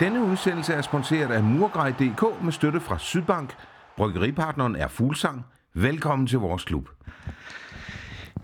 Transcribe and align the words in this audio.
Denne 0.00 0.22
udsendelse 0.22 0.74
er 0.74 0.82
sponsoreret 0.82 1.30
af 1.30 1.42
Murgrej.dk 1.42 2.42
med 2.44 2.52
støtte 2.52 2.80
fra 2.80 2.98
Sydbank. 2.98 3.54
Bryggeripartneren 3.96 4.76
er 4.76 4.88
Fuglsang. 4.88 5.46
Velkommen 5.74 6.26
til 6.26 6.38
vores 6.38 6.64
klub. 6.64 6.88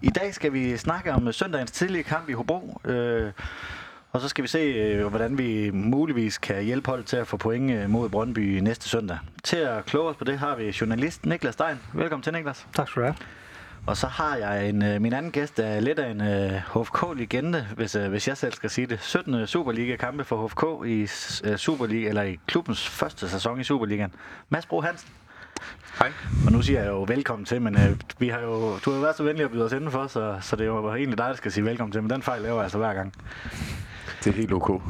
I 0.03 0.09
dag 0.09 0.35
skal 0.35 0.53
vi 0.53 0.77
snakke 0.77 1.13
om 1.13 1.33
søndagens 1.33 1.71
tidlige 1.71 2.03
kamp 2.03 2.29
i 2.29 2.33
Hobro. 2.33 2.81
Øh, 2.85 3.33
og 4.13 4.21
så 4.21 4.29
skal 4.29 4.43
vi 4.43 4.49
se, 4.49 4.59
øh, 4.59 5.07
hvordan 5.07 5.39
vi 5.39 5.71
muligvis 5.71 6.39
kan 6.39 6.65
hjælpe 6.65 6.91
holdet 6.91 7.07
til 7.07 7.17
at 7.17 7.27
få 7.27 7.37
point 7.37 7.71
øh, 7.71 7.91
mod 7.91 8.09
Brøndby 8.09 8.59
næste 8.59 8.89
søndag. 8.89 9.19
Til 9.45 9.57
at 9.57 9.85
kloge 9.85 10.09
os 10.11 10.17
på 10.17 10.25
det 10.25 10.39
har 10.39 10.57
vi 10.57 10.77
journalist 10.81 11.27
Niklas 11.27 11.55
Stein. 11.55 11.77
Velkommen 11.95 12.23
til, 12.23 12.33
Niklas. 12.33 12.67
Tak 12.75 12.89
skal 12.89 13.03
du 13.03 13.07
have. 13.07 13.17
Og 13.87 13.97
så 13.97 14.07
har 14.07 14.37
jeg 14.37 14.69
en, 14.69 14.83
øh, 14.83 15.01
min 15.01 15.13
anden 15.13 15.33
gæst, 15.33 15.57
der 15.57 15.67
er 15.67 15.81
lidt 15.81 15.99
af 15.99 16.11
en 16.11 16.21
uh, 16.21 16.83
HFK-legende, 16.83 17.67
hvis, 17.77 17.97
uh, 17.97 18.05
hvis 18.07 18.29
jeg 18.29 18.37
selv 18.37 18.53
skal 18.53 18.71
sige 18.71 18.87
det. 18.87 18.99
17. 19.03 19.47
Superliga-kampe 19.47 20.25
for 20.25 20.47
HFK 20.47 20.89
i 20.89 21.03
uh, 21.51 21.57
Superliga, 21.57 22.09
eller 22.09 22.23
i 22.23 22.39
klubbens 22.47 22.89
første 22.89 23.29
sæson 23.29 23.61
i 23.61 23.65
Superligaen. 23.65 24.13
Mads 24.49 24.67
Bro 24.67 24.81
Hansen. 24.81 25.09
Hej. 25.99 26.13
Og 26.47 26.53
nu 26.53 26.63
siger 26.63 26.81
jeg 26.81 26.89
jo 26.89 27.03
velkommen 27.03 27.45
til, 27.47 27.63
men 27.63 27.75
uh, 27.75 27.99
vi 28.19 28.29
har 28.29 28.41
jo, 28.41 28.79
du 28.85 28.91
har 28.91 28.97
jo 28.97 29.03
været 29.03 29.17
så 29.17 29.23
venlig 29.23 29.45
at 29.45 29.51
byde 29.51 29.65
os 29.65 29.73
indenfor, 29.73 30.07
så, 30.07 30.39
så 30.41 30.57
det 30.57 30.63
er 30.63 30.67
jo 30.67 30.95
egentlig 30.95 31.19
dig, 31.19 31.29
der 31.29 31.37
skal 31.37 31.53
sige 31.53 31.65
velkommen 31.65 31.93
til, 31.93 32.03
men 32.03 32.11
den 32.11 32.23
fejl 32.23 32.43
laver 32.43 32.55
jeg 32.55 32.63
altså 32.63 32.79
hver 32.79 32.95
gang. 32.95 33.13
Det 34.25 34.31
er 34.31 34.37
helt 34.37 34.53
ok. 34.53 34.83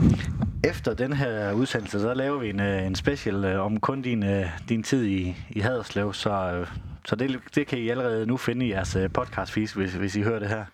Efter 0.64 0.94
den 0.94 1.12
her 1.12 1.52
udsendelse, 1.52 2.00
så 2.00 2.14
laver 2.14 2.38
vi 2.38 2.50
en, 2.50 2.60
en 2.60 2.94
special 2.94 3.44
om 3.56 3.80
kun 3.80 4.02
din, 4.02 4.24
din 4.68 4.82
tid 4.82 5.04
i, 5.04 5.36
i 5.50 5.60
Haderslev, 5.60 6.12
så, 6.12 6.64
så 7.06 7.16
det, 7.16 7.40
det 7.54 7.66
kan 7.66 7.78
I 7.78 7.88
allerede 7.88 8.26
nu 8.26 8.36
finde 8.36 8.66
i 8.66 8.70
jeres 8.70 8.96
øh, 8.96 9.10
podcast 9.10 9.52
feed, 9.52 9.76
hvis, 9.76 9.92
hvis 9.92 10.16
I 10.16 10.22
hører 10.22 10.38
det 10.38 10.48
her. 10.48 10.64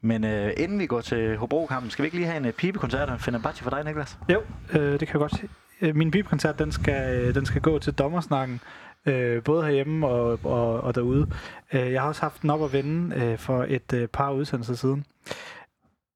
Men 0.00 0.24
øh, 0.24 0.52
inden 0.56 0.78
vi 0.78 0.86
går 0.86 1.00
til 1.00 1.36
Hobro-kampen, 1.36 1.90
skal 1.90 2.02
vi 2.02 2.06
ikke 2.06 2.16
lige 2.16 2.26
have 2.26 2.36
en 2.36 2.46
øh, 2.46 2.52
pibekoncert 2.52 3.08
af 3.08 3.28
en 3.28 3.40
for 3.54 3.70
dig, 3.70 3.84
Niklas? 3.84 4.18
Jo, 4.32 4.42
øh, 4.72 5.00
det 5.00 5.08
kan 5.08 5.20
jeg 5.20 5.30
godt. 5.30 5.44
Øh, 5.80 5.96
min 5.96 6.10
pibekoncert, 6.10 6.58
den 6.58 6.72
skal, 6.72 7.20
øh, 7.20 7.34
den 7.34 7.46
skal 7.46 7.60
gå 7.60 7.78
til 7.78 7.92
dommersnakken, 7.92 8.60
øh, 9.06 9.42
både 9.42 9.64
herhjemme 9.64 10.06
og, 10.06 10.38
og, 10.44 10.80
og 10.80 10.94
derude. 10.94 11.26
Jeg 11.72 12.00
har 12.00 12.08
også 12.08 12.22
haft 12.22 12.42
den 12.42 12.50
op 12.50 12.64
at 12.64 12.72
vende 12.72 13.16
øh, 13.16 13.38
for 13.38 13.66
et 13.68 13.92
øh, 13.92 14.08
par 14.08 14.30
udsendelser 14.30 14.74
siden. 14.74 15.04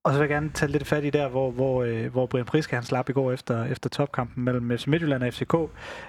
Og 0.05 0.13
så 0.13 0.19
vil 0.19 0.29
jeg 0.29 0.29
gerne 0.29 0.51
tage 0.51 0.73
lidt 0.73 0.87
fat 0.87 1.05
i 1.05 1.11
der, 1.11 1.29
hvor, 1.29 1.51
hvor, 1.51 1.83
øh, 1.83 2.13
hvor 2.13 2.27
Brian 2.27 2.45
Priske 2.45 2.75
han 2.75 2.85
slap 2.85 3.09
i 3.09 3.13
går 3.13 3.33
efter, 3.33 3.65
efter 3.65 3.89
topkampen 3.91 4.45
mellem 4.45 4.79
FC 4.79 4.87
Midtjylland 4.87 5.23
og 5.23 5.33
FCK, 5.33 5.55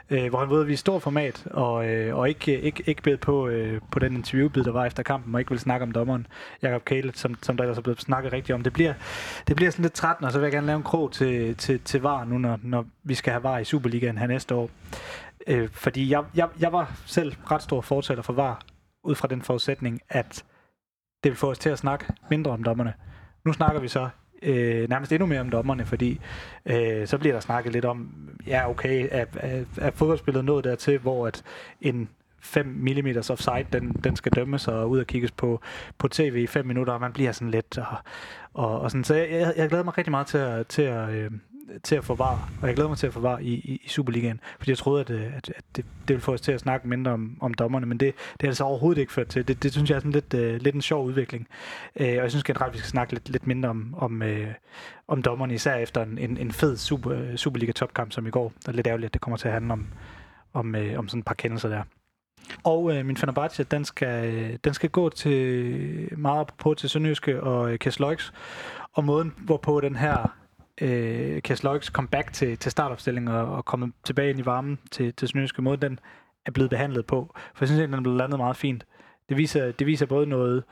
øh, 0.09 0.29
hvor 0.29 0.39
han 0.39 0.49
ved 0.49 0.61
at 0.61 0.67
vise 0.67 0.79
stor 0.79 0.99
format, 0.99 1.47
og, 1.51 1.89
øh, 1.89 2.17
og 2.17 2.29
ikke, 2.29 2.61
ikke, 2.61 2.83
ikke 2.85 3.01
bed 3.01 3.17
på, 3.17 3.47
øh, 3.47 3.81
på 3.91 3.99
den 3.99 4.15
interviewbid, 4.15 4.63
der 4.63 4.71
var 4.71 4.85
efter 4.85 5.03
kampen, 5.03 5.35
og 5.35 5.41
ikke 5.41 5.51
vil 5.51 5.59
snakke 5.59 5.83
om 5.83 5.91
dommeren, 5.91 6.27
Jakob 6.61 6.85
Kæle, 6.85 7.11
som, 7.15 7.35
som 7.41 7.57
der 7.57 7.63
ellers 7.63 7.77
er 7.77 7.81
blevet 7.81 8.01
snakket 8.01 8.33
rigtigt 8.33 8.55
om. 8.55 8.63
Det 8.63 8.73
bliver, 8.73 8.93
det 9.47 9.55
bliver 9.55 9.71
sådan 9.71 9.83
lidt 9.83 9.93
træt, 9.93 10.15
og 10.21 10.31
så 10.31 10.39
vil 10.39 10.45
jeg 10.45 10.53
gerne 10.53 10.67
lave 10.67 10.77
en 10.77 10.83
krog 10.83 11.11
til, 11.11 11.55
til, 11.55 11.79
til 11.79 12.01
VAR 12.01 12.25
nu, 12.25 12.37
når, 12.37 12.59
når 12.63 12.85
vi 13.03 13.15
skal 13.15 13.33
have 13.33 13.43
VAR 13.43 13.59
i 13.59 13.63
Superligaen 13.63 14.17
her 14.17 14.27
næste 14.27 14.55
år. 14.55 14.69
Øh, 15.47 15.69
fordi 15.71 16.09
jeg, 16.09 16.23
jeg, 16.35 16.47
jeg 16.59 16.73
var 16.73 16.93
selv 17.05 17.35
ret 17.51 17.61
stor 17.61 17.81
fortaler 17.81 18.21
for 18.21 18.33
VAR, 18.33 18.61
ud 19.03 19.15
fra 19.15 19.27
den 19.27 19.41
forudsætning, 19.41 20.01
at 20.09 20.43
det 21.23 21.31
vil 21.31 21.37
få 21.37 21.49
os 21.51 21.59
til 21.59 21.69
at 21.69 21.79
snakke 21.79 22.05
mindre 22.29 22.51
om 22.51 22.63
dommerne. 22.63 22.93
Nu 23.43 23.53
snakker 23.53 23.81
vi 23.81 23.87
så 23.87 24.09
øh, 24.41 24.89
nærmest 24.89 25.11
endnu 25.11 25.25
mere 25.25 25.39
om 25.39 25.49
dommerne, 25.49 25.85
fordi 25.85 26.19
øh, 26.65 27.07
så 27.07 27.17
bliver 27.17 27.33
der 27.33 27.39
snakket 27.39 27.73
lidt 27.73 27.85
om, 27.85 28.13
ja 28.47 28.69
okay, 28.69 29.07
er, 29.11 29.25
er, 29.33 29.63
er 29.77 29.91
fodboldspillet 29.91 30.45
nået 30.45 30.63
dertil, 30.63 30.97
hvor 30.97 31.27
at 31.27 31.43
en 31.81 32.09
5 32.41 32.65
mm 32.65 33.07
offside, 33.29 33.65
den, 33.73 33.91
den 34.03 34.15
skal 34.15 34.31
dømmes 34.31 34.67
og 34.67 34.89
ud 34.89 34.99
og 34.99 35.07
kigges 35.07 35.31
på, 35.31 35.61
på 35.97 36.07
tv 36.07 36.35
i 36.35 36.47
5 36.47 36.65
minutter, 36.65 36.93
og 36.93 37.01
man 37.01 37.13
bliver 37.13 37.31
sådan 37.31 37.51
lidt, 37.51 37.77
og, 37.77 37.97
og, 38.53 38.81
og 38.81 38.91
sådan, 38.91 39.03
så 39.03 39.15
jeg, 39.15 39.31
jeg, 39.31 39.53
jeg 39.57 39.69
glæder 39.69 39.83
mig 39.83 39.97
rigtig 39.97 40.11
meget 40.11 40.27
til 40.27 40.37
at, 40.37 40.67
til 40.67 40.81
at, 40.81 41.09
øh, 41.09 41.31
til 41.83 41.95
at 41.95 42.03
forvare, 42.03 42.39
og 42.61 42.67
jeg 42.67 42.75
glæder 42.75 42.89
mig 42.89 42.97
til 42.97 43.07
at 43.07 43.13
forvare 43.13 43.43
i, 43.43 43.53
i, 43.53 43.81
i 43.83 43.89
Superligaen, 43.89 44.39
fordi 44.57 44.71
jeg 44.71 44.77
troede, 44.77 45.01
at, 45.01 45.09
øh, 45.09 45.21
at, 45.21 45.49
at 45.55 45.63
det, 45.75 45.85
det 45.85 45.85
ville 46.07 46.21
få 46.21 46.33
os 46.33 46.41
til 46.41 46.51
at 46.51 46.59
snakke 46.59 46.87
mindre 46.87 47.11
om, 47.11 47.37
om 47.41 47.53
dommerne, 47.53 47.85
men 47.85 47.97
det, 47.97 48.13
det 48.33 48.43
er 48.43 48.49
altså 48.49 48.63
overhovedet 48.63 49.01
ikke 49.01 49.13
ført 49.13 49.27
til. 49.27 49.47
Det, 49.47 49.63
det 49.63 49.71
synes 49.71 49.89
jeg 49.89 49.95
er 49.95 49.99
sådan 49.99 50.11
lidt, 50.11 50.33
uh, 50.33 50.61
lidt 50.61 50.75
en 50.75 50.81
sjov 50.81 51.05
udvikling, 51.05 51.47
uh, 51.95 52.05
og 52.05 52.13
jeg 52.13 52.31
synes 52.31 52.43
generelt, 52.43 52.73
vi 52.73 52.77
skal 52.77 52.89
snakke 52.89 53.13
lidt, 53.13 53.29
lidt 53.29 53.47
mindre 53.47 53.69
om, 53.69 53.95
om, 53.97 54.21
uh, 54.21 54.47
om 55.07 55.21
dommerne, 55.21 55.53
især 55.53 55.75
efter 55.75 56.03
en, 56.03 56.17
en, 56.17 56.37
en 56.37 56.51
fed 56.51 56.77
super, 56.77 57.35
Superliga-topkamp 57.35 58.11
som 58.11 58.27
i 58.27 58.29
går. 58.29 58.53
Det 58.59 58.67
er 58.67 58.71
lidt 58.71 58.87
ærgerligt, 58.87 59.09
at 59.09 59.13
det 59.13 59.21
kommer 59.21 59.37
til 59.37 59.47
at 59.47 59.53
handle 59.53 59.73
om, 59.73 59.87
om, 60.53 60.75
uh, 60.75 60.99
om 60.99 61.07
sådan 61.07 61.19
et 61.19 61.25
par 61.25 61.33
kendelser 61.35 61.69
der. 61.69 61.83
Og 62.63 62.97
øh, 62.97 63.05
min 63.05 63.17
Fenerbahce, 63.17 63.63
den 63.63 63.85
skal, 63.85 64.59
den 64.63 64.73
skal 64.73 64.89
gå 64.89 65.09
til 65.09 66.09
meget 66.17 66.47
på 66.57 66.73
til 66.73 66.89
Sønderjyske 66.89 67.43
og 67.43 67.71
øh, 67.71 67.79
Kesloix. 67.79 68.31
Og 68.93 69.03
måden, 69.03 69.33
hvorpå 69.37 69.81
den 69.81 69.95
her 69.95 70.38
øh, 70.81 71.41
Kasloiks 71.41 71.87
comeback 71.87 72.33
til, 72.33 72.57
til 72.57 72.71
startopstillingen 72.71 73.35
og, 73.35 73.55
og 73.55 73.65
komme 73.65 73.91
tilbage 74.03 74.29
ind 74.29 74.39
i 74.39 74.45
varmen 74.45 74.79
til, 74.91 75.13
til 75.13 75.27
Sønderjyske 75.27 75.61
måde, 75.61 75.77
den 75.77 75.99
er 76.45 76.51
blevet 76.51 76.69
behandlet 76.69 77.05
på. 77.05 77.31
For 77.35 77.63
jeg 77.65 77.67
synes, 77.67 77.79
egentlig, 77.79 77.87
den 77.87 77.99
er 77.99 78.03
blevet 78.03 78.17
landet 78.17 78.39
meget 78.39 78.57
fint. 78.57 78.85
Det 79.29 79.37
viser, 79.37 79.71
det 79.71 79.87
viser 79.87 80.05
både 80.05 80.27
noget, 80.27 80.63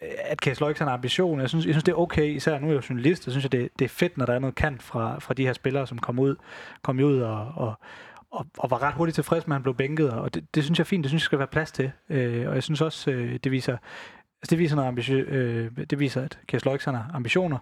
at 0.00 0.38
Case 0.38 0.64
har 0.64 0.82
en 0.82 0.88
ambition. 0.88 1.40
Jeg 1.40 1.48
synes, 1.48 1.66
jeg 1.66 1.74
synes, 1.74 1.84
det 1.84 1.92
er 1.92 1.96
okay, 1.96 2.34
især 2.34 2.58
nu 2.58 2.68
er 2.68 2.72
jeg 2.72 2.90
journalist, 2.90 3.26
jeg 3.26 3.32
synes, 3.32 3.48
det, 3.48 3.68
det 3.78 3.84
er 3.84 3.88
fedt, 3.88 4.18
når 4.18 4.26
der 4.26 4.34
er 4.34 4.38
noget 4.38 4.54
kant 4.54 4.82
fra, 4.82 5.18
fra 5.18 5.34
de 5.34 5.46
her 5.46 5.52
spillere, 5.52 5.86
som 5.86 5.98
kommer 5.98 6.22
ud, 6.22 6.36
kom 6.82 6.98
ud 6.98 7.20
og, 7.20 7.52
og, 7.56 7.74
og, 8.30 8.46
og 8.58 8.70
var 8.70 8.82
ret 8.82 8.94
hurtigt 8.94 9.14
tilfreds 9.14 9.46
med, 9.46 9.54
at 9.54 9.58
han 9.58 9.62
blev 9.62 9.74
bænket, 9.74 10.10
og 10.10 10.34
det, 10.34 10.54
det 10.54 10.64
synes 10.64 10.78
jeg 10.78 10.82
er 10.82 10.86
fint, 10.86 11.04
det 11.04 11.10
synes 11.10 11.22
jeg 11.22 11.24
skal 11.24 11.38
være 11.38 11.48
plads 11.48 11.72
til. 11.72 11.92
Øh, 12.08 12.48
og 12.48 12.54
jeg 12.54 12.62
synes 12.62 12.80
også, 12.80 13.10
øh, 13.10 13.38
det 13.44 13.52
viser, 13.52 13.72
altså 14.42 14.50
det 14.50 14.58
viser 14.58 14.76
noget 14.76 14.88
ambitiø, 14.88 15.20
øh, 15.20 15.70
det 15.90 15.98
viser, 15.98 16.22
at 16.22 16.38
Case 16.48 16.90
har 16.90 17.10
ambitioner, 17.14 17.58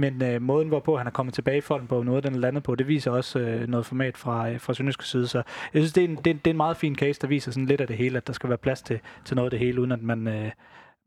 men 0.00 0.22
øh, 0.22 0.42
måden, 0.42 0.68
hvorpå 0.68 0.96
han 0.96 1.06
er 1.06 1.10
kommet 1.10 1.34
tilbage 1.34 1.58
i 1.58 1.60
folden 1.60 1.88
på, 1.88 2.02
noget 2.02 2.24
den 2.24 2.34
er 2.34 2.38
landet 2.38 2.62
på, 2.62 2.74
det 2.74 2.88
viser 2.88 3.10
også 3.10 3.38
øh, 3.38 3.68
noget 3.68 3.86
format 3.86 4.16
fra, 4.16 4.50
øh, 4.50 4.60
fra 4.60 4.74
Sønderjyske 4.74 5.04
side. 5.04 5.26
Så 5.26 5.38
jeg 5.74 5.82
synes, 5.82 5.92
det 5.92 6.04
er, 6.04 6.08
en, 6.08 6.16
det, 6.16 6.26
er, 6.26 6.34
det 6.34 6.46
er 6.46 6.50
en 6.50 6.56
meget 6.56 6.76
fin 6.76 6.96
case, 6.96 7.20
der 7.20 7.26
viser 7.26 7.52
sådan 7.52 7.66
lidt 7.66 7.80
af 7.80 7.86
det 7.86 7.96
hele, 7.96 8.16
at 8.16 8.26
der 8.26 8.32
skal 8.32 8.48
være 8.48 8.58
plads 8.58 8.82
til, 8.82 9.00
til 9.24 9.36
noget 9.36 9.46
af 9.46 9.50
det 9.50 9.58
hele, 9.58 9.80
uden 9.80 9.92
at 9.92 10.02
man, 10.02 10.26
øh, 10.28 10.50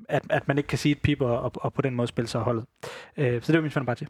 at, 0.09 0.23
at 0.29 0.47
man 0.47 0.57
ikke 0.57 0.67
kan 0.67 0.77
sige 0.77 0.91
et 0.91 1.01
pip 1.01 1.21
og, 1.21 1.41
og, 1.41 1.51
og 1.55 1.73
på 1.73 1.81
den 1.81 1.95
måde 1.95 2.07
spille 2.07 2.27
sig 2.27 2.41
holdet. 2.41 2.65
Øh, 3.17 3.41
så 3.41 3.51
det 3.51 3.57
var 3.57 3.61
min 3.61 3.71
Fenerbahce. 3.71 4.07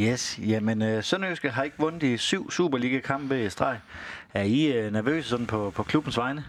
Yes, 0.00 0.38
jamen 0.46 0.82
øh, 0.82 1.02
Sønderjyske 1.02 1.50
har 1.50 1.62
ikke 1.62 1.76
vundet 1.78 2.02
i 2.02 2.16
syv 2.16 2.50
Superliga-kampe 2.50 3.44
i 3.44 3.48
streg. 3.48 3.78
Er 4.34 4.42
I 4.42 4.72
øh, 4.72 4.92
nervøse 4.92 5.28
sådan 5.28 5.46
på, 5.46 5.70
på 5.70 5.82
klubbens 5.82 6.18
vegne? 6.18 6.44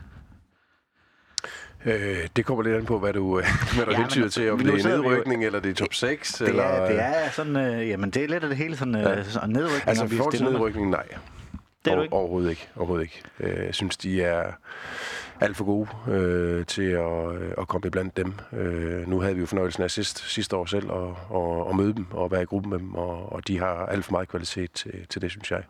Øh, 1.85 2.27
det 2.35 2.45
kommer 2.45 2.63
lidt 2.63 2.75
an 2.75 2.85
på, 2.85 2.99
hvad 2.99 3.13
du, 3.13 3.33
hvad 3.75 3.85
du 3.85 3.91
ja, 3.91 3.97
hentyder 3.97 4.29
til, 4.29 4.51
om 4.51 4.59
det 4.59 4.85
er 4.85 4.89
nedrykning, 4.89 5.41
jo, 5.41 5.45
eller 5.45 5.59
det 5.59 5.69
er 5.69 5.75
top 5.75 5.93
6. 5.93 6.33
Det, 6.33 6.47
eller, 6.47 6.63
er, 6.63 6.91
det 6.91 6.99
er 6.99 7.29
sådan, 7.31 7.55
øh, 7.55 7.89
jamen 7.89 8.09
det 8.09 8.23
er 8.23 8.27
lidt 8.27 8.43
af 8.43 8.49
det 8.49 8.57
hele 8.57 8.77
sådan, 8.77 8.95
øh, 8.95 9.01
ja. 9.01 9.23
sådan 9.23 9.49
nedrykning. 9.49 9.87
Altså 9.87 10.05
i 10.05 10.09
forhold 10.09 10.33
til 10.33 10.43
nedrykning, 10.43 10.89
nej. 10.89 11.05
Det 11.85 11.91
er 11.91 11.95
du 11.95 12.01
ikke? 12.01 12.13
Overhovedet 12.13 12.49
ikke. 12.49 12.69
Overhovedet 12.75 13.03
ikke. 13.03 13.23
Øh, 13.39 13.65
jeg 13.65 13.75
synes, 13.75 13.97
de 13.97 14.23
er 14.23 14.51
alt 15.39 15.57
for 15.57 15.65
gode 15.65 15.89
øh, 16.07 16.65
til 16.65 16.81
at, 16.81 17.35
øh, 17.35 17.51
at 17.57 17.67
komme 17.67 17.91
blandt 17.91 18.17
dem. 18.17 18.33
Øh, 18.53 19.09
nu 19.09 19.19
havde 19.19 19.35
vi 19.35 19.39
jo 19.39 19.45
fornøjelsen 19.45 19.83
af 19.83 19.91
sidst, 19.91 20.29
sidste 20.29 20.55
år 20.55 20.65
selv 20.65 20.91
at, 20.91 21.09
at, 21.35 21.69
at 21.69 21.75
møde 21.75 21.93
dem 21.93 22.05
og 22.11 22.31
være 22.31 22.41
i 22.41 22.45
gruppen 22.45 22.69
med 22.69 22.79
dem, 22.79 22.95
og, 22.95 23.33
og 23.33 23.47
de 23.47 23.59
har 23.59 23.85
alt 23.85 24.05
for 24.05 24.11
meget 24.11 24.29
kvalitet 24.29 24.71
til, 24.71 25.07
til 25.09 25.21
det, 25.21 25.31
synes 25.31 25.51
jeg. 25.51 25.63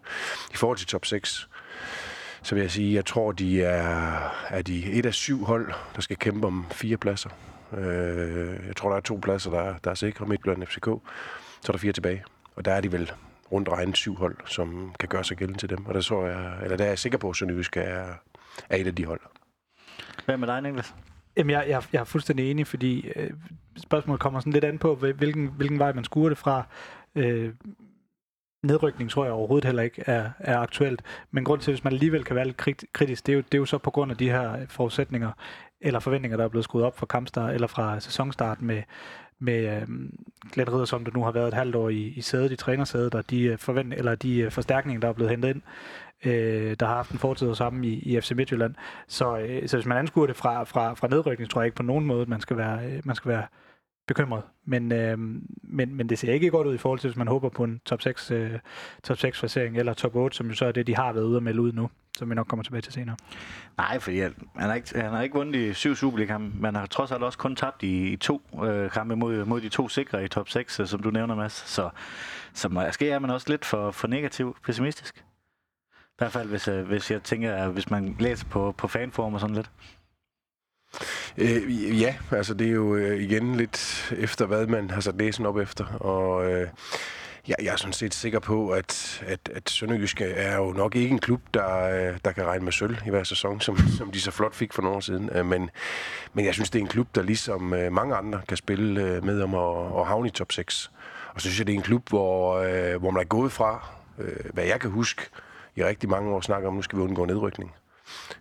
I 0.53 0.55
forhold 0.55 0.77
til 0.77 0.87
top 0.87 1.05
6, 1.05 1.49
så 2.41 2.55
vil 2.55 2.61
jeg 2.61 2.71
sige, 2.71 2.95
jeg 2.95 3.05
tror, 3.05 3.31
de 3.31 3.63
er, 3.63 4.47
er 4.49 4.61
de 4.61 4.91
et 4.91 5.05
af 5.05 5.13
syv 5.13 5.45
hold, 5.45 5.73
der 5.95 6.01
skal 6.01 6.17
kæmpe 6.17 6.47
om 6.47 6.65
fire 6.71 6.97
pladser. 6.97 7.29
Øh, 7.77 8.67
jeg 8.67 8.75
tror, 8.75 8.89
der 8.89 8.97
er 8.97 9.01
to 9.01 9.19
pladser, 9.21 9.51
der, 9.51 9.75
der 9.83 9.91
er 9.91 9.95
sikre, 9.95 10.25
Midtjylland 10.25 10.65
FCK. 10.65 10.85
Så 11.61 11.67
er 11.67 11.71
der 11.71 11.77
fire 11.77 11.93
tilbage. 11.93 12.23
Og 12.55 12.65
der 12.65 12.71
er 12.71 12.81
de 12.81 12.91
vel 12.91 13.11
rundt 13.51 13.69
regnet 13.69 13.97
syv 13.97 14.15
hold, 14.15 14.37
som 14.45 14.95
kan 14.99 15.09
gøre 15.09 15.23
sig 15.23 15.37
gældende 15.37 15.59
til 15.59 15.69
dem. 15.69 15.85
Og 15.85 15.93
der, 15.93 16.01
så 16.01 16.25
jeg, 16.25 16.57
eller 16.63 16.77
der 16.77 16.83
er 16.83 16.89
jeg 16.89 16.99
sikker 16.99 17.17
på, 17.17 17.29
at 17.29 17.35
Sønderjysk 17.35 17.77
er, 17.77 18.05
er 18.69 18.77
et 18.77 18.87
af 18.87 18.95
de 18.95 19.05
hold. 19.05 19.19
Hvad 20.25 20.37
med 20.37 20.47
dig, 20.47 20.61
Niklas? 20.61 20.95
Jamen, 21.37 21.49
jeg, 21.51 21.65
jeg, 21.67 21.83
jeg 21.93 21.99
er 21.99 22.03
fuldstændig 22.03 22.51
enig, 22.51 22.67
fordi 22.67 23.07
øh, 23.15 23.29
spørgsmålet 23.77 24.21
kommer 24.21 24.39
sådan 24.39 24.53
lidt 24.53 24.63
an 24.63 24.77
på, 24.77 24.95
hvilken, 24.95 25.47
hvilken 25.47 25.79
vej 25.79 25.93
man 25.93 26.03
skuer 26.03 26.29
det 26.29 26.37
fra. 26.37 26.63
Øh, 27.15 27.53
nedrykning 28.67 29.09
tror 29.09 29.23
jeg 29.23 29.33
overhovedet 29.33 29.65
heller 29.65 29.83
ikke 29.83 30.03
er, 30.05 30.29
er 30.39 30.57
aktuelt. 30.57 31.01
Men 31.31 31.43
grund 31.43 31.61
til, 31.61 31.71
hvis 31.71 31.83
man 31.83 31.93
alligevel 31.93 32.23
kan 32.23 32.35
være 32.35 32.45
lidt 32.45 32.57
kritisk, 32.93 33.25
det 33.25 33.31
er, 33.31 33.35
jo, 33.35 33.41
det 33.41 33.53
er 33.53 33.57
jo 33.57 33.65
så 33.65 33.77
på 33.77 33.91
grund 33.91 34.11
af 34.11 34.17
de 34.17 34.29
her 34.29 34.65
forudsætninger 34.69 35.31
eller 35.81 35.99
forventninger, 35.99 36.37
der 36.37 36.43
er 36.43 36.49
blevet 36.49 36.63
skruet 36.63 36.85
op 36.85 36.97
fra 36.97 37.05
kampstart 37.05 37.53
eller 37.53 37.67
fra 37.67 37.99
sæsonstart 37.99 38.61
med, 38.61 38.83
med 39.39 39.81
øhm, 39.81 40.19
Glenn 40.51 40.73
Ridder, 40.73 40.85
som 40.85 41.05
det 41.05 41.13
nu 41.13 41.23
har 41.23 41.31
været 41.31 41.47
et 41.47 41.53
halvt 41.53 41.75
år 41.75 41.89
i, 41.89 42.13
i 42.15 42.21
sædet, 42.21 42.51
i 42.51 42.55
trænersædet, 42.55 43.15
og 43.15 43.29
de, 43.29 43.43
øh, 43.43 43.57
forvent, 43.57 43.93
eller 43.93 44.15
de 44.15 44.39
øh, 44.39 44.51
forstærkninger, 44.51 44.99
der 44.99 45.07
er 45.07 45.13
blevet 45.13 45.31
hentet 45.31 45.49
ind, 45.49 45.61
øh, 46.25 46.75
der 46.79 46.85
har 46.85 46.95
haft 46.95 47.11
en 47.11 47.19
fortid 47.19 47.55
sammen 47.55 47.83
i, 47.83 47.93
i 47.93 48.21
FC 48.21 48.31
Midtjylland. 48.31 48.75
Så, 49.07 49.37
øh, 49.37 49.67
så 49.67 49.77
hvis 49.77 49.85
man 49.85 49.97
anskuer 49.97 50.27
det 50.27 50.35
fra, 50.35 50.63
fra, 50.63 50.93
fra 50.93 51.07
nedrykning, 51.07 51.49
tror 51.49 51.61
jeg 51.61 51.65
ikke 51.65 51.77
på 51.77 51.83
nogen 51.83 52.05
måde, 52.05 52.21
at 52.21 52.27
man 52.27 52.41
skal 52.41 52.57
være, 52.57 52.79
øh, 52.85 53.01
man 53.03 53.15
skal 53.15 53.29
være 53.29 53.43
bekymret. 54.07 54.43
Men, 54.65 54.91
øh, 54.91 55.17
men, 55.63 55.95
men 55.95 56.09
det 56.09 56.19
ser 56.19 56.33
ikke 56.33 56.49
godt 56.49 56.67
ud 56.67 56.75
i 56.75 56.77
forhold 56.77 56.99
til, 56.99 57.07
hvis 57.07 57.17
man 57.17 57.27
håber 57.27 57.49
på 57.49 57.63
en 57.63 57.81
top 57.85 58.01
6, 58.01 58.31
øh, 58.31 58.51
top 59.03 59.17
6 59.17 59.39
placering 59.39 59.77
eller 59.77 59.93
top 59.93 60.15
8, 60.15 60.37
som 60.37 60.47
jo 60.47 60.55
så 60.55 60.65
er 60.65 60.71
det, 60.71 60.87
de 60.87 60.95
har 60.95 61.13
været 61.13 61.23
ude 61.23 61.37
og 61.37 61.43
melde 61.43 61.61
ud 61.61 61.71
nu. 61.71 61.89
som 62.17 62.29
vi 62.29 62.35
nok 62.35 62.47
kommer 62.47 62.63
tilbage 62.63 62.81
til 62.81 62.93
senere. 62.93 63.15
Nej, 63.77 63.99
fordi 63.99 64.19
han 64.19 64.33
har 64.55 64.73
ikke, 64.73 65.01
han 65.01 65.11
har 65.11 65.21
ikke 65.21 65.35
vundet 65.35 65.55
i 65.55 65.73
syv 65.73 65.95
Superliga-kampe, 65.95 66.57
men 66.61 66.75
har 66.75 66.85
trods 66.85 67.11
alt 67.11 67.23
også 67.23 67.37
kun 67.37 67.55
tabt 67.55 67.83
i, 67.83 68.07
i 68.07 68.15
to 68.15 68.41
øh, 68.63 68.91
kampe 68.91 69.15
mod, 69.15 69.45
mod 69.45 69.61
de 69.61 69.69
to 69.69 69.89
sikre 69.89 70.25
i 70.25 70.27
top 70.27 70.49
6, 70.49 70.79
øh, 70.79 70.87
som 70.87 71.01
du 71.01 71.11
nævner, 71.11 71.35
Mads. 71.35 71.53
Så, 71.53 71.89
så 72.53 72.69
måske 72.69 73.09
er 73.09 73.19
man 73.19 73.29
også 73.29 73.49
lidt 73.49 73.65
for, 73.65 73.91
for 73.91 74.07
negativ 74.07 74.57
pessimistisk. 74.63 75.23
I 75.89 76.17
hvert 76.17 76.31
fald, 76.31 76.49
hvis, 76.49 76.67
øh, 76.67 76.87
hvis 76.87 77.11
jeg 77.11 77.23
tænker, 77.23 77.67
hvis 77.67 77.89
man 77.89 78.15
læser 78.19 78.45
på, 78.45 78.71
på 78.77 78.87
fanform 78.87 79.33
og 79.33 79.39
sådan 79.39 79.55
lidt. 79.55 79.71
Øh, 81.37 82.01
ja, 82.01 82.15
altså 82.31 82.53
det 82.53 82.67
er 82.67 82.71
jo 82.71 82.95
øh, 82.95 83.23
igen 83.23 83.55
lidt 83.55 84.13
efter, 84.17 84.45
hvad 84.45 84.67
man 84.67 84.89
har 84.89 85.01
sat 85.01 85.17
læsen 85.17 85.45
op 85.45 85.57
efter. 85.57 85.85
Og 85.85 86.51
øh, 86.51 86.67
jeg, 87.47 87.55
jeg 87.61 87.71
er 87.73 87.75
sådan 87.75 87.93
set 87.93 88.13
sikker 88.13 88.39
på, 88.39 88.69
at, 88.69 89.23
at, 89.27 89.39
at 89.55 89.69
Sønderjyske 89.69 90.25
er 90.25 90.57
jo 90.57 90.71
nok 90.71 90.95
ikke 90.95 91.09
en 91.09 91.19
klub, 91.19 91.41
der, 91.53 91.83
øh, 91.83 92.17
der 92.25 92.31
kan 92.31 92.45
regne 92.45 92.63
med 92.63 92.71
sølv 92.71 92.97
i 93.05 93.09
hver 93.09 93.23
sæson, 93.23 93.61
som, 93.61 93.77
som 93.97 94.11
de 94.11 94.21
så 94.21 94.31
flot 94.31 94.55
fik 94.55 94.73
for 94.73 94.81
nogle 94.81 94.95
år 94.95 95.01
siden. 95.01 95.29
Øh, 95.33 95.45
men, 95.45 95.69
men 96.33 96.45
jeg 96.45 96.53
synes, 96.53 96.69
det 96.69 96.79
er 96.79 96.83
en 96.83 96.89
klub, 96.89 97.07
der 97.15 97.21
ligesom 97.21 97.73
øh, 97.73 97.91
mange 97.91 98.15
andre 98.15 98.41
kan 98.47 98.57
spille 98.57 99.21
med 99.21 99.41
om 99.41 99.55
at, 99.55 99.99
at 99.99 100.07
havne 100.07 100.27
i 100.27 100.31
top 100.31 100.51
6. 100.51 100.91
Og 101.33 101.41
så 101.41 101.47
synes 101.47 101.59
jeg, 101.59 101.67
det 101.67 101.73
er 101.73 101.77
en 101.77 101.83
klub, 101.83 102.09
hvor, 102.09 102.97
hvor 102.97 103.11
man 103.11 103.21
er 103.21 103.27
gået 103.27 103.51
fra, 103.51 103.87
hvad 104.53 104.63
jeg 104.63 104.79
kan 104.79 104.89
huske, 104.89 105.21
i 105.75 105.83
rigtig 105.83 106.09
mange 106.09 106.31
år 106.31 106.41
snakker 106.41 106.67
om, 106.67 106.73
nu 106.73 106.81
skal 106.81 106.99
vi 106.99 107.03
undgå 107.03 107.25
nedrykning 107.25 107.71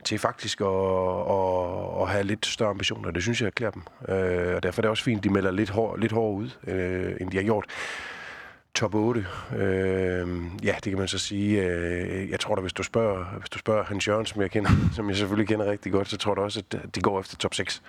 til 0.04 0.18
faktisk 0.18 0.60
at, 0.60 0.66
at, 0.66 2.02
at 2.02 2.08
have 2.08 2.24
lidt 2.24 2.46
større 2.46 2.70
ambitioner. 2.70 3.10
Det 3.10 3.22
synes 3.22 3.42
jeg 3.42 3.54
klæder 3.54 3.72
dem. 3.72 3.82
Øh, 4.08 4.54
og 4.56 4.62
derfor 4.62 4.80
er 4.80 4.82
det 4.82 4.90
også 4.90 5.04
fint, 5.04 5.18
at 5.18 5.24
de 5.24 5.30
melder 5.30 5.50
lidt, 5.50 5.70
hår, 5.70 5.96
lidt 5.96 6.12
hårdere 6.12 6.36
ud, 6.36 6.50
øh, 6.66 7.16
end 7.20 7.30
de 7.30 7.36
har 7.36 7.44
gjort. 7.44 7.64
Top 8.74 8.94
8. 8.94 9.26
Øh, 9.56 10.28
ja, 10.62 10.74
det 10.84 10.90
kan 10.90 10.98
man 10.98 11.08
så 11.08 11.18
sige. 11.18 11.62
Øh, 11.62 12.30
jeg 12.30 12.40
tror 12.40 12.54
da, 12.54 12.60
hvis 12.60 12.72
du 12.72 12.82
spørger, 12.82 13.24
hvis 13.38 13.50
du 13.50 13.58
spørger 13.58 13.84
Hans 13.84 14.08
Jørgen, 14.08 14.26
som 14.26 14.42
jeg 14.42 14.50
kender, 14.50 14.70
som 14.96 15.08
jeg 15.08 15.16
selvfølgelig 15.16 15.48
kender 15.48 15.70
rigtig 15.70 15.92
godt, 15.92 16.08
så 16.08 16.16
tror 16.16 16.34
jeg 16.34 16.44
også, 16.44 16.62
at 16.70 16.94
de 16.94 17.00
går 17.00 17.20
efter 17.20 17.36
top 17.36 17.54
6. 17.54 17.82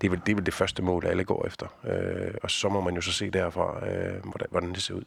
Det 0.00 0.06
er 0.06 0.10
vel 0.10 0.20
det, 0.26 0.32
er 0.32 0.36
vel 0.36 0.46
det 0.46 0.54
første 0.54 0.82
mål, 0.82 1.06
alle 1.06 1.24
går 1.24 1.46
efter. 1.46 1.66
Øh, 1.84 2.34
og 2.42 2.50
så 2.50 2.68
må 2.68 2.80
man 2.80 2.94
jo 2.94 3.00
så 3.00 3.12
se 3.12 3.30
derfra, 3.30 3.86
øh, 3.86 4.22
hvordan, 4.22 4.46
hvordan 4.50 4.72
det 4.72 4.82
ser 4.82 4.94
ud. 4.94 5.04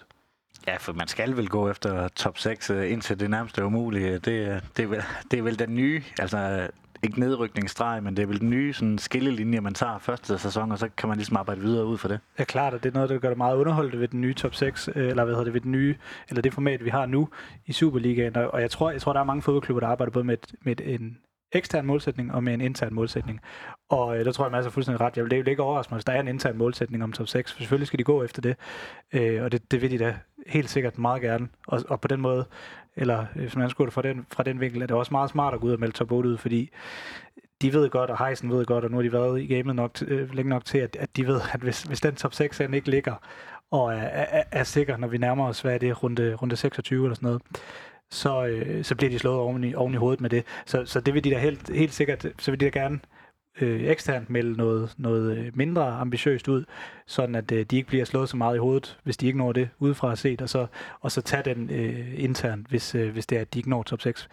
Ja, 0.68 0.77
for 0.77 0.94
man 0.94 1.07
skal 1.07 1.38
vel 1.38 1.50
gå 1.50 1.69
efter 1.69 2.07
top 2.07 2.38
6, 2.38 2.69
øh, 2.69 2.92
indtil 2.92 3.19
det 3.19 3.30
nærmest 3.30 3.57
er 3.57 3.63
umuligt. 3.63 4.06
Øh, 4.06 4.19
det, 4.25 4.48
øh, 4.48 4.62
det, 4.77 4.83
er 4.83 4.88
vel, 4.88 5.04
det 5.31 5.39
er 5.39 5.44
vel 5.44 5.60
den 5.60 5.75
nye, 5.75 6.04
altså 6.19 6.68
ikke 7.04 7.19
nedrykningsstreg, 7.19 8.04
men 8.04 8.18
det 8.18 8.24
er 8.24 8.27
vel 8.27 8.39
den 8.39 8.50
nye 8.50 8.74
sådan, 8.74 8.98
skillelinje, 8.98 9.62
man 9.62 9.74
tager 9.74 9.98
første 9.98 10.39
sæson, 10.39 10.71
og 10.71 10.80
så 10.80 10.89
kan 10.98 11.10
man 11.10 11.18
ligesom 11.18 11.38
arbejde 11.38 11.62
videre 11.62 11.86
ud 11.86 11.98
for 11.98 12.07
det. 12.07 12.19
Ja, 12.39 12.44
klart, 12.44 12.74
og 12.74 12.83
det 12.83 12.89
er 12.89 12.94
noget, 12.94 13.10
der 13.10 13.19
gør 13.19 13.27
det 13.27 13.38
meget 13.38 13.56
underholdende 13.56 14.00
ved 14.00 14.07
den 14.07 14.21
nye 14.21 14.33
top 14.33 14.56
6, 14.56 14.89
eller 14.95 15.24
hvad 15.24 15.33
hedder 15.33 15.44
det, 15.44 15.54
ved 15.54 15.62
den 15.62 15.71
nye, 15.71 15.95
eller 16.30 16.42
det 16.42 16.54
format, 16.54 16.86
vi 16.86 16.89
har 16.89 17.06
nu 17.06 17.30
i 17.66 17.74
Superligaen, 17.74 18.36
og 18.36 18.62
jeg 18.62 18.71
tror, 18.71 18.92
jeg 18.92 19.01
tror 19.01 19.13
der 19.13 19.19
er 19.19 19.24
mange 19.24 19.42
fodboldklubber, 19.42 19.80
der 19.80 19.88
arbejder 19.88 20.12
både 20.12 20.25
med, 20.25 20.33
et, 20.33 20.56
med 20.62 20.75
en 20.83 21.18
ekstern 21.54 21.86
målsætning 21.86 22.34
og 22.34 22.44
med 22.44 22.54
en 22.54 22.62
intern 22.62 22.94
målsætning. 22.94 23.42
Og 23.90 24.18
øh, 24.18 24.26
der 24.26 24.32
tror 24.32 24.50
jeg, 24.50 24.58
at 24.58 24.66
er 24.66 24.70
fuldstændig 24.70 25.02
ret. 25.02 25.18
Jeg 25.18 25.26
vil 25.26 25.34
ikke, 25.34 25.50
ikke 25.50 25.64
overraske 25.64 25.92
mig, 25.92 25.98
hvis 25.98 26.06
der 26.06 26.14
er 26.14 26.20
en 26.20 26.28
intern 26.28 26.58
målsætning 26.58 27.04
om 27.04 27.12
top 27.12 27.28
6. 27.28 27.54
For 27.54 27.60
selvfølgelig 27.60 27.88
skal 27.88 28.00
de 28.00 28.04
gå 28.04 28.24
efter 28.24 28.42
det. 28.42 28.56
Øh, 29.14 29.44
og 29.44 29.52
det, 29.52 29.72
det 29.72 29.82
vil 29.82 29.92
de 29.92 29.98
da 29.98 30.18
helt 30.48 30.70
sikkert 30.70 30.98
meget 30.98 31.22
gerne. 31.22 31.48
Og, 31.68 31.84
og 31.90 32.02
på 32.02 32.08
den 32.08 32.22
måde, 32.22 32.46
eller 32.96 33.26
øh, 33.36 33.42
hvis 33.42 33.56
man 33.56 33.70
skulle 33.70 33.86
det 33.86 33.94
fra 33.94 34.02
den, 34.02 34.26
fra 34.32 34.44
den 34.44 34.60
vinkel, 34.60 34.82
er 34.82 34.88
det 34.88 34.96
også 34.96 35.14
meget 35.14 35.30
smart 35.30 35.54
at 35.54 35.60
gå 35.60 35.68
ud 35.68 35.74
og 35.74 35.80
melde 35.80 35.94
top 35.94 36.12
8 36.12 36.30
ud, 36.30 36.38
fordi 36.38 36.70
de 37.62 37.74
ved 37.74 37.90
godt, 37.90 38.10
og 38.10 38.28
Heisen 38.28 38.52
ved 38.52 38.66
godt, 38.66 38.84
og 38.84 38.92
nu 38.92 38.98
har 38.98 39.04
de 39.04 39.14
været 39.14 39.42
i 39.42 39.56
gamet 39.56 39.76
nok, 39.76 39.92
øh, 40.08 40.34
længe 40.34 40.50
nok 40.50 40.66
til, 40.66 40.78
at, 40.78 40.96
at 41.00 41.18
de 41.18 41.28
ved, 41.28 41.42
at 41.54 41.60
hvis, 41.60 41.84
hvis 41.84 42.02
den 42.02 42.16
top 42.16 42.34
6 42.34 42.60
ikke 42.60 42.90
ligger, 42.90 43.16
og 43.72 43.94
er, 43.94 43.98
er, 43.98 44.44
er 44.52 44.64
sikker, 44.64 44.98
når 44.98 45.08
vi 45.08 45.18
nærmer 45.18 45.48
os, 45.48 45.62
hvad 45.62 45.74
er 45.74 45.78
det, 45.78 46.04
runde, 46.04 46.36
runde 46.36 46.56
26 46.56 47.06
eller 47.06 47.16
sådan 47.16 47.28
noget, 47.28 47.42
så, 48.13 48.45
øh, 48.45 48.83
så 48.83 48.95
bliver 48.95 49.10
de 49.10 49.19
slået 49.19 49.38
oven 49.38 49.63
i, 49.63 49.75
oven 49.75 49.94
i 49.94 49.98
hovedet 49.98 50.21
med 50.21 50.30
det. 50.30 50.44
Så, 50.65 50.86
så 50.86 51.00
det 51.00 51.13
vil 51.13 51.24
de 51.24 51.31
da 51.31 51.38
helt, 51.38 51.69
helt 51.69 51.94
sikkert, 51.94 52.25
så 52.39 52.51
vil 52.51 52.60
de 52.60 52.65
da 52.65 52.80
gerne 52.80 53.00
øh, 53.62 53.83
eksternt 53.83 54.30
melde 54.30 54.54
noget, 54.57 54.94
noget 54.98 55.38
øh, 55.38 55.51
mindre 55.57 55.88
ambitiøst 55.88 56.48
ud, 56.48 56.65
sådan 57.07 57.36
at 57.36 57.51
øh, 57.51 57.65
de 57.65 57.75
ikke 57.75 57.88
bliver 57.88 58.06
slået 58.06 58.30
så 58.30 58.38
meget 58.38 58.56
i 58.56 58.60
hovedet, 58.60 59.00
hvis 59.04 59.18
de 59.18 59.27
ikke 59.27 59.39
når 59.39 59.51
det 59.51 59.69
udefra 59.80 60.15
set, 60.15 60.42
og 60.42 60.50
så, 60.50 60.68
og 61.00 61.12
så 61.12 61.21
tage 61.21 61.44
den 61.44 61.69
øh, 61.69 62.24
internt, 62.24 62.68
hvis, 62.68 62.95
øh, 62.95 63.12
hvis 63.12 63.25
det 63.25 63.38
er, 63.38 63.42
at 63.42 63.54
de 63.54 63.60
ikke 63.60 63.69
når 63.69 63.83
top 63.83 64.01
6. 64.01 64.30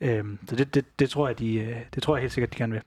Øh, 0.00 0.24
så 0.48 0.56
det, 0.56 0.74
det, 0.74 0.84
det, 0.98 1.10
tror 1.10 1.26
jeg, 1.28 1.38
de, 1.38 1.54
øh, 1.54 1.76
det 1.94 2.02
tror 2.02 2.16
jeg 2.16 2.20
helt 2.20 2.32
sikkert, 2.32 2.52
de 2.52 2.58
gerne 2.58 2.72
vil. 2.72 2.82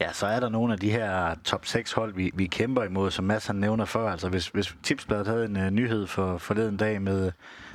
Ja, 0.00 0.12
så 0.12 0.26
er 0.26 0.40
der 0.40 0.48
nogle 0.48 0.72
af 0.72 0.78
de 0.78 0.90
her 0.90 1.34
top 1.44 1.66
6 1.66 1.92
hold, 1.92 2.14
vi, 2.14 2.30
vi 2.34 2.46
kæmper 2.46 2.82
imod, 2.82 3.10
som 3.10 3.24
Mads 3.24 3.46
han 3.46 3.56
nævner 3.56 3.84
før. 3.84 4.10
Altså 4.10 4.28
hvis, 4.28 4.48
hvis 4.48 4.76
Tipsbladet 4.82 5.26
havde 5.26 5.44
en 5.44 5.56
uh, 5.56 5.70
nyhed 5.70 6.06
for 6.06 6.38
forleden 6.38 6.76
dag 6.76 7.02
med, 7.02 7.32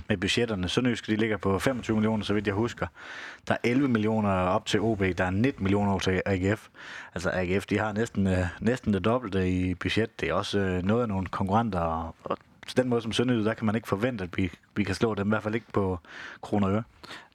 med 0.08 0.18
budgetterne, 0.18 0.70
så 0.70 0.82
nu 0.82 0.90
de 0.90 1.16
ligger 1.16 1.38
på 1.38 1.60
25 1.60 1.96
millioner, 1.98 2.24
så 2.24 2.34
vidt 2.34 2.48
jeg 2.48 2.56
husker. 2.56 2.88
Der 3.48 3.54
er 3.54 3.58
11 3.64 3.88
millioner 3.88 4.30
op 4.30 4.66
til 4.66 4.80
OB, 4.82 5.00
der 5.00 5.26
er 5.26 5.30
19 5.30 5.64
millioner 5.64 5.94
op 5.94 6.02
til 6.02 6.22
AGF. 6.26 6.68
Altså 7.16 7.30
AGF, 7.34 7.66
de 7.66 7.78
har 7.78 7.94
næsten, 7.94 8.28
uh, 8.28 8.46
næsten 8.60 8.94
det 8.94 9.06
dobbelte 9.06 9.50
i 9.50 9.74
budget. 9.74 10.22
Det 10.22 10.30
er 10.30 10.34
også 10.34 10.60
uh, 10.60 10.86
noget 10.88 11.02
af 11.02 11.08
nogle 11.08 11.28
konkurrenter, 11.28 11.80
og, 11.80 12.16
og 12.24 12.38
den 12.78 12.90
måde 12.90 13.02
som 13.02 13.12
Sønderjyde, 13.12 13.46
der 13.46 13.54
kan 13.54 13.66
man 13.66 13.76
ikke 13.76 13.88
forvente, 13.88 14.24
at 14.24 14.38
vi, 14.38 14.52
vi 14.76 14.84
kan 14.84 14.96
slå 14.96 15.16
dem, 15.16 15.28
i 15.28 15.30
hvert 15.30 15.44
fald 15.44 15.56
ikke 15.56 15.72
på 15.74 16.00
kroner 16.42 16.68
og 16.68 16.74
øre. 16.74 16.84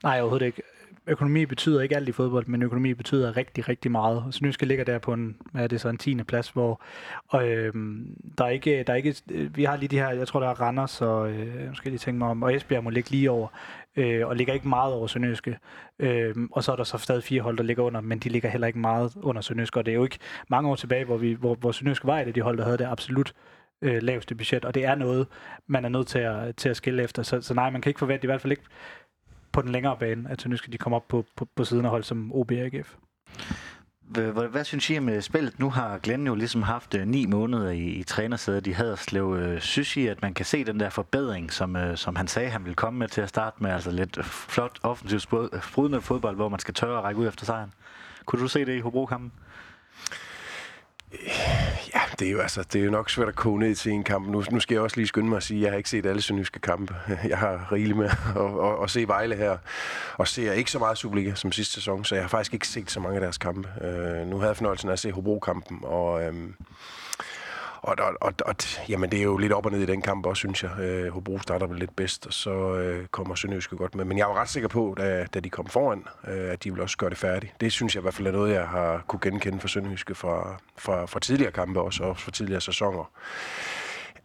Nej, 0.03 0.19
overhovedet 0.19 0.45
ikke 0.45 0.61
økonomi 1.07 1.45
betyder 1.45 1.81
ikke 1.81 1.95
alt 1.95 2.09
i 2.09 2.11
fodbold, 2.11 2.47
men 2.47 2.61
økonomi 2.61 2.93
betyder 2.93 3.37
rigtig, 3.37 3.69
rigtig 3.69 3.91
meget. 3.91 4.23
Så 4.31 4.39
nu 4.43 4.51
skal 4.51 4.67
ligge 4.67 4.83
der 4.83 4.99
på 4.99 5.13
en, 5.13 5.37
hvad 5.51 5.63
er 5.63 5.67
det 5.67 5.81
så, 5.81 5.89
en 5.89 5.97
tiende 5.97 6.23
plads, 6.23 6.49
hvor 6.49 6.81
og, 7.27 7.47
øhm, 7.47 8.15
der, 8.37 8.45
er 8.45 8.49
ikke, 8.49 8.83
der 8.83 8.93
er 8.93 8.97
ikke, 8.97 9.15
øh, 9.31 9.57
vi 9.57 9.63
har 9.63 9.77
lige 9.77 9.89
de 9.89 9.99
her, 9.99 10.09
jeg 10.09 10.27
tror 10.27 10.39
der 10.39 10.47
er 10.47 10.61
Randers, 10.61 11.01
og 11.01 11.31
øh, 11.31 11.67
nu 11.69 11.75
skal 11.75 11.89
jeg 11.89 11.91
lige 11.91 11.99
tænke 11.99 12.17
mig 12.17 12.27
om, 12.27 12.43
og 12.43 12.55
Esbjerg 12.55 12.83
må 12.83 12.89
ligge 12.89 13.11
lige 13.11 13.31
over, 13.31 13.47
øh, 13.95 14.27
og 14.27 14.35
ligger 14.35 14.53
ikke 14.53 14.67
meget 14.67 14.93
over 14.93 15.07
Sønderjyske. 15.07 15.57
Øh, 15.99 16.35
og 16.51 16.63
så 16.63 16.71
er 16.71 16.75
der 16.75 16.83
så 16.83 16.97
stadig 16.97 17.23
fire 17.23 17.41
hold, 17.41 17.57
der 17.57 17.63
ligger 17.63 17.83
under, 17.83 18.01
men 18.01 18.19
de 18.19 18.29
ligger 18.29 18.49
heller 18.49 18.67
ikke 18.67 18.79
meget 18.79 19.13
under 19.15 19.41
Sønderjyske, 19.41 19.79
og 19.79 19.85
det 19.85 19.91
er 19.91 19.95
jo 19.95 20.03
ikke 20.03 20.19
mange 20.49 20.69
år 20.69 20.75
tilbage, 20.75 21.05
hvor, 21.05 21.17
vi, 21.17 21.33
hvor, 21.33 21.55
hvor 21.55 21.71
Sønderjyske 21.71 22.07
var 22.07 22.19
et 22.19 22.27
af 22.27 22.33
de 22.33 22.41
hold, 22.41 22.57
der 22.57 22.63
havde 22.63 22.77
det 22.77 22.85
absolut 22.85 23.33
øh, 23.81 24.03
laveste 24.03 24.35
budget, 24.35 24.65
og 24.65 24.75
det 24.75 24.85
er 24.85 24.95
noget, 24.95 25.27
man 25.67 25.85
er 25.85 25.89
nødt 25.89 26.07
til 26.07 26.19
at, 26.19 26.55
til 26.55 26.69
at 26.69 26.77
skille 26.77 27.03
efter. 27.03 27.23
Så, 27.23 27.41
så 27.41 27.53
nej, 27.53 27.69
man 27.69 27.81
kan 27.81 27.89
ikke 27.89 27.99
forvente, 27.99 28.25
i 28.25 28.27
hvert 28.27 28.41
fald 28.41 28.51
ikke 28.51 28.63
på 29.57 29.61
den 29.61 29.71
længere 29.71 29.97
bane, 29.99 30.29
at 30.29 30.45
nu 30.45 30.55
de 30.71 30.77
kommer 30.77 30.97
op 30.97 31.07
på, 31.07 31.25
på, 31.35 31.47
på 31.55 31.63
siden 31.63 31.85
af 31.85 31.91
hold 31.91 32.03
som 32.03 32.31
OB 32.33 32.51
og 32.51 32.57
AGF. 32.57 32.95
Hvad, 34.01 34.47
hvad 34.47 34.63
synes 34.63 34.89
I 34.89 34.99
med 34.99 35.15
øh, 35.15 35.21
spillet? 35.21 35.59
Nu 35.59 35.69
har 35.69 35.97
Glenn 35.97 36.27
jo 36.27 36.35
ligesom 36.35 36.61
haft 36.61 36.95
uh, 36.95 37.01
ni 37.01 37.25
måneder 37.25 37.69
i, 37.69 37.83
i 37.83 38.03
trænersædet 38.03 38.67
i 38.67 38.71
Haderslev. 38.71 39.25
Uh, 39.25 39.59
synes 39.59 39.97
I, 39.97 40.07
at 40.07 40.21
man 40.21 40.33
kan 40.33 40.45
se 40.45 40.63
den 40.63 40.79
der 40.79 40.89
forbedring, 40.89 41.53
som, 41.53 41.77
som 41.95 42.15
han 42.15 42.27
sagde, 42.27 42.49
han 42.49 42.63
ville 42.63 42.75
komme 42.75 42.99
med 42.99 43.07
til 43.07 43.21
at 43.21 43.29
starte 43.29 43.63
med? 43.63 43.71
Altså 43.71 43.91
lidt 43.91 44.25
flot 44.25 44.79
offensivt 44.83 45.21
sprudende 45.63 46.01
fodbold, 46.01 46.35
hvor 46.35 46.49
man 46.49 46.59
skal 46.59 46.73
tørre 46.73 46.97
at 46.97 47.03
række 47.03 47.21
ud 47.21 47.27
efter 47.27 47.45
sejren. 47.45 47.73
Kunne 48.25 48.41
du 48.41 48.47
se 48.47 48.65
det 48.65 48.77
i 48.77 48.79
Hobro-kampen? 48.79 49.31
Ja, 51.93 52.01
det 52.19 52.27
er 52.27 52.31
jo 52.31 52.39
altså, 52.39 52.63
det 52.73 52.81
er 52.81 52.85
jo 52.85 52.91
nok 52.91 53.09
svært 53.09 53.27
at 53.27 53.35
koge 53.35 53.59
ned 53.59 53.75
til 53.75 53.91
en 53.91 54.03
kamp. 54.03 54.27
Nu, 54.27 54.43
nu 54.51 54.59
skal 54.59 54.75
jeg 54.75 54.81
også 54.81 54.97
lige 54.97 55.07
skynde 55.07 55.29
mig 55.29 55.37
at 55.37 55.43
sige, 55.43 55.57
at 55.57 55.63
jeg 55.63 55.71
har 55.71 55.77
ikke 55.77 55.89
set 55.89 56.05
alle 56.05 56.21
sønderjyske 56.21 56.59
kampe. 56.59 56.95
Jeg 57.29 57.37
har 57.37 57.71
rigeligt 57.71 57.97
med 57.97 58.05
at, 58.05 58.71
at, 58.71 58.83
at, 58.83 58.89
se 58.89 59.07
Vejle 59.07 59.35
her, 59.35 59.57
og 60.17 60.27
ser 60.27 60.51
ikke 60.53 60.71
så 60.71 60.79
meget 60.79 60.97
Superliga 60.97 61.35
som 61.35 61.51
sidste 61.51 61.73
sæson, 61.73 62.05
så 62.05 62.15
jeg 62.15 62.23
har 62.23 62.29
faktisk 62.29 62.53
ikke 62.53 62.67
set 62.67 62.91
så 62.91 62.99
mange 62.99 63.15
af 63.15 63.21
deres 63.21 63.37
kampe. 63.37 63.69
Uh, 63.81 64.29
nu 64.29 64.37
havde 64.37 64.47
jeg 64.47 64.57
fornøjelsen 64.57 64.89
af 64.89 64.93
at 64.93 64.99
se 64.99 65.11
Hobro-kampen, 65.11 65.79
og... 65.83 66.27
Um, 66.27 66.55
og, 67.87 67.95
og, 67.99 68.13
og, 68.21 68.33
og 68.45 68.55
jamen, 68.89 69.11
det 69.11 69.19
er 69.19 69.23
jo 69.23 69.37
lidt 69.37 69.53
op 69.53 69.65
og 69.65 69.71
ned 69.71 69.81
i 69.81 69.85
den 69.85 70.01
kamp 70.01 70.25
også, 70.25 70.39
synes 70.39 70.63
jeg. 70.63 70.79
Øh, 70.79 71.13
Hobro 71.13 71.39
starter 71.39 71.67
vel 71.67 71.79
lidt 71.79 71.95
bedst, 71.95 72.27
og 72.27 72.33
så 72.33 72.75
øh, 72.75 73.07
kommer 73.07 73.35
Sønderjyske 73.35 73.75
godt 73.75 73.95
med. 73.95 74.05
Men 74.05 74.17
jeg 74.17 74.27
var 74.27 74.33
ret 74.33 74.49
sikker 74.49 74.69
på, 74.69 74.95
da, 74.97 75.25
da 75.33 75.39
de 75.39 75.49
kom 75.49 75.67
foran, 75.67 76.03
øh, 76.27 76.51
at 76.51 76.63
de 76.63 76.73
vil 76.73 76.81
også 76.81 76.97
gøre 76.97 77.09
det 77.09 77.17
færdigt. 77.17 77.53
Det 77.61 77.71
synes 77.71 77.95
jeg 77.95 78.01
i 78.01 78.03
hvert 78.03 78.13
fald 78.13 78.27
er 78.27 78.31
noget, 78.31 78.53
jeg 78.53 78.67
har 78.67 79.03
kunne 79.07 79.19
genkende 79.19 79.59
for 79.59 79.67
Sønderjyske 79.67 80.15
fra, 80.15 80.57
fra, 80.77 81.05
fra 81.05 81.19
tidligere 81.19 81.51
kampe 81.51 81.81
også, 81.81 82.03
og 82.03 82.17
fra 82.17 82.31
tidligere 82.31 82.61
sæsoner. 82.61 83.11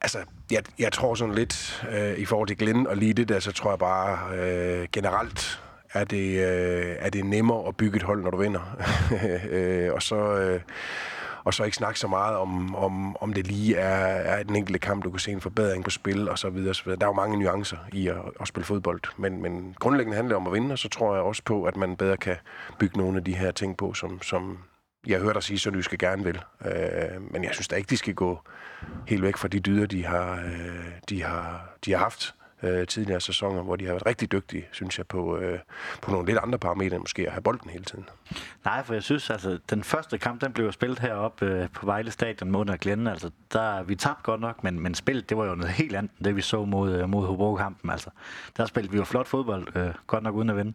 Altså, 0.01 0.19
jeg, 0.51 0.63
jeg 0.79 0.93
tror 0.93 1.15
sådan 1.15 1.35
lidt, 1.35 1.85
øh, 1.93 2.19
i 2.19 2.25
forhold 2.25 2.49
til 2.49 2.59
Glenn 2.59 2.87
og 2.87 2.97
lige 2.97 3.13
det 3.13 3.29
der, 3.29 3.41
så 3.41 3.53
tror 3.53 3.71
jeg 3.71 3.79
bare 3.79 4.37
øh, 4.37 4.89
generelt, 4.93 5.61
er 5.93 6.05
det, 6.05 6.39
øh, 6.39 6.97
er 6.99 7.11
det 7.11 7.25
nemmere 7.25 7.69
at 7.69 7.77
bygge 7.77 7.97
et 7.97 8.03
hold, 8.03 8.23
når 8.23 8.31
du 8.31 8.37
vinder. 8.37 8.77
øh, 9.51 9.93
og 9.93 10.03
så... 10.03 10.17
Øh, 10.17 10.61
og 11.45 11.55
så 11.55 11.65
ikke 11.65 11.77
snakke 11.77 12.01
så 12.01 12.09
meget 12.09 12.37
om, 12.37 12.75
om, 12.75 13.17
om 13.17 13.33
det 13.33 13.47
lige 13.47 13.77
er, 13.77 14.07
er 14.37 14.43
den 14.43 14.57
enkelte 14.57 14.79
kamp, 14.79 15.05
du 15.05 15.11
kan 15.11 15.19
se 15.19 15.33
en 15.33 15.41
forbedring 15.41 15.85
på 15.85 15.91
spil 15.91 16.29
og 16.29 16.39
så 16.39 16.51
videre. 16.51 16.75
Så 16.75 16.85
videre. 16.85 16.99
Der 16.99 17.07
er 17.07 17.11
jo 17.11 17.15
mange 17.15 17.39
nuancer 17.39 17.77
i 17.93 18.09
at, 18.09 18.17
at 18.41 18.49
spille 18.49 18.65
fodbold, 18.65 19.01
men, 19.17 19.43
men 19.43 19.75
grundlæggende 19.79 20.17
handler 20.17 20.29
det 20.29 20.37
om 20.37 20.47
at 20.47 20.53
vinde, 20.53 20.73
og 20.73 20.79
så 20.79 20.89
tror 20.89 21.15
jeg 21.15 21.23
også 21.23 21.43
på, 21.45 21.65
at 21.65 21.77
man 21.77 21.97
bedre 21.97 22.17
kan 22.17 22.37
bygge 22.79 22.99
nogle 22.99 23.19
af 23.19 23.25
de 23.25 23.35
her 23.35 23.51
ting 23.51 23.77
på, 23.77 23.95
som, 23.95 24.23
som 24.23 24.59
jeg 25.07 25.21
hører 25.21 25.33
dig 25.33 25.43
sige, 25.43 25.59
så 25.59 25.71
du 25.71 25.83
skal 25.83 25.99
gerne 25.99 26.25
vil. 26.25 26.41
Øh, 26.65 27.23
men 27.31 27.45
jeg 27.45 27.51
synes 27.53 27.69
da 27.69 27.77
ikke, 27.77 27.91
de 27.91 27.97
skal 27.97 28.15
gå 28.15 28.41
helt 29.09 29.23
væk 29.23 29.37
fra 29.37 29.49
de 29.49 29.61
dyder, 29.61 29.87
de 29.87 30.05
har, 30.05 30.33
øh, 30.45 30.93
de 31.09 31.23
har, 31.23 31.75
de 31.85 31.93
har 31.93 31.99
haft 31.99 32.35
øh, 32.63 32.87
tidligere 32.87 33.21
sæsoner, 33.21 33.63
hvor 33.63 33.77
de 33.77 33.85
har 33.85 33.93
været 33.93 34.07
rigtig 34.07 34.33
dygtige, 34.33 34.67
synes 34.73 34.99
jeg, 34.99 35.07
på, 35.07 35.37
øh, 35.39 35.59
på 36.03 36.11
nogle 36.11 36.27
lidt 36.27 36.39
andre 36.39 36.59
parametre, 36.59 36.99
måske 36.99 37.27
at 37.27 37.33
have 37.33 37.43
bolden 37.43 37.71
hele 37.71 37.85
tiden. 37.85 38.09
Nej, 38.65 38.85
for 38.85 38.95
jeg 38.95 39.03
synes, 39.03 39.31
altså, 39.31 39.59
den 39.71 39.85
første 39.85 40.19
kamp, 40.19 40.41
den 40.41 40.53
blev 40.53 40.73
spillet 40.73 40.99
heroppe 40.99 41.47
øh, 41.47 41.69
på 41.75 41.87
Vejle 41.87 42.11
Stadion 42.11 42.51
mod 42.51 42.79
Glenn. 42.79 43.07
Altså, 43.07 43.31
der, 43.53 43.83
vi 43.83 43.95
tabte 43.95 44.23
godt 44.23 44.41
nok, 44.41 44.65
men, 44.65 44.81
men 44.81 44.95
spillet, 44.95 45.29
det 45.29 45.37
var 45.37 45.45
jo 45.45 45.55
noget 45.55 45.73
helt 45.73 45.97
andet, 45.97 46.13
det 46.25 46.37
vi 46.37 46.43
så 46.43 46.65
mod, 46.65 46.93
øh, 46.93 47.09
mod 47.09 47.27
Hobro-kampen. 47.27 47.91
Altså, 47.91 48.11
der 48.57 48.67
spillede 48.67 48.93
vi 48.93 48.99
jo 48.99 49.05
flot 49.05 49.27
fodbold, 49.27 49.77
øh, 49.77 49.95
godt 50.07 50.23
nok 50.23 50.35
uden 50.35 50.51
at 50.51 50.57
vinde. 50.57 50.73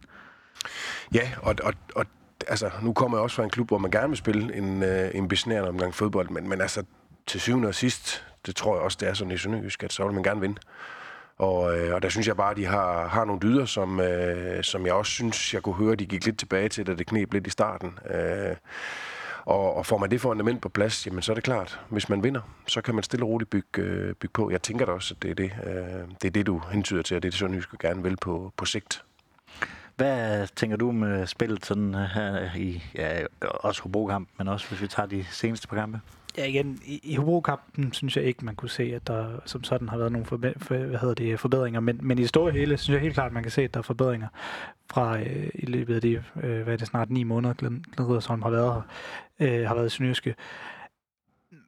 Ja, 1.14 1.30
og, 1.42 1.54
og, 1.62 1.74
og 1.94 2.06
altså, 2.48 2.70
nu 2.82 2.92
kommer 2.92 3.18
jeg 3.18 3.22
også 3.22 3.36
fra 3.36 3.44
en 3.44 3.50
klub, 3.50 3.68
hvor 3.68 3.78
man 3.78 3.90
gerne 3.90 4.08
vil 4.08 4.16
spille 4.16 4.54
en, 4.54 4.82
øh, 4.82 5.10
en 5.14 5.28
besnærende 5.28 5.68
omgang 5.68 5.94
fodbold, 5.94 6.28
men, 6.28 6.48
men 6.48 6.60
altså, 6.60 6.84
til 7.26 7.40
syvende 7.40 7.68
og 7.68 7.74
sidst, 7.74 8.24
det 8.46 8.56
tror 8.56 8.74
jeg 8.74 8.82
også, 8.82 8.98
det 9.00 9.08
er 9.08 9.14
sådan 9.14 9.32
i 9.32 9.38
Sønderjysk, 9.38 9.82
at 9.82 9.92
så 9.92 10.04
vil 10.04 10.14
man 10.14 10.22
gerne 10.22 10.40
vinde. 10.40 10.60
Og, 11.38 11.78
øh, 11.78 11.94
og 11.94 12.02
der 12.02 12.08
synes 12.08 12.26
jeg 12.26 12.36
bare, 12.36 12.50
at 12.50 12.56
de 12.56 12.66
har, 12.66 13.08
har 13.08 13.24
nogle 13.24 13.40
dyder, 13.40 13.64
som, 13.64 14.00
øh, 14.00 14.64
som 14.64 14.86
jeg 14.86 14.94
også 14.94 15.12
synes, 15.12 15.54
jeg 15.54 15.62
kunne 15.62 15.74
høre, 15.74 15.94
de 15.94 16.06
gik 16.06 16.24
lidt 16.24 16.38
tilbage 16.38 16.68
til, 16.68 16.86
da 16.86 16.94
det 16.94 17.06
knep 17.06 17.32
lidt 17.32 17.46
i 17.46 17.50
starten. 17.50 17.98
Øh, 18.10 18.56
og, 19.44 19.76
og 19.76 19.86
får 19.86 19.98
man 19.98 20.10
det 20.10 20.20
fundament 20.20 20.62
på 20.62 20.68
plads, 20.68 21.06
jamen 21.06 21.22
så 21.22 21.32
er 21.32 21.34
det 21.34 21.44
klart, 21.44 21.80
hvis 21.88 22.08
man 22.08 22.22
vinder, 22.22 22.40
så 22.66 22.80
kan 22.80 22.94
man 22.94 23.04
stille 23.04 23.24
og 23.24 23.28
roligt 23.28 23.50
bygge, 23.50 23.82
øh, 23.82 24.14
bygge 24.14 24.32
på. 24.32 24.50
Jeg 24.50 24.62
tænker 24.62 24.86
da 24.86 24.92
også, 24.92 25.14
at 25.14 25.22
det 25.22 25.30
er 25.30 25.34
det, 25.34 25.52
øh, 25.66 26.14
det, 26.22 26.28
er 26.28 26.30
det 26.30 26.46
du 26.46 26.62
hentyder 26.72 27.02
til, 27.02 27.16
og 27.16 27.22
det 27.22 27.28
er 27.28 27.30
det, 27.30 27.38
Sønderjysk 27.38 27.78
gerne 27.78 28.02
vil 28.02 28.16
på, 28.16 28.52
på 28.56 28.64
sigt. 28.64 29.04
Hvad 29.96 30.46
tænker 30.56 30.76
du 30.76 30.92
med 30.92 31.26
spillet 31.26 31.66
sådan 31.66 31.94
her 31.94 32.56
i, 32.56 32.82
ja, 32.94 33.20
også 33.40 33.82
Hobro-kamp, 33.82 34.28
men 34.38 34.48
også 34.48 34.68
hvis 34.68 34.82
vi 34.82 34.86
tager 34.86 35.06
de 35.06 35.24
seneste 35.30 35.68
par 35.68 35.76
kampe? 35.76 36.00
Ja, 36.36 36.44
igen, 36.44 36.78
i, 36.84 37.00
i 37.02 37.14
Hobro-kampen 37.14 37.92
synes 37.92 38.16
jeg 38.16 38.24
ikke, 38.24 38.44
man 38.44 38.56
kunne 38.56 38.70
se, 38.70 38.82
at 38.94 39.06
der 39.06 39.40
som 39.44 39.64
sådan 39.64 39.88
har 39.88 39.96
været 39.98 40.12
nogle 40.12 40.26
forbe- 40.26 40.58
for, 40.58 40.76
hvad 40.76 40.98
hedder 40.98 41.14
det, 41.14 41.40
forbedringer. 41.40 41.80
Men, 41.80 41.98
men 42.02 42.18
i 42.18 42.20
det 42.20 42.28
store 42.28 42.52
hele 42.52 42.76
synes 42.76 42.94
jeg 42.94 43.02
helt 43.02 43.14
klart, 43.14 43.26
at 43.26 43.32
man 43.32 43.42
kan 43.42 43.52
se, 43.52 43.62
at 43.62 43.74
der 43.74 43.78
er 43.78 43.82
forbedringer 43.82 44.28
fra 44.90 45.20
øh, 45.20 45.50
i 45.54 45.66
løbet 45.66 45.94
af 45.94 46.00
de, 46.00 46.22
øh, 46.42 46.62
hvad 46.62 46.72
er 46.72 46.76
det, 46.76 46.86
snart 46.86 47.10
ni 47.10 47.22
måneder, 47.22 47.54
Glenn, 47.54 47.84
Glenn 47.96 48.08
Riddersholm 48.08 48.42
har 48.42 48.50
været 48.50 48.74
her, 49.38 49.60
øh, 49.60 49.68
har 49.68 49.74
været 49.74 49.86
i 49.86 49.90
Sønderjyske. 49.90 50.34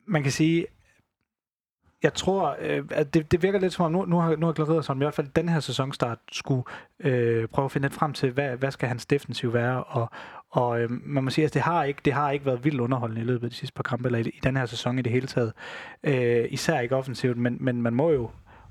Man 0.06 0.22
kan 0.22 0.32
sige, 0.32 0.66
jeg 2.02 2.14
tror, 2.14 2.56
øh, 2.60 2.84
at 2.90 3.14
det, 3.14 3.32
det 3.32 3.42
virker 3.42 3.58
lidt 3.58 3.72
som 3.72 3.84
om, 3.84 3.92
nu, 3.92 4.04
nu 4.04 4.18
har, 4.18 4.36
nu 4.36 4.46
har 4.46 4.52
Glenn 4.52 4.82
som 4.82 4.98
i 4.98 5.04
hvert 5.04 5.14
fald 5.14 5.28
den 5.28 5.48
her 5.48 5.60
sæsonstart 5.60 6.18
skulle 6.32 6.62
øh, 7.00 7.48
prøve 7.48 7.64
at 7.64 7.72
finde 7.72 7.84
lidt 7.88 7.94
frem 7.94 8.12
til, 8.12 8.30
hvad, 8.30 8.56
hvad 8.56 8.70
skal 8.70 8.88
hans 8.88 9.06
defensiv 9.06 9.52
være, 9.52 9.84
og, 9.84 10.10
og 10.50 10.80
øh, 10.80 10.90
man 10.90 11.24
må 11.24 11.30
sige, 11.30 11.44
at 11.44 11.54
det 11.54 11.62
har, 11.62 11.84
ikke, 11.84 12.00
det 12.04 12.12
har 12.12 12.30
ikke 12.30 12.46
været 12.46 12.64
vildt 12.64 12.80
underholdende 12.80 13.22
i 13.22 13.24
løbet 13.24 13.44
af 13.44 13.50
de 13.50 13.56
sidste 13.56 13.74
par 13.74 13.82
kampe, 13.82 14.08
eller 14.08 14.18
i, 14.18 14.22
i 14.22 14.40
den 14.42 14.56
her 14.56 14.66
sæson 14.66 14.98
i 14.98 15.02
det 15.02 15.12
hele 15.12 15.26
taget. 15.26 15.52
Øh, 16.02 16.46
især 16.50 16.80
ikke 16.80 16.96
offensivt, 16.96 17.36
men, 17.36 17.56
men 17.60 17.82
man 17.82 17.94
må 17.94 18.10
jo 18.10 18.30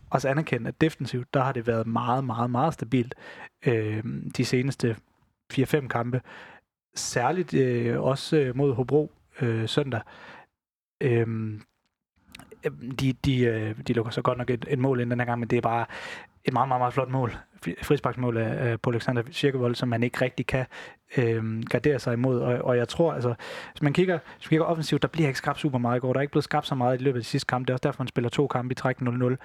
også 0.10 0.30
anerkende, 0.30 0.68
at 0.68 0.82
defensivt, 0.82 1.34
der 1.34 1.44
har 1.44 1.52
det 1.52 1.68
været 1.68 1.88
meget, 1.88 2.24
meget, 2.24 2.50
meget 2.50 2.74
stabilt 2.74 3.16
øh, 3.66 4.04
de 4.38 4.46
seneste 4.46 4.96
4-5 5.54 5.88
kampe. 5.88 6.22
Særligt 6.96 7.54
øh, 7.54 8.02
også 8.02 8.38
øh, 8.38 8.56
mod 8.56 8.74
Hobro 8.74 9.12
øh, 9.42 9.70
søndag. 9.70 10.02
Øh, 11.02 11.28
de, 13.00 13.14
de, 13.26 13.40
øh, 13.40 13.76
de 13.88 13.94
lukker 13.94 14.12
så 14.12 14.22
godt 14.22 14.38
nok 14.38 14.50
et, 14.50 14.66
et 14.70 14.80
mål 14.80 15.00
ind 15.00 15.10
den 15.10 15.20
her 15.20 15.26
gang, 15.26 15.40
men 15.40 15.50
det 15.50 15.58
er 15.58 15.62
bare 15.62 15.86
et 16.46 16.54
meget, 16.54 16.68
meget, 16.68 16.82
meget 16.82 16.94
flot 16.94 17.10
mål. 17.10 17.38
Frisbaksmål 17.82 18.38
af, 18.38 18.82
på 18.82 18.90
Alexander 18.90 19.22
Kirkevold, 19.22 19.76
som 19.76 19.90
man 19.90 20.04
ikke 20.04 20.22
rigtig 20.22 20.48
kan 20.48 20.66
øh, 21.18 21.64
gardere 21.70 22.00
sig 22.00 22.14
imod. 22.14 22.40
Og, 22.40 22.58
og 22.66 22.78
jeg 22.78 22.88
tror, 22.88 23.14
altså, 23.14 23.34
hvis 23.72 23.82
man 23.82 23.94
kigger, 23.94 24.20
hvis 24.38 24.46
man 24.46 24.50
kigger 24.50 24.66
offensivt, 24.66 25.02
der 25.02 25.08
bliver 25.08 25.28
ikke 25.28 25.38
skabt 25.38 25.60
super 25.60 25.78
meget 25.78 25.98
i 25.98 26.00
går. 26.00 26.14
Der 26.14 26.20
er 26.20 26.22
ikke 26.22 26.32
blevet 26.32 26.44
skabt 26.44 26.68
så 26.68 26.76
meget 26.76 27.02
i 27.02 27.04
løbet 27.04 27.20
af 27.20 27.24
de 27.24 27.30
sidste 27.30 27.48
kampe. 27.48 27.66
Det 27.66 27.70
er 27.70 27.74
også 27.74 27.84
derfor, 27.84 28.04
man 28.04 28.08
spiller 28.08 28.30
to 28.30 28.48
kampe 28.48 28.72
i 28.72 28.76
træk 28.76 29.02
0-0. 29.02 29.36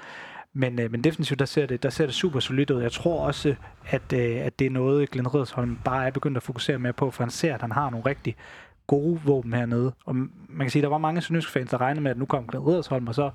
Men, 0.57 0.81
øh, 0.81 0.91
men 0.91 1.05
defensivt, 1.05 1.39
der 1.39 1.45
ser, 1.45 1.67
det, 1.67 1.83
der 1.83 1.91
ser 1.91 2.07
det 2.07 2.15
super 2.15 2.41
solidt 2.41 2.71
ud. 2.71 2.83
Jeg 2.83 2.93
tror 2.93 3.27
også, 3.27 3.55
at, 3.87 4.13
øh, 4.13 4.37
at 4.37 4.59
det 4.59 4.67
er 4.67 4.71
noget, 4.71 5.11
Glenn 5.11 5.29
Riddersholm 5.35 5.79
bare 5.85 6.07
er 6.07 6.11
begyndt 6.11 6.37
at 6.37 6.43
fokusere 6.43 6.79
mere 6.79 6.93
på, 6.93 7.11
for 7.11 7.23
han 7.23 7.31
ser, 7.31 7.55
at 7.55 7.61
han 7.61 7.73
har 7.73 7.91
nogle 7.91 8.07
rigtig 8.07 8.37
gode 8.87 9.21
våben 9.25 9.53
hernede. 9.53 9.93
Og 10.05 10.15
man 10.15 10.31
kan 10.61 10.71
sige, 10.71 10.81
at 10.81 10.85
der 10.85 10.89
var 10.89 10.99
mange 10.99 11.21
sønderjyske 11.21 11.53
fans, 11.53 11.71
der 11.71 11.81
regnede 11.81 12.03
med, 12.03 12.11
at 12.11 12.19
nu 12.19 12.25
kom 12.25 12.47
Glenn 12.47 12.69
Edersholm, 12.69 13.09
og 13.09 13.15
så 13.15 13.31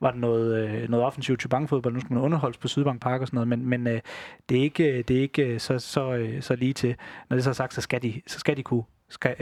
var 0.00 0.10
der 0.10 0.18
noget, 0.18 0.68
øh, 0.68 0.88
noget 0.88 1.06
offensivt 1.06 1.40
til 1.40 1.48
bankfodbold. 1.48 1.94
Nu 1.94 2.00
skulle 2.00 2.14
man 2.14 2.24
underholdes 2.24 2.58
på 2.58 2.68
Sydbank 2.68 3.00
Park 3.00 3.20
og 3.20 3.26
sådan 3.26 3.36
noget, 3.36 3.48
men, 3.48 3.66
men 3.66 3.86
øh, 3.86 4.00
det 4.48 4.58
er 4.58 4.62
ikke, 4.62 4.98
øh, 4.98 5.04
det 5.08 5.16
er 5.16 5.20
ikke 5.20 5.58
så, 5.58 5.78
så, 5.78 6.30
så 6.40 6.56
lige 6.56 6.72
til. 6.72 6.96
Når 7.30 7.36
det 7.36 7.44
så 7.44 7.50
er 7.50 7.54
sagt, 7.54 7.74
så 7.74 7.80
skal 7.80 8.02
de, 8.02 8.22
så 8.26 8.38
skal 8.38 8.56
de 8.56 8.62
kunne 8.62 8.84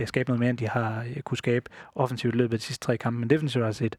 skabe 0.06 0.30
noget 0.30 0.40
mere, 0.40 0.50
end 0.50 0.58
de 0.58 0.68
har 0.68 1.06
kunne 1.24 1.38
skabe 1.38 1.70
offensivt 1.94 2.34
i 2.34 2.38
løbet 2.38 2.52
af 2.52 2.58
de 2.58 2.64
sidste 2.64 2.86
tre 2.86 2.96
kampe. 2.96 3.20
Men 3.20 3.30
defensivt 3.30 3.64
har 3.64 3.72
set 3.72 3.96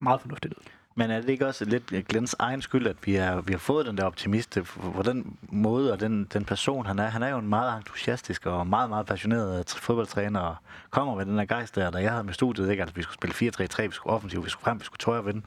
meget 0.00 0.20
fornuftigt 0.20 0.54
ud. 0.54 0.62
Men 0.98 1.10
er 1.10 1.20
det 1.20 1.28
ikke 1.28 1.46
også 1.46 1.64
lidt 1.64 2.08
Glens 2.08 2.36
egen 2.38 2.62
skyld, 2.62 2.86
at 2.86 2.96
vi, 3.04 3.16
er, 3.16 3.40
vi 3.40 3.52
har 3.52 3.58
fået 3.58 3.86
den 3.86 3.98
der 3.98 4.04
optimist 4.04 4.58
på 4.94 5.02
den 5.02 5.36
måde, 5.42 5.92
og 5.92 6.00
den, 6.00 6.24
den 6.32 6.44
person 6.44 6.86
han 6.86 6.98
er? 6.98 7.06
Han 7.06 7.22
er 7.22 7.28
jo 7.28 7.38
en 7.38 7.48
meget 7.48 7.76
entusiastisk 7.76 8.46
og 8.46 8.66
meget, 8.66 8.90
meget 8.90 9.06
passioneret 9.06 9.70
fodboldtræner, 9.70 10.40
og 10.40 10.56
kommer 10.90 11.14
med 11.14 11.26
den 11.26 11.38
der 11.38 11.44
gejst 11.44 11.74
der, 11.74 11.90
der 11.90 11.98
jeg 11.98 12.10
havde 12.10 12.24
med 12.24 12.34
studiet, 12.34 12.70
ikke? 12.70 12.82
at 12.82 12.96
vi 12.96 13.02
skulle 13.02 13.32
spille 13.32 13.52
4-3-3, 13.52 13.82
vi 13.82 13.92
skulle 13.92 14.14
offensivt, 14.14 14.44
vi 14.44 14.50
skulle 14.50 14.64
frem, 14.64 14.80
vi 14.80 14.84
skulle 14.84 14.98
tøje 14.98 15.18
og 15.18 15.26
vinde. 15.26 15.42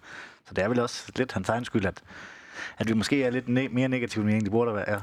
Så 0.48 0.53
det 0.53 0.63
er 0.63 0.67
vel 0.67 0.79
også 0.79 1.12
lidt 1.15 1.31
hans 1.31 1.50
egen 1.50 1.65
skyld, 1.65 1.86
at, 1.86 2.01
at 2.77 2.89
vi 2.89 2.94
måske 2.94 3.24
er 3.24 3.30
lidt 3.30 3.46
ne- 3.46 3.74
mere 3.74 3.88
negative, 3.88 4.22
end 4.22 4.27
vi 4.27 4.34
egentlig 4.34 4.51
burde 4.51 4.75
være. 4.75 5.01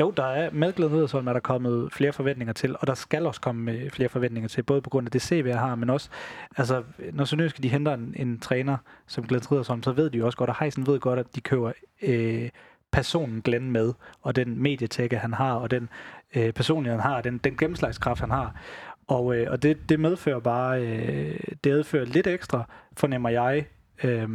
Jo, 0.00 0.10
der 0.10 0.24
er 0.24 0.50
med 0.52 0.72
Glenn 0.72 0.94
Riddersholm 0.94 1.26
er 1.26 1.32
der 1.32 1.40
kommet 1.40 1.92
flere 1.92 2.12
forventninger 2.12 2.52
til, 2.52 2.76
og 2.80 2.86
der 2.86 2.94
skal 2.94 3.26
også 3.26 3.40
komme 3.40 3.72
øh, 3.72 3.90
flere 3.90 4.08
forventninger 4.08 4.48
til, 4.48 4.62
både 4.62 4.82
på 4.82 4.90
grund 4.90 5.06
af 5.06 5.10
det 5.10 5.22
CV, 5.22 5.44
jeg 5.46 5.58
har, 5.58 5.74
men 5.74 5.90
også, 5.90 6.08
altså, 6.56 6.82
når 7.12 7.24
Sønderjyske 7.24 7.62
de 7.62 7.68
henter 7.68 7.94
en, 7.94 8.14
en 8.16 8.38
træner 8.38 8.76
som 9.06 9.26
Glenn 9.26 9.52
Riddersholm, 9.52 9.82
så 9.82 9.92
ved 9.92 10.10
de 10.10 10.18
jo 10.18 10.26
også 10.26 10.38
godt, 10.38 10.50
og 10.50 10.56
Heisen 10.60 10.86
ved 10.86 11.00
godt, 11.00 11.18
at 11.18 11.26
de 11.34 11.40
køber 11.40 11.72
øh, 12.02 12.48
personen 12.92 13.42
Glenn 13.42 13.70
med, 13.70 13.92
og 14.22 14.36
den 14.36 14.62
medietække, 14.62 15.18
han 15.18 15.34
har, 15.34 15.54
og 15.54 15.70
den 15.70 15.88
øh, 16.36 16.52
personlighed, 16.52 17.00
han 17.00 17.10
har, 17.10 17.16
og 17.16 17.24
den, 17.24 17.38
den 17.38 17.56
gennemslagskraft, 17.56 18.20
han 18.20 18.30
har. 18.30 18.54
Og, 19.06 19.36
øh, 19.36 19.50
og 19.50 19.62
det, 19.62 19.88
det 19.88 20.00
medfører 20.00 20.40
bare, 20.40 20.82
øh, 20.82 21.40
det 21.64 21.72
medfører 21.72 22.04
lidt 22.04 22.26
ekstra, 22.26 22.68
fornemmer 22.96 23.28
jeg, 23.28 23.66
øh, 24.04 24.28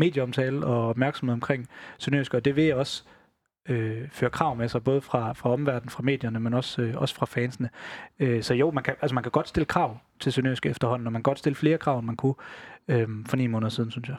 medieomtale 0.00 0.66
og 0.66 0.88
opmærksomhed 0.88 1.32
omkring 1.32 1.68
Sønderjysk, 1.98 2.34
og 2.34 2.44
det 2.44 2.56
vil 2.56 2.74
også 2.74 3.02
øh, 3.68 4.08
føre 4.12 4.30
krav 4.30 4.56
med 4.56 4.68
sig, 4.68 4.84
både 4.84 5.00
fra, 5.00 5.32
fra 5.32 5.52
omverdenen, 5.52 5.90
fra 5.90 6.02
medierne, 6.02 6.40
men 6.40 6.54
også, 6.54 6.82
øh, 6.82 6.96
også 6.96 7.14
fra 7.14 7.26
fansene. 7.26 7.70
Øh, 8.18 8.42
så 8.42 8.54
jo, 8.54 8.70
man 8.70 8.84
kan, 8.84 8.94
altså 9.02 9.14
man 9.14 9.22
kan 9.22 9.32
godt 9.32 9.48
stille 9.48 9.64
krav 9.64 9.98
til 10.20 10.32
Sønderjysk 10.32 10.66
efterhånden, 10.66 11.06
og 11.06 11.12
man 11.12 11.22
kan 11.22 11.30
godt 11.30 11.38
stille 11.38 11.56
flere 11.56 11.78
krav, 11.78 11.98
end 11.98 12.06
man 12.06 12.16
kunne 12.16 12.34
øh, 12.88 13.08
for 13.26 13.36
ni 13.36 13.46
måneder 13.46 13.70
siden, 13.70 13.90
synes 13.90 14.08
jeg. 14.08 14.16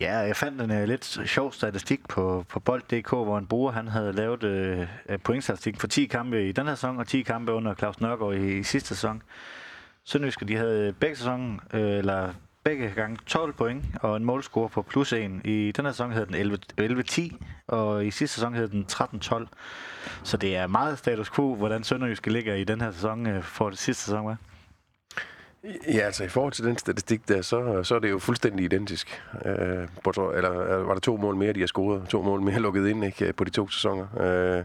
Ja, 0.00 0.18
jeg 0.18 0.36
fandt 0.36 0.62
en 0.62 0.70
uh, 0.70 0.84
lidt 0.84 1.04
sjov 1.04 1.52
statistik 1.52 2.08
på, 2.08 2.44
på 2.48 2.60
bold.dk, 2.60 3.10
hvor 3.10 3.38
en 3.38 3.46
bruger 3.46 3.72
han 3.72 3.88
havde 3.88 4.12
lavet 4.12 4.44
uh, 5.10 5.16
pointstatistik 5.24 5.80
for 5.80 5.86
10 5.86 6.06
kampe 6.06 6.48
i 6.48 6.52
den 6.52 6.66
her 6.66 6.74
sæson, 6.74 6.98
og 6.98 7.06
10 7.06 7.22
kampe 7.22 7.52
under 7.52 7.74
Claus 7.74 8.00
Nørgaard 8.00 8.34
i, 8.34 8.58
i 8.58 8.62
sidste 8.62 8.88
sæson. 8.88 9.22
Sønderjyske, 10.04 10.44
de 10.44 10.56
havde 10.56 10.92
begge 10.92 11.16
sæson, 11.16 11.60
uh, 11.74 11.80
øh, 11.80 11.98
eller 11.98 12.32
begge 12.70 12.92
gange 12.94 13.16
12 13.26 13.52
point 13.52 13.84
og 14.02 14.16
en 14.16 14.24
målscore 14.24 14.68
på 14.68 14.82
plus 14.82 15.12
1. 15.12 15.40
I 15.44 15.72
den 15.76 15.84
her 15.84 15.92
sæson 15.92 16.12
hed 16.12 16.26
den 16.26 17.00
11-10, 17.00 17.44
og 17.66 18.06
i 18.06 18.10
sidste 18.10 18.34
sæson 18.34 18.54
hed 18.54 18.68
den 18.68 18.86
13-12. 18.92 19.46
Så 20.22 20.36
det 20.36 20.56
er 20.56 20.66
meget 20.66 20.98
status 20.98 21.30
quo, 21.30 21.54
hvordan 21.54 21.84
Sønderjyske 21.84 22.32
ligger 22.32 22.54
i 22.54 22.64
den 22.64 22.80
her 22.80 22.90
sæson 22.90 23.26
øh, 23.26 23.42
for 23.42 23.70
det 23.70 23.78
sidste 23.78 24.04
sæson, 24.04 24.24
hvad? 24.24 24.36
Ja, 25.64 26.00
altså 26.00 26.24
i 26.24 26.28
forhold 26.28 26.52
til 26.52 26.64
den 26.64 26.78
statistik 26.78 27.28
der, 27.28 27.42
så, 27.42 27.82
så 27.82 27.94
er 27.94 27.98
det 27.98 28.10
jo 28.10 28.18
fuldstændig 28.18 28.64
identisk. 28.64 29.22
Øh, 29.44 29.88
på, 30.04 30.32
eller 30.36 30.60
øh, 30.60 30.88
var 30.88 30.94
der 30.94 31.00
to 31.00 31.16
mål 31.16 31.36
mere, 31.36 31.52
de 31.52 31.60
har 31.60 31.66
scoret? 31.66 32.08
To 32.08 32.22
mål 32.22 32.40
mere 32.42 32.58
lukket 32.66 32.88
ind 32.88 33.04
ikke, 33.04 33.26
øh, 33.26 33.34
på 33.34 33.44
de 33.44 33.50
to 33.50 33.68
sæsoner. 33.68 34.06
Øh, 34.20 34.64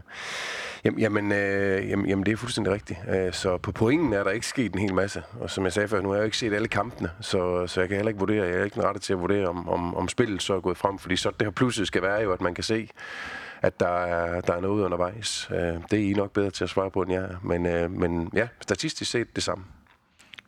jamen, 0.84 1.00
jamen, 1.00 1.32
øh, 1.32 1.90
jamen, 1.90 2.06
jamen, 2.06 2.26
det 2.26 2.32
er 2.32 2.36
fuldstændig 2.36 2.72
rigtigt. 2.72 2.98
Øh, 3.08 3.32
så 3.32 3.56
på 3.56 3.72
pointen 3.72 4.12
er 4.12 4.24
der 4.24 4.30
ikke 4.30 4.46
sket 4.46 4.72
en 4.72 4.78
hel 4.78 4.94
masse. 4.94 5.22
Og 5.40 5.50
som 5.50 5.64
jeg 5.64 5.72
sagde 5.72 5.88
før, 5.88 6.00
nu 6.00 6.08
har 6.08 6.16
jeg 6.16 6.22
jo 6.22 6.24
ikke 6.24 6.36
set 6.36 6.52
alle 6.52 6.68
kampene, 6.68 7.10
så, 7.20 7.66
så 7.66 7.80
jeg 7.80 7.88
kan 7.88 7.96
heller 7.96 8.10
ikke 8.10 8.20
vurdere, 8.20 8.46
jeg 8.46 8.58
er 8.58 8.64
ikke 8.64 8.82
rette 8.82 9.00
til 9.00 9.12
at 9.12 9.20
vurdere, 9.20 9.46
om, 9.46 9.68
om, 9.68 9.96
om 9.96 10.08
spillet 10.08 10.42
så 10.42 10.54
er 10.54 10.60
gået 10.60 10.78
frem. 10.78 10.98
Fordi 10.98 11.16
så 11.16 11.30
det 11.30 11.46
her 11.46 11.50
plusset 11.52 11.86
skal 11.86 12.02
være 12.02 12.22
jo, 12.22 12.32
at 12.32 12.40
man 12.40 12.54
kan 12.54 12.64
se, 12.64 12.88
at 13.62 13.80
der 13.80 14.04
er, 14.04 14.40
der 14.40 14.52
er 14.54 14.60
noget 14.60 14.84
undervejs. 14.84 15.48
Øh, 15.50 15.58
det 15.90 15.92
er 15.92 16.10
I 16.10 16.12
nok 16.12 16.30
bedre 16.30 16.50
til 16.50 16.64
at 16.64 16.70
svare 16.70 16.90
på, 16.90 17.02
end 17.02 17.12
jeg 17.12 17.22
er. 17.22 17.36
Men, 17.42 17.66
øh, 17.66 17.90
men 17.90 18.30
ja, 18.34 18.48
statistisk 18.60 19.10
set 19.10 19.36
det 19.36 19.42
samme. 19.42 19.64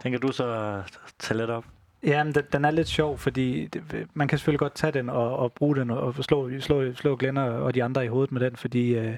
Tænker 0.03 0.19
du 0.19 0.33
så 0.33 0.83
tage 1.19 1.39
lidt 1.39 1.51
op? 1.51 1.65
Ja, 2.03 2.25
men 2.25 2.35
den 2.53 2.65
er 2.65 2.71
lidt 2.71 2.89
sjov, 2.89 3.19
fordi 3.19 3.67
det, 3.67 4.07
man 4.15 4.29
kan 4.29 4.39
selvfølgelig 4.39 4.59
godt 4.59 4.75
tage 4.75 4.93
den 4.93 5.09
og, 5.09 5.37
og 5.37 5.53
bruge 5.53 5.77
den 5.77 5.91
og, 5.91 6.01
og 6.01 6.15
slå, 6.15 6.61
slå, 6.61 6.95
slå 6.95 7.17
Glenn 7.17 7.37
og 7.39 7.75
de 7.75 7.85
andre 7.85 8.05
i 8.05 8.09
hovedet 8.09 8.33
med 8.33 8.41
den, 8.41 8.57
fordi 8.57 8.95
øh, 8.95 9.17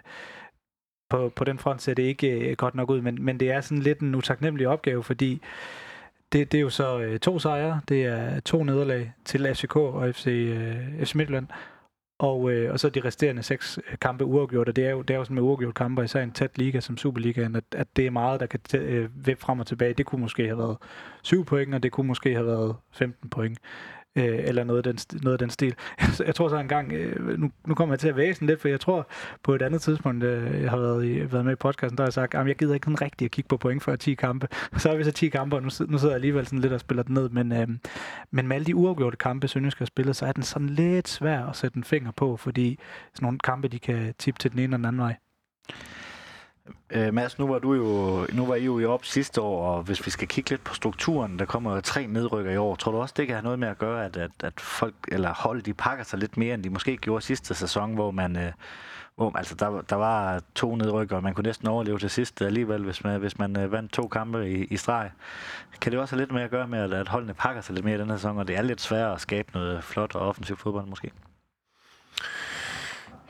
på, 1.10 1.32
på 1.36 1.44
den 1.44 1.58
front 1.58 1.82
ser 1.82 1.94
det 1.94 2.02
ikke 2.02 2.50
øh, 2.50 2.56
godt 2.56 2.74
nok 2.74 2.90
ud, 2.90 3.00
men, 3.00 3.22
men 3.22 3.40
det 3.40 3.50
er 3.50 3.60
sådan 3.60 3.82
lidt 3.82 4.00
en 4.00 4.14
utaknemmelig 4.14 4.68
opgave, 4.68 5.02
fordi 5.02 5.40
det, 6.32 6.52
det 6.52 6.58
er 6.58 6.62
jo 6.62 6.70
så 6.70 6.98
øh, 6.98 7.18
to 7.18 7.38
sejre, 7.38 7.80
det 7.88 8.06
er 8.06 8.40
to 8.40 8.64
nederlag 8.64 9.12
til 9.24 9.54
FCK 9.54 9.76
og 9.76 10.14
FC, 10.14 10.26
øh, 10.26 11.04
FC 11.04 11.14
Midtjylland, 11.14 11.46
og, 12.20 12.50
øh, 12.50 12.72
og 12.72 12.80
så 12.80 12.88
de 12.88 13.00
resterende 13.00 13.42
seks 13.42 13.78
øh, 13.90 13.98
kampe 13.98 14.24
uafgjort, 14.24 14.68
og 14.68 14.76
det 14.76 14.86
er 14.86 14.90
jo, 14.90 15.02
det 15.02 15.14
er 15.14 15.18
jo 15.18 15.24
sådan 15.24 15.34
med 15.34 15.42
uafgjort 15.42 15.74
kampe, 15.74 16.04
især 16.04 16.22
en 16.22 16.32
tæt 16.32 16.58
liga 16.58 16.80
som 16.80 16.96
Superligaen, 16.96 17.56
at, 17.56 17.64
at 17.72 17.96
det 17.96 18.06
er 18.06 18.10
meget, 18.10 18.40
der 18.40 18.46
kan 18.46 18.60
t- 18.72 18.76
øh, 18.76 19.26
vippe 19.26 19.42
frem 19.42 19.60
og 19.60 19.66
tilbage. 19.66 19.94
Det 19.94 20.06
kunne 20.06 20.20
måske 20.20 20.46
have 20.46 20.58
været 20.58 20.76
7 21.22 21.44
point, 21.44 21.74
og 21.74 21.82
det 21.82 21.92
kunne 21.92 22.06
måske 22.06 22.34
have 22.34 22.46
været 22.46 22.76
15 22.92 23.30
point 23.30 23.58
øh, 24.16 24.38
eller 24.44 24.64
noget 24.64 24.86
af, 24.86 24.94
den, 24.94 25.20
noget 25.22 25.34
af 25.34 25.38
den 25.38 25.50
stil. 25.50 25.74
Altså, 25.98 26.24
jeg 26.24 26.34
tror 26.34 26.48
så 26.48 26.56
engang, 26.56 26.92
øh, 26.92 27.38
nu, 27.38 27.50
nu 27.66 27.74
kommer 27.74 27.94
jeg 27.94 28.00
til 28.00 28.08
at 28.08 28.16
væsen 28.16 28.46
lidt, 28.46 28.60
for 28.60 28.68
jeg 28.68 28.80
tror 28.80 29.08
på 29.42 29.54
et 29.54 29.62
andet 29.62 29.82
tidspunkt, 29.82 30.24
øh, 30.24 30.62
jeg 30.62 30.70
har 30.70 30.78
været, 30.78 31.06
i, 31.06 31.32
været 31.32 31.44
med 31.44 31.52
i 31.52 31.56
podcasten, 31.56 31.96
der 31.96 32.02
har 32.02 32.06
jeg 32.06 32.12
sagt, 32.12 32.34
at 32.34 32.46
jeg 32.46 32.56
gider 32.56 32.74
ikke 32.74 32.84
sådan 32.84 33.02
rigtigt 33.02 33.28
at 33.28 33.30
kigge 33.30 33.48
på 33.48 33.56
point 33.56 33.82
før 33.82 33.96
10 33.96 34.14
kampe. 34.14 34.48
Så 34.78 34.88
har 34.88 34.96
vi 34.96 35.04
så 35.04 35.12
10 35.12 35.28
kampe, 35.28 35.56
og 35.56 35.62
nu, 35.62 35.70
nu 35.88 35.98
sidder 35.98 36.08
jeg 36.08 36.14
alligevel 36.14 36.46
sådan 36.46 36.58
lidt 36.58 36.72
og 36.72 36.80
spiller 36.80 37.02
den 37.02 37.14
ned, 37.14 37.28
men, 37.28 37.52
øh, 37.52 37.68
men 38.30 38.48
med 38.48 38.56
alle 38.56 38.66
de 38.66 38.76
uafgjorte 38.76 39.16
kampe, 39.16 39.48
Sønderjysk 39.48 39.78
har 39.78 39.86
spillet, 39.86 40.16
så 40.16 40.26
er 40.26 40.32
den 40.32 40.42
sådan 40.42 40.68
lidt 40.68 41.08
svær 41.08 41.46
at 41.46 41.56
sætte 41.56 41.76
en 41.76 41.84
finger 41.84 42.10
på, 42.10 42.36
fordi 42.36 42.78
sådan 43.14 43.24
nogle 43.24 43.38
kampe, 43.38 43.68
de 43.68 43.78
kan 43.78 44.14
tippe 44.18 44.38
til 44.38 44.52
den 44.52 44.58
ene 44.58 44.76
og 44.76 44.78
den 44.78 44.84
anden 44.84 45.02
vej. 45.02 45.16
Øh, 46.90 47.14
Mads, 47.14 47.38
nu 47.38 47.46
var, 47.46 47.58
du 47.58 47.74
jo, 47.74 48.26
nu 48.32 48.46
var 48.46 48.54
I 48.54 48.64
jo 48.64 48.78
i 48.78 48.84
op 48.84 49.04
sidste 49.04 49.40
år, 49.40 49.66
og 49.66 49.82
hvis 49.82 50.06
vi 50.06 50.10
skal 50.10 50.28
kigge 50.28 50.50
lidt 50.50 50.64
på 50.64 50.74
strukturen, 50.74 51.38
der 51.38 51.44
kommer 51.44 51.80
tre 51.80 52.06
nedrykker 52.06 52.52
i 52.52 52.56
år. 52.56 52.74
Tror 52.74 52.92
du 52.92 52.98
også, 52.98 53.14
det 53.16 53.26
kan 53.26 53.36
have 53.36 53.44
noget 53.44 53.58
med 53.58 53.68
at 53.68 53.78
gøre, 53.78 54.04
at, 54.04 54.16
at, 54.16 54.30
at 54.44 54.60
folk 54.60 54.94
eller 55.08 55.34
hold, 55.34 55.62
de 55.62 55.74
pakker 55.74 56.04
sig 56.04 56.18
lidt 56.18 56.36
mere, 56.36 56.54
end 56.54 56.62
de 56.62 56.70
måske 56.70 56.96
gjorde 56.96 57.24
sidste 57.24 57.54
sæson, 57.54 57.94
hvor 57.94 58.10
man... 58.10 58.36
Øh, 58.36 58.52
hvor, 59.16 59.36
altså, 59.36 59.54
der, 59.54 59.80
der 59.80 59.96
var 59.96 60.42
to 60.54 60.76
nedrykker, 60.76 61.16
og 61.16 61.22
man 61.22 61.34
kunne 61.34 61.46
næsten 61.46 61.68
overleve 61.68 61.98
til 61.98 62.10
sidst 62.10 62.42
alligevel, 62.42 62.84
hvis 62.84 63.04
man, 63.04 63.20
hvis 63.20 63.38
man 63.38 63.60
øh, 63.60 63.72
vandt 63.72 63.92
to 63.92 64.08
kampe 64.08 64.50
i, 64.50 64.64
i 64.64 64.76
streg. 64.76 65.10
Kan 65.80 65.92
det 65.92 66.00
også 66.00 66.14
have 66.14 66.22
lidt 66.22 66.32
med 66.32 66.42
at 66.42 66.50
gøre 66.50 66.68
med, 66.68 66.78
at, 66.78 66.92
at 66.92 67.08
holdene 67.08 67.34
pakker 67.34 67.62
sig 67.62 67.74
lidt 67.74 67.84
mere 67.84 67.94
i 67.94 67.98
den 67.98 68.10
her 68.10 68.16
sæson, 68.16 68.38
og 68.38 68.48
det 68.48 68.56
er 68.56 68.62
lidt 68.62 68.80
sværere 68.80 69.14
at 69.14 69.20
skabe 69.20 69.48
noget 69.54 69.84
flot 69.84 70.14
og 70.14 70.28
offensiv 70.28 70.56
fodbold 70.56 70.86
måske? 70.86 71.10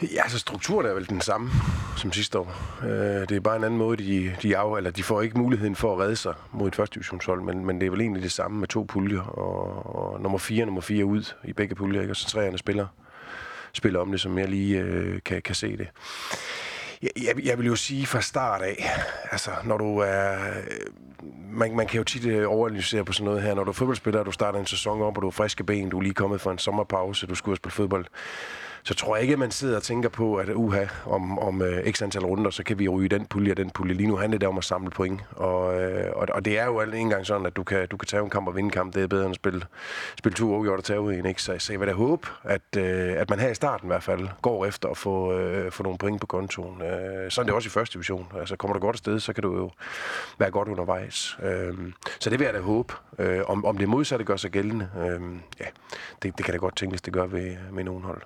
Ja, 0.03 0.23
altså 0.23 0.39
strukturen 0.39 0.87
er 0.87 0.95
vel 0.95 1.09
den 1.09 1.21
samme 1.21 1.51
som 1.97 2.13
sidste 2.13 2.39
år. 2.39 2.55
Øh, 2.83 3.29
det 3.29 3.33
er 3.33 3.41
bare 3.41 3.57
en 3.57 3.65
anden 3.65 3.79
måde, 3.79 3.97
de, 3.97 4.37
de, 4.43 4.59
af, 4.59 4.77
eller 4.77 4.91
de 4.91 5.03
får 5.03 5.23
ikke 5.23 5.39
muligheden 5.39 5.77
for 5.77 5.93
at 5.93 5.99
redde 5.99 6.17
sig 6.17 6.35
mod 6.53 6.69
et 6.69 6.77
første 6.77 6.95
divisionshold, 6.95 7.43
men, 7.43 7.67
men 7.67 7.81
det 7.81 7.87
er 7.87 7.91
vel 7.91 8.01
egentlig 8.01 8.23
det 8.23 8.33
samme 8.33 8.61
med 8.61 8.69
to 8.69 8.83
puljer, 8.89 9.23
og, 9.23 9.97
og 9.97 10.21
nummer 10.21 10.39
4 10.39 10.63
og 10.63 10.67
nummer 10.67 10.81
4 10.81 11.05
ud 11.05 11.35
i 11.45 11.53
begge 11.53 11.75
puljer, 11.75 12.01
ikke? 12.01 12.13
og 12.13 12.17
så 12.17 12.29
træerne 12.29 12.59
spiller, 12.59 12.87
spiller 13.73 14.01
om 14.01 14.11
det, 14.11 14.21
som 14.21 14.39
jeg 14.39 14.49
lige 14.49 14.79
øh, 14.79 15.21
kan, 15.25 15.43
kan 15.43 15.55
se 15.55 15.77
det. 15.77 15.89
Jeg, 17.03 17.11
jeg, 17.17 17.45
jeg 17.45 17.59
vil 17.59 17.67
jo 17.67 17.77
sige 17.77 18.07
fra 18.07 18.21
start 18.21 18.63
af, 18.63 18.91
altså 19.31 19.51
når 19.65 19.79
du 19.79 19.99
er... 19.99 20.33
Øh, 20.33 20.65
man, 21.53 21.77
man 21.77 21.87
kan 21.87 21.99
jo 21.99 22.05
tit 22.05 22.27
øh, 22.27 22.51
overanalysere 22.51 23.05
på 23.05 23.13
sådan 23.13 23.25
noget 23.25 23.43
her. 23.43 23.55
Når 23.55 23.65
du 23.65 23.71
er 23.71 23.75
fodboldspiller, 23.75 24.21
og 24.21 24.27
du 24.27 24.33
starter 24.33 24.59
en 24.59 24.67
sæson 24.67 25.03
op, 25.03 25.17
og 25.17 25.23
du 25.23 25.27
er 25.27 25.31
friske 25.31 25.65
ben, 25.65 25.89
du 25.89 25.99
er 25.99 26.03
lige 26.03 26.15
kommet 26.15 26.41
fra 26.41 26.53
en 26.53 26.59
sommerpause, 26.59 27.27
du 27.27 27.35
skulle 27.35 27.57
spille 27.57 27.73
fodbold, 27.73 28.07
så 28.85 28.95
tror 28.95 29.17
jeg 29.17 29.23
ikke, 29.23 29.33
at 29.33 29.39
man 29.39 29.51
sidder 29.51 29.77
og 29.77 29.83
tænker 29.83 30.09
på, 30.09 30.37
at 30.37 30.49
uha, 30.49 30.85
om, 31.07 31.39
om 31.39 31.63
øh, 31.63 31.93
x 31.93 32.03
antal 32.03 32.25
runder, 32.25 32.51
så 32.51 32.63
kan 32.63 32.79
vi 32.79 32.89
ryge 32.89 33.09
den 33.09 33.27
pulje 33.27 33.53
og 33.53 33.57
den 33.57 33.71
pulje. 33.71 33.95
Lige 33.95 34.07
nu 34.07 34.17
handler 34.17 34.39
det 34.39 34.49
om 34.49 34.59
at 34.59 34.65
samle 34.65 34.91
point. 34.91 35.21
Og, 35.31 35.81
øh, 35.81 36.13
og, 36.17 36.27
og 36.35 36.45
det 36.45 36.59
er 36.59 36.65
jo 36.65 36.81
alt 36.81 36.95
en 36.95 37.11
gang 37.11 37.27
sådan, 37.27 37.47
at 37.47 37.57
du 37.57 37.63
kan, 37.63 37.89
du 37.89 37.97
kan 37.97 38.07
tage 38.07 38.23
en 38.23 38.31
kamp 38.31 38.49
og 38.49 38.57
vinde 38.57 38.67
en 38.67 38.71
kamp. 38.71 38.95
Det 38.95 39.03
er 39.03 39.07
bedre 39.07 39.25
end 39.25 39.31
at 39.31 39.37
spille, 39.37 39.63
spille 40.19 40.37
to 40.37 40.45
uafgjort 40.47 40.79
og 40.79 40.85
tage 40.85 41.01
ud 41.01 41.13
en. 41.13 41.27
Ikke? 41.27 41.43
Så, 41.43 41.59
så 41.59 41.73
jeg 41.73 41.81
vil 41.81 41.89
da 41.89 41.93
håbe, 41.93 42.29
at, 42.45 42.77
øh, 42.77 43.13
at 43.17 43.31
man 43.31 43.41
her 43.41 43.49
i 43.49 43.55
starten 43.55 43.87
i 43.87 43.91
hvert 43.91 44.03
fald 44.03 44.29
går 44.43 44.67
efter 44.67 44.89
at 44.89 44.97
få, 44.97 45.39
øh, 45.39 45.73
få 45.73 45.83
nogle 45.83 45.99
point 45.99 46.21
på 46.21 46.27
kontoen. 46.27 46.83
Øh, 46.83 47.31
sådan 47.31 47.45
er 47.45 47.45
det 47.45 47.55
også 47.55 47.67
i 47.67 47.71
første 47.71 47.95
division. 47.95 48.27
Altså 48.39 48.57
kommer 48.57 48.75
du 48.75 48.81
godt 48.81 48.95
afsted, 48.95 49.21
så 49.21 49.33
kan 49.33 49.43
du 49.43 49.57
jo 49.57 49.71
være 50.39 50.51
godt 50.51 50.69
undervejs. 50.69 51.39
Øh, 51.43 51.75
så 52.21 52.31
det 52.31 52.39
vil 52.39 52.45
jeg 52.45 52.55
da 52.55 52.61
håbe. 52.61 52.95
Øh, 53.19 53.41
om, 53.47 53.65
om 53.65 53.79
det 53.79 53.89
modsatte 53.89 54.25
gør 54.25 54.37
sig 54.37 54.51
gældende, 54.51 54.89
øh, 54.97 55.21
ja, 55.61 55.67
det, 56.23 56.39
det 56.39 56.45
kan 56.45 56.53
da 56.53 56.59
godt 56.59 56.77
tænkes, 56.77 57.03
det 57.03 57.13
gør 57.13 57.27
ved, 57.27 57.57
med 57.73 57.85
nogen 57.85 58.03
hold. 58.03 58.23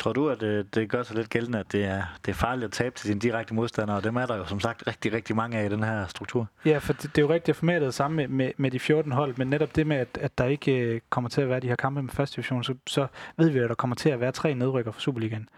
Tror 0.00 0.12
du, 0.12 0.28
at 0.28 0.40
det, 0.40 0.74
det 0.74 0.90
gør 0.90 1.02
sig 1.02 1.16
lidt 1.16 1.30
gældende, 1.30 1.58
at 1.58 1.72
det 1.72 1.84
er, 1.84 2.02
det 2.26 2.32
er 2.32 2.36
farligt 2.36 2.64
at 2.64 2.72
tabe 2.72 2.94
til 2.96 3.06
sine 3.06 3.20
direkte 3.20 3.54
modstandere, 3.54 3.96
og 3.96 4.04
dem 4.04 4.16
er 4.16 4.26
der 4.26 4.36
jo 4.36 4.44
som 4.46 4.60
sagt 4.60 4.86
rigtig, 4.86 5.12
rigtig 5.12 5.36
mange 5.36 5.58
af 5.58 5.66
i 5.66 5.68
den 5.68 5.82
her 5.82 6.06
struktur? 6.06 6.48
Ja, 6.64 6.78
for 6.78 6.92
det, 6.92 7.02
det 7.02 7.18
er 7.18 7.22
jo 7.22 7.32
rigtigt 7.32 7.56
formatet 7.56 7.94
sammen 7.94 8.16
med, 8.16 8.28
med, 8.28 8.52
med 8.56 8.70
de 8.70 8.78
14 8.78 9.12
hold, 9.12 9.34
men 9.36 9.48
netop 9.48 9.76
det 9.76 9.86
med, 9.86 9.96
at, 9.96 10.18
at 10.20 10.38
der 10.38 10.44
ikke 10.44 10.78
øh, 10.78 11.00
kommer 11.10 11.30
til 11.30 11.40
at 11.40 11.48
være 11.48 11.60
de 11.60 11.68
her 11.68 11.76
kampe 11.76 12.02
med 12.02 12.10
første 12.10 12.36
division, 12.36 12.64
så, 12.64 12.74
så 12.86 13.06
ved 13.36 13.48
vi, 13.50 13.58
at 13.58 13.68
der 13.68 13.74
kommer 13.74 13.96
til 13.96 14.10
at 14.10 14.20
være 14.20 14.32
tre 14.32 14.54
nedrykker 14.54 14.92
for 14.92 15.00
Superligaen. 15.00 15.48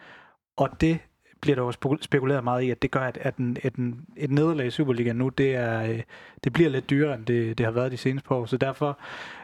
Og 0.57 0.81
det 0.81 0.99
bliver 1.43 1.57
der 1.57 1.63
også 1.63 1.97
spekuleret 2.01 2.45
meget 2.45 2.63
i, 2.63 2.71
at 2.71 2.83
det 2.83 2.91
gør, 2.91 3.01
at, 3.01 3.19
at 3.21 3.37
en, 3.37 3.57
at 3.63 3.75
en, 3.75 4.07
et 4.17 4.31
nederlag 4.31 4.67
i 4.67 4.71
Superligaen 4.71 5.17
nu, 5.17 5.29
det, 5.29 5.55
er, 5.55 5.83
øh, 5.83 6.03
det 6.45 6.53
bliver 6.53 6.71
lidt 6.71 6.91
dyrere, 6.91 7.15
end 7.15 7.27
det, 7.27 7.59
det 7.59 7.67
har 7.67 7.71
været 7.71 7.93
de 7.93 7.97
seneste 7.97 8.29
par 8.29 8.35
år. 8.35 8.47
Så 8.47 8.57
derfor 8.57 8.99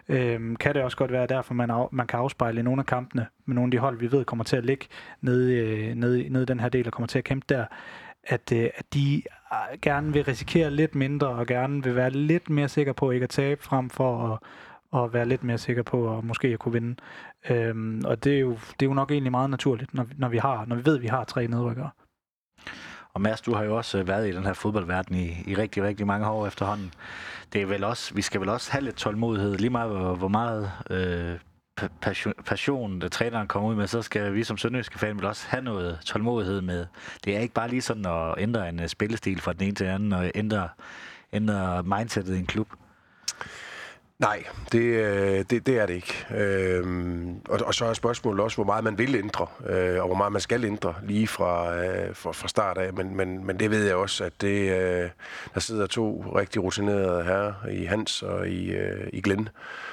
øh, 0.08 0.56
kan 0.60 0.74
det 0.74 0.82
også 0.82 0.96
godt 0.96 1.12
være, 1.12 1.26
derfor 1.26 1.54
man, 1.54 1.70
af, 1.70 1.88
man 1.92 2.06
kan 2.06 2.18
afspejle 2.18 2.62
nogle 2.62 2.80
af 2.80 2.86
kampene 2.86 3.26
med 3.46 3.54
nogle 3.54 3.68
af 3.68 3.70
de 3.70 3.78
hold, 3.78 3.98
vi 3.98 4.12
ved 4.12 4.24
kommer 4.24 4.44
til 4.44 4.56
at 4.56 4.64
ligge 4.64 4.86
nede, 5.20 5.54
øh, 5.54 5.94
nede, 5.94 6.28
nede 6.28 6.42
i 6.42 6.46
den 6.46 6.60
her 6.60 6.68
del 6.68 6.86
og 6.86 6.92
kommer 6.92 7.06
til 7.06 7.18
at 7.18 7.24
kæmpe 7.24 7.46
der, 7.48 7.64
at, 8.24 8.52
øh, 8.52 8.70
at 8.76 8.94
de 8.94 9.22
øh, 9.52 9.78
gerne 9.82 10.12
vil 10.12 10.24
risikere 10.24 10.70
lidt 10.70 10.94
mindre 10.94 11.28
og 11.28 11.46
gerne 11.46 11.84
vil 11.84 11.96
være 11.96 12.11
lidt 12.11 12.50
mere 12.50 12.68
sikre 12.68 12.94
på 12.94 13.11
ikke 13.11 13.24
at 13.24 13.30
tabe 13.30 13.62
frem 13.62 13.90
for 13.90 14.32
at 14.32 14.38
og 14.92 15.12
være 15.12 15.29
lidt 15.29 15.44
mere 15.44 15.59
sikker 15.59 15.83
på 15.83 16.18
at 16.18 16.24
måske 16.24 16.48
at 16.48 16.59
kunne 16.59 16.72
vinde. 16.72 16.96
Øhm, 17.51 18.03
og 18.05 18.24
det 18.24 18.35
er, 18.35 18.40
jo, 18.40 18.51
det 18.51 18.83
er 18.83 18.87
jo 18.87 18.94
nok 18.94 19.11
egentlig 19.11 19.31
meget 19.31 19.51
naturligt, 19.51 19.94
når, 19.94 20.07
når, 20.16 20.29
vi, 20.29 20.38
har, 20.38 20.64
når 20.64 20.77
vi 20.77 20.85
ved, 20.85 20.96
at 20.96 21.03
vi 21.03 21.07
har 21.07 21.24
tre 21.24 21.46
nedrykkere. 21.46 21.90
Og 23.12 23.20
Mads, 23.20 23.40
du 23.40 23.55
har 23.55 23.64
jo 23.64 23.77
også 23.77 23.98
øh, 23.98 24.09
været 24.09 24.29
i 24.29 24.33
den 24.33 24.44
her 24.44 24.53
fodboldverden 24.53 25.14
i, 25.14 25.44
i 25.46 25.55
rigtig, 25.55 25.83
rigtig 25.83 26.07
mange 26.07 26.29
år 26.29 26.46
efterhånden. 26.46 26.92
Det 27.53 27.62
er 27.62 27.66
vel 27.66 27.85
også, 27.85 28.14
vi 28.14 28.22
skal 28.22 28.40
vel 28.40 28.48
også 28.48 28.72
have 28.72 28.85
lidt 28.85 28.96
tålmodighed, 28.96 29.59
lige 29.59 29.70
meget 29.70 29.90
hvor, 29.90 30.14
hvor 30.14 30.29
meget 30.29 30.72
øh, 30.90 31.38
passion, 32.01 32.35
passion, 32.46 33.01
der 33.01 33.09
træneren 33.09 33.48
kommer 33.48 33.68
ud 33.68 33.74
med, 33.74 33.87
så 33.87 34.03
skal 34.03 34.35
vi 34.35 34.44
som 34.44 34.57
sønderjyske 34.57 34.98
fan 34.98 35.16
vel 35.16 35.24
også 35.24 35.46
have 35.48 35.64
noget 35.64 35.98
tålmodighed 36.05 36.61
med. 36.61 36.87
Det 37.24 37.37
er 37.37 37.40
ikke 37.40 37.55
bare 37.55 37.68
lige 37.68 37.83
sådan 37.83 38.07
at 38.07 38.35
ændre 38.38 38.68
en 38.68 38.81
øh, 38.81 38.88
spillestil 38.88 39.40
fra 39.40 39.53
den 39.53 39.62
ene 39.62 39.74
til 39.74 39.87
den 39.87 39.94
anden, 39.94 40.12
og 40.12 40.31
ændre, 40.35 40.68
ændre 41.33 41.83
mindsetet 41.83 42.37
i 42.37 42.38
en 42.38 42.46
klub. 42.46 42.68
Nej, 44.18 44.44
det, 44.72 44.81
øh, 44.81 45.44
det, 45.50 45.66
det 45.66 45.78
er 45.78 45.87
det 45.87 45.94
ikke. 45.94 46.26
Øhm, 46.35 47.40
og, 47.48 47.61
og 47.66 47.74
så 47.74 47.85
er 47.85 47.92
spørgsmålet 47.92 48.40
også, 48.40 48.57
hvor 48.57 48.64
meget 48.64 48.85
man 48.85 48.98
vil 48.98 49.14
ændre, 49.14 49.46
øh, 49.66 50.00
og 50.00 50.07
hvor 50.07 50.14
meget 50.14 50.33
man 50.33 50.40
skal 50.40 50.64
ændre 50.64 50.94
lige 51.02 51.28
fra, 51.28 51.76
øh, 51.76 52.14
fra, 52.14 52.33
fra 52.33 52.48
start 52.48 52.78
af. 52.78 52.92
Men, 52.92 53.16
men, 53.16 53.46
men 53.46 53.61
det 53.61 53.70
ved 53.70 53.87
jeg 53.87 53.96
også, 53.96 54.24
at 54.24 54.33
det, 54.40 54.70
øh, 54.70 55.11
der 55.54 55.61
sidder 55.61 55.87
to 55.87 56.33
rigtig 56.37 56.62
rutinerede 56.62 57.24
her 57.24 57.68
i 57.70 57.85
Hans 57.85 58.22
og 58.22 58.48
i, 58.48 58.70
øh, 58.70 59.09
i 59.12 59.20
Glenn, 59.20 59.48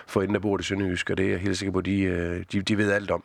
for 0.08 0.22
inden 0.22 0.34
der 0.34 0.42
bor 0.42 0.58
det 0.58 0.66
Sønderjysk, 0.66 1.10
og 1.10 1.18
det 1.18 1.26
er 1.26 1.30
jeg 1.30 1.40
helt 1.40 1.58
sikker 1.58 1.74
på, 1.74 1.80
at 1.80 1.86
de, 1.86 2.02
øh, 2.02 2.44
de, 2.52 2.62
de 2.62 2.78
ved 2.78 2.92
alt 2.92 3.12
om. 3.12 3.24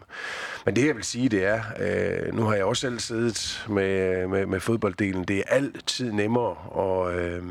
Men 0.67 0.77
det 0.77 0.87
jeg 0.87 0.97
vil 0.97 1.05
sige, 1.05 1.29
det 1.29 1.45
er, 1.45 1.63
øh, 1.81 2.35
nu 2.35 2.43
har 2.43 2.55
jeg 2.55 2.65
også 2.65 2.81
selv 2.81 2.99
siddet 2.99 3.67
med, 3.69 4.27
med, 4.27 4.47
med 4.47 4.61
fodbolddelen, 4.61 5.25
det 5.25 5.39
er 5.39 5.43
altid 5.47 6.13
nemmere 6.13 6.57
at... 6.79 7.19
Øh, 7.19 7.43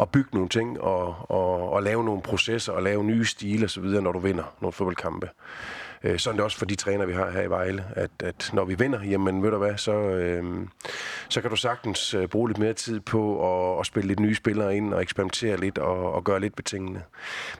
at 0.00 0.08
bygge 0.08 0.30
nogle 0.32 0.48
ting 0.48 0.80
og, 0.80 1.30
og, 1.30 1.72
og 1.72 1.82
lave 1.82 2.04
nogle 2.04 2.22
processer 2.22 2.72
og 2.72 2.82
lave 2.82 3.04
nye 3.04 3.24
stile 3.24 3.64
osv., 3.64 3.84
når 3.84 4.12
du 4.12 4.18
vinder 4.18 4.44
nogle 4.60 4.72
fodboldkampe. 4.72 5.28
Øh, 6.04 6.18
sådan 6.18 6.34
er 6.34 6.36
det 6.38 6.44
også 6.44 6.58
for 6.58 6.66
de 6.66 6.74
træner, 6.74 7.06
vi 7.06 7.12
har 7.12 7.30
her 7.30 7.42
i 7.42 7.50
Vejle, 7.50 7.84
at, 7.90 8.10
at 8.20 8.50
når 8.52 8.64
vi 8.64 8.74
vinder, 8.74 9.02
jamen 9.02 9.42
ved 9.42 9.50
du 9.50 9.58
hvad, 9.58 9.76
så, 9.76 9.92
øh, 9.92 10.44
så 11.28 11.40
kan 11.40 11.50
du 11.50 11.56
sagtens 11.56 12.14
øh, 12.14 12.28
bruge 12.28 12.48
lidt 12.48 12.58
mere 12.58 12.72
tid 12.72 13.00
på 13.00 13.22
at, 13.72 13.80
at 13.80 13.86
spille 13.86 14.08
lidt 14.08 14.20
nye 14.20 14.34
spillere 14.34 14.76
ind 14.76 14.94
og 14.94 15.02
eksperimentere 15.02 15.56
lidt 15.56 15.78
og, 15.78 16.12
og 16.12 16.24
gøre 16.24 16.40
lidt 16.40 16.56
betingende. 16.56 17.02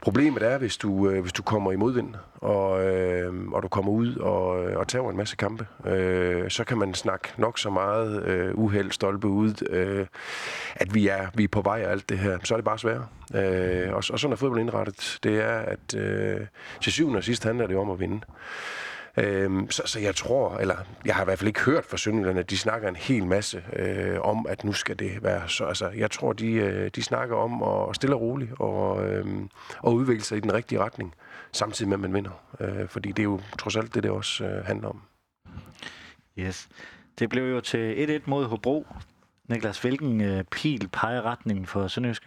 Problemet 0.01 0.43
er, 0.43 0.59
hvis 0.59 0.77
du, 0.77 1.09
øh, 1.09 1.21
hvis 1.21 1.33
du 1.33 1.43
kommer 1.43 1.73
i 1.73 1.77
modvind, 1.77 2.15
og, 2.35 2.85
øh, 2.87 3.49
og 3.53 3.63
du 3.63 3.69
kommer 3.69 3.93
ud 3.93 4.17
og, 4.17 4.49
og 4.51 4.89
tager 4.89 5.11
en 5.11 5.17
masse 5.17 5.37
kampe, 5.37 5.67
øh, 5.87 6.51
så 6.51 6.65
kan 6.65 6.79
man 6.79 6.95
snakke 6.95 7.29
nok 7.37 7.59
så 7.59 7.71
meget 7.71 8.25
øh, 8.25 8.55
uheld, 8.55 8.91
stolpe 8.91 9.29
ud, 9.29 9.69
øh, 9.71 10.07
at 10.75 10.95
vi 10.95 11.09
er, 11.09 11.27
vi 11.35 11.45
er 11.45 11.49
på 11.49 11.61
vej 11.61 11.81
af 11.81 11.91
alt 11.91 12.09
det 12.09 12.19
her. 12.19 12.39
Så 12.45 12.55
er 12.55 12.59
det 12.59 12.65
bare 12.65 12.79
svært. 12.79 13.03
Øh, 13.35 13.89
og, 13.89 13.97
og 13.97 14.19
sådan 14.19 14.33
er 14.33 14.37
fodbold 14.37 14.61
indrettet. 14.61 15.19
Det 15.23 15.41
er, 15.45 15.59
at 15.59 15.95
øh, 15.97 16.41
til 16.81 16.93
syvende 16.93 17.17
og 17.17 17.25
sidst 17.25 17.45
handler 17.45 17.67
det 17.67 17.77
om 17.77 17.91
at 17.91 18.01
vinde. 18.01 18.21
Øhm, 19.17 19.71
så, 19.71 19.83
så 19.87 20.01
jeg 20.01 20.15
tror, 20.15 20.57
eller 20.57 20.77
jeg 21.05 21.15
har 21.15 21.23
i 21.23 21.25
hvert 21.25 21.39
fald 21.39 21.49
ikke 21.49 21.61
hørt 21.61 21.85
fra 21.85 21.97
Sønderjylland, 21.97 22.39
at 22.39 22.51
de 22.51 22.59
snakker 22.59 22.89
en 22.89 22.97
hel 22.97 23.27
masse 23.27 23.65
øh, 23.73 24.21
om, 24.21 24.47
at 24.49 24.65
nu 24.65 24.73
skal 24.73 24.99
det 24.99 25.23
være 25.23 25.49
så. 25.49 25.65
Altså, 25.65 25.89
jeg 25.89 26.11
tror, 26.11 26.33
de, 26.33 26.53
øh, 26.53 26.91
de 26.95 27.03
snakker 27.03 27.37
om 27.37 27.63
at 27.63 27.97
stille 27.97 28.17
og 28.17 28.21
roligt 28.21 28.53
og, 28.59 29.09
øh, 29.09 29.27
og 29.79 29.95
udvikle 29.95 30.25
sig 30.25 30.37
i 30.37 30.41
den 30.41 30.55
rigtige 30.55 30.79
retning, 30.79 31.15
samtidig 31.53 31.89
med, 31.89 31.97
at 31.97 32.01
man 32.01 32.15
vinder. 32.15 32.43
Øh, 32.61 32.89
fordi 32.89 33.09
det 33.09 33.19
er 33.19 33.25
jo 33.25 33.41
trods 33.59 33.77
alt 33.77 33.95
det, 33.95 34.03
det 34.03 34.11
også 34.11 34.45
øh, 34.45 34.65
handler 34.65 34.89
om. 34.89 35.03
Yes. 36.39 36.69
Det 37.19 37.31
blev 37.31 37.51
jo 37.51 37.61
til 37.61 38.21
1-1 38.21 38.23
mod 38.27 38.45
Hobro. 38.45 38.87
Niklas, 39.49 39.81
hvilken 39.81 40.21
øh, 40.21 40.45
pil 40.45 40.89
peger 40.89 41.23
retningen 41.23 41.67
for 41.67 41.89
Sønderjyske? 41.89 42.27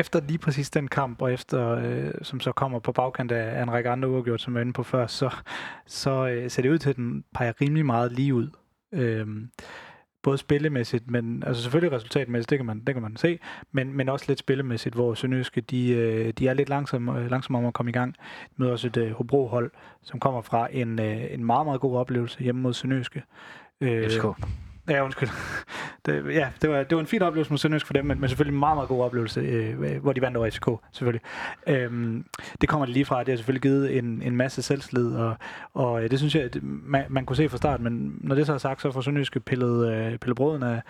Efter 0.00 0.20
lige 0.20 0.38
præcis 0.38 0.70
den 0.70 0.88
kamp, 0.88 1.22
og 1.22 1.32
efter, 1.32 1.68
øh, 1.68 2.12
som 2.22 2.40
så 2.40 2.52
kommer 2.52 2.78
på 2.78 2.92
bagkant 2.92 3.32
af, 3.32 3.62
en 3.62 3.72
række 3.72 3.90
andre 3.90 4.08
uafgjort, 4.08 4.40
som 4.40 4.52
jeg 4.54 4.58
var 4.58 4.60
inde 4.60 4.72
på 4.72 4.82
før, 4.82 5.06
så, 5.06 5.30
så 5.86 6.28
øh, 6.28 6.50
ser 6.50 6.62
det 6.62 6.70
ud 6.70 6.78
til, 6.78 6.90
at 6.90 6.96
den 6.96 7.24
peger 7.34 7.52
rimelig 7.60 7.86
meget 7.86 8.12
lige 8.12 8.34
ud. 8.34 8.48
Øh, 8.92 9.26
både 10.22 10.38
spillemæssigt, 10.38 11.10
men 11.10 11.42
altså 11.46 11.62
selvfølgelig 11.62 11.96
resultatmæssigt, 11.96 12.50
det 12.50 12.58
kan 12.58 12.66
man, 12.66 12.80
det 12.86 12.94
kan 12.94 13.02
man 13.02 13.16
se, 13.16 13.38
men, 13.72 13.96
men 13.96 14.08
også 14.08 14.24
lidt 14.28 14.38
spillemæssigt, 14.38 14.94
hvor 14.94 15.14
Sønderjyske, 15.14 15.60
de, 15.60 15.90
øh, 15.90 16.32
de 16.32 16.48
er 16.48 16.54
lidt 16.54 16.68
langsomme, 16.68 17.20
øh, 17.20 17.30
langsomme 17.30 17.58
om 17.58 17.66
at 17.66 17.74
komme 17.74 17.90
i 17.90 17.92
gang. 17.92 18.14
møder 18.56 18.72
også 18.72 18.86
et 18.86 18.96
øh, 18.96 19.12
Hobro-hold, 19.12 19.70
som 20.02 20.20
kommer 20.20 20.42
fra 20.42 20.68
en, 20.72 21.00
øh, 21.00 21.34
en 21.34 21.44
meget, 21.44 21.66
meget 21.66 21.80
god 21.80 21.96
oplevelse 21.96 22.42
hjemme 22.42 22.60
mod 22.60 22.72
Sønderjyske. 22.72 23.22
Øh, 23.80 24.10
FCK. 24.10 24.24
Ja, 24.90 25.04
undskyld. 25.04 25.28
Det, 26.06 26.34
ja, 26.34 26.48
det 26.62 26.70
var, 26.70 26.82
det 26.82 26.94
var 26.94 27.00
en 27.00 27.06
fin 27.06 27.22
oplevelse 27.22 27.52
med 27.52 27.58
Sønderjysk 27.58 27.86
for 27.86 27.92
dem, 27.92 28.04
men, 28.04 28.20
men 28.20 28.28
selvfølgelig 28.28 28.54
en 28.54 28.58
meget, 28.58 28.76
meget 28.76 28.88
god 28.88 29.04
oplevelse, 29.04 29.40
øh, 29.40 30.02
hvor 30.02 30.12
de 30.12 30.20
vandt 30.20 30.36
over 30.36 30.50
FCK, 30.50 30.68
selvfølgelig. 30.92 31.20
Øhm, 31.66 32.24
det 32.60 32.68
kommer 32.68 32.86
det 32.86 32.92
lige 32.92 33.04
fra, 33.04 33.20
det 33.20 33.28
har 33.28 33.36
selvfølgelig 33.36 33.62
givet 33.62 33.98
en, 33.98 34.22
en 34.22 34.36
masse 34.36 34.62
selvslid, 34.62 35.14
og, 35.14 35.36
og 35.74 36.04
øh, 36.04 36.10
det 36.10 36.18
synes 36.18 36.34
jeg, 36.34 36.54
det, 36.54 36.62
man, 36.62 37.04
man 37.08 37.26
kunne 37.26 37.36
se 37.36 37.48
fra 37.48 37.56
start, 37.56 37.80
men 37.80 38.18
når 38.20 38.34
det 38.34 38.46
så 38.46 38.54
er 38.54 38.58
sagt, 38.58 38.82
så 38.82 38.90
får 38.90 39.00
Sønderjysk 39.00 39.44
pillet, 39.44 39.92
øh, 39.92 40.18
pillet 40.18 40.36
brøden 40.36 40.62
af, 40.62 40.82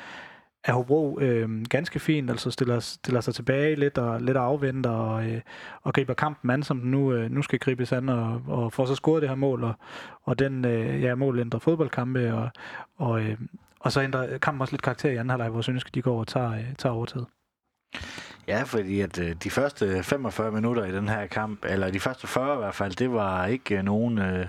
af 0.65 0.75
Hobro 0.75 1.19
øh, 1.21 1.65
ganske 1.71 1.99
fint, 1.99 2.31
altså 2.31 2.51
stiller, 2.51 2.81
stiller 2.81 3.21
sig 3.21 3.35
tilbage 3.35 3.75
lidt 3.75 3.99
og 3.99 4.21
lidt 4.21 4.37
afventer 4.37 4.91
og, 4.91 5.27
øh, 5.27 5.41
og 5.83 5.95
griber 5.95 6.15
kampen 6.15 6.51
an, 6.51 6.63
som 6.63 6.81
den 6.81 6.91
nu, 6.91 7.13
øh, 7.13 7.31
nu 7.31 7.43
skal 7.43 7.59
gribes 7.59 7.93
an 7.93 8.09
og, 8.09 8.43
og 8.47 8.73
får 8.73 8.85
så 8.85 8.95
scoret 8.95 9.23
det 9.23 9.29
her 9.29 9.37
mål, 9.37 9.65
og, 9.65 9.75
og 10.23 10.39
den 10.39 10.65
øh, 10.65 11.03
ja, 11.03 11.15
mål 11.15 11.39
ændrer 11.39 11.61
fodboldkampe, 11.61 12.35
og, 12.35 12.49
og, 12.97 13.23
øh, 13.23 13.37
og 13.81 13.93
så 13.93 14.03
ændrer 14.03 14.39
kampen 14.39 14.61
også 14.61 14.73
lidt 14.73 14.83
karakter 14.83 15.11
i 15.11 15.17
anden 15.17 15.31
halvleg, 15.31 15.49
hvor 15.49 15.63
Sønderjyske 15.63 15.91
de 15.95 16.03
går 16.03 16.21
og 16.21 16.27
tager, 16.27 16.53
øh, 16.53 16.75
tager 16.79 16.93
overtaget. 16.93 17.27
Ja, 18.49 18.63
fordi 18.63 19.01
at 19.01 19.19
øh, 19.19 19.37
de 19.45 19.51
første 19.51 20.03
45 20.03 20.53
minutter 20.53 20.85
i 20.85 20.93
den 20.93 21.09
her 21.09 21.27
kamp, 21.27 21.65
eller 21.65 21.91
de 21.91 22.01
første 22.01 22.27
40 22.27 22.55
i 22.55 22.59
hvert 22.59 22.75
fald, 22.75 22.93
det 22.93 23.13
var 23.13 23.47
ikke 23.47 23.79
øh, 23.79 23.83
nogen 23.83 24.19
øh, 24.19 24.47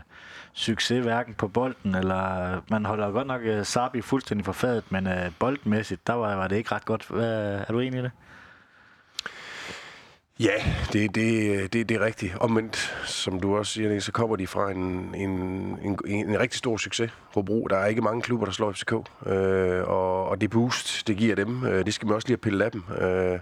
succes 0.53 1.03
hverken 1.03 1.33
på 1.33 1.47
bolden, 1.47 1.95
eller 1.95 2.61
man 2.69 2.85
holder 2.85 3.11
godt 3.11 3.27
nok 3.27 3.41
øh, 3.43 3.65
Sabi 3.65 4.01
fuldstændig 4.01 4.45
for 4.45 4.51
fadet, 4.51 4.91
men 4.91 5.07
øh, 5.07 5.31
boldmæssigt, 5.39 6.07
der 6.07 6.13
var, 6.13 6.35
var 6.35 6.47
det 6.47 6.55
ikke 6.55 6.75
ret 6.75 6.85
godt. 6.85 7.07
Hvad, 7.07 7.53
er 7.67 7.71
du 7.71 7.79
enig 7.79 7.99
i 7.99 8.03
det? 8.03 8.11
Ja, 10.41 10.63
det, 10.93 11.15
det, 11.15 11.73
det, 11.73 11.89
det 11.89 11.97
er 11.97 12.05
rigtigt. 12.05 12.33
Omvendt, 12.39 12.95
som 13.05 13.39
du 13.39 13.57
også 13.57 13.73
siger, 13.73 13.99
så 13.99 14.11
kommer 14.11 14.35
de 14.35 14.47
fra 14.47 14.71
en, 14.71 15.15
en, 15.15 15.29
en, 15.83 15.99
en 16.05 16.39
rigtig 16.39 16.57
stor 16.57 16.77
succes. 16.77 17.11
Hobro, 17.33 17.67
der 17.69 17.77
er 17.77 17.85
ikke 17.85 18.01
mange 18.01 18.21
klubber, 18.21 18.45
der 18.45 18.53
slår 18.53 18.71
FCK. 18.71 18.93
Øh, 19.25 19.87
og, 19.87 20.29
og 20.29 20.41
det 20.41 20.49
boost, 20.49 21.07
det 21.07 21.17
giver 21.17 21.35
dem, 21.35 21.65
øh, 21.65 21.85
det 21.85 21.93
skal 21.93 22.05
man 22.05 22.15
også 22.15 22.27
lige 22.27 22.35
have 22.35 22.41
pillet 22.41 22.61
af 22.61 22.71
dem. 22.71 22.83
Øh, 23.01 23.39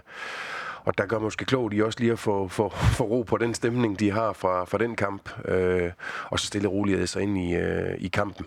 og 0.90 0.98
der 0.98 1.06
gør 1.06 1.18
måske 1.18 1.44
klogt 1.44 1.74
i 1.74 1.82
også 1.82 2.00
lige 2.00 2.12
at 2.12 2.18
få, 2.18 2.48
få, 2.48 2.68
få 2.68 3.04
ro 3.04 3.22
på 3.22 3.36
den 3.36 3.54
stemning, 3.54 4.00
de 4.00 4.10
har 4.10 4.32
fra, 4.32 4.64
fra 4.64 4.78
den 4.78 4.96
kamp, 4.96 5.30
øh, 5.48 5.90
og 6.24 6.40
så 6.40 6.46
stille 6.46 6.68
og 6.68 6.72
roligt 6.72 7.08
sig 7.08 7.22
ind 7.22 7.38
i, 7.38 7.54
øh, 7.54 7.94
i 7.98 8.08
kampen. 8.08 8.46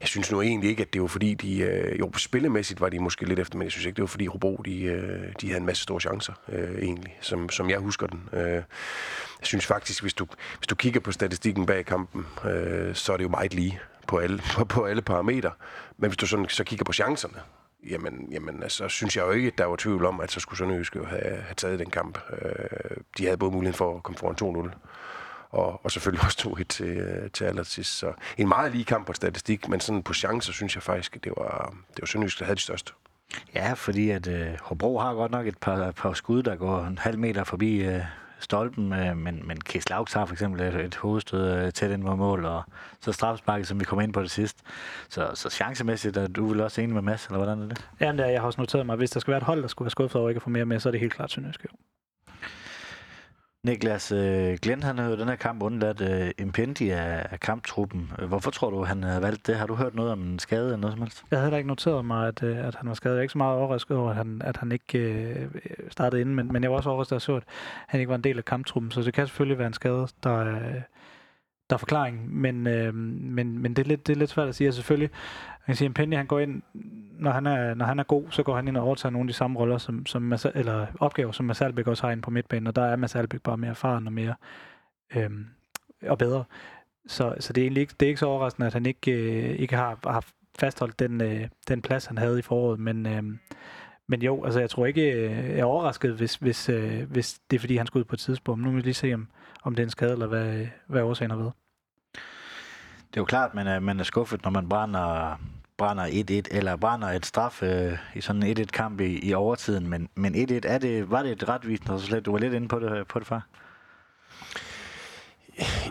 Jeg 0.00 0.08
synes 0.08 0.32
nu 0.32 0.42
egentlig 0.42 0.70
ikke, 0.70 0.82
at 0.82 0.92
det 0.92 1.00
var 1.00 1.06
fordi, 1.06 1.34
de, 1.34 1.58
øh, 1.58 1.98
jo 1.98 2.12
spillemæssigt 2.16 2.80
var 2.80 2.88
de 2.88 2.98
måske 2.98 3.24
lidt 3.24 3.38
efter, 3.38 3.58
men 3.58 3.64
jeg 3.64 3.72
synes 3.72 3.86
ikke, 3.86 3.96
det 3.96 4.02
var 4.02 4.06
fordi 4.06 4.26
Hobro, 4.26 4.62
de, 4.64 4.82
øh, 4.82 5.32
de 5.40 5.46
havde 5.46 5.60
en 5.60 5.66
masse 5.66 5.82
store 5.82 6.00
chancer, 6.00 6.32
øh, 6.48 6.78
egentlig, 6.82 7.18
som, 7.20 7.50
som 7.50 7.70
jeg 7.70 7.78
husker 7.78 8.06
den. 8.06 8.28
Øh, 8.32 8.40
jeg 8.50 8.62
synes 9.42 9.66
faktisk, 9.66 10.02
hvis 10.02 10.14
du, 10.14 10.26
hvis 10.58 10.66
du 10.66 10.74
kigger 10.74 11.00
på 11.00 11.12
statistikken 11.12 11.66
bag 11.66 11.86
kampen, 11.86 12.26
øh, 12.44 12.94
så 12.94 13.12
er 13.12 13.16
det 13.16 13.24
jo 13.24 13.28
meget 13.28 13.54
lige 13.54 13.80
på 14.06 14.18
alle, 14.18 14.42
på, 14.54 14.64
på 14.64 14.84
alle 14.84 15.02
parametre. 15.02 15.50
Men 15.98 16.10
hvis 16.10 16.16
du 16.16 16.26
sådan, 16.26 16.48
så 16.48 16.64
kigger 16.64 16.84
på 16.84 16.92
chancerne, 16.92 17.38
jamen, 17.90 18.28
jamen 18.30 18.62
altså, 18.62 18.88
synes 18.88 19.16
jeg 19.16 19.26
jo 19.26 19.30
ikke, 19.30 19.46
at 19.48 19.58
der 19.58 19.64
var 19.64 19.76
tvivl 19.76 20.04
om, 20.04 20.20
at 20.20 20.30
så 20.30 20.40
skulle 20.40 20.58
Sønderjysk 20.58 20.96
jo 20.96 21.04
have, 21.04 21.22
have 21.22 21.54
taget 21.56 21.78
den 21.78 21.90
kamp. 21.90 22.18
Øh, 22.42 22.96
de 23.18 23.24
havde 23.24 23.36
både 23.36 23.52
muligheden 23.52 23.76
for 23.76 23.96
at 23.96 24.02
komme 24.02 24.18
foran 24.18 24.70
2-0, 24.70 24.76
og, 25.50 25.84
og 25.84 25.90
selvfølgelig 25.90 26.24
også 26.24 26.54
2-1 26.58 26.64
til, 26.64 26.86
øh, 26.86 27.30
til 27.30 27.44
allersidst. 27.44 27.98
Så 27.98 28.12
en 28.38 28.48
meget 28.48 28.72
lige 28.72 28.84
kamp 28.84 29.06
på 29.06 29.12
statistik, 29.12 29.68
men 29.68 29.80
sådan 29.80 30.02
på 30.02 30.14
chancer, 30.14 30.52
synes 30.52 30.74
jeg 30.74 30.82
faktisk, 30.82 31.16
at 31.16 31.24
det 31.24 31.32
var, 31.36 31.74
det 31.88 32.02
var 32.02 32.06
Sønderjysk, 32.06 32.38
der 32.38 32.44
havde 32.44 32.56
de 32.56 32.62
største. 32.62 32.92
Ja, 33.54 33.72
fordi 33.72 34.10
at 34.10 34.26
øh, 34.26 34.48
Hobro 34.62 34.98
har 34.98 35.14
godt 35.14 35.32
nok 35.32 35.46
et 35.46 35.58
par, 35.58 35.90
par 35.90 36.12
skud, 36.12 36.42
der 36.42 36.56
går 36.56 36.84
en 36.84 36.98
halv 36.98 37.18
meter 37.18 37.44
forbi 37.44 37.84
øh, 37.84 38.00
stolpen, 38.38 38.92
øh, 38.92 39.16
men, 39.16 39.42
men 39.44 39.60
Kies 39.60 39.88
Lauks 39.90 40.12
har 40.12 40.26
for 40.26 40.34
eksempel 40.34 40.60
et, 40.60 40.74
et 40.74 40.96
hovedstød 40.96 41.58
øh, 41.58 41.72
tæt 41.72 41.90
ind 41.90 42.02
mod 42.02 42.16
mål, 42.16 42.44
og 42.44 42.62
så 43.00 43.12
straffesparket, 43.12 43.66
som 43.66 43.80
vi 43.80 43.84
kommer 43.84 44.02
ind 44.02 44.12
på 44.12 44.22
det 44.22 44.30
sidst. 44.30 44.58
Så, 45.08 45.30
så 45.34 45.50
chancemæssigt 45.50 46.16
er 46.16 46.26
du 46.26 46.48
vel 46.48 46.60
også 46.60 46.80
enig 46.80 46.94
med 46.94 47.02
Mads, 47.02 47.26
eller 47.26 47.38
hvordan 47.38 47.62
er 47.62 47.68
det? 47.68 47.88
Ja, 48.00 48.12
det 48.12 48.18
jeg 48.18 48.40
har 48.40 48.46
også 48.46 48.60
noteret 48.60 48.86
mig, 48.86 48.92
at 48.92 48.98
hvis 48.98 49.10
der 49.10 49.20
skal 49.20 49.30
være 49.30 49.38
et 49.38 49.44
hold, 49.44 49.62
der 49.62 49.68
skulle 49.68 49.86
være 49.86 49.90
skuffet 49.90 50.20
over 50.20 50.28
ikke 50.28 50.38
at 50.38 50.42
få 50.42 50.50
mere 50.50 50.64
med, 50.64 50.80
så 50.80 50.88
er 50.88 50.90
det 50.90 51.00
helt 51.00 51.14
klart 51.14 51.30
Sønderjysk. 51.30 51.66
Niklas 53.64 54.12
øh, 54.12 54.58
Glenn, 54.62 54.82
han 54.82 54.98
har 54.98 55.08
jo 55.08 55.16
den 55.16 55.28
her 55.28 55.36
kamp 55.36 55.62
undladt 55.62 56.00
øh, 56.00 56.30
Impendi 56.38 56.90
af, 56.90 57.26
af 57.30 57.40
kamptruppen. 57.40 58.12
Hvorfor 58.28 58.50
tror 58.50 58.70
du, 58.70 58.84
han 58.84 59.02
har 59.02 59.20
valgt 59.20 59.46
det? 59.46 59.56
Har 59.56 59.66
du 59.66 59.74
hørt 59.74 59.94
noget 59.94 60.12
om 60.12 60.22
en 60.22 60.38
skade 60.38 60.64
eller 60.64 60.76
noget 60.76 60.92
som 60.92 61.02
helst? 61.02 61.24
Jeg 61.30 61.38
havde 61.38 61.50
da 61.50 61.56
ikke 61.56 61.68
noteret 61.68 62.04
mig, 62.04 62.28
at, 62.28 62.42
øh, 62.42 62.66
at 62.66 62.74
han 62.74 62.88
var 62.88 62.94
skadet. 62.94 63.14
Jeg 63.14 63.18
er 63.18 63.22
ikke 63.22 63.32
så 63.32 63.38
meget 63.38 63.58
overrasket 63.58 63.96
over, 63.96 64.10
at 64.10 64.16
han, 64.16 64.42
at 64.44 64.56
han 64.56 64.72
ikke 64.72 64.98
øh, 64.98 65.48
startede 65.90 66.20
inden, 66.20 66.34
men, 66.34 66.52
men 66.52 66.62
jeg 66.62 66.70
var 66.70 66.76
også 66.76 66.90
overrasket, 66.90 67.12
at 67.12 67.14
jeg 67.14 67.22
så, 67.22 67.36
at 67.36 67.42
han 67.86 68.00
ikke 68.00 68.08
var 68.08 68.16
en 68.16 68.24
del 68.24 68.38
af 68.38 68.44
kamptruppen. 68.44 68.90
Så 68.90 69.02
det 69.02 69.14
kan 69.14 69.26
selvfølgelig 69.26 69.58
være 69.58 69.66
en 69.66 69.72
skade, 69.72 70.06
der, 70.22 70.38
øh, 70.38 70.80
der 71.70 71.74
er 71.74 71.76
forklaring, 71.76 72.34
men, 72.40 72.66
øh, 72.66 72.94
men, 72.94 73.58
men 73.58 73.76
det, 73.76 73.84
er 73.84 73.88
lidt, 73.88 74.06
det 74.06 74.12
er 74.12 74.18
lidt 74.18 74.30
svært 74.30 74.48
at 74.48 74.54
sige. 74.54 74.68
Altså, 74.68 74.78
selvfølgelig, 74.78 75.10
man 75.48 75.66
kan 75.66 75.76
sige, 75.76 75.86
at 75.86 75.88
Impendi, 75.88 76.16
han 76.16 76.26
går 76.26 76.40
ind, 76.40 76.62
når 77.18 77.30
han, 77.30 77.46
er, 77.46 77.74
når 77.74 77.86
han 77.86 77.98
er 77.98 78.02
god, 78.02 78.24
så 78.30 78.42
går 78.42 78.56
han 78.56 78.68
ind 78.68 78.76
og 78.76 78.84
overtager 78.84 79.10
nogle 79.10 79.24
af 79.24 79.28
de 79.28 79.32
samme 79.32 79.58
roller, 79.58 79.78
som, 79.78 80.06
som 80.06 80.32
Mas- 80.32 80.58
eller 80.58 80.86
opgaver, 81.00 81.32
som 81.32 81.46
Mads 81.46 81.60
Albeck 81.60 81.88
også 81.88 82.02
har 82.02 82.10
inde 82.10 82.22
på 82.22 82.30
midtbanen, 82.30 82.66
og 82.66 82.76
der 82.76 82.82
er 82.82 82.96
Mads 82.96 83.14
Albeck 83.14 83.42
bare 83.42 83.56
mere 83.56 83.70
erfaren 83.70 84.06
og 84.06 84.12
mere 84.12 84.34
øhm, 85.16 85.46
og 86.02 86.18
bedre. 86.18 86.44
Så, 87.06 87.34
så 87.40 87.52
det 87.52 87.60
er 87.60 87.64
egentlig 87.64 87.80
ikke, 87.80 87.94
det 88.00 88.06
er 88.06 88.10
ikke 88.10 88.20
så 88.20 88.26
overraskende, 88.26 88.66
at 88.66 88.72
han 88.72 88.86
ikke, 88.86 89.12
øh, 89.12 89.58
ikke 89.58 89.76
har, 89.76 89.98
har 90.04 90.24
fastholdt 90.58 90.98
den, 90.98 91.20
øh, 91.20 91.48
den 91.68 91.82
plads, 91.82 92.06
han 92.06 92.18
havde 92.18 92.38
i 92.38 92.42
foråret, 92.42 92.80
men, 92.80 93.06
øh, 93.06 93.22
men 94.08 94.22
jo, 94.22 94.44
altså 94.44 94.60
jeg 94.60 94.70
tror 94.70 94.86
ikke, 94.86 95.12
øh, 95.12 95.30
jeg 95.30 95.58
er 95.58 95.64
overrasket, 95.64 96.14
hvis, 96.14 96.34
hvis, 96.34 96.68
øh, 96.68 97.10
hvis 97.10 97.40
det 97.50 97.56
er 97.56 97.60
fordi, 97.60 97.76
han 97.76 97.86
skal 97.86 97.98
ud 97.98 98.04
på 98.04 98.16
et 98.16 98.20
tidspunkt. 98.20 98.64
Nu 98.64 98.70
må 98.70 98.76
vi 98.76 98.82
lige 98.82 98.94
se, 98.94 99.14
om, 99.14 99.28
om 99.62 99.74
det 99.74 99.82
er 99.82 99.86
en 99.86 99.90
skade, 99.90 100.12
eller 100.12 100.26
hvad, 100.26 100.66
hvad 100.86 101.02
årsagen 101.02 101.30
har 101.30 101.38
været. 101.38 101.52
Det 103.10 103.16
er 103.16 103.20
jo 103.20 103.24
klart, 103.24 103.50
at 103.50 103.54
man 103.54 103.66
er, 103.66 103.80
man 103.80 104.00
er 104.00 104.04
skuffet, 104.04 104.42
når 104.42 104.50
man 104.50 104.68
brænder, 104.68 105.38
brænder 105.78 106.06
1-1, 106.06 106.56
eller 106.56 106.76
brænder 106.76 107.08
et 107.08 107.26
straf 107.26 107.62
øh, 107.62 107.98
i 108.14 108.20
sådan 108.20 108.42
en 108.42 108.58
1-1-kamp 108.58 109.00
i, 109.00 109.28
i 109.28 109.34
overtiden. 109.34 109.88
Men, 109.88 110.08
men 110.14 110.34
1-1, 110.34 110.60
er 110.64 110.78
det, 110.78 111.10
var 111.10 111.22
det 111.22 111.32
et 111.32 111.48
retvisende 111.48 111.94
resultat? 111.94 112.26
Du 112.26 112.32
var 112.32 112.38
lidt 112.38 112.54
inde 112.54 112.68
på 112.68 112.78
det, 112.78 112.92
øh, 112.98 113.06
på 113.06 113.18
det 113.18 113.26
før. 113.26 113.40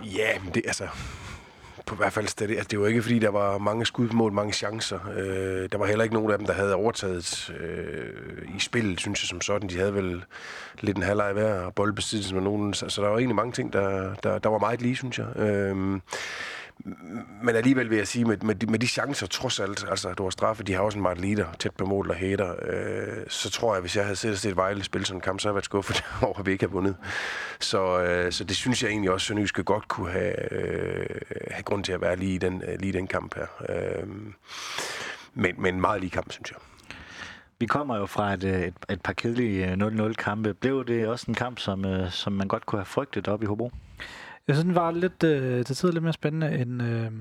Ja, 0.04 0.40
men 0.44 0.54
det, 0.54 0.62
altså, 0.66 0.88
på 1.86 1.96
hvert 1.96 2.14
fald 2.14 2.28
stadig. 2.28 2.56
altså, 2.56 2.68
det 2.72 2.80
var 2.80 2.88
ikke 2.88 3.02
fordi, 3.02 3.20
der 3.20 3.30
var 3.30 3.58
mange 3.58 3.86
skud 3.86 4.08
på 4.08 4.16
mål, 4.16 4.32
mange 4.32 4.54
chancer. 4.54 5.00
Øh, 5.18 5.70
der 5.72 5.78
var 5.78 5.86
heller 5.86 6.04
ikke 6.04 6.16
nogen 6.16 6.32
af 6.32 6.38
dem, 6.38 6.48
der 6.48 6.54
havde 6.54 6.76
overtaget 6.76 7.52
øh, 7.60 8.56
i 8.56 8.60
spillet, 8.60 9.00
synes 9.00 9.24
jeg 9.24 9.28
som 9.28 9.42
sådan. 9.42 9.70
De 9.70 9.78
havde 9.78 9.94
vel 9.94 10.24
lidt 10.82 10.98
en 10.98 11.04
halvleg 11.04 11.34
hver 11.34 11.54
og 11.54 11.76
boldbesiddelse 11.76 12.36
med 12.36 12.44
nogen. 12.44 12.74
Så, 12.74 12.90
så 12.90 13.02
der 13.02 13.08
var 13.08 13.18
egentlig 13.18 13.36
mange 13.36 13.52
ting, 13.52 13.74
der, 13.74 14.14
der, 14.24 14.40
der 14.40 14.50
var 14.50 14.58
meget 14.58 14.82
lige, 14.82 14.96
synes 14.96 15.20
jeg. 15.20 15.28
Øh, 15.36 16.00
men 17.44 17.56
alligevel 17.56 17.90
vil 17.90 17.98
jeg 17.98 18.08
sige, 18.08 18.26
med, 18.26 18.38
med, 18.38 18.56
de, 18.56 18.66
med 18.66 18.80
de 18.80 18.88
chancer, 18.88 19.28
trods 19.28 19.60
alt, 19.60 19.86
altså 19.90 20.14
du 20.14 20.24
har 20.24 20.30
straffe, 20.30 20.64
de 20.64 20.74
har 20.74 20.80
også 20.80 20.98
en 20.98 21.02
meget 21.02 21.22
leader, 21.22 21.46
tæt 21.60 21.72
på 21.78 21.86
mål 21.86 22.10
og 22.10 22.16
hater, 22.16 22.56
øh, 22.62 23.26
så 23.28 23.50
tror 23.50 23.76
jeg, 23.76 23.82
hvis 23.82 23.96
jeg 23.96 24.04
havde 24.04 24.16
set 24.16 24.40
set 24.40 24.56
Vejle 24.56 24.84
spille 24.84 25.06
sådan 25.06 25.18
en 25.18 25.22
kamp, 25.22 25.40
så 25.40 25.48
havde 25.48 25.52
jeg 25.52 25.56
været 25.56 25.66
skuffet 25.66 26.04
over, 26.28 26.40
at 26.40 26.46
vi 26.46 26.52
ikke 26.52 26.66
har 26.66 26.72
vundet. 26.72 26.96
Så, 27.60 28.02
øh, 28.02 28.32
så 28.32 28.44
det 28.44 28.56
synes 28.56 28.84
jeg 28.84 28.90
egentlig 28.90 29.12
også, 29.12 29.24
at 29.24 29.28
Sønderjyske 29.28 29.64
godt 29.64 29.88
kunne 29.88 30.12
have, 30.12 30.54
øh, 30.54 31.06
have 31.52 31.64
grund 31.64 31.84
til 31.84 31.92
at 31.92 32.02
være 32.02 32.16
lige 32.16 32.36
i 32.36 32.38
den, 32.38 32.64
øh, 32.68 32.80
lige 32.80 32.94
den 32.94 33.08
kamp 33.08 33.36
her. 33.36 33.48
Øh, 33.70 34.08
men, 35.34 35.56
men 35.58 35.82
meget 35.82 36.02
lige 36.02 36.12
kamp, 36.12 36.32
synes 36.32 36.52
jeg. 36.52 36.60
Vi 37.60 37.66
kommer 37.66 37.98
jo 37.98 38.06
fra 38.06 38.34
et, 38.34 38.44
øh, 38.44 38.62
et, 38.62 38.74
et 38.90 39.02
par 39.02 39.14
kedelige 39.14 39.72
øh, 39.72 39.74
0-0-kampe. 39.74 40.54
Blev 40.54 40.86
det 40.86 41.08
også 41.08 41.26
en 41.28 41.36
kamp, 41.36 41.60
som, 41.60 41.86
øh, 41.86 42.12
som 42.12 42.34
man 42.34 42.48
godt 42.48 42.66
kunne 42.66 42.80
have 42.80 42.86
frygtet 42.86 43.28
op 43.28 43.44
i 43.44 43.46
Hobro? 43.46 43.72
Jeg 44.48 44.56
synes, 44.56 44.66
den 44.66 44.76
var 44.76 44.92
lidt, 44.92 45.24
øh, 45.24 45.66
til 45.66 45.76
tider 45.76 45.94
lidt 45.94 46.04
mere 46.04 46.14
spændende, 46.14 46.60
end, 46.60 46.84
øh, 46.84 47.12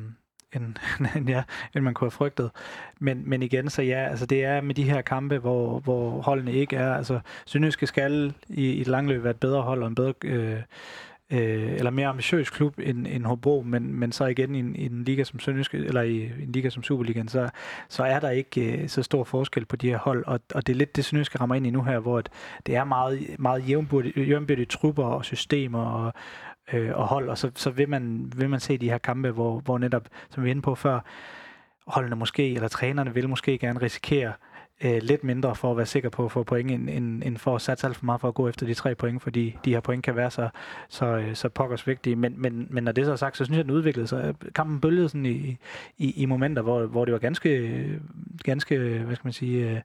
end, 0.56 0.74
end, 1.16 1.28
ja, 1.28 1.42
end 1.74 1.84
man 1.84 1.94
kunne 1.94 2.06
have 2.06 2.10
frygtet. 2.10 2.50
Men, 2.98 3.22
men 3.26 3.42
igen, 3.42 3.70
så 3.70 3.82
ja, 3.82 4.08
altså 4.10 4.26
det 4.26 4.44
er 4.44 4.60
med 4.60 4.74
de 4.74 4.90
her 4.90 5.02
kampe, 5.02 5.38
hvor, 5.38 5.80
hvor 5.80 6.20
holdene 6.20 6.52
ikke 6.52 6.76
er, 6.76 6.94
altså 6.94 7.20
Sønderjyske 7.46 7.86
skal 7.86 8.34
i, 8.48 8.70
i 8.70 8.80
et 8.80 8.88
langløb 8.88 9.22
være 9.22 9.30
et 9.30 9.40
bedre 9.40 9.62
hold 9.62 9.82
og 9.82 9.88
en 9.88 9.94
bedre, 9.94 10.14
øh, 10.24 10.62
øh, 11.32 11.72
eller 11.72 11.90
mere 11.90 12.06
ambitiøs 12.06 12.50
klub 12.50 12.78
end, 12.78 13.06
end 13.06 13.24
Hobro, 13.24 13.62
men, 13.66 13.94
men 13.94 14.12
så 14.12 14.24
igen 14.24 14.54
i 14.54 14.58
en, 14.58 14.76
i 14.76 14.86
en 14.86 15.04
liga 15.04 15.24
som 15.24 15.40
Sønderjyske, 15.40 15.78
eller 15.78 16.02
i 16.02 16.22
en 16.42 16.52
liga 16.52 16.70
som 16.70 16.82
Superligaen, 16.82 17.28
så, 17.28 17.48
så 17.88 18.02
er 18.02 18.20
der 18.20 18.30
ikke 18.30 18.82
øh, 18.82 18.88
så 18.88 19.02
stor 19.02 19.24
forskel 19.24 19.64
på 19.64 19.76
de 19.76 19.88
her 19.88 19.98
hold, 19.98 20.24
og, 20.26 20.40
og 20.54 20.66
det 20.66 20.72
er 20.72 20.76
lidt 20.76 20.96
det 20.96 21.04
Sønderjyske 21.04 21.40
rammer 21.40 21.54
ind 21.54 21.66
i 21.66 21.70
nu 21.70 21.82
her, 21.82 21.98
hvor 21.98 22.22
det 22.66 22.76
er 22.76 22.84
meget, 22.84 23.36
meget 23.38 23.68
jævnbyrdige 24.16 24.64
trupper 24.64 25.04
og 25.04 25.24
systemer 25.24 25.84
og, 25.84 26.12
øh, 26.72 26.90
og 26.94 27.06
hold, 27.06 27.28
og 27.28 27.38
så, 27.38 27.50
så 27.54 27.70
vil, 27.70 27.88
man, 27.88 28.32
vil 28.36 28.50
man 28.50 28.60
se 28.60 28.78
de 28.78 28.90
her 28.90 28.98
kampe, 28.98 29.30
hvor, 29.30 29.60
hvor 29.60 29.78
netop, 29.78 30.08
som 30.30 30.42
vi 30.42 30.48
er 30.48 30.50
inde 30.50 30.62
på 30.62 30.74
før, 30.74 31.00
holdene 31.86 32.16
måske, 32.16 32.54
eller 32.54 32.68
trænerne 32.68 33.14
vil 33.14 33.28
måske 33.28 33.58
gerne 33.58 33.82
risikere 33.82 34.32
øh, 34.84 35.02
lidt 35.02 35.24
mindre 35.24 35.54
for 35.54 35.70
at 35.70 35.76
være 35.76 35.86
sikker 35.86 36.08
på 36.08 36.24
at 36.24 36.32
få 36.32 36.42
point, 36.42 36.70
end, 36.70 36.90
end, 36.90 37.22
end 37.24 37.36
for 37.36 37.54
at 37.54 37.62
satse 37.62 37.86
alt 37.86 37.96
for 37.96 38.04
meget 38.04 38.20
for 38.20 38.28
at 38.28 38.34
gå 38.34 38.48
efter 38.48 38.66
de 38.66 38.74
tre 38.74 38.94
point, 38.94 39.22
fordi 39.22 39.56
de 39.64 39.72
her 39.72 39.80
point 39.80 40.04
kan 40.04 40.16
være 40.16 40.30
så, 40.30 40.48
så, 40.88 41.06
øh, 41.06 41.34
så 41.34 41.48
pokkers 41.48 41.86
vigtige. 41.86 42.16
Men, 42.16 42.34
men, 42.36 42.66
men 42.70 42.84
når 42.84 42.92
det 42.92 43.06
så 43.06 43.12
er 43.12 43.16
sagt, 43.16 43.36
så 43.36 43.44
synes 43.44 43.56
jeg, 43.56 43.60
at 43.60 43.66
den 43.66 43.74
udviklede 43.74 44.06
sig. 44.06 44.34
Kampen 44.54 44.80
bølgede 44.80 45.08
sådan 45.08 45.26
i, 45.26 45.56
i, 45.98 46.22
i 46.22 46.26
momenter, 46.26 46.62
hvor, 46.62 46.86
hvor 46.86 47.04
det 47.04 47.12
var 47.12 47.18
ganske, 47.18 48.00
ganske 48.44 48.78
hvad 48.78 49.16
skal 49.16 49.26
man 49.26 49.32
sige, 49.32 49.70
øh, 49.70 49.80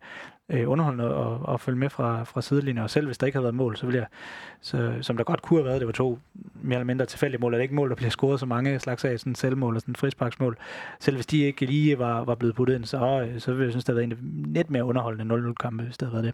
øh, 0.50 0.70
underholdende 0.70 1.06
at, 1.06 1.54
at 1.54 1.62
følge 1.62 1.78
med 1.78 1.90
fra, 1.90 2.24
fra 2.24 2.42
sidelinjen. 2.42 2.84
Og 2.84 2.90
selv 2.90 3.06
hvis 3.06 3.18
der 3.18 3.26
ikke 3.26 3.36
havde 3.36 3.44
været 3.44 3.56
mål, 3.56 3.78
så 3.78 3.86
ville 3.86 4.00
jeg, 4.00 4.08
så, 4.62 4.94
som 5.02 5.18
der 5.18 5.24
godt 5.24 5.42
kunne 5.42 5.60
have 5.60 5.66
været, 5.66 5.80
det 5.80 5.88
var 5.88 5.94
to 5.94 6.20
mere 6.62 6.76
eller 6.76 6.86
mindre 6.86 7.06
tilfældige 7.06 7.42
mål. 7.42 7.54
Er 7.54 7.58
det 7.58 7.64
ikke 7.64 7.76
mål, 7.76 7.90
der 7.90 7.96
bliver 7.96 8.10
scoret 8.10 8.40
så 8.40 8.46
mange 8.46 8.80
slags 8.80 9.06
af, 9.06 9.20
sådan 9.20 9.36
selvmål 9.36 9.76
og 9.76 9.82
sådan 9.82 9.96
frisparksmål. 9.96 10.58
Selv 11.00 11.16
hvis 11.16 11.26
de 11.26 11.44
ikke 11.44 11.66
lige 11.66 12.00
var, 12.00 12.24
var 12.24 12.36
blevet 12.36 12.56
puttet 12.56 12.76
ind, 12.76 12.86
så, 12.86 13.30
så 13.38 13.52
ville 13.52 13.64
jeg 13.64 13.72
synes, 13.72 13.86
det 13.86 13.96
havde 13.96 14.10
været 14.10 14.20
en 14.20 14.54
lidt 14.54 14.70
mere 14.70 14.86
underholdende 14.86 15.50
0-0 15.50 15.54
kampe, 15.54 15.84
hvis 15.84 15.98
det 15.98 16.08
havde 16.08 16.24
været 16.24 16.26
det. 16.26 16.34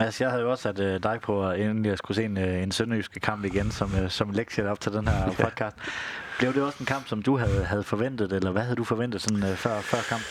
Mads, 0.00 0.20
jeg 0.20 0.30
havde 0.30 0.42
jo 0.42 0.50
også 0.50 0.62
sat 0.62 0.80
øh, 0.80 1.02
dig 1.02 1.18
på, 1.22 1.50
inden 1.50 1.84
jeg 1.84 1.98
skulle 1.98 2.16
se 2.16 2.24
en, 2.24 2.38
øh, 2.38 2.62
en 2.62 2.72
sønderjyske 2.72 3.20
kamp 3.20 3.44
igen, 3.44 3.70
som, 3.70 3.90
øh, 4.02 4.10
som 4.10 4.30
lektie 4.30 4.70
op 4.70 4.80
til 4.80 4.92
den 4.92 5.08
her 5.08 5.32
podcast. 5.44 5.76
Blev 6.38 6.54
det 6.54 6.62
også 6.62 6.76
en 6.80 6.86
kamp, 6.86 7.06
som 7.08 7.22
du 7.22 7.36
havde, 7.36 7.64
havde 7.64 7.82
forventet, 7.82 8.32
eller 8.32 8.50
hvad 8.50 8.62
havde 8.62 8.76
du 8.76 8.84
forventet 8.84 9.20
sådan, 9.20 9.42
øh, 9.42 9.56
før, 9.56 9.80
før 9.80 9.98
kamp? 10.08 10.22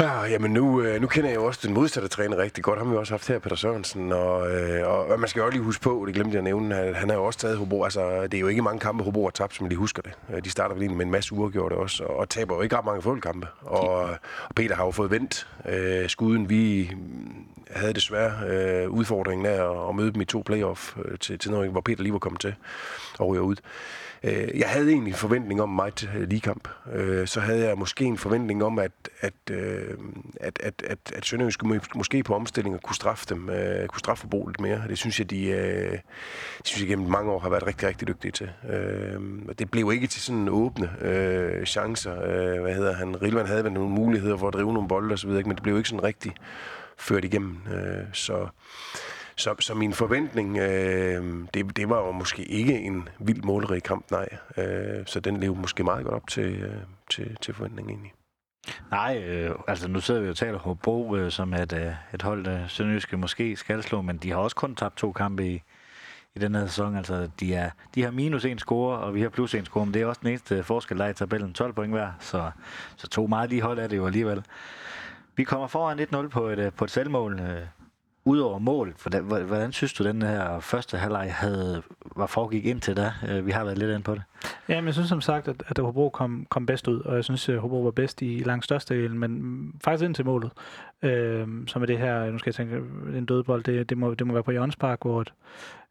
Ja, 0.00 0.24
jamen 0.24 0.50
nu, 0.50 0.82
øh, 0.82 1.00
nu 1.00 1.06
kender 1.06 1.28
jeg 1.30 1.36
jo 1.36 1.44
også 1.44 1.60
den 1.62 1.74
modsatte 1.74 2.08
træner 2.08 2.36
rigtig 2.36 2.64
godt. 2.64 2.78
Ham 2.78 2.86
har 2.86 2.94
vi 2.94 2.98
også 2.98 3.12
haft 3.12 3.28
her, 3.28 3.38
Peter 3.38 3.56
Sørensen. 3.56 4.12
Og, 4.12 4.50
øh, 4.50 4.88
og 4.88 5.20
man 5.20 5.28
skal 5.28 5.40
jo 5.40 5.46
også 5.46 5.56
lige 5.56 5.64
huske 5.64 5.82
på, 5.82 6.04
det 6.06 6.14
glemte 6.14 6.32
jeg 6.32 6.38
at 6.38 6.44
nævne, 6.44 6.76
at 6.76 6.96
han 6.96 7.08
har 7.08 7.16
jo 7.16 7.24
også 7.24 7.38
taget 7.38 7.56
Hobro. 7.56 7.84
Altså, 7.84 8.22
det 8.22 8.34
er 8.34 8.40
jo 8.40 8.48
ikke 8.48 8.62
mange 8.62 8.80
kampe, 8.80 9.04
Hobro 9.04 9.24
har 9.24 9.30
tabt, 9.30 9.54
som 9.54 9.68
de 9.68 9.76
husker 9.76 10.02
det. 10.02 10.12
Øh, 10.34 10.44
de 10.44 10.50
starter 10.50 10.74
vel 10.74 10.90
med 10.90 11.04
en 11.04 11.10
masse 11.10 11.34
uafgjorte 11.34 11.74
også, 11.74 12.04
og 12.04 12.28
taber 12.28 12.54
jo 12.54 12.62
ikke 12.62 12.76
ret 12.76 12.84
mange 12.84 13.02
fodboldkampe. 13.02 13.46
Og, 13.60 13.88
og 13.90 14.54
Peter 14.56 14.74
har 14.74 14.84
jo 14.84 14.90
fået 14.90 15.10
vendt 15.10 15.46
øh, 15.68 16.08
skuden. 16.08 16.50
Vi 16.50 16.90
mm, 16.92 17.34
havde 17.70 17.92
desværre 17.92 18.48
øh, 18.48 18.90
udfordringen 18.90 19.46
af 19.46 19.70
at, 19.70 19.88
at 19.88 19.94
møde 19.94 20.12
dem 20.12 20.20
i 20.20 20.24
to 20.24 20.42
playoff 20.46 20.96
øh, 21.04 21.18
til, 21.18 21.38
til 21.38 21.50
noget, 21.50 21.70
hvor 21.70 21.80
Peter 21.80 22.02
lige 22.02 22.12
var 22.12 22.18
kommet 22.18 22.40
til 22.40 22.54
og 23.18 23.28
ryger 23.28 23.42
ud. 23.42 23.56
Øh, 24.22 24.58
jeg 24.58 24.68
havde 24.68 24.90
egentlig 24.90 25.10
en 25.10 25.16
forventning 25.16 25.62
om 25.62 25.68
mig 25.68 25.94
til 25.94 26.08
øh, 26.16 26.28
ligekamp. 26.28 26.68
Øh, 26.92 27.26
så 27.26 27.40
havde 27.40 27.68
jeg 27.68 27.78
måske 27.78 28.04
en 28.04 28.18
forventning 28.18 28.64
om, 28.64 28.78
at, 28.78 28.92
at, 29.20 29.32
øh, 29.50 29.94
at, 30.40 30.58
at, 30.62 30.82
at, 30.86 30.98
at 31.14 31.26
Sønderjysk 31.26 31.62
måske 31.94 32.22
på 32.22 32.34
omstillinger 32.34 32.78
kunne 32.78 32.96
straffe 32.96 33.26
dem, 33.28 33.50
øh, 33.50 33.86
kunne 33.88 34.00
straffe 34.00 34.24
Hobro 34.24 34.46
lidt 34.46 34.60
mere. 34.60 34.82
Det 34.88 34.98
synes 34.98 35.18
jeg, 35.18 35.30
de, 35.30 35.46
øh, 35.46 35.92
det 36.58 36.66
synes 36.66 36.80
jeg 36.80 36.88
gennem 36.88 37.10
mange 37.10 37.32
år 37.32 37.38
har 37.38 37.48
været 37.48 37.66
rigtig, 37.66 37.88
rigtig 37.88 38.08
dygtige 38.08 38.32
til. 38.32 38.50
Øh, 38.70 39.20
det 39.58 39.70
blev 39.70 39.92
ikke 39.92 40.06
til 40.06 40.22
sådan 40.22 40.48
åbne 40.48 40.90
øh, 41.00 41.66
chancer. 41.66 42.22
Øh, 42.22 42.62
hvad 42.62 42.74
hedder 42.74 42.94
han? 42.94 43.22
Rilvan 43.22 43.46
havde 43.46 43.64
vel 43.64 43.72
nogle 43.72 43.90
muligheder 43.90 44.36
for 44.36 44.48
at 44.48 44.54
drive 44.54 44.72
nogle 44.72 44.88
bolde 44.88 45.12
osv., 45.12 45.30
men 45.30 45.50
det 45.50 45.62
blev 45.62 45.76
ikke 45.76 45.88
sådan 45.88 46.04
rigtig 46.04 46.34
ført 46.98 47.24
igennem. 47.24 47.56
Øh, 47.72 48.04
så 48.12 48.48
så, 49.38 49.54
så 49.60 49.74
min 49.74 49.92
forventning, 49.92 50.58
øh, 50.58 51.46
det, 51.54 51.76
det 51.76 51.88
var 51.88 52.06
jo 52.06 52.12
måske 52.12 52.44
ikke 52.44 52.78
en 52.78 53.08
vild 53.18 53.42
målrig 53.42 53.82
kamp, 53.82 54.10
nej. 54.10 54.28
Øh, 54.56 55.06
så 55.06 55.20
den 55.20 55.40
levede 55.40 55.60
måske 55.60 55.84
meget 55.84 56.04
godt 56.04 56.14
op 56.14 56.28
til, 56.28 56.62
øh, 56.62 56.74
til, 57.10 57.36
til 57.42 57.54
forventningen 57.54 57.90
egentlig. 57.90 58.12
Nej, 58.90 59.22
øh, 59.26 59.54
altså 59.68 59.88
nu 59.88 60.00
sidder 60.00 60.20
vi 60.20 60.28
og 60.28 60.36
taler 60.36 60.58
Hobro, 60.58 61.16
øh, 61.16 61.30
som 61.30 61.54
et, 61.54 61.72
øh, 61.72 61.92
et 62.14 62.22
hold, 62.22 62.46
øh, 62.46 62.68
Sønderjyske 62.68 63.16
måske 63.16 63.56
skal 63.56 63.82
slå, 63.82 64.02
men 64.02 64.16
de 64.16 64.30
har 64.30 64.36
også 64.36 64.56
kun 64.56 64.74
tabt 64.74 64.96
to 64.96 65.12
kampe 65.12 65.46
i, 65.46 65.62
i 66.34 66.38
den 66.38 66.54
her 66.54 66.66
sæson. 66.66 66.96
Altså, 66.96 67.28
de, 67.40 67.54
er, 67.54 67.70
de 67.94 68.02
har 68.02 68.10
minus 68.10 68.44
en 68.44 68.58
score, 68.58 68.98
og 68.98 69.14
vi 69.14 69.22
har 69.22 69.28
plus 69.28 69.54
en 69.54 69.64
score, 69.64 69.86
men 69.86 69.94
det 69.94 70.02
er 70.02 70.06
også 70.06 70.20
den 70.20 70.28
eneste 70.28 70.54
øh, 70.54 70.64
forskel, 70.64 70.98
der 70.98 71.04
er 71.04 71.08
i 71.08 71.14
tabellen. 71.14 71.52
12 71.52 71.72
point 71.72 71.92
hver, 71.92 72.12
så, 72.20 72.50
så 72.96 73.08
to 73.08 73.26
meget 73.26 73.50
lige 73.50 73.62
hold 73.62 73.78
er 73.78 73.86
det 73.86 73.96
jo 73.96 74.06
alligevel. 74.06 74.44
Vi 75.36 75.44
kommer 75.44 75.66
foran 75.66 76.00
1-0 76.00 76.28
på 76.28 76.48
et, 76.48 76.58
øh, 76.58 76.72
på 76.72 76.84
et 76.84 76.90
selvmål. 76.90 77.40
Øh, 77.40 77.66
Udover 78.28 78.58
mål, 78.58 78.94
hvordan, 79.02 79.24
hvordan 79.24 79.72
synes 79.72 79.92
du, 79.92 80.04
den 80.04 80.22
her 80.22 80.60
første 80.60 80.96
halvleg 80.96 81.34
havde, 81.34 81.82
var 82.16 82.26
foregik 82.26 82.66
ind 82.66 82.80
til 82.80 82.96
da? 82.96 83.12
Øh, 83.28 83.46
vi 83.46 83.50
har 83.50 83.64
været 83.64 83.78
lidt 83.78 83.90
inde 83.90 84.02
på 84.02 84.14
det. 84.14 84.22
Ja, 84.68 84.80
men 84.80 84.86
jeg 84.86 84.94
synes 84.94 85.08
som 85.08 85.20
sagt, 85.20 85.48
at, 85.48 85.62
at 85.66 85.78
Hobro 85.78 86.08
kom, 86.08 86.46
kom 86.48 86.66
bedst 86.66 86.88
ud, 86.88 87.00
og 87.00 87.16
jeg 87.16 87.24
synes, 87.24 87.48
at 87.48 87.58
Hobro 87.58 87.82
var 87.82 87.90
bedst 87.90 88.22
i 88.22 88.42
langt 88.46 88.64
størstedelen, 88.64 89.18
men 89.18 89.72
faktisk 89.84 90.04
ind 90.04 90.14
til 90.14 90.24
målet, 90.24 90.50
øh, 91.02 91.46
som 91.66 91.82
er 91.82 91.86
det 91.86 91.98
her, 91.98 92.30
nu 92.30 92.38
skal 92.38 92.50
jeg 92.50 92.54
tænke, 92.54 92.76
en 93.18 93.26
dødbold, 93.26 93.64
det, 93.64 93.90
det, 93.90 93.98
må, 93.98 94.14
det 94.14 94.26
må 94.26 94.32
være 94.32 94.42
på 94.42 94.52
Jørgens 94.52 94.76
Park, 94.76 94.98
hvor 95.02 95.20
et, 95.20 95.32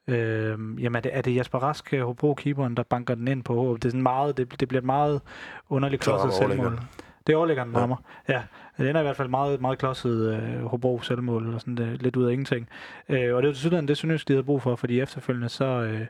Øh, 0.09 0.83
jamen 0.83 0.95
er 0.95 0.99
det, 0.99 1.17
er 1.17 1.21
det 1.21 1.35
Jasper 1.35 1.59
Rask, 1.59 1.93
Hobro-keeperen, 1.95 2.77
der 2.77 2.83
banker 2.83 3.15
den 3.15 3.27
ind 3.27 3.43
på 3.43 3.77
Det, 3.81 3.85
er 3.85 3.89
sådan 3.89 4.03
meget, 4.03 4.37
det, 4.37 4.59
det 4.59 4.67
bliver 4.67 4.81
et 4.81 4.85
meget 4.85 5.21
underligt 5.69 6.01
klodset 6.01 6.33
selvmål. 6.33 6.79
Det 7.27 7.33
er 7.33 7.37
overlæggeren, 7.37 7.73
der 7.73 7.79
rammer. 7.79 7.95
Ja, 8.29 8.41
det 8.77 8.89
ender 8.89 9.01
i 9.01 9.03
hvert 9.03 9.15
fald 9.15 9.27
meget, 9.27 9.61
meget 9.61 9.79
klodset 9.79 10.33
øh, 10.33 10.65
Hobro 10.65 11.01
selvmål, 11.01 11.45
eller 11.45 11.59
sådan 11.59 11.75
det, 11.75 12.01
lidt 12.01 12.15
ud 12.15 12.25
af 12.25 12.31
ingenting. 12.31 12.69
Øh, 13.09 13.35
og 13.35 13.41
det 13.41 13.47
var 13.47 13.53
desuden 13.53 13.87
det, 13.87 13.97
synes 13.97 14.25
de 14.25 14.33
havde 14.33 14.43
brug 14.43 14.61
for, 14.61 14.75
fordi 14.75 14.99
efterfølgende 14.99 15.49
så, 15.49 15.65
øh, 15.65 16.07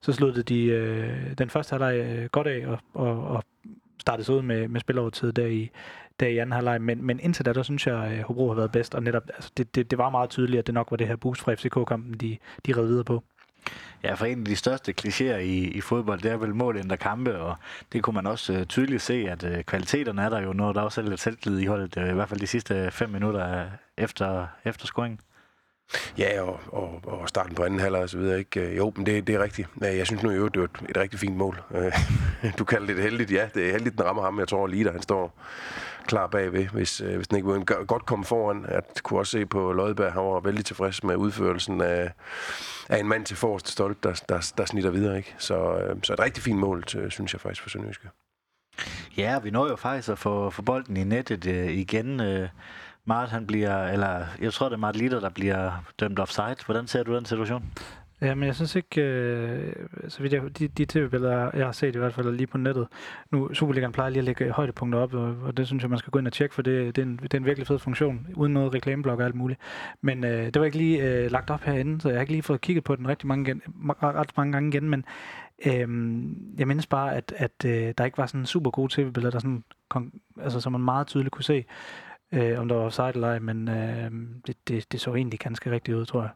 så 0.00 0.12
sluttede 0.12 0.42
de 0.42 0.64
øh, 0.64 1.36
den 1.38 1.50
første 1.50 1.72
halvleg 1.72 2.18
øh, 2.18 2.28
godt 2.32 2.46
af, 2.46 2.66
og, 2.66 2.78
og, 2.94 3.28
og 3.28 3.44
startede 4.00 4.24
så 4.24 4.32
ud 4.32 4.42
med, 4.42 4.68
med 4.68 4.80
spilovertid 4.80 5.32
der 5.32 5.46
i, 5.46 5.70
der 6.20 6.26
i 6.26 6.38
anden 6.38 6.52
halvleg. 6.52 6.80
Men, 6.80 7.06
men 7.06 7.20
indtil 7.20 7.46
da, 7.46 7.52
der 7.52 7.62
synes 7.62 7.86
jeg, 7.86 8.04
at 8.04 8.22
Hobro 8.22 8.48
har 8.48 8.54
været 8.54 8.72
bedst, 8.72 8.94
og 8.94 9.02
netop, 9.02 9.22
altså, 9.34 9.50
det, 9.56 9.74
det, 9.74 9.90
det 9.90 9.98
var 9.98 10.10
meget 10.10 10.30
tydeligt, 10.30 10.58
at 10.58 10.66
det 10.66 10.74
nok 10.74 10.90
var 10.90 10.96
det 10.96 11.06
her 11.06 11.16
boost 11.16 11.40
fra 11.40 11.54
FCK-kampen, 11.54 12.12
de, 12.12 12.36
de 12.66 12.72
red 12.76 12.86
videre 12.86 13.04
på. 13.04 13.22
Ja, 14.04 14.14
for 14.14 14.26
en 14.26 14.38
af 14.38 14.44
de 14.44 14.56
største 14.56 14.94
klichéer 15.00 15.36
i, 15.36 15.58
i 15.58 15.80
fodbold, 15.80 16.20
det 16.20 16.30
er 16.30 16.36
vel 16.36 16.54
mål 16.54 16.76
ændrer 16.76 16.96
kampe, 16.96 17.38
og 17.38 17.56
det 17.92 18.02
kunne 18.02 18.14
man 18.14 18.26
også 18.26 18.52
øh, 18.52 18.66
tydeligt 18.66 19.02
se, 19.02 19.14
at 19.30 19.44
øh, 19.44 19.64
kvaliteterne 19.64 20.22
er 20.22 20.28
der 20.28 20.40
jo, 20.40 20.52
når 20.52 20.72
der 20.72 20.80
også 20.80 21.00
er 21.00 21.04
lidt 21.04 21.20
selvtillid 21.20 21.60
i 21.60 21.66
holdet, 21.66 21.96
øh, 21.96 22.10
i 22.10 22.12
hvert 22.12 22.28
fald 22.28 22.40
de 22.40 22.46
sidste 22.46 22.90
fem 22.90 23.10
minutter 23.10 23.60
øh, 23.60 23.66
efter, 23.96 24.46
efter 24.64 24.86
scoringen. 24.86 25.20
Ja, 26.18 26.42
og, 26.42 26.60
og, 26.66 27.00
og 27.06 27.28
starten 27.28 27.54
på 27.54 27.64
anden 27.64 27.80
halvleg 27.80 28.02
og 28.02 28.08
så 28.08 28.18
videre. 28.18 28.38
Ikke? 28.38 28.76
Jo, 28.76 28.92
men 28.96 29.06
det, 29.06 29.26
det 29.26 29.34
er 29.34 29.42
rigtigt. 29.42 29.68
Jeg 29.80 30.06
synes 30.06 30.22
nu 30.22 30.30
i 30.30 30.34
øvrigt, 30.34 30.54
det 30.54 30.60
var 30.60 30.68
et, 30.82 30.90
et 30.90 30.96
rigtig 30.96 31.20
fint 31.20 31.36
mål. 31.36 31.62
Øh, 31.74 31.92
du 32.58 32.64
kalder 32.64 32.94
det 32.94 33.02
heldigt. 33.02 33.32
Ja, 33.32 33.48
det 33.54 33.68
er 33.68 33.72
heldigt, 33.72 33.98
den 33.98 34.04
rammer 34.04 34.22
ham. 34.22 34.38
Jeg 34.38 34.48
tror 34.48 34.66
lige, 34.66 34.84
der 34.84 34.92
han 34.92 35.02
står 35.02 35.34
klar 36.06 36.26
bagved, 36.26 36.66
hvis, 36.66 37.00
øh, 37.00 37.16
hvis 37.16 37.28
den 37.28 37.36
ikke 37.36 37.48
ville 37.48 37.64
godt 37.64 38.06
komme 38.06 38.24
foran. 38.24 38.66
Jeg 38.68 38.82
kunne 39.02 39.20
også 39.20 39.30
se 39.30 39.46
på 39.46 39.72
Lødberg, 39.72 40.12
han 40.12 40.22
var 40.22 40.40
vældig 40.40 40.64
tilfreds 40.64 41.04
med 41.04 41.16
udførelsen 41.16 41.80
af, 41.80 42.12
af 42.88 42.98
en 42.98 43.08
mand 43.08 43.24
til 43.24 43.36
forreste 43.36 43.72
stolt, 43.72 44.02
der, 44.02 44.22
der, 44.28 44.52
der 44.58 44.64
snitter 44.64 44.90
videre. 44.90 45.16
Ikke? 45.16 45.34
Så, 45.38 45.78
øh, 45.78 45.96
så 46.02 46.12
et 46.12 46.20
rigtig 46.20 46.42
fint 46.42 46.58
mål, 46.58 46.84
synes 46.88 47.32
jeg 47.32 47.40
faktisk, 47.40 47.62
for 47.62 47.70
Sønderjyske. 47.70 48.08
Ja, 49.16 49.38
vi 49.38 49.50
når 49.50 49.68
jo 49.68 49.76
faktisk 49.76 50.08
at 50.08 50.18
få, 50.18 50.50
få 50.50 50.62
bolden 50.62 50.96
i 50.96 51.04
nettet 51.04 51.46
øh, 51.46 51.70
igen. 51.70 52.20
Øh, 52.20 52.48
Mart, 53.08 53.28
han 53.28 53.46
bliver, 53.46 53.88
eller 53.88 54.24
jeg 54.40 54.52
tror, 54.52 54.68
det 54.68 54.74
er 54.74 54.78
Mart 54.78 54.96
Litter, 54.96 55.20
der 55.20 55.28
bliver 55.28 55.84
dømt 56.00 56.18
offside. 56.18 56.56
Hvordan 56.66 56.86
ser 56.86 57.02
du 57.02 57.16
den 57.16 57.24
situation? 57.24 57.64
Ja, 58.20 58.34
men 58.34 58.46
jeg 58.46 58.54
synes 58.54 58.76
ikke, 58.76 59.00
øh, 59.00 59.72
så 60.08 60.22
vidt 60.22 60.32
jeg, 60.32 60.42
de, 60.58 60.68
de 60.68 60.84
tv-billeder, 60.84 61.50
jeg 61.54 61.64
har 61.64 61.72
set 61.72 61.94
i 61.94 61.98
hvert 61.98 62.14
fald 62.14 62.36
lige 62.36 62.46
på 62.46 62.58
nettet, 62.58 62.86
nu 63.30 63.54
Superligaen 63.54 63.92
plejer 63.92 64.10
lige 64.10 64.18
at 64.18 64.24
lægge 64.24 64.50
højdepunkter 64.50 64.98
op, 64.98 65.14
og, 65.14 65.36
og 65.42 65.56
det 65.56 65.66
synes 65.66 65.82
jeg, 65.82 65.90
man 65.90 65.98
skal 65.98 66.10
gå 66.10 66.18
ind 66.18 66.26
og 66.26 66.32
tjekke, 66.32 66.54
for 66.54 66.62
det, 66.62 66.96
det, 66.96 67.02
er, 67.02 67.06
en, 67.06 67.16
det 67.22 67.34
er 67.34 67.38
en 67.38 67.44
virkelig 67.44 67.66
fed 67.66 67.78
funktion, 67.78 68.26
uden 68.34 68.52
noget 68.52 68.74
reklameblok 68.74 69.18
og 69.18 69.24
alt 69.24 69.34
muligt. 69.34 69.60
Men 70.00 70.24
øh, 70.24 70.46
det 70.46 70.60
var 70.60 70.64
ikke 70.64 70.78
lige 70.78 71.02
øh, 71.02 71.30
lagt 71.30 71.50
op 71.50 71.62
herinde, 71.62 72.00
så 72.00 72.08
jeg 72.08 72.16
har 72.16 72.20
ikke 72.20 72.32
lige 72.32 72.42
fået 72.42 72.60
kigget 72.60 72.84
på 72.84 72.96
den 72.96 73.08
rigtig 73.08 73.28
mange, 73.28 73.44
gen, 73.44 73.62
ret 74.02 74.36
mange 74.36 74.52
gange 74.52 74.68
igen, 74.68 74.90
men 74.90 75.04
øh, 75.66 75.88
jeg 76.58 76.68
mindes 76.68 76.86
bare, 76.86 77.14
at, 77.14 77.32
at 77.36 77.64
øh, 77.64 77.94
der 77.98 78.04
ikke 78.04 78.18
var 78.18 78.26
sådan 78.26 78.46
super 78.46 78.70
gode 78.70 78.94
tv-billeder, 78.94 79.30
der 79.30 79.38
sådan, 79.38 79.64
kon- 79.94 80.40
altså, 80.42 80.60
som 80.60 80.72
man 80.72 80.80
meget 80.80 81.06
tydeligt 81.06 81.32
kunne 81.32 81.44
se, 81.44 81.64
øh, 82.32 82.60
om 82.60 82.68
der 82.68 82.76
var 82.76 82.84
offside 82.84 83.08
eller 83.08 83.28
ej, 83.28 83.38
men 83.38 83.68
øh, 83.68 84.10
det, 84.46 84.56
det, 84.68 84.92
det 84.92 85.00
så 85.00 85.14
egentlig 85.14 85.40
ganske 85.40 85.70
rigtigt 85.70 85.96
ud, 85.96 86.06
tror 86.06 86.22
jeg. 86.22 86.30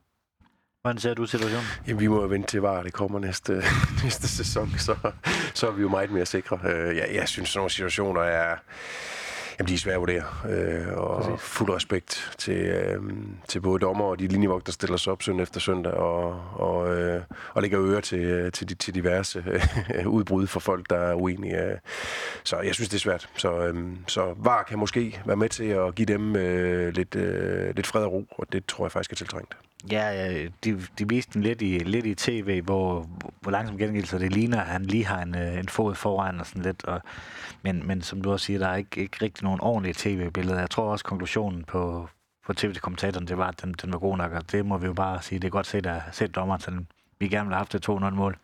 Hvordan 0.83 0.99
ser 0.99 1.15
du 1.15 1.27
situationen? 1.27 1.67
Jamen, 1.87 2.01
vi 2.01 2.07
må 2.07 2.23
jo 2.23 2.29
vente 2.29 2.49
til, 2.49 2.61
var 2.61 2.83
det 2.83 2.93
kommer 2.93 3.19
næste, 3.19 3.63
næste 4.05 4.29
sæson, 4.29 4.71
så, 4.79 4.97
så 5.55 5.69
er 5.69 5.73
vi 5.73 5.83
jo 5.83 5.89
meget 5.89 6.11
mere 6.11 6.27
sikre. 6.27 6.59
Øh, 6.65 6.97
jeg, 6.97 7.11
jeg 7.15 7.29
synes, 7.29 7.51
at 7.51 7.57
nogle 7.57 7.71
situationer 7.71 8.21
er... 8.21 8.57
Jamen, 9.59 9.69
de 9.69 9.75
er 9.75 9.79
svære 9.79 9.95
at 9.95 10.01
vurdere. 10.01 10.25
Øh, 10.49 10.99
og 10.99 11.23
Præcis. 11.23 11.41
fuld 11.41 11.71
respekt 11.71 12.35
til, 12.38 12.57
øh, 12.57 13.03
til 13.49 13.61
både 13.61 13.79
dommer 13.79 14.05
og 14.05 14.19
de 14.19 14.27
linjevogter, 14.29 14.65
der 14.65 14.73
stiller 14.73 14.97
sig 14.97 15.12
op 15.12 15.23
søndag 15.23 15.43
efter 15.43 15.61
søndag 15.61 15.93
og, 15.93 16.41
og, 16.55 16.97
øh, 16.97 17.23
og 17.55 17.62
lægger 17.62 17.81
øre 17.85 18.01
til, 18.01 18.53
til, 18.53 18.69
de, 18.69 18.75
til 18.75 18.95
diverse 18.95 19.45
øh, 19.95 20.09
udbrud 20.09 20.47
for 20.47 20.61
folk, 20.61 20.91
der 20.91 20.97
er 20.97 21.15
uenige. 21.15 21.81
Så 22.45 22.61
jeg 22.61 22.75
synes, 22.75 22.88
det 22.88 22.97
er 22.97 23.01
svært. 23.01 23.29
Så, 23.37 23.67
øh, 23.67 23.87
så 24.07 24.35
VAR 24.37 24.62
kan 24.62 24.79
måske 24.79 25.21
være 25.27 25.37
med 25.37 25.49
til 25.49 25.65
at 25.65 25.95
give 25.95 26.07
dem 26.07 26.37
øh, 26.37 26.95
lidt, 26.95 27.15
øh, 27.15 27.77
lidt 27.77 27.87
fred 27.87 28.05
og 28.05 28.12
ro, 28.12 28.27
og 28.31 28.53
det 28.53 28.67
tror 28.67 28.85
jeg 28.85 28.93
faktisk 28.93 29.12
er 29.12 29.17
tiltrængt. 29.17 29.57
Ja, 29.90 30.35
de, 30.64 30.83
de 30.99 31.09
viste 31.09 31.35
den 31.35 31.42
lidt 31.42 31.62
i, 31.62 31.79
lidt 31.79 32.07
i 32.07 32.14
tv, 32.14 32.62
hvor, 32.62 33.09
hvor 33.40 33.51
langsomt 33.51 33.79
gengivelse 33.79 34.18
det 34.18 34.33
ligner, 34.33 34.61
at 34.61 34.66
han 34.66 34.85
lige 34.85 35.07
har 35.07 35.23
en, 35.23 35.35
øh, 35.35 35.59
en 35.59 35.68
fod 35.68 35.95
foran 35.95 36.40
og 36.40 36.47
sådan 36.47 36.62
lidt. 36.62 36.85
Og, 36.85 37.01
men, 37.62 37.87
men 37.87 38.03
som 38.03 38.23
du 38.23 38.33
også 38.33 38.47
siger, 38.47 38.59
der 38.59 38.68
er 38.68 38.77
ikke, 38.77 39.01
ikke 39.01 39.18
rigtig 39.23 39.45
nogen 39.45 39.61
ordentlige 39.61 39.95
tv-billeder. 39.99 40.59
Jeg 40.59 40.71
tror 40.71 40.85
også, 40.85 41.05
konklusionen 41.05 41.64
på, 41.64 42.09
på 42.47 42.53
tv-kommentatoren, 42.53 43.27
det 43.27 43.38
var, 43.38 43.49
at 43.49 43.62
den, 43.62 43.73
den 43.73 43.92
var 43.92 43.99
god 43.99 44.16
nok, 44.16 44.33
og 44.33 44.53
det 44.53 44.66
må 44.66 44.79
vi 44.79 44.87
jo 44.87 44.92
bare 44.92 45.23
sige. 45.23 45.38
Det 45.38 45.47
er 45.47 45.51
godt 45.51 45.66
set 45.66 45.87
at 45.87 46.03
set 46.12 46.35
dommeren, 46.35 46.61
så 46.61 46.71
vi 47.18 47.29
gerne 47.29 47.47
ville 47.47 47.55
have 47.55 47.61
haft 47.61 47.73
det 47.73 47.88
2-0-mål. 47.88 48.38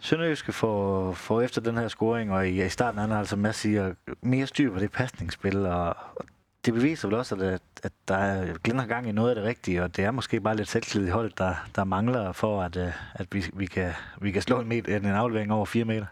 Sønderjyske 0.00 0.52
får, 0.52 1.12
får 1.12 1.42
efter 1.42 1.60
den 1.60 1.76
her 1.76 1.88
scoring, 1.88 2.32
og 2.32 2.48
i, 2.48 2.64
i 2.64 2.68
starten 2.68 3.00
han 3.00 3.10
har 3.10 3.18
altså 3.18 3.36
masser 3.36 3.62
siger, 3.62 3.94
mere 4.22 4.46
styr 4.46 4.72
på 4.72 4.78
det 4.78 4.92
pasningsspil, 4.92 5.66
og, 5.66 5.96
og 6.16 6.24
det 6.64 6.74
beviser 6.74 7.08
vel 7.08 7.18
også, 7.18 7.34
at, 7.34 7.60
at 7.82 7.92
der 8.08 8.14
er 8.14 8.54
glænder 8.62 8.86
gang 8.86 9.08
i 9.08 9.12
noget 9.12 9.28
af 9.28 9.34
det 9.34 9.44
rigtige, 9.44 9.82
og 9.82 9.96
det 9.96 10.04
er 10.04 10.10
måske 10.10 10.40
bare 10.40 10.56
lidt 10.56 10.68
selvtillid 10.68 11.08
i 11.08 11.10
holdet, 11.10 11.38
der, 11.38 11.54
der 11.76 11.84
mangler 11.84 12.32
for, 12.32 12.62
at, 12.62 12.76
øh, 12.76 12.92
at 13.14 13.26
vi, 13.32 13.44
vi, 13.52 13.66
kan, 13.66 13.92
vi 14.20 14.30
kan 14.30 14.42
slå 14.42 14.60
en, 14.60 14.68
meter, 14.68 14.96
en 14.96 15.06
aflevering 15.06 15.52
over 15.52 15.66
4 15.66 15.84
meter. 15.84 16.06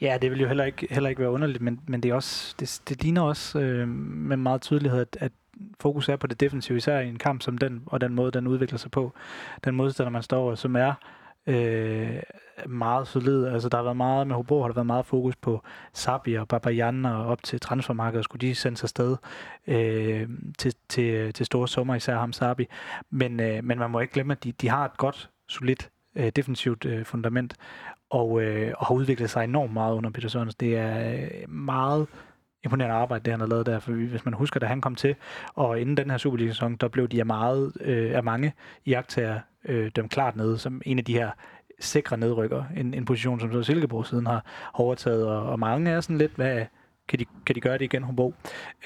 Ja, 0.00 0.18
det 0.22 0.30
vil 0.30 0.40
jo 0.40 0.46
heller 0.46 0.64
ikke, 0.64 0.86
heller 0.90 1.10
ikke 1.10 1.20
være 1.20 1.30
underligt, 1.30 1.62
men, 1.62 1.80
men 1.86 2.02
det, 2.02 2.10
er 2.10 2.14
også, 2.14 2.54
det, 2.60 2.82
det 2.88 3.02
ligner 3.02 3.22
også 3.22 3.60
øh, 3.60 3.88
med 3.88 4.36
meget 4.36 4.62
tydelighed, 4.62 5.00
at, 5.00 5.16
at 5.20 5.32
fokus 5.80 6.08
er 6.08 6.16
på 6.16 6.26
det 6.26 6.40
defensive, 6.40 6.76
især 6.76 7.00
i 7.00 7.08
en 7.08 7.18
kamp 7.18 7.42
som 7.42 7.58
den, 7.58 7.82
og 7.86 8.00
den 8.00 8.14
måde, 8.14 8.30
den 8.32 8.46
udvikler 8.46 8.78
sig 8.78 8.90
på. 8.90 9.12
Den 9.64 9.74
modstander, 9.74 10.10
man 10.10 10.22
står 10.22 10.42
over, 10.42 10.54
som 10.54 10.76
er 10.76 10.94
øh, 11.46 12.22
meget 12.66 13.08
solid. 13.08 13.46
Altså, 13.46 13.68
der 13.68 13.76
har 13.76 13.84
været 13.84 13.96
meget 13.96 14.26
med 14.26 14.36
Hobro, 14.36 14.60
har 14.60 14.68
der 14.68 14.74
været 14.74 14.86
meget 14.86 15.06
fokus 15.06 15.36
på 15.36 15.62
Sabi 15.92 16.34
og 16.34 16.48
Babajan 16.48 17.04
og 17.04 17.26
op 17.26 17.42
til 17.42 17.60
transfermarkedet. 17.60 18.24
Skulle 18.24 18.48
de 18.48 18.54
sendes 18.54 18.82
afsted 18.82 19.16
øh, 19.66 20.28
til, 20.58 20.74
til, 20.88 21.32
til 21.32 21.46
store 21.46 21.68
sommer, 21.68 21.94
især 21.94 22.18
ham 22.18 22.32
Sabi. 22.32 22.66
Men, 23.10 23.40
øh, 23.40 23.64
men 23.64 23.78
man 23.78 23.90
må 23.90 24.00
ikke 24.00 24.12
glemme, 24.12 24.32
at 24.32 24.44
de, 24.44 24.52
de 24.52 24.68
har 24.68 24.84
et 24.84 24.96
godt, 24.96 25.30
solidt 25.48 25.90
øh, 26.16 26.32
defensivt 26.36 26.84
øh, 26.84 27.04
fundament, 27.04 27.56
og, 28.10 28.42
øh, 28.42 28.72
og 28.78 28.86
har 28.86 28.94
udviklet 28.94 29.30
sig 29.30 29.44
enormt 29.44 29.72
meget 29.72 29.94
under 29.94 30.10
Peter 30.10 30.28
Sørens. 30.28 30.54
Det 30.54 30.76
er 30.76 31.12
øh, 31.12 31.50
meget 31.50 32.06
imponerende 32.64 32.96
arbejde, 32.96 33.24
det 33.24 33.32
han 33.32 33.40
har 33.40 33.46
lavet 33.46 33.66
der. 33.66 33.78
For 33.78 33.92
hvis 33.92 34.24
man 34.24 34.34
husker, 34.34 34.60
da 34.60 34.66
han 34.66 34.80
kom 34.80 34.94
til, 34.94 35.14
og 35.54 35.80
inden 35.80 35.96
den 35.96 36.10
her 36.10 36.18
Superliga-sæson, 36.18 36.76
der 36.76 36.88
blev 36.88 37.08
de 37.08 37.20
af 37.20 37.26
meget 37.26 37.72
øh, 37.80 38.16
af 38.16 38.24
mange 38.24 38.52
iagtager 38.84 39.40
øh, 39.64 39.90
dem 39.96 40.08
klart 40.08 40.36
nede, 40.36 40.58
som 40.58 40.82
en 40.84 40.98
af 40.98 41.04
de 41.04 41.12
her 41.12 41.30
sikre 41.80 42.16
nedrykker. 42.16 42.64
En, 42.76 42.94
en 42.94 43.04
position, 43.04 43.40
som 43.40 43.52
så 43.52 43.62
Silkeborg 43.62 44.06
siden 44.06 44.26
har 44.26 44.44
overtaget, 44.74 45.26
og, 45.26 45.42
og 45.42 45.58
mange 45.58 45.90
er 45.90 46.00
sådan 46.00 46.18
lidt, 46.18 46.32
hvad, 46.36 46.66
kan 47.08 47.18
de, 47.18 47.24
kan 47.46 47.54
de 47.54 47.60
gøre 47.60 47.78
det 47.78 47.84
igen, 47.84 48.02
Hobro? 48.02 48.34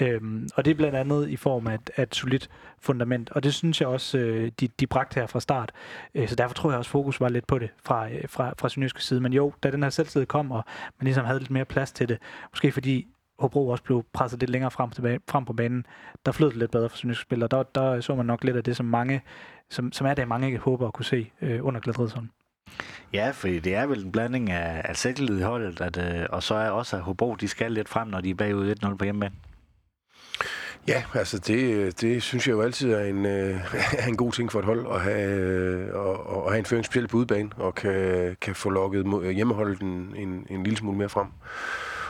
Øhm, 0.01 0.49
og 0.55 0.65
det 0.65 0.71
er 0.71 0.75
blandt 0.75 0.97
andet 0.97 1.29
i 1.29 1.37
form 1.37 1.67
af 1.67 1.75
et, 1.75 1.91
af 1.97 2.03
et 2.03 2.15
solidt 2.15 2.49
fundament, 2.81 3.31
og 3.31 3.43
det 3.43 3.55
synes 3.55 3.81
jeg 3.81 3.89
også, 3.89 4.19
øh, 4.19 4.53
de, 4.61 4.69
de 4.81 4.87
bragte 4.87 5.21
her 5.21 5.27
fra 5.27 5.41
start. 5.41 5.73
Øh, 6.15 6.29
så 6.29 6.37
derfor 6.37 6.55
tror 6.55 6.71
jeg 6.71 6.79
også, 6.79 6.91
fokus 6.91 7.21
var 7.21 7.29
lidt 7.29 7.47
på 7.47 7.59
det 7.59 7.71
fra, 7.85 8.11
øh, 8.11 8.23
fra, 8.29 8.55
fra 8.59 8.69
Synjyske 8.69 9.05
side. 9.05 9.21
Men 9.21 9.33
jo, 9.33 9.53
da 9.63 9.71
den 9.71 9.83
her 9.83 9.91
selvtid 9.91 10.27
kom, 10.27 10.51
og 10.51 10.65
man 10.99 11.05
ligesom 11.05 11.25
havde 11.25 11.39
lidt 11.39 11.51
mere 11.51 11.65
plads 11.65 11.93
til 11.93 12.09
det, 12.09 12.19
måske 12.53 12.73
fordi 12.73 13.07
Hobro 13.39 13.69
også 13.69 13.85
blev 13.85 14.05
presset 14.13 14.41
lidt 14.41 14.51
længere 14.51 14.71
frem, 14.71 14.91
tilbage, 14.91 15.21
frem 15.29 15.45
på 15.45 15.53
banen, 15.53 15.87
der 16.27 16.33
flød 16.33 16.49
det 16.49 16.57
lidt 16.57 16.71
bedre 16.71 16.89
for 16.89 16.97
Synjyske 16.97 17.23
spillere. 17.23 17.49
Der, 17.49 17.63
der 17.63 18.01
så 18.01 18.15
man 18.15 18.27
nok 18.27 18.45
lidt 18.45 18.57
af 18.57 18.65
det, 18.65 18.77
som 18.77 18.87
mange, 18.87 19.23
som, 19.71 19.93
som 19.93 20.07
er 20.07 20.15
det, 20.15 20.29
mange 20.29 20.47
ikke 20.47 20.59
håber 20.59 20.87
at 20.87 20.93
kunne 20.93 21.05
se 21.05 21.33
øh, 21.43 21.67
under 21.67 21.81
Gladridsholm. 21.81 22.29
Ja, 23.13 23.31
for 23.31 23.49
det 23.49 23.75
er 23.75 23.87
vel 23.87 24.05
en 24.05 24.13
blanding 24.13 24.51
af, 24.51 24.83
af 24.85 24.97
selvtillid 24.97 25.39
i 25.39 25.43
holdet, 25.43 25.81
at, 25.81 25.97
øh, 25.99 26.27
og 26.31 26.43
så 26.43 26.55
er 26.55 26.71
også, 26.71 26.97
at 26.97 27.03
Hobro 27.03 27.35
de 27.35 27.49
skal 27.49 27.73
lidt 27.73 27.89
frem, 27.89 28.09
når 28.09 28.21
de 28.21 28.31
er 28.31 28.35
bagud 28.35 28.75
1-0 28.85 28.95
på 28.97 29.05
hjemmebane. 29.05 29.35
Ja, 30.89 31.03
altså 31.15 31.39
det, 31.39 32.01
det 32.01 32.23
synes 32.23 32.47
jeg 32.47 32.53
jo 32.53 32.63
altid 32.63 32.93
er 32.93 33.05
en, 33.05 33.27
øh, 33.27 33.75
er 33.99 34.07
en 34.09 34.17
god 34.17 34.33
ting 34.33 34.53
for 34.53 34.59
et 34.59 34.65
hold 34.65 34.87
at 34.95 35.01
have, 35.01 35.31
øh, 35.31 35.95
og, 35.95 36.27
og 36.27 36.51
have 36.51 36.59
en 36.59 36.65
føring 36.65 36.85
specielt 36.85 37.11
på 37.11 37.17
udebane, 37.17 37.51
og 37.57 37.75
kan, 37.75 38.37
kan 38.41 38.55
få 38.55 38.71
lukket 38.71 39.35
hjemmeholdet 39.35 39.81
en, 39.81 40.15
en, 40.17 40.47
en 40.51 40.63
lille 40.63 40.77
smule 40.77 40.99
mere 40.99 41.09
frem. 41.09 41.27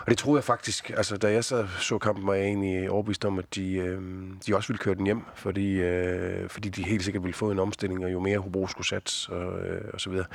Og 0.06 0.10
det 0.10 0.18
troede 0.18 0.38
jeg 0.38 0.44
faktisk, 0.44 0.90
altså 0.90 1.16
da 1.16 1.32
jeg 1.32 1.44
så, 1.44 1.66
så 1.80 1.98
kampen, 1.98 2.26
var 2.26 2.34
jeg 2.34 2.44
egentlig 2.44 2.90
overbevist 2.90 3.24
om, 3.24 3.38
at 3.38 3.54
de, 3.54 3.74
øh, 3.74 4.00
de 4.46 4.56
også 4.56 4.68
ville 4.68 4.78
køre 4.78 4.94
den 4.94 5.04
hjem, 5.04 5.22
fordi, 5.34 5.72
øh, 5.72 6.48
fordi 6.48 6.68
de 6.68 6.84
helt 6.84 7.04
sikkert 7.04 7.22
ville 7.22 7.34
få 7.34 7.50
en 7.50 7.58
omstilling, 7.58 8.04
og 8.04 8.12
jo 8.12 8.20
mere 8.20 8.38
Hobro 8.38 8.66
skulle 8.66 8.86
satse, 8.86 9.32
og, 9.32 9.66
øh, 9.66 9.90
og 9.94 10.00
så 10.00 10.10
videre. 10.10 10.26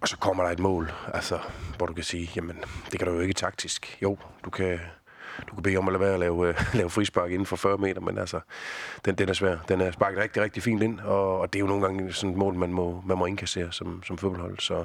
Og 0.00 0.08
så 0.08 0.16
kommer 0.16 0.44
der 0.44 0.50
et 0.50 0.58
mål, 0.58 0.92
altså, 1.14 1.38
hvor 1.76 1.86
du 1.86 1.92
kan 1.92 2.04
sige, 2.04 2.30
jamen, 2.36 2.56
det 2.90 2.98
kan 2.98 3.08
du 3.08 3.14
jo 3.14 3.20
ikke 3.20 3.34
taktisk. 3.34 3.98
Jo, 4.02 4.18
du 4.44 4.50
kan, 4.50 4.80
du 5.48 5.54
kan 5.54 5.62
bede 5.62 5.76
om 5.76 5.88
at 5.88 5.92
lade 5.92 6.00
være 6.00 6.14
at 6.14 6.20
lave, 6.20 6.48
øh, 6.48 6.54
lave 6.74 6.90
frispark 6.90 7.30
inden 7.30 7.46
for 7.46 7.56
40 7.56 7.78
meter, 7.78 8.00
men 8.00 8.18
altså, 8.18 8.40
den, 9.04 9.14
den 9.14 9.28
er 9.28 9.32
svær. 9.32 9.56
Den 9.68 9.80
er 9.80 9.90
sparket 9.90 10.22
rigtig, 10.22 10.42
rigtig 10.42 10.62
fint 10.62 10.82
ind, 10.82 11.00
og, 11.00 11.40
og 11.40 11.52
det 11.52 11.58
er 11.58 11.60
jo 11.60 11.66
nogle 11.66 11.82
gange 11.82 12.12
sådan 12.12 12.30
et 12.30 12.36
mål, 12.36 12.54
man 12.54 12.72
må, 12.72 13.02
man 13.06 13.18
må 13.18 13.26
indkassere 13.26 13.72
som, 13.72 14.02
som 14.06 14.18
fodboldhold. 14.18 14.58
Så, 14.58 14.84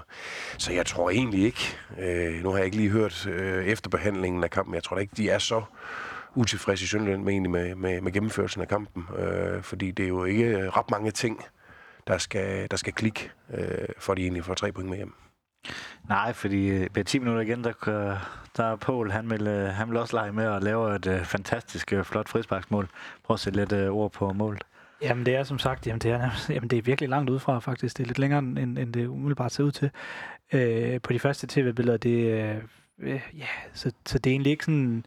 så 0.57 0.71
jeg 0.71 0.85
tror 0.85 1.09
egentlig 1.09 1.43
ikke, 1.43 1.77
øh, 1.99 2.43
nu 2.43 2.49
har 2.49 2.57
jeg 2.57 2.65
ikke 2.65 2.77
lige 2.77 2.89
hørt 2.89 3.27
øh, 3.27 3.65
efterbehandlingen 3.65 4.43
af 4.43 4.49
kampen, 4.49 4.75
jeg 4.75 4.83
tror 4.83 4.95
da 4.95 5.01
ikke, 5.01 5.13
de 5.17 5.29
er 5.29 5.39
så 5.39 5.61
utilfredse 6.35 6.83
i 6.83 6.87
Sønderland 6.87 7.23
med, 7.23 7.39
med, 7.39 7.75
med, 7.75 8.01
med 8.01 8.11
gennemførelsen 8.11 8.61
af 8.61 8.67
kampen, 8.67 9.05
øh, 9.17 9.63
fordi 9.63 9.91
det 9.91 10.03
er 10.03 10.09
jo 10.09 10.23
ikke 10.23 10.69
ret 10.69 10.91
mange 10.91 11.11
ting, 11.11 11.45
der 12.07 12.17
skal, 12.17 12.67
der 12.71 12.77
skal 12.77 12.93
klikke, 12.93 13.31
øh, 13.53 13.87
for 13.99 14.13
de 14.13 14.21
egentlig 14.21 14.45
får 14.45 14.53
tre 14.53 14.71
point 14.71 14.89
med 14.89 14.97
hjem. 14.97 15.13
Nej, 16.09 16.33
fordi 16.33 16.67
øh, 16.67 16.87
ved 16.93 17.03
10 17.03 17.19
minutter 17.19 17.41
igen, 17.41 17.63
der, 17.63 17.73
der 18.57 18.63
er 18.63 18.75
Paul, 18.75 19.11
han 19.11 19.29
vil, 19.29 19.47
øh, 19.47 19.69
han 19.69 19.89
vil 19.89 19.97
også 19.97 20.15
lege 20.15 20.31
med 20.31 20.45
at 20.45 20.63
lave 20.63 20.95
et 20.95 21.07
uh, 21.07 21.21
fantastisk 21.23 21.93
øh, 21.93 22.03
flot 22.03 22.29
frisparksmål. 22.29 22.89
Prøv 23.23 23.33
at 23.33 23.39
sætte 23.39 23.65
lidt 23.65 23.89
ord 23.89 24.11
på 24.11 24.33
målet. 24.33 24.63
Jamen 25.01 25.25
det 25.25 25.35
er 25.35 25.43
som 25.43 25.59
sagt, 25.59 25.87
jamen 25.87 25.99
det 25.99 26.11
er, 26.11 26.29
jamen 26.53 26.69
det 26.69 26.77
er 26.77 26.81
virkelig 26.81 27.09
langt 27.09 27.29
udefra 27.29 27.59
faktisk. 27.59 27.97
Det 27.97 28.03
er 28.03 28.07
lidt 28.07 28.19
længere, 28.19 28.39
end, 28.39 28.77
end 28.77 28.93
det 28.93 29.07
umiddelbart 29.07 29.51
ser 29.51 29.63
ud 29.63 29.71
til. 29.71 29.89
Øh, 30.53 31.01
på 31.01 31.13
de 31.13 31.19
første 31.19 31.47
tv-billeder, 31.47 31.97
det, 31.97 32.33
øh, 32.99 33.21
ja, 33.37 33.47
så, 33.73 33.91
så 34.05 34.19
det 34.19 34.29
er 34.29 34.33
egentlig 34.33 34.51
ikke 34.51 34.65
sådan 34.65 35.05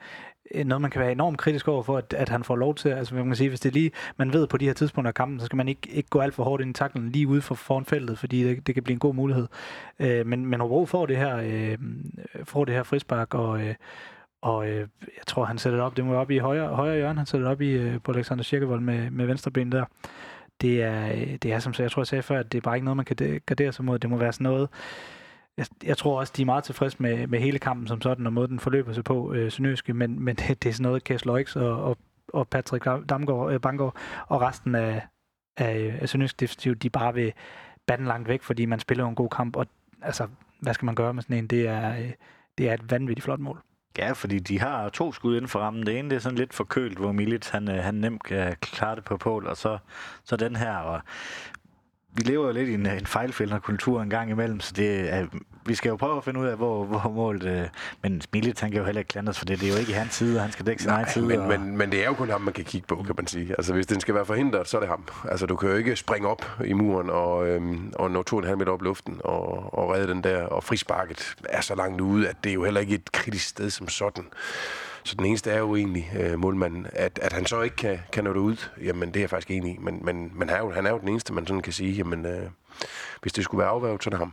Øh, 0.54 0.64
noget, 0.64 0.82
man 0.82 0.90
kan 0.90 1.00
være 1.00 1.12
enormt 1.12 1.38
kritisk 1.38 1.68
over 1.68 1.82
for, 1.82 1.96
at, 1.98 2.14
at 2.14 2.28
han 2.28 2.44
får 2.44 2.56
lov 2.56 2.74
til. 2.74 2.88
Altså, 2.88 3.14
man 3.14 3.26
kan 3.26 3.36
sige, 3.36 3.48
hvis 3.48 3.60
det 3.60 3.72
lige, 3.72 3.90
man 4.16 4.32
ved 4.32 4.46
på 4.46 4.56
de 4.56 4.66
her 4.66 4.72
tidspunkter 4.72 5.10
af 5.10 5.14
kampen, 5.14 5.40
så 5.40 5.46
skal 5.46 5.56
man 5.56 5.68
ikke, 5.68 5.90
ikke 5.90 6.08
gå 6.08 6.20
alt 6.20 6.34
for 6.34 6.44
hårdt 6.44 6.62
ind 6.62 6.70
i 6.70 6.78
taklen 6.78 7.10
lige 7.10 7.28
ude 7.28 7.42
for 7.42 7.54
foran 7.54 7.84
feltet, 7.84 8.18
fordi 8.18 8.44
det, 8.44 8.66
det 8.66 8.74
kan 8.74 8.84
blive 8.84 8.94
en 8.94 8.98
god 8.98 9.14
mulighed. 9.14 9.46
Øh, 9.98 10.26
men, 10.26 10.46
men 10.46 10.60
Hobro 10.60 10.86
får 10.86 11.06
det 11.06 11.16
her, 11.16 11.36
øh, 11.36 11.78
får 12.44 12.64
det 12.64 12.74
her 12.74 12.82
frispark, 12.82 13.34
og, 13.34 13.60
øh, 13.60 13.74
og 14.42 14.68
øh, 14.68 14.78
jeg 15.00 15.26
tror, 15.26 15.44
han 15.44 15.58
sætter 15.58 15.78
det 15.78 15.86
op, 15.86 15.96
det 15.96 16.04
må 16.04 16.14
op 16.14 16.30
i 16.30 16.38
højre, 16.38 16.68
højre 16.68 16.96
hjørne, 16.96 17.18
han 17.18 17.26
sætter 17.26 17.46
det 17.46 17.52
op 17.52 17.60
i, 17.60 17.70
øh, 17.70 18.00
på 18.04 18.12
Alexander 18.12 18.44
Kirkevold 18.44 18.80
med, 18.80 19.10
med 19.10 19.26
venstre 19.26 19.50
ben 19.50 19.72
der. 19.72 19.84
Det 20.60 20.82
er, 20.82 21.12
øh, 21.12 21.36
det 21.42 21.52
er 21.52 21.58
som 21.58 21.74
jeg 21.78 21.90
tror, 21.90 22.02
jeg 22.02 22.06
sagde 22.06 22.22
før, 22.22 22.40
at 22.40 22.52
det 22.52 22.58
er 22.58 22.62
bare 22.62 22.76
ikke 22.76 22.84
noget, 22.84 22.96
man 22.96 23.04
kan 23.04 23.40
gardere 23.46 23.72
sig 23.72 23.84
mod. 23.84 23.98
Det 23.98 24.10
må 24.10 24.16
være 24.16 24.32
sådan 24.32 24.44
noget, 24.44 24.68
jeg, 25.60 25.66
jeg 25.84 25.98
tror 25.98 26.20
også, 26.20 26.32
de 26.36 26.42
er 26.42 26.46
meget 26.46 26.64
tilfredse 26.64 26.96
med, 27.00 27.26
med 27.26 27.40
hele 27.40 27.58
kampen 27.58 27.86
som 27.86 28.00
sådan, 28.00 28.26
og 28.26 28.32
måden 28.32 28.50
den 28.50 28.60
forløber 28.60 28.92
sig 28.92 29.04
på, 29.04 29.32
øh, 29.32 29.52
Sønøske, 29.52 29.94
men, 29.94 30.24
men 30.24 30.36
det, 30.36 30.62
det 30.62 30.68
er 30.68 30.72
sådan 30.72 30.82
noget, 30.82 31.04
Kæs 31.04 31.24
Loix 31.24 31.56
og, 31.56 31.84
og, 31.84 31.98
og 32.28 32.48
Patrick 32.48 32.84
Damgaard, 32.84 33.52
øh, 33.52 33.60
Bangor 33.60 33.96
og 34.26 34.40
resten 34.40 34.74
af, 34.74 35.02
af, 35.56 35.98
af 36.00 36.08
Sønøske 36.08 36.36
Defensiv, 36.36 36.74
de 36.74 36.90
bare 36.90 37.14
vil 37.14 37.32
bande 37.86 38.04
langt 38.04 38.28
væk, 38.28 38.42
fordi 38.42 38.66
man 38.66 38.80
spiller 38.80 39.06
en 39.06 39.14
god 39.14 39.28
kamp, 39.28 39.56
og 39.56 39.66
altså, 40.02 40.28
hvad 40.60 40.74
skal 40.74 40.86
man 40.86 40.94
gøre 40.94 41.14
med 41.14 41.22
sådan 41.22 41.36
en? 41.36 41.46
Det 41.46 41.68
er, 41.68 41.98
øh, 41.98 42.12
det 42.58 42.68
er 42.68 42.74
et 42.74 42.90
vanvittigt 42.90 43.24
flot 43.24 43.40
mål. 43.40 43.60
Ja, 43.98 44.12
fordi 44.12 44.38
de 44.38 44.60
har 44.60 44.88
to 44.88 45.12
skud 45.12 45.36
inden 45.36 45.48
for 45.48 45.58
rammen. 45.58 45.86
Det 45.86 45.98
ene 45.98 46.10
det 46.10 46.16
er 46.16 46.20
sådan 46.20 46.38
lidt 46.38 46.54
forkølt, 46.54 46.98
hvor 46.98 47.12
Milic 47.12 47.48
han, 47.48 47.70
øh, 47.70 47.84
han 47.84 47.94
nemt 47.94 48.22
kan 48.22 48.56
klare 48.60 48.96
det 48.96 49.04
på 49.04 49.16
Pål, 49.16 49.46
og 49.46 49.56
så, 49.56 49.78
så 50.24 50.36
den 50.36 50.56
her. 50.56 50.76
Og 50.76 51.00
vi 52.12 52.22
lever 52.22 52.46
jo 52.46 52.52
lidt 52.52 52.68
i 52.68 52.74
en, 52.74 52.86
en 52.86 53.06
fejlfældende 53.06 53.60
kultur 53.60 54.02
en 54.02 54.10
gang 54.10 54.30
imellem, 54.30 54.60
så 54.60 54.72
det 54.76 55.14
er, 55.14 55.26
vi 55.66 55.74
skal 55.74 55.88
jo 55.88 55.96
prøve 55.96 56.16
at 56.16 56.24
finde 56.24 56.40
ud 56.40 56.46
af, 56.46 56.56
hvor, 56.56 56.84
hvor 56.84 57.12
målet... 57.14 57.42
Øh, 57.42 57.68
men 58.02 58.20
Smilit, 58.20 58.60
han 58.60 58.70
kan 58.70 58.78
jo 58.78 58.84
heller 58.84 59.00
ikke 59.00 59.08
klandres 59.08 59.38
for 59.38 59.44
det. 59.44 59.60
Det 59.60 59.68
er 59.68 59.72
jo 59.72 59.78
ikke 59.78 59.90
i 59.90 59.94
hans 59.94 60.14
side, 60.14 60.36
og 60.36 60.42
han 60.42 60.52
skal 60.52 60.66
dække 60.66 60.82
sin 60.82 60.90
egen 60.90 61.06
side. 61.08 61.26
Men, 61.26 61.40
og... 61.40 61.48
men, 61.48 61.76
men 61.76 61.92
det 61.92 62.02
er 62.02 62.06
jo 62.06 62.14
kun 62.14 62.30
ham, 62.30 62.40
man 62.40 62.54
kan 62.54 62.64
kigge 62.64 62.86
på, 62.86 63.02
kan 63.06 63.14
man 63.16 63.26
sige. 63.26 63.54
Altså, 63.58 63.72
hvis 63.72 63.86
den 63.86 64.00
skal 64.00 64.14
være 64.14 64.26
forhindret, 64.26 64.68
så 64.68 64.76
er 64.76 64.80
det 64.80 64.88
ham. 64.88 65.04
Altså, 65.28 65.46
du 65.46 65.56
kan 65.56 65.68
jo 65.68 65.76
ikke 65.76 65.96
springe 65.96 66.28
op 66.28 66.46
i 66.64 66.72
muren 66.72 67.10
og, 67.10 67.48
øhm, 67.48 67.92
og 67.94 68.10
nå 68.10 68.22
to 68.22 68.36
og 68.36 68.42
en 68.42 68.46
halv 68.46 68.58
meter 68.58 68.72
op 68.72 68.82
i 68.82 68.84
luften 68.84 69.20
og, 69.24 69.74
og 69.78 69.90
redde 69.90 70.08
den 70.08 70.24
der. 70.24 70.42
Og 70.42 70.64
frisparket 70.64 71.34
er 71.44 71.60
så 71.60 71.74
langt 71.74 72.00
ude, 72.00 72.28
at 72.28 72.36
det 72.44 72.50
er 72.50 72.54
jo 72.54 72.64
heller 72.64 72.80
ikke 72.80 72.94
et 72.94 73.12
kritisk 73.12 73.48
sted 73.48 73.70
som 73.70 73.88
sådan. 73.88 74.24
Så 75.04 75.14
den 75.14 75.26
eneste 75.26 75.50
er 75.50 75.58
jo 75.58 75.76
egentlig 75.76 76.12
øh, 76.20 76.38
målmanden. 76.38 76.86
At, 76.92 77.18
at 77.22 77.32
han 77.32 77.46
så 77.46 77.62
ikke 77.62 77.76
kan, 77.76 77.98
kan 78.12 78.24
nå 78.24 78.30
det 78.32 78.40
ud, 78.40 78.56
jamen 78.82 79.08
det 79.08 79.16
er 79.16 79.20
jeg 79.20 79.30
faktisk 79.30 79.50
enig 79.50 79.74
i. 79.74 79.78
Men, 79.78 80.04
men, 80.04 80.32
men 80.34 80.48
han, 80.48 80.58
er 80.58 80.62
jo, 80.62 80.70
han 80.70 80.86
er 80.86 80.90
jo 80.90 80.98
den 80.98 81.08
eneste, 81.08 81.32
man 81.32 81.46
sådan 81.46 81.62
kan 81.62 81.72
sige, 81.72 81.92
jamen 81.92 82.26
øh, 82.26 82.42
hvis 83.22 83.32
det 83.32 83.44
skulle 83.44 83.58
være 83.58 83.68
afværget, 83.68 84.04
så 84.04 84.08
er 84.08 84.10
det 84.10 84.18
ham. 84.18 84.32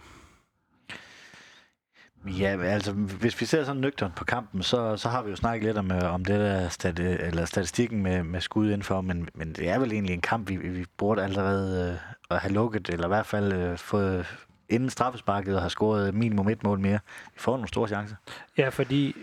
Ja, 2.27 2.61
altså 2.61 2.91
hvis 2.91 3.41
vi 3.41 3.45
ser 3.45 3.63
sådan 3.63 3.81
nøgternt 3.81 4.15
på 4.15 4.25
kampen, 4.25 4.63
så, 4.63 4.97
så 4.97 5.09
har 5.09 5.23
vi 5.23 5.29
jo 5.29 5.35
snakket 5.35 5.65
lidt 5.65 5.77
om, 5.77 5.91
øh, 5.91 6.13
om 6.13 6.25
det 6.25 6.39
der 6.39 6.69
stati, 6.69 7.01
eller 7.01 7.45
statistikken 7.45 8.03
med, 8.03 8.23
med 8.23 8.41
skud 8.41 8.65
indenfor, 8.65 9.01
men, 9.01 9.29
men 9.33 9.53
det 9.53 9.69
er 9.69 9.79
vel 9.79 9.91
egentlig 9.91 10.13
en 10.13 10.21
kamp, 10.21 10.49
vi, 10.49 10.55
vi 10.55 10.85
burde 10.97 11.23
allerede 11.23 11.91
øh, 11.91 12.35
at 12.35 12.41
have 12.41 12.53
lukket, 12.53 12.89
eller 12.89 13.05
i 13.05 13.07
hvert 13.07 13.25
fald 13.25 13.53
øh, 13.53 13.77
fået 13.77 14.25
inden 14.69 14.89
straffesparket 14.89 15.55
og 15.55 15.61
har 15.61 15.69
scoret 15.69 16.13
minimum 16.13 16.49
et 16.49 16.63
mål 16.63 16.79
mere. 16.79 16.99
Vi 17.33 17.39
får 17.39 17.51
nogle 17.51 17.67
store 17.67 17.87
chancer. 17.87 18.15
Ja, 18.57 18.69
fordi 18.69 19.15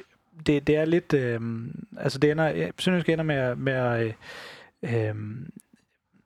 det, 0.47 0.67
det 0.67 0.77
er 0.77 0.85
lidt... 0.85 1.12
Øh, 1.12 1.40
altså 1.99 2.19
det 2.19 2.31
ender... 2.31 2.45
Jeg 2.45 2.73
synes, 2.79 3.05
det 3.05 3.12
ender 3.12 3.25
med, 3.25 3.57
med 3.57 4.14
øh, 4.83 5.09
øh, 5.09 5.14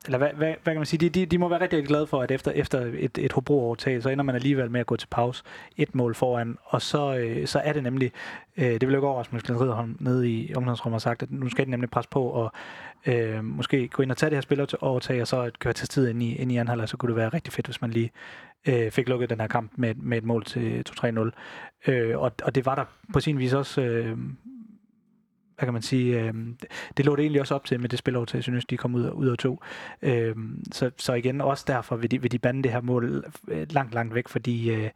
eller 0.08 0.18
hvad, 0.18 0.28
hvad, 0.36 0.54
hvad 0.62 0.74
kan 0.74 0.76
man 0.76 0.86
sige, 0.86 1.00
de, 1.00 1.08
de, 1.08 1.26
de 1.26 1.38
må 1.38 1.48
være 1.48 1.60
rigtig 1.60 1.86
glade 1.86 2.06
for, 2.06 2.22
at 2.22 2.30
efter, 2.30 2.50
efter 2.50 2.80
et, 2.94 3.18
et 3.18 3.32
Hobro-overtag, 3.32 4.02
så 4.02 4.08
ender 4.08 4.24
man 4.24 4.34
alligevel 4.34 4.70
med 4.70 4.80
at 4.80 4.86
gå 4.86 4.96
til 4.96 5.06
pause 5.06 5.42
et 5.76 5.94
mål 5.94 6.14
foran, 6.14 6.58
og 6.64 6.82
så, 6.82 7.16
øh, 7.16 7.46
så 7.46 7.58
er 7.58 7.72
det 7.72 7.82
nemlig, 7.82 8.12
øh, 8.56 8.64
det 8.64 8.80
vil 8.80 8.90
jo 8.90 8.96
ikke 8.96 9.06
overraske, 9.06 9.32
hvis 9.32 9.50
Ridderholm 9.50 9.96
nede 10.00 10.30
i 10.30 10.54
ungdomsrummet 10.54 10.94
har 10.94 10.98
sagt, 11.10 11.22
at 11.22 11.30
nu 11.30 11.48
skal 11.48 11.66
de 11.66 11.70
nemlig 11.70 11.90
presse 11.90 12.10
på, 12.10 12.22
og 12.22 12.52
øh, 13.06 13.44
måske 13.44 13.88
gå 13.88 14.02
ind 14.02 14.10
og 14.10 14.16
tage 14.16 14.30
det 14.30 14.36
her 14.36 14.40
spil 14.40 14.66
overtag, 14.80 15.20
og 15.20 15.26
så 15.26 15.50
køre 15.58 15.72
til 15.72 15.88
tid 15.88 16.08
ind 16.08 16.22
i, 16.22 16.36
ind 16.36 16.52
i 16.52 16.56
anden 16.56 16.68
halvleg, 16.68 16.88
så 16.88 16.96
kunne 16.96 17.08
det 17.08 17.16
være 17.16 17.28
rigtig 17.28 17.52
fedt, 17.52 17.66
hvis 17.66 17.80
man 17.80 17.90
lige 17.90 18.10
øh, 18.68 18.90
fik 18.90 19.08
lukket 19.08 19.30
den 19.30 19.40
her 19.40 19.46
kamp 19.46 19.72
med, 19.76 19.94
med 19.94 20.18
et 20.18 20.24
mål 20.24 20.44
til 20.44 20.84
2-3-0. 20.90 21.90
Øh, 21.90 22.18
og, 22.18 22.32
og 22.42 22.54
det 22.54 22.66
var 22.66 22.74
der 22.74 22.84
på 23.12 23.20
sin 23.20 23.38
vis 23.38 23.52
også 23.52 23.80
øh, 23.80 24.18
hvad 25.58 25.66
kan 25.66 25.72
man 25.72 25.82
sige, 25.82 26.20
øh, 26.20 26.34
det 26.96 27.06
lå 27.06 27.16
det 27.16 27.22
egentlig 27.22 27.40
også 27.40 27.54
op 27.54 27.64
til 27.64 27.80
med 27.80 27.88
det 27.88 27.98
spil 27.98 28.26
til, 28.26 28.42
synes, 28.42 28.64
de 28.64 28.76
kom 28.76 28.94
ud, 28.94 29.10
ud 29.10 29.28
af 29.28 29.38
to. 29.38 29.62
Øh, 30.02 30.36
så, 30.72 30.90
så 30.96 31.12
igen, 31.12 31.40
også 31.40 31.64
derfor 31.66 31.96
vil 31.96 32.10
de, 32.10 32.22
vil 32.22 32.32
de 32.32 32.38
bande 32.38 32.62
det 32.62 32.72
her 32.72 32.80
mål 32.80 33.24
øh, 33.48 33.66
langt, 33.70 33.94
langt 33.94 34.14
væk, 34.14 34.28
fordi 34.28 34.70
øh, 34.70 34.90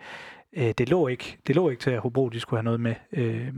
øh, 0.53 0.75
det, 0.79 0.89
lå 0.89 1.09
ikke, 1.09 1.39
det 1.47 1.57
lå 1.57 1.71
ikke 1.71 1.81
til, 1.81 1.91
at 1.91 2.01
Hobro 2.01 2.29
de 2.29 2.41
skulle 2.41 2.59
have 2.59 2.65
noget 2.65 2.81
med 2.81 2.95
øh, 3.13 3.49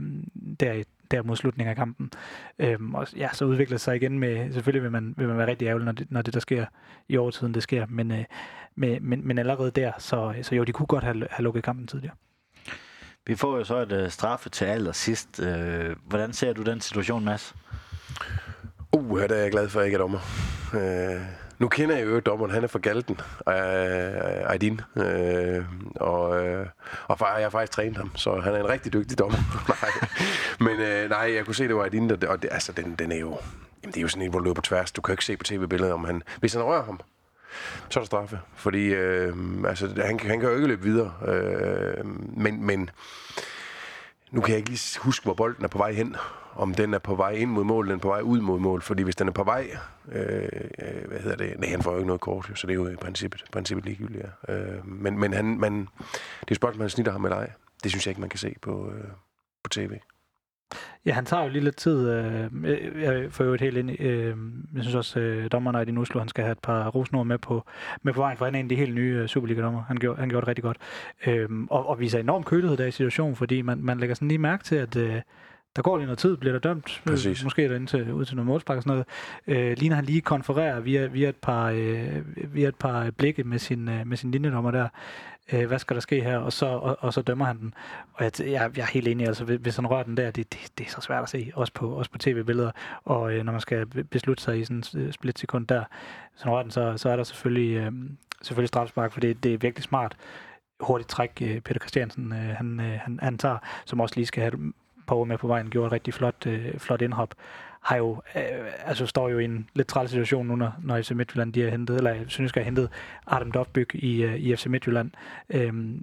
der, 0.59 0.83
der 1.11 1.23
mod 1.23 1.35
slutningen 1.35 1.69
af 1.69 1.75
kampen. 1.75 2.11
Øh, 2.59 2.77
og 2.93 3.07
ja, 3.17 3.29
så 3.33 3.45
udvikler 3.45 3.73
det 3.73 3.81
sig 3.81 3.95
igen 3.95 4.19
med, 4.19 4.53
selvfølgelig 4.53 4.83
vil 4.83 4.91
man, 4.91 5.13
vil 5.17 5.27
man 5.27 5.37
være 5.37 5.47
rigtig 5.47 5.65
ærgerlig, 5.65 5.85
når 5.85 5.91
det, 5.91 6.11
når 6.11 6.21
det 6.21 6.33
der 6.33 6.39
sker 6.39 6.65
i 7.09 7.17
overtiden, 7.17 7.53
det 7.53 7.63
sker, 7.63 7.85
men, 7.89 8.11
øh, 8.11 8.23
men, 8.75 9.09
men, 9.09 9.27
men 9.27 9.37
allerede 9.37 9.71
der, 9.71 9.91
så, 9.97 10.33
så 10.41 10.55
jo, 10.55 10.63
de 10.63 10.71
kunne 10.71 10.85
godt 10.85 11.03
have, 11.03 11.27
have 11.29 11.43
lukket 11.43 11.63
kampen 11.63 11.87
tidligere. 11.87 12.15
Vi 13.27 13.35
får 13.35 13.57
jo 13.57 13.63
så 13.63 13.77
et 13.77 13.91
øh, 13.91 14.09
straffe 14.11 14.49
til 14.49 14.65
allersidst. 14.65 15.39
Øh, 15.39 15.95
hvordan 16.07 16.33
ser 16.33 16.53
du 16.53 16.61
den 16.63 16.81
situation, 16.81 17.25
Mads? 17.25 17.55
Uh, 18.91 19.19
der 19.21 19.35
er 19.35 19.41
jeg 19.41 19.51
glad 19.51 19.69
for, 19.69 19.79
at 19.79 19.83
jeg 19.83 19.87
ikke 19.87 19.95
er 19.95 19.99
dommer. 19.99 20.19
Øh, 20.73 21.21
Nu 21.59 21.67
kender 21.67 21.97
jeg 21.97 22.05
jo 22.05 22.19
dommeren, 22.19 22.51
han 22.51 22.63
er 22.63 22.67
fra 22.67 22.79
Galten, 22.79 23.19
øh, 23.49 24.51
Aydin, 24.51 24.81
øh, 24.95 25.65
og, 25.95 26.45
øh, 26.45 26.67
og 27.07 27.17
jeg 27.19 27.45
har 27.45 27.49
faktisk 27.49 27.71
trænet 27.71 27.97
ham, 27.97 28.11
så 28.15 28.39
han 28.39 28.53
er 28.53 28.59
en 28.59 28.69
rigtig 28.69 28.93
dygtig 28.93 29.19
dommer. 29.19 29.37
nej. 29.81 29.91
Men 30.59 30.79
øh, 30.79 31.09
nej, 31.09 31.33
jeg 31.35 31.45
kunne 31.45 31.55
se, 31.55 31.67
det 31.67 31.75
var 31.75 31.83
Aydin, 31.83 32.09
der, 32.09 32.27
og 32.27 32.41
det, 32.41 32.49
altså, 32.51 32.71
den, 32.71 32.95
den 32.95 33.11
er 33.11 33.17
jo, 33.19 33.37
jamen, 33.83 33.91
det 33.93 33.97
er 33.97 34.01
jo 34.01 34.07
sådan 34.07 34.21
en, 34.23 34.29
hvor 34.29 34.39
du 34.39 34.43
løber 34.45 34.53
på 34.53 34.61
tværs. 34.61 34.91
Du 34.91 35.01
kan 35.01 35.13
ikke 35.13 35.25
se 35.25 35.37
på 35.37 35.43
tv-billedet, 35.43 35.93
om 35.93 36.05
han, 36.05 36.21
hvis 36.39 36.53
han 36.53 36.63
rører 36.63 36.83
ham, 36.83 36.99
så 37.89 37.99
er 37.99 38.01
der 38.01 38.05
straffe. 38.05 38.39
Fordi 38.55 38.93
øh, 38.93 39.33
altså, 39.67 39.87
han, 39.87 40.19
han 40.19 40.39
kan 40.39 40.49
jo 40.49 40.55
ikke 40.55 40.67
løbe 40.67 40.83
videre. 40.83 41.13
Øh, 41.27 42.05
men, 42.37 42.65
men 42.65 42.89
nu 44.31 44.41
kan 44.41 44.49
jeg 44.49 44.57
ikke 44.57 44.69
lige 44.69 44.99
huske, 44.99 45.23
hvor 45.23 45.33
bolden 45.33 45.63
er 45.63 45.67
på 45.67 45.77
vej 45.77 45.91
hen. 45.91 46.15
Om 46.55 46.73
den 46.73 46.93
er 46.93 46.99
på 46.99 47.15
vej 47.15 47.31
ind 47.31 47.51
mod 47.51 47.63
mål, 47.63 47.85
eller 47.85 47.93
den 47.93 47.99
er 47.99 48.01
på 48.01 48.07
vej 48.07 48.21
ud 48.21 48.41
mod 48.41 48.59
mål. 48.59 48.81
Fordi 48.81 49.03
hvis 49.03 49.15
den 49.15 49.27
er 49.27 49.31
på 49.31 49.43
vej, 49.43 49.77
øh, 50.11 50.49
øh 50.79 51.07
hvad 51.07 51.19
hedder 51.19 51.37
det? 51.37 51.59
Nej, 51.59 51.69
han 51.69 51.81
får 51.81 51.91
jo 51.91 51.97
ikke 51.97 52.07
noget 52.07 52.21
kort, 52.21 52.51
så 52.55 52.67
det 52.67 52.73
er 52.73 52.75
jo 52.75 52.87
i 52.87 52.95
princippet, 52.95 53.43
princippet 53.51 53.85
ligegyldigt. 53.85 54.25
Ja. 54.47 54.53
Øh, 54.53 54.87
men 54.87 55.19
men 55.19 55.33
han, 55.33 55.59
man, 55.59 55.79
det 55.79 56.47
er 56.47 56.51
et 56.51 56.55
spørgsmål, 56.55 56.79
man 56.79 56.89
snitter 56.89 57.11
ham 57.11 57.25
eller 57.25 57.37
ej. 57.37 57.51
Det 57.83 57.91
synes 57.91 58.05
jeg 58.05 58.11
ikke, 58.11 58.21
man 58.21 58.29
kan 58.29 58.39
se 58.39 58.55
på, 58.61 58.91
øh, 58.91 59.07
på 59.63 59.69
tv. 59.69 59.91
Ja, 61.05 61.11
han 61.11 61.25
tager 61.25 61.43
jo 61.43 61.49
lige 61.49 61.63
lidt 61.63 61.75
tid. 61.75 62.09
Øh, 62.09 62.49
jeg 63.01 63.27
får 63.29 63.43
jo 63.43 63.53
et 63.53 63.61
helt 63.61 63.77
ind 63.77 64.01
øh, 64.01 64.37
Jeg 64.75 64.83
synes 64.83 64.95
også, 64.95 65.19
øh, 65.19 65.51
dommerne 65.51 65.93
i 65.93 65.97
Oslo, 65.97 66.19
han 66.19 66.27
skal 66.27 66.43
have 66.43 66.51
et 66.51 66.59
par 66.59 66.87
rosnord 66.87 67.25
med 67.25 67.37
på, 67.37 67.65
med 68.03 68.13
på 68.13 68.19
vejen, 68.21 68.37
for 68.37 68.45
han 68.45 68.55
er 68.55 68.59
en 68.59 68.65
af 68.65 68.69
de 68.69 68.75
helt 68.75 68.95
nye 68.95 69.19
øh, 69.21 69.27
Superliga-dommer. 69.27 69.83
Han 69.87 69.97
gjorde, 69.97 70.19
han 70.19 70.29
gjorde 70.29 70.41
det 70.41 70.47
rigtig 70.47 70.63
godt. 70.63 70.77
Øh, 71.27 71.49
og, 71.69 71.89
og 71.89 71.99
viser 71.99 72.19
enorm 72.19 72.43
kølighed 72.43 72.77
der 72.77 72.85
i 72.85 72.91
situationen, 72.91 73.35
fordi 73.35 73.61
man, 73.61 73.77
man 73.81 73.99
lægger 73.99 74.15
sådan 74.15 74.27
lige 74.27 74.37
mærke 74.37 74.63
til, 74.63 74.75
at 74.75 74.95
øh, 74.95 75.21
der 75.75 75.81
går 75.81 75.97
lige 75.97 76.05
noget 76.05 76.19
tid, 76.19 76.37
bliver 76.37 76.53
der 76.53 76.59
dømt. 76.59 77.01
Øh, 77.05 77.13
Præcis. 77.13 77.43
Måske 77.43 77.63
er 77.63 77.67
der 77.67 77.75
ind 77.75 77.87
til, 77.87 78.13
ud 78.13 78.25
til 78.25 78.35
noget 78.35 78.47
målspark 78.47 78.77
og 78.77 78.83
sådan 78.83 79.05
noget. 79.47 79.71
Øh, 79.71 79.77
ligner 79.77 79.95
han 79.95 80.05
lige 80.05 80.21
konfererer 80.21 80.79
via, 80.79 81.05
via, 81.05 81.29
et 81.29 81.35
par, 81.35 81.69
øh, 81.69 82.07
via 82.53 82.67
et 82.67 82.75
par 82.75 83.11
blikke 83.11 83.43
med 83.43 83.59
sin, 83.59 83.89
øh, 83.89 84.07
med 84.07 84.17
sin 84.17 84.31
linjedommer 84.31 84.71
der 84.71 84.87
øh, 85.53 85.67
hvad 85.67 85.79
skal 85.79 85.95
der 85.95 86.01
ske 86.01 86.21
her, 86.21 86.37
og 86.37 86.53
så, 86.53 86.65
og, 86.65 86.97
og 86.99 87.13
så 87.13 87.21
dømmer 87.21 87.45
han 87.45 87.59
den. 87.59 87.73
Og 88.13 88.23
jeg, 88.23 88.31
jeg, 88.39 88.71
jeg 88.77 88.81
er 88.81 88.87
helt 88.87 89.07
enig, 89.07 89.27
altså 89.27 89.43
hvis 89.43 89.75
han 89.75 89.87
rører 89.87 90.03
den 90.03 90.17
der, 90.17 90.31
det, 90.31 90.53
det, 90.53 90.59
det 90.77 90.85
er 90.85 90.91
så 90.91 91.01
svært 91.01 91.23
at 91.23 91.29
se, 91.29 91.51
også 91.55 91.73
på, 91.73 91.89
også 91.89 92.11
på 92.11 92.17
tv-billeder, 92.17 92.71
og 93.03 93.33
øh, 93.33 93.43
når 93.43 93.51
man 93.51 93.61
skal 93.61 93.85
beslutte 93.85 94.43
sig 94.43 94.59
i 94.59 94.63
sådan 94.63 94.77
en 94.77 94.79
øh, 94.79 94.83
splitsekund 94.83 95.13
split 95.13 95.39
sekund 95.39 95.67
der, 95.67 95.83
hvis 96.31 96.41
han 96.41 96.51
rører 96.51 96.61
den, 96.61 96.71
så, 96.71 96.93
så 96.97 97.09
er 97.09 97.15
der 97.15 97.23
selvfølgelig, 97.23 97.75
øh, 97.75 97.91
selvfølgelig 98.41 98.67
strafspark, 98.67 99.11
for 99.11 99.19
det, 99.19 99.43
det 99.43 99.53
er 99.53 99.57
virkelig 99.57 99.83
smart. 99.83 100.17
Hurtigt 100.79 101.09
træk, 101.09 101.31
øh, 101.41 101.61
Peter 101.61 101.79
Christiansen 101.79 102.33
øh, 102.33 102.55
han, 102.55 102.79
øh, 102.79 102.99
han, 103.03 103.19
han 103.21 103.37
tager, 103.37 103.57
som 103.85 103.99
også 103.99 104.15
lige 104.15 104.25
skal 104.25 104.43
have 104.43 104.73
par 105.07 105.23
med 105.23 105.37
på 105.37 105.47
vejen, 105.47 105.69
gjorde 105.69 105.87
et 105.87 105.91
rigtig 105.91 106.13
flot, 106.13 106.47
øh, 106.47 106.79
flot 106.79 107.01
indhop 107.01 107.33
har 107.85 107.95
jo, 107.95 108.21
øh, 108.35 108.41
altså 108.85 109.05
står 109.05 109.29
jo 109.29 109.39
i 109.39 109.45
en 109.45 109.69
lidt 109.73 109.87
træls 109.87 110.11
situation 110.11 110.47
nu, 110.47 110.55
når, 110.55 110.75
når 110.83 111.01
FC 111.01 111.11
Midtjylland 111.11 111.53
de 111.53 111.61
har 111.61 111.69
hentet, 111.69 111.97
eller 111.97 112.15
Sønderjyske 112.27 112.59
har 112.59 112.65
hentet 112.65 112.89
Adam 113.27 113.51
Dovbyg 113.51 113.89
i, 113.93 114.23
øh, 114.23 114.35
i 114.35 114.55
FC 114.55 114.65
Midtjylland. 114.65 115.11
Øhm, 115.49 116.01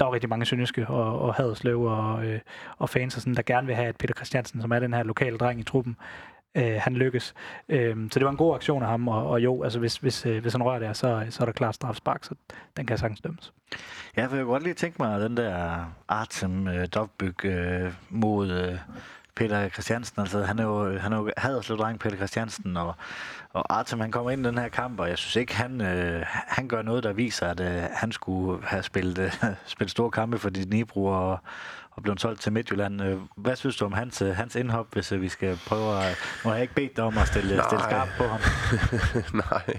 der 0.00 0.06
er 0.06 0.12
rigtig 0.12 0.30
mange 0.30 0.46
Sønderjyske 0.46 0.86
og, 0.86 1.18
og 1.20 1.34
Haderslev 1.34 1.82
og, 1.82 2.26
øh, 2.26 2.40
og 2.78 2.88
fans, 2.88 3.16
og 3.16 3.22
sådan, 3.22 3.34
der 3.34 3.42
gerne 3.42 3.66
vil 3.66 3.76
have, 3.76 3.88
at 3.88 3.96
Peter 3.96 4.14
Christiansen, 4.14 4.60
som 4.60 4.72
er 4.72 4.78
den 4.78 4.94
her 4.94 5.02
lokale 5.02 5.38
dreng 5.38 5.60
i 5.60 5.62
truppen, 5.62 5.96
øh, 6.54 6.76
han 6.80 6.94
lykkes. 6.94 7.34
Øhm, 7.68 8.10
så 8.10 8.18
det 8.18 8.24
var 8.24 8.30
en 8.30 8.36
god 8.36 8.54
aktion 8.54 8.82
af 8.82 8.88
ham, 8.88 9.08
og, 9.08 9.26
og 9.26 9.40
jo, 9.40 9.62
altså 9.62 9.78
hvis, 9.78 9.96
hvis, 9.96 10.26
øh, 10.26 10.42
hvis 10.42 10.52
han 10.52 10.62
rører 10.62 10.78
der, 10.78 10.92
så, 10.92 11.26
så 11.30 11.42
er 11.42 11.44
der 11.44 11.52
klart 11.52 11.74
strafspark, 11.74 12.24
så 12.24 12.34
den 12.76 12.86
kan 12.86 12.98
sagtens 12.98 13.20
dømmes. 13.20 13.52
Jeg 14.16 14.28
kunne 14.28 14.44
godt 14.44 14.62
lige 14.62 14.74
tænke 14.74 15.02
mig, 15.02 15.20
den 15.20 15.36
der 15.36 15.84
Artem 16.08 16.68
øh, 16.68 16.86
Dovbyg 16.94 17.44
øh, 17.44 17.92
mod... 18.10 18.50
Øh 18.50 18.78
Peter 19.42 19.68
Christiansen, 19.68 20.20
altså 20.20 20.42
han 20.42 20.58
er 20.58 20.64
jo, 20.64 20.98
han 20.98 21.12
er 21.12 21.16
jo 21.16 21.30
haderslev 21.36 21.78
dreng, 21.78 21.98
Peter 21.98 22.16
Christiansen, 22.16 22.76
og, 22.76 22.94
og 23.52 23.78
Artem 23.78 24.00
han 24.00 24.10
kommer 24.10 24.30
ind 24.30 24.46
i 24.46 24.48
den 24.48 24.58
her 24.58 24.68
kamp, 24.68 25.00
og 25.00 25.08
jeg 25.08 25.18
synes 25.18 25.36
ikke, 25.36 25.56
han, 25.56 25.80
øh, 25.80 26.22
han 26.26 26.68
gør 26.68 26.82
noget, 26.82 27.04
der 27.04 27.12
viser, 27.12 27.46
at 27.46 27.60
øh, 27.60 27.82
han 27.92 28.12
skulle 28.12 28.66
have 28.66 28.82
spillet, 28.82 29.18
øh, 29.18 29.32
spillet 29.66 29.90
store 29.90 30.10
kampe 30.10 30.38
for 30.38 30.50
de 30.50 30.64
Nibro 30.68 31.04
og, 31.04 31.38
og 31.90 32.02
blevet 32.02 32.20
solgt 32.20 32.40
til 32.40 32.52
Midtjylland. 32.52 33.02
Øh, 33.02 33.18
hvad 33.36 33.56
synes 33.56 33.76
du 33.76 33.84
om 33.84 33.92
hans, 33.92 34.22
øh, 34.22 34.36
hans 34.36 34.56
indhop, 34.56 34.86
hvis 34.92 35.12
vi 35.12 35.28
skal 35.28 35.58
prøve 35.66 36.04
at... 36.04 36.16
Nu 36.44 36.48
har 36.50 36.52
jeg 36.52 36.62
ikke 36.62 36.74
bedt 36.74 36.96
dig 36.96 37.04
om 37.04 37.18
at 37.18 37.28
stille, 37.28 37.62
stille 37.62 37.84
skarp 37.84 38.08
på 38.18 38.24
ham. 38.24 38.40
Nej. 39.50 39.78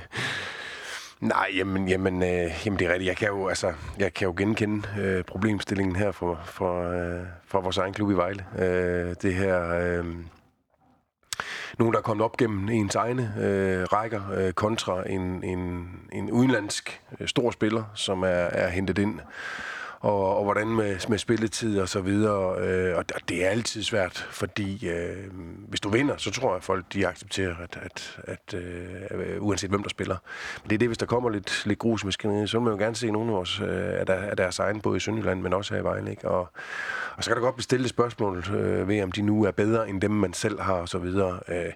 Nej, 1.19 1.51
jamen, 1.55 1.87
jamen, 1.87 2.23
øh, 2.23 2.51
jamen 2.65 2.79
det 2.79 2.87
er 2.87 2.91
rigtigt. 2.91 3.07
Jeg 3.07 3.17
kan 3.17 3.27
jo, 3.27 3.47
altså, 3.47 3.73
jeg 3.99 4.13
kan 4.13 4.25
jo 4.25 4.33
genkende 4.37 4.87
øh, 4.99 5.23
problemstillingen 5.23 5.95
her 5.95 6.11
for, 6.11 6.41
for, 6.45 6.89
øh, 6.89 7.25
for 7.45 7.61
vores 7.61 7.77
egen 7.77 7.93
klub 7.93 8.11
i 8.11 8.13
Vejle. 8.13 8.45
Øh, 8.59 9.15
det 9.21 9.35
her... 9.35 9.69
Øh, 9.69 10.05
nogen, 11.79 11.93
der 11.93 11.99
er 11.99 12.03
kommet 12.03 12.23
op 12.23 12.37
gennem 12.37 12.69
ens 12.69 12.95
egne 12.95 13.33
øh, 13.39 13.83
rækker 13.83 14.31
øh, 14.31 14.53
kontra 14.53 15.09
en, 15.09 15.43
en, 15.43 15.89
en 16.11 16.31
udenlandsk 16.31 17.01
øh, 17.19 17.27
stor 17.27 17.51
spiller, 17.51 17.83
som 17.93 18.23
er, 18.23 18.27
er 18.27 18.69
hentet 18.69 18.97
ind 18.97 19.19
og, 20.03 20.37
og 20.37 20.43
hvordan 20.43 20.67
med, 20.67 21.09
med 21.09 21.17
spilletid 21.17 21.79
og 21.79 21.89
så 21.89 22.01
videre. 22.01 22.59
Øh, 22.59 22.97
og 22.97 23.05
det 23.29 23.45
er 23.45 23.49
altid 23.49 23.83
svært, 23.83 24.27
fordi 24.31 24.89
øh, 24.89 25.17
hvis 25.67 25.79
du 25.79 25.89
vinder, 25.89 26.17
så 26.17 26.31
tror 26.31 26.49
jeg, 26.49 26.55
at 26.55 26.63
folk 26.63 26.85
de 26.93 27.07
accepterer, 27.07 27.55
at, 27.63 27.79
at, 27.81 28.19
at 28.23 28.53
øh, 28.53 29.43
uanset 29.43 29.69
hvem 29.69 29.83
der 29.83 29.89
spiller. 29.89 30.17
Men 30.63 30.69
det 30.69 30.75
er 30.75 30.79
det, 30.79 30.89
hvis 30.89 30.97
der 30.97 31.05
kommer 31.05 31.29
lidt, 31.29 31.63
lidt 31.65 31.79
grus 31.79 32.03
i 32.03 32.05
maskineriet, 32.05 32.49
så 32.49 32.57
vil 32.57 32.63
man 32.63 32.73
jo 32.73 32.79
gerne 32.79 32.95
se 32.95 33.11
nogle 33.11 33.31
af, 33.31 33.35
vores, 33.35 33.59
øh, 33.59 33.99
af, 33.99 34.05
der, 34.05 34.13
af 34.13 34.37
deres 34.37 34.59
egen, 34.59 34.81
både 34.81 34.97
i 34.97 34.99
Sønderjylland, 34.99 35.41
men 35.41 35.53
også 35.53 35.73
her 35.73 35.81
i 35.81 35.83
Vejle. 35.83 36.11
Ikke? 36.11 36.27
Og, 36.27 36.49
og 37.17 37.23
så 37.23 37.29
kan 37.29 37.35
der 37.35 37.41
godt 37.41 37.55
blive 37.55 37.63
stillet 37.63 37.89
spørgsmål 37.89 38.43
øh, 38.55 38.87
ved, 38.87 39.03
om 39.03 39.11
de 39.11 39.21
nu 39.21 39.43
er 39.43 39.51
bedre 39.51 39.89
end 39.89 40.01
dem, 40.01 40.11
man 40.11 40.33
selv 40.33 40.61
har 40.61 40.73
og 40.73 40.89
så 40.89 40.97
videre. 40.97 41.39
Øh, 41.47 41.73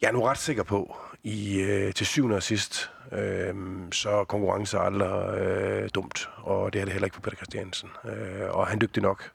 jeg 0.00 0.08
er 0.08 0.12
nu 0.12 0.22
ret 0.22 0.38
sikker 0.38 0.62
på, 0.62 0.96
i 1.24 1.60
øh, 1.60 1.92
til 1.92 2.06
syvende 2.06 2.36
og 2.36 2.42
sidst, 2.42 2.90
øh, 3.12 3.54
så 3.92 4.10
er 4.10 4.24
konkurrence 4.24 4.78
aldrig 4.78 5.38
øh, 5.38 5.88
dumt, 5.94 6.28
og 6.36 6.72
det 6.72 6.80
er 6.80 6.84
det 6.84 6.92
heller 6.92 7.06
ikke 7.06 7.14
for 7.14 7.20
Peter 7.20 7.36
Christiansen. 7.36 7.88
Øh, 8.04 8.50
og 8.50 8.62
er 8.62 8.66
han 8.66 8.80
dygtig 8.80 9.02
nok, 9.02 9.30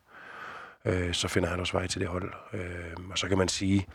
øh, 0.85 1.13
så 1.13 1.27
finder 1.27 1.49
han 1.49 1.59
også 1.59 1.73
vej 1.73 1.87
til 1.87 2.01
det 2.01 2.09
hold. 2.09 2.33
Øh, 2.53 2.61
og 3.11 3.17
så 3.17 3.27
kan 3.27 3.37
man 3.37 3.47
sige, 3.47 3.87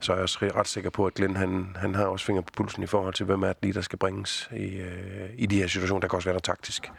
så 0.00 0.12
er 0.12 0.16
jeg 0.16 0.22
også 0.22 0.50
ret 0.54 0.68
sikker 0.68 0.90
på, 0.90 1.06
at 1.06 1.14
Glenn 1.14 1.36
han, 1.36 1.76
han 1.78 1.94
har 1.94 2.06
også 2.06 2.26
finger 2.26 2.42
på 2.42 2.50
pulsen 2.56 2.82
i 2.82 2.86
forhold 2.86 3.14
til, 3.14 3.26
hvem 3.26 3.42
er 3.42 3.48
det 3.48 3.56
lige, 3.62 3.72
der 3.72 3.80
skal 3.80 3.98
bringes 3.98 4.50
i, 4.56 4.76
øh, 4.76 5.30
i 5.38 5.46
de 5.46 5.56
her 5.56 5.66
situationer. 5.66 6.00
Der 6.00 6.08
kan 6.08 6.16
også 6.16 6.28
være 6.28 6.34
der 6.34 6.40
taktisk 6.40 6.90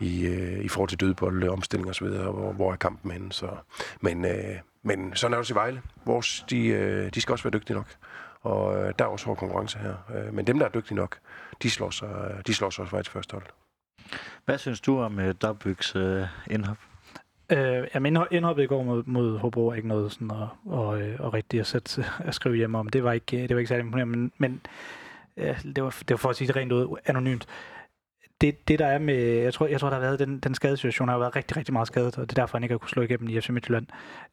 i, 0.00 0.26
øh, 0.26 0.64
i 0.64 0.68
forhold 0.68 0.88
til 0.88 1.00
dødbold, 1.00 1.48
omstilling 1.48 1.90
osv., 1.90 2.06
hvor, 2.06 2.52
hvor 2.52 2.72
er 2.72 2.76
kampen 2.76 3.10
henne. 3.10 3.32
Så, 3.32 3.48
men, 4.00 4.24
øh, 4.24 4.56
men 4.82 5.14
sådan 5.14 5.32
er 5.32 5.36
det 5.36 5.40
også 5.40 5.54
i 5.54 5.56
Vejle. 5.56 5.82
Vores, 6.04 6.44
de, 6.50 6.66
øh, 6.66 7.10
de 7.14 7.20
skal 7.20 7.32
også 7.32 7.44
være 7.44 7.58
dygtige 7.58 7.76
nok. 7.76 7.86
Og 8.42 8.76
øh, 8.76 8.92
der 8.98 9.04
er 9.04 9.08
også 9.08 9.26
hård 9.26 9.36
konkurrence 9.36 9.78
her. 9.78 9.94
Øh, 10.14 10.34
men 10.34 10.46
dem, 10.46 10.58
der 10.58 10.66
er 10.66 10.70
dygtige 10.70 10.96
nok, 10.96 11.18
de 11.62 11.70
slår 11.70 11.90
sig, 11.90 12.42
de 12.46 12.54
slår 12.54 12.70
sig 12.70 12.82
også 12.82 12.90
vej 12.90 13.02
til 13.02 13.12
første 13.12 13.32
hold. 13.32 13.46
Hvad 14.44 14.58
synes 14.58 14.80
du 14.80 15.00
om 15.00 15.18
uh, 15.18 15.30
Dobbygs 15.42 15.96
uh, 15.96 16.22
indhop? 16.50 16.78
Øh, 17.52 17.86
jamen 17.94 18.18
indhoppet 18.30 18.62
i 18.62 18.66
går 18.66 18.82
mod, 18.82 19.02
mod 19.06 19.38
Hobro 19.38 19.68
er 19.68 19.74
ikke 19.74 19.88
noget 19.88 20.12
sådan 20.12 20.30
at, 20.30 20.48
og, 20.64 21.00
øh, 21.00 21.20
og 21.20 21.34
rigtigt 21.34 21.60
at, 21.60 21.66
sætte, 21.66 22.04
at 22.18 22.34
skrive 22.34 22.56
hjem 22.56 22.74
om. 22.74 22.88
Det 22.88 23.04
var 23.04 23.12
ikke, 23.12 23.42
det 23.42 23.50
var 23.50 23.58
ikke 23.58 23.68
særlig 23.68 23.84
imponerende, 23.84 24.18
men, 24.18 24.32
men 24.38 24.60
øh, 25.36 25.62
det, 25.62 25.84
var, 25.84 25.96
det 25.98 26.10
var 26.10 26.16
for 26.16 26.30
at 26.30 26.36
sige 26.36 26.48
det 26.48 26.56
rent 26.56 26.72
ud 26.72 26.96
anonymt 27.06 27.46
det, 28.40 28.68
det 28.68 28.78
der 28.78 28.86
er 28.86 28.98
med, 28.98 29.14
jeg 29.16 29.54
tror, 29.54 29.66
jeg 29.66 29.80
tror 29.80 29.88
der 29.88 29.96
har 29.96 30.00
været, 30.00 30.18
den, 30.18 30.38
den 30.38 30.54
skadesituation 30.54 31.08
har 31.08 31.18
været 31.18 31.36
rigtig, 31.36 31.56
rigtig 31.56 31.72
meget 31.72 31.88
skadet, 31.88 32.18
og 32.18 32.30
det 32.30 32.38
er 32.38 32.42
derfor, 32.42 32.58
han 32.58 32.62
ikke 32.62 32.72
har 32.72 32.78
kunne 32.78 32.90
slå 32.90 33.02
igennem 33.02 33.28
i 33.28 33.40
FC 33.40 33.48
Midtjylland. 33.48 33.86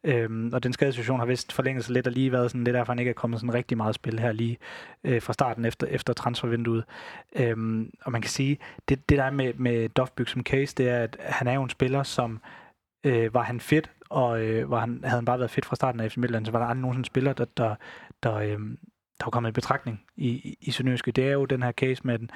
Øhm, 0.04 0.50
og 0.52 0.62
den 0.62 0.72
skadesituation 0.72 1.18
har 1.18 1.26
vist 1.26 1.52
forlænget 1.52 1.84
sig 1.84 1.92
lidt, 1.92 2.06
og 2.06 2.12
lige 2.12 2.32
været 2.32 2.50
sådan, 2.50 2.66
det 2.66 2.74
er 2.74 2.78
derfor, 2.78 2.92
han 2.92 2.98
ikke 2.98 3.08
er 3.08 3.14
kommet 3.14 3.40
sådan 3.40 3.54
rigtig 3.54 3.76
meget 3.76 3.94
spil 3.94 4.18
her 4.18 4.32
lige 4.32 4.58
øh, 5.04 5.22
fra 5.22 5.32
starten 5.32 5.64
efter, 5.64 5.86
efter 5.86 6.12
transfervinduet. 6.12 6.84
Øhm, 7.36 7.90
og 8.02 8.12
man 8.12 8.22
kan 8.22 8.30
sige, 8.30 8.58
det, 8.88 9.08
det 9.08 9.18
der 9.18 9.24
er 9.24 9.30
med, 9.30 9.54
med 9.54 9.88
Dovbyk 9.88 10.28
som 10.28 10.42
case, 10.42 10.74
det 10.74 10.88
er, 10.88 11.02
at 11.02 11.16
han 11.20 11.46
er 11.46 11.54
jo 11.54 11.62
en 11.62 11.70
spiller, 11.70 12.02
som 12.02 12.40
øh, 13.04 13.34
var 13.34 13.42
han 13.42 13.60
fedt, 13.60 13.90
og 14.08 14.40
øh, 14.42 14.70
var 14.70 14.80
han, 14.80 15.00
havde 15.04 15.18
han 15.18 15.24
bare 15.24 15.38
været 15.38 15.50
fedt 15.50 15.66
fra 15.66 15.76
starten 15.76 16.00
af 16.00 16.12
FC 16.12 16.16
Midtjylland, 16.16 16.46
så 16.46 16.52
var 16.52 16.58
der 16.58 16.66
aldrig 16.66 16.82
nogen 16.82 17.04
spiller, 17.04 17.32
der, 17.32 17.44
der, 17.56 17.74
der, 18.22 18.34
øh, 18.34 18.58
der 19.20 19.26
er 19.26 19.30
kommet 19.30 19.50
i 19.50 19.52
betragtning 19.52 20.02
i, 20.16 20.56
i, 20.60 20.70
Sønderjyske. 20.70 21.12
Det 21.12 21.28
er 21.28 21.32
jo 21.32 21.44
den 21.44 21.62
her 21.62 21.72
case 21.72 22.00
med 22.04 22.18
den, 22.18 22.30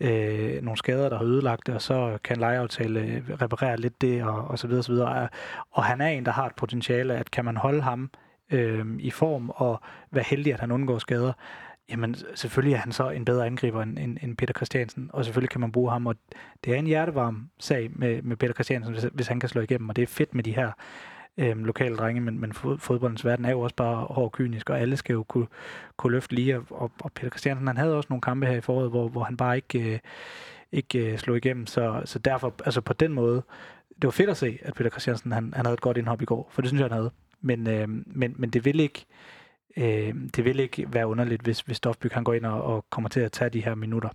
øh, 0.00 0.62
nogle 0.62 0.78
skader, 0.78 1.08
der 1.08 1.18
har 1.18 1.24
ødelagt 1.24 1.66
det, 1.66 1.74
og 1.74 1.82
så 1.82 2.18
kan 2.24 2.36
lejeaftale 2.36 3.00
øh, 3.00 3.30
reparere 3.42 3.76
lidt 3.76 4.00
det, 4.00 4.24
og, 4.24 4.44
og 4.44 4.58
så 4.58 4.66
videre, 4.66 4.82
så 4.82 4.92
videre. 4.92 5.28
Og 5.70 5.84
han 5.84 6.00
er 6.00 6.08
en, 6.08 6.24
der 6.24 6.32
har 6.32 6.46
et 6.46 6.54
potentiale, 6.56 7.14
at 7.14 7.30
kan 7.30 7.44
man 7.44 7.56
holde 7.56 7.82
ham 7.82 8.10
øh, 8.52 8.86
i 8.98 9.10
form 9.10 9.50
og 9.50 9.80
være 10.10 10.24
heldig, 10.26 10.54
at 10.54 10.60
han 10.60 10.70
undgår 10.70 10.98
skader, 10.98 11.32
jamen 11.90 12.16
selvfølgelig 12.34 12.74
er 12.74 12.78
han 12.78 12.92
så 12.92 13.10
en 13.10 13.24
bedre 13.24 13.46
angriber 13.46 13.82
end, 13.82 13.98
end, 13.98 14.18
end 14.22 14.36
Peter 14.36 14.54
Christiansen, 14.54 15.10
og 15.12 15.24
selvfølgelig 15.24 15.50
kan 15.50 15.60
man 15.60 15.72
bruge 15.72 15.90
ham, 15.90 16.06
og 16.06 16.16
det 16.64 16.74
er 16.74 16.78
en 16.78 16.86
hjertevarm 16.86 17.50
sag 17.58 17.90
med, 17.92 18.22
med 18.22 18.36
Peter 18.36 18.54
Christiansen, 18.54 18.92
hvis, 18.92 19.04
hvis 19.12 19.26
han 19.26 19.40
kan 19.40 19.48
slå 19.48 19.60
igennem, 19.60 19.88
og 19.88 19.96
det 19.96 20.02
er 20.02 20.06
fedt 20.06 20.34
med 20.34 20.44
de 20.44 20.54
her 20.54 20.72
øhm, 21.38 21.64
lokale 21.64 21.96
drenge, 21.96 22.20
men, 22.20 22.40
men 22.40 22.52
fodboldens 22.78 23.24
verden 23.24 23.44
er 23.44 23.50
jo 23.50 23.60
også 23.60 23.76
bare 23.76 23.96
hård 23.96 24.32
kynisk, 24.32 24.70
og 24.70 24.80
alle 24.80 24.96
skal 24.96 25.12
jo 25.12 25.22
kunne, 25.22 25.46
kunne 25.96 26.12
løfte 26.12 26.34
lige, 26.34 26.58
og, 26.70 26.90
og 27.00 27.12
Peter 27.12 27.30
Christiansen, 27.30 27.66
han 27.66 27.76
havde 27.76 27.96
også 27.96 28.06
nogle 28.10 28.20
kampe 28.20 28.46
her 28.46 28.56
i 28.56 28.60
foråret, 28.60 28.90
hvor, 28.90 29.08
hvor 29.08 29.22
han 29.22 29.36
bare 29.36 29.56
ikke, 29.56 29.94
øh, 29.94 29.98
ikke 30.72 31.12
øh, 31.12 31.18
slog 31.18 31.36
igennem, 31.36 31.66
så, 31.66 32.02
så 32.04 32.18
derfor, 32.18 32.54
altså 32.64 32.80
på 32.80 32.92
den 32.92 33.12
måde, 33.12 33.42
det 33.88 34.04
var 34.04 34.10
fedt 34.10 34.30
at 34.30 34.36
se, 34.36 34.58
at 34.62 34.74
Peter 34.74 34.90
Christiansen, 34.90 35.32
han, 35.32 35.52
han 35.56 35.66
havde 35.66 35.74
et 35.74 35.80
godt 35.80 35.96
indhop 35.96 36.22
i 36.22 36.24
går, 36.24 36.48
for 36.52 36.62
det 36.62 36.68
synes 36.68 36.80
jeg, 36.80 36.88
han 36.88 36.96
havde, 36.96 37.10
men, 37.40 37.68
øh, 37.68 37.88
men, 38.06 38.34
men 38.36 38.50
det 38.50 38.64
vil 38.64 38.80
ikke, 38.80 39.04
øh, 39.76 40.14
det 40.36 40.44
vil 40.44 40.60
ikke 40.60 40.86
være 40.92 41.06
underligt, 41.06 41.42
hvis, 41.42 41.60
hvis 41.60 41.76
Stofbyg 41.76 42.10
han 42.12 42.24
går 42.24 42.34
ind 42.34 42.46
og, 42.46 42.62
og 42.62 42.84
kommer 42.90 43.08
til 43.08 43.20
at 43.20 43.32
tage 43.32 43.50
de 43.50 43.64
her 43.64 43.74
minutter. 43.74 44.08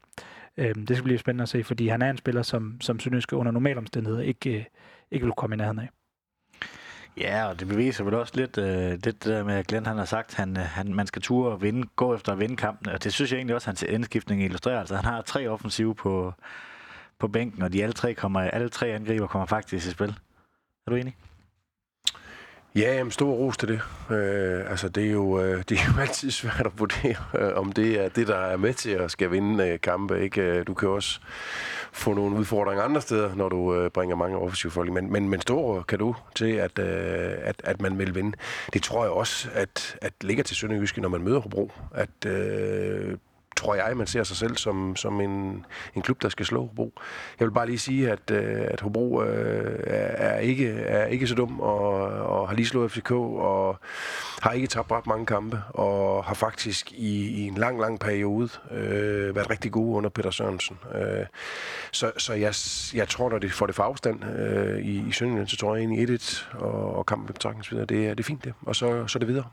Øh, 0.57 0.75
det 0.75 0.97
skal 0.97 1.03
blive 1.03 1.17
spændende 1.17 1.41
at 1.41 1.49
se, 1.49 1.63
fordi 1.63 1.87
han 1.87 2.01
er 2.01 2.09
en 2.09 2.17
spiller, 2.17 2.41
som, 2.41 2.81
som 2.81 2.99
Sønderjyske 2.99 3.35
under 3.35 3.51
normale 3.51 3.77
omstændigheder 3.77 4.23
ikke, 4.23 4.57
øh, 4.57 4.63
ikke 5.11 5.25
vil 5.25 5.33
komme 5.37 5.55
i 5.55 5.57
nærheden 5.57 5.79
af. 5.79 5.89
Ja, 7.17 7.45
og 7.45 7.59
det 7.59 7.67
beviser 7.67 8.03
vel 8.03 8.13
også 8.13 8.33
lidt 8.35 8.57
øh, 8.57 8.65
det, 8.65 9.05
det 9.05 9.23
der 9.23 9.43
med, 9.43 9.55
at 9.55 9.67
Glenn 9.67 9.85
han 9.85 9.97
har 9.97 10.05
sagt, 10.05 10.29
at 10.29 10.35
han, 10.35 10.57
øh, 10.57 10.63
han, 10.63 10.93
man 10.93 11.07
skal 11.07 11.21
ture 11.21 11.51
og 11.51 11.61
vinde, 11.61 11.87
gå 11.95 12.15
efter 12.15 12.31
at 12.31 12.39
vinde 12.39 12.55
kampen. 12.55 12.89
Og 12.89 13.03
det 13.03 13.13
synes 13.13 13.31
jeg 13.31 13.37
egentlig 13.37 13.55
også, 13.55 13.65
at 13.65 13.67
hans 13.67 13.83
indskiftning 13.83 14.43
illustrerer. 14.43 14.79
Altså, 14.79 14.95
han 14.95 15.05
har 15.05 15.21
tre 15.21 15.47
offensive 15.47 15.95
på, 15.95 16.33
på 17.19 17.27
bænken, 17.27 17.61
og 17.61 17.73
de 17.73 17.83
alle 17.83 17.93
tre, 17.93 18.13
kommer, 18.13 18.39
alle 18.39 18.69
tre 18.69 18.87
angriber 18.87 19.27
kommer 19.27 19.45
faktisk 19.45 19.87
i 19.87 19.91
spil. 19.91 20.09
Er 20.87 20.91
du 20.91 20.95
enig? 20.95 21.15
Ja, 22.75 22.95
jamen, 22.95 23.11
stor 23.11 23.31
ros 23.31 23.57
til 23.57 23.67
det. 23.67 23.81
Øh, 24.15 24.71
altså, 24.71 24.89
det 24.89 25.05
er, 25.05 25.11
jo, 25.11 25.41
øh, 25.41 25.63
det 25.69 25.77
er 25.77 25.93
jo 25.95 26.01
altid 26.01 26.31
svært 26.31 26.65
at 26.65 26.71
vurdere, 26.79 27.15
øh, 27.39 27.57
om 27.57 27.71
det 27.71 27.99
er 27.99 28.09
det, 28.09 28.27
der 28.27 28.37
er 28.37 28.57
med 28.57 28.73
til 28.73 28.89
at 28.89 29.11
skal 29.11 29.31
vinde 29.31 29.67
øh, 29.67 29.79
kampe. 29.81 30.21
Ikke? 30.21 30.41
Øh, 30.41 30.67
du 30.67 30.73
kan 30.73 30.89
også 30.89 31.19
få 31.91 32.13
nogle 32.13 32.35
udfordringer 32.35 32.83
andre 32.83 33.01
steder, 33.01 33.35
når 33.35 33.49
du 33.49 33.75
øh, 33.75 33.89
bringer 33.91 34.15
mange 34.15 34.37
offensive 34.37 34.71
folk. 34.71 34.91
Men, 34.91 35.11
men, 35.11 35.29
men 35.29 35.41
stor 35.41 35.81
kan 35.81 35.99
du 35.99 36.15
til, 36.35 36.51
at, 36.51 36.79
øh, 36.79 37.33
at, 37.41 37.61
at 37.63 37.81
man 37.81 37.97
vil 37.97 38.15
vinde. 38.15 38.37
Det 38.73 38.83
tror 38.83 39.03
jeg 39.03 39.11
også, 39.11 39.49
at, 39.53 39.97
at 40.01 40.13
ligger 40.21 40.43
til 40.43 40.55
Sønderjyske, 40.55 41.01
når 41.01 41.09
man 41.09 41.21
møder 41.21 41.39
Hobro. 41.39 41.71
At 41.95 42.25
øh, 42.25 43.17
tror 43.59 43.75
jeg, 43.75 43.97
man 43.97 44.07
ser 44.07 44.23
sig 44.23 44.37
selv 44.37 44.57
som, 44.57 44.95
som 44.95 45.21
en, 45.21 45.65
en 45.95 46.01
klub, 46.01 46.21
der 46.21 46.29
skal 46.29 46.45
slå 46.45 46.59
Hobro. 46.59 46.93
Jeg 47.39 47.47
vil 47.47 47.53
bare 47.53 47.65
lige 47.65 47.79
sige, 47.79 48.11
at, 48.11 48.31
øh, 48.31 48.61
at 48.67 48.81
Hobro 48.81 49.23
øh, 49.23 49.79
er, 49.83 50.37
ikke, 50.39 50.69
er 50.69 51.05
ikke 51.05 51.27
så 51.27 51.35
dum 51.35 51.59
og, 51.59 51.91
og 52.09 52.49
har 52.49 52.55
lige 52.55 52.65
slået 52.65 52.91
FCK 52.91 53.11
og 53.11 53.79
har 54.41 54.51
ikke 54.51 54.67
tabt 54.67 54.91
ret 54.91 55.07
mange 55.07 55.25
kampe 55.25 55.61
og 55.69 56.23
har 56.23 56.33
faktisk 56.33 56.91
i, 56.91 57.27
i 57.27 57.47
en 57.47 57.55
lang, 57.55 57.79
lang 57.79 57.99
periode 57.99 58.49
øh, 58.71 59.35
været 59.35 59.49
rigtig 59.49 59.71
gode 59.71 59.95
under 59.97 60.09
Peter 60.09 60.31
Sørensen. 60.31 60.77
Øh, 60.95 61.25
så 61.91 62.11
så 62.17 62.33
jeg, 62.33 62.53
jeg 62.93 63.07
tror, 63.07 63.29
når 63.29 63.37
det 63.39 63.51
får 63.51 63.65
det 63.65 63.75
for 63.75 63.83
afstand 63.83 64.23
øh, 64.25 64.79
i, 64.79 65.03
i 65.09 65.11
Sønderjylland, 65.11 65.47
så 65.47 65.57
tror 65.57 65.75
jeg 65.75 65.85
egentlig 65.85 66.19
1-1 66.19 66.57
og, 66.57 66.95
og 66.95 67.05
kampen 67.05 67.33
betragtningsvidere, 67.33 67.85
det, 67.85 68.17
det 68.17 68.23
er 68.23 68.27
fint 68.27 68.43
det. 68.43 68.53
Og 68.61 68.75
så, 68.75 69.07
så 69.07 69.17
er 69.17 69.19
det 69.19 69.27
videre. 69.27 69.45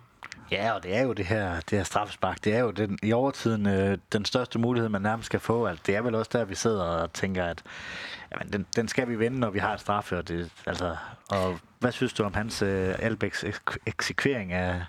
Ja, 0.52 0.72
og 0.72 0.82
det 0.82 0.96
er 0.96 1.02
jo 1.02 1.12
det 1.12 1.26
her, 1.26 1.60
det 1.70 1.78
her 1.78 1.84
straffespark. 1.84 2.44
Det 2.44 2.54
er 2.54 2.58
jo 2.58 2.70
den, 2.70 2.98
i 3.02 3.12
overtiden 3.12 3.66
øh, 3.66 3.98
den 4.12 4.24
største 4.24 4.58
mulighed, 4.58 4.88
man 4.88 5.02
nærmest 5.02 5.26
skal 5.26 5.40
få. 5.40 5.66
Altså, 5.66 5.82
det 5.86 5.96
er 5.96 6.02
vel 6.02 6.14
også 6.14 6.30
der, 6.32 6.44
vi 6.44 6.54
sidder 6.54 6.82
og 6.82 7.12
tænker, 7.12 7.44
at 7.44 7.62
jamen, 8.32 8.52
den, 8.52 8.66
den 8.76 8.88
skal 8.88 9.08
vi 9.08 9.16
vinde, 9.16 9.40
når 9.40 9.50
vi 9.50 9.58
har 9.58 9.74
et 9.74 9.80
straffe. 9.80 10.18
Og, 10.18 10.28
det, 10.28 10.50
altså, 10.66 10.96
og 11.30 11.58
hvad 11.78 11.92
synes 11.92 12.12
du 12.12 12.24
om 12.24 12.34
hans 12.34 12.62
øh, 12.62 12.94
Albæks 12.98 13.44
eksekvering 13.86 14.52
af, 14.52 14.82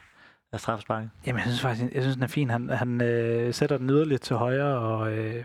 af 0.53 0.60
straffesparket? 0.60 1.10
Jamen, 1.26 1.39
jeg 1.39 1.47
synes 1.47 1.62
faktisk, 1.62 1.93
jeg 1.93 2.01
synes, 2.03 2.16
den 2.16 2.24
er 2.24 2.28
fin. 2.28 2.49
Han, 2.49 2.70
han 2.70 3.01
øh, 3.01 3.53
sætter 3.53 3.78
den 3.78 3.89
yderligere 3.89 4.20
til 4.20 4.36
højre, 4.36 4.78
og 4.80 5.12
øh, 5.12 5.43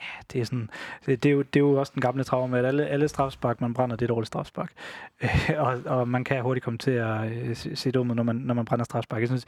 ja, 0.00 0.22
det 0.32 0.40
er 0.40 0.44
sådan, 0.44 0.70
det, 1.06 1.22
det, 1.22 1.28
er 1.28 1.32
jo, 1.32 1.42
det 1.42 1.56
er 1.56 1.60
jo 1.60 1.80
også 1.80 1.92
den 1.94 2.02
gamle 2.02 2.24
traume, 2.24 2.58
at 2.58 2.64
alle, 2.64 2.86
alle 2.86 3.08
strafspark, 3.08 3.60
man 3.60 3.74
brænder, 3.74 3.96
det 3.96 4.04
er 4.04 4.08
dårligt 4.14 4.26
strafspark. 4.26 4.72
og, 5.58 5.78
og, 5.86 6.08
man 6.08 6.24
kan 6.24 6.42
hurtigt 6.42 6.64
komme 6.64 6.78
til 6.78 6.90
at 6.90 7.32
øh, 7.32 7.56
se, 7.56 7.76
se 7.76 7.90
når 7.90 8.22
man, 8.22 8.36
når 8.36 8.54
man 8.54 8.64
brænder 8.64 8.84
strafspark. 8.84 9.20
Jeg 9.20 9.28
synes, 9.28 9.44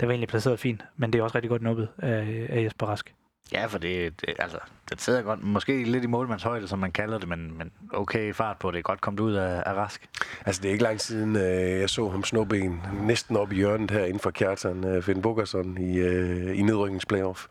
det 0.00 0.08
var 0.08 0.12
egentlig 0.12 0.28
placeret 0.28 0.60
fint, 0.60 0.84
men 0.96 1.12
det 1.12 1.18
er 1.18 1.22
også 1.22 1.34
rigtig 1.34 1.50
godt 1.50 1.62
nubbet 1.62 1.88
af, 1.98 2.46
af 2.48 2.62
Jesper 2.62 2.86
Rask. 2.86 3.14
Ja, 3.52 3.66
for 3.66 3.78
det, 3.78 4.20
det, 4.20 4.34
altså, 4.38 4.58
det 4.90 5.00
sidder 5.00 5.22
godt. 5.22 5.42
Måske 5.42 5.84
lidt 5.84 6.04
i 6.04 6.06
målmandshøjde, 6.06 6.68
som 6.68 6.78
man 6.78 6.92
kalder 6.92 7.18
det, 7.18 7.28
men, 7.28 7.58
men 7.58 7.72
okay 7.92 8.34
fart 8.34 8.56
på. 8.58 8.70
Det 8.70 8.78
er 8.78 8.82
godt 8.82 9.00
kommet 9.00 9.20
ud 9.20 9.34
af, 9.34 9.62
af 9.66 9.72
Rask. 9.72 10.08
Altså, 10.46 10.62
det 10.62 10.68
er 10.68 10.72
ikke 10.72 10.84
lang 10.84 11.00
siden, 11.00 11.36
øh, 11.36 11.80
jeg 11.80 11.90
så 11.90 12.08
ham 12.08 12.24
snubben 12.24 12.82
næsten 13.02 13.36
op 13.36 13.52
i 13.52 13.54
hjørnet 13.54 13.90
her 13.90 14.04
inden 14.04 14.20
for 14.20 14.30
Kjartan, 14.30 14.84
øh, 14.84 15.02
Finn 15.02 15.22
Bukkerson, 15.22 15.78
i, 15.78 15.98
øh, 15.98 16.58
i 16.58 16.62
nedrykningsplayoff. 16.62 17.46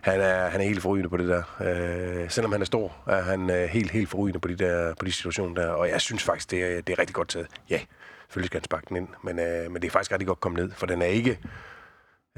Han 0.00 0.20
er, 0.20 0.48
han 0.48 0.60
er 0.60 0.64
helt 0.64 0.82
forrygende 0.82 1.10
på 1.10 1.16
det 1.16 1.28
der. 1.28 1.42
Øh, 1.60 2.30
selvom 2.30 2.52
han 2.52 2.60
er 2.60 2.66
stor, 2.66 2.92
er 3.06 3.22
han 3.22 3.50
øh, 3.50 3.68
helt, 3.68 3.90
helt 3.90 4.08
forrygende 4.08 4.40
på 4.40 4.48
de, 4.48 4.56
der, 4.56 4.94
på 4.94 5.04
de 5.04 5.12
situationer 5.12 5.54
der. 5.62 5.68
Og 5.68 5.88
jeg 5.88 6.00
synes 6.00 6.22
faktisk, 6.22 6.50
det 6.50 6.64
er, 6.64 6.80
det 6.80 6.92
er 6.92 6.98
rigtig 6.98 7.14
godt 7.14 7.28
taget. 7.28 7.46
Ja, 7.70 7.80
selvfølgelig 8.26 8.46
skal 8.46 8.58
han 8.58 8.64
sparke 8.64 8.86
den 8.88 8.96
ind, 8.96 9.08
men, 9.24 9.38
øh, 9.38 9.70
men 9.70 9.82
det 9.82 9.88
er 9.88 9.90
faktisk 9.90 10.12
rigtig 10.12 10.26
godt 10.26 10.40
kommet 10.40 10.62
ned, 10.62 10.72
for 10.72 10.86
den 10.86 11.02
er 11.02 11.06
ikke 11.06 11.38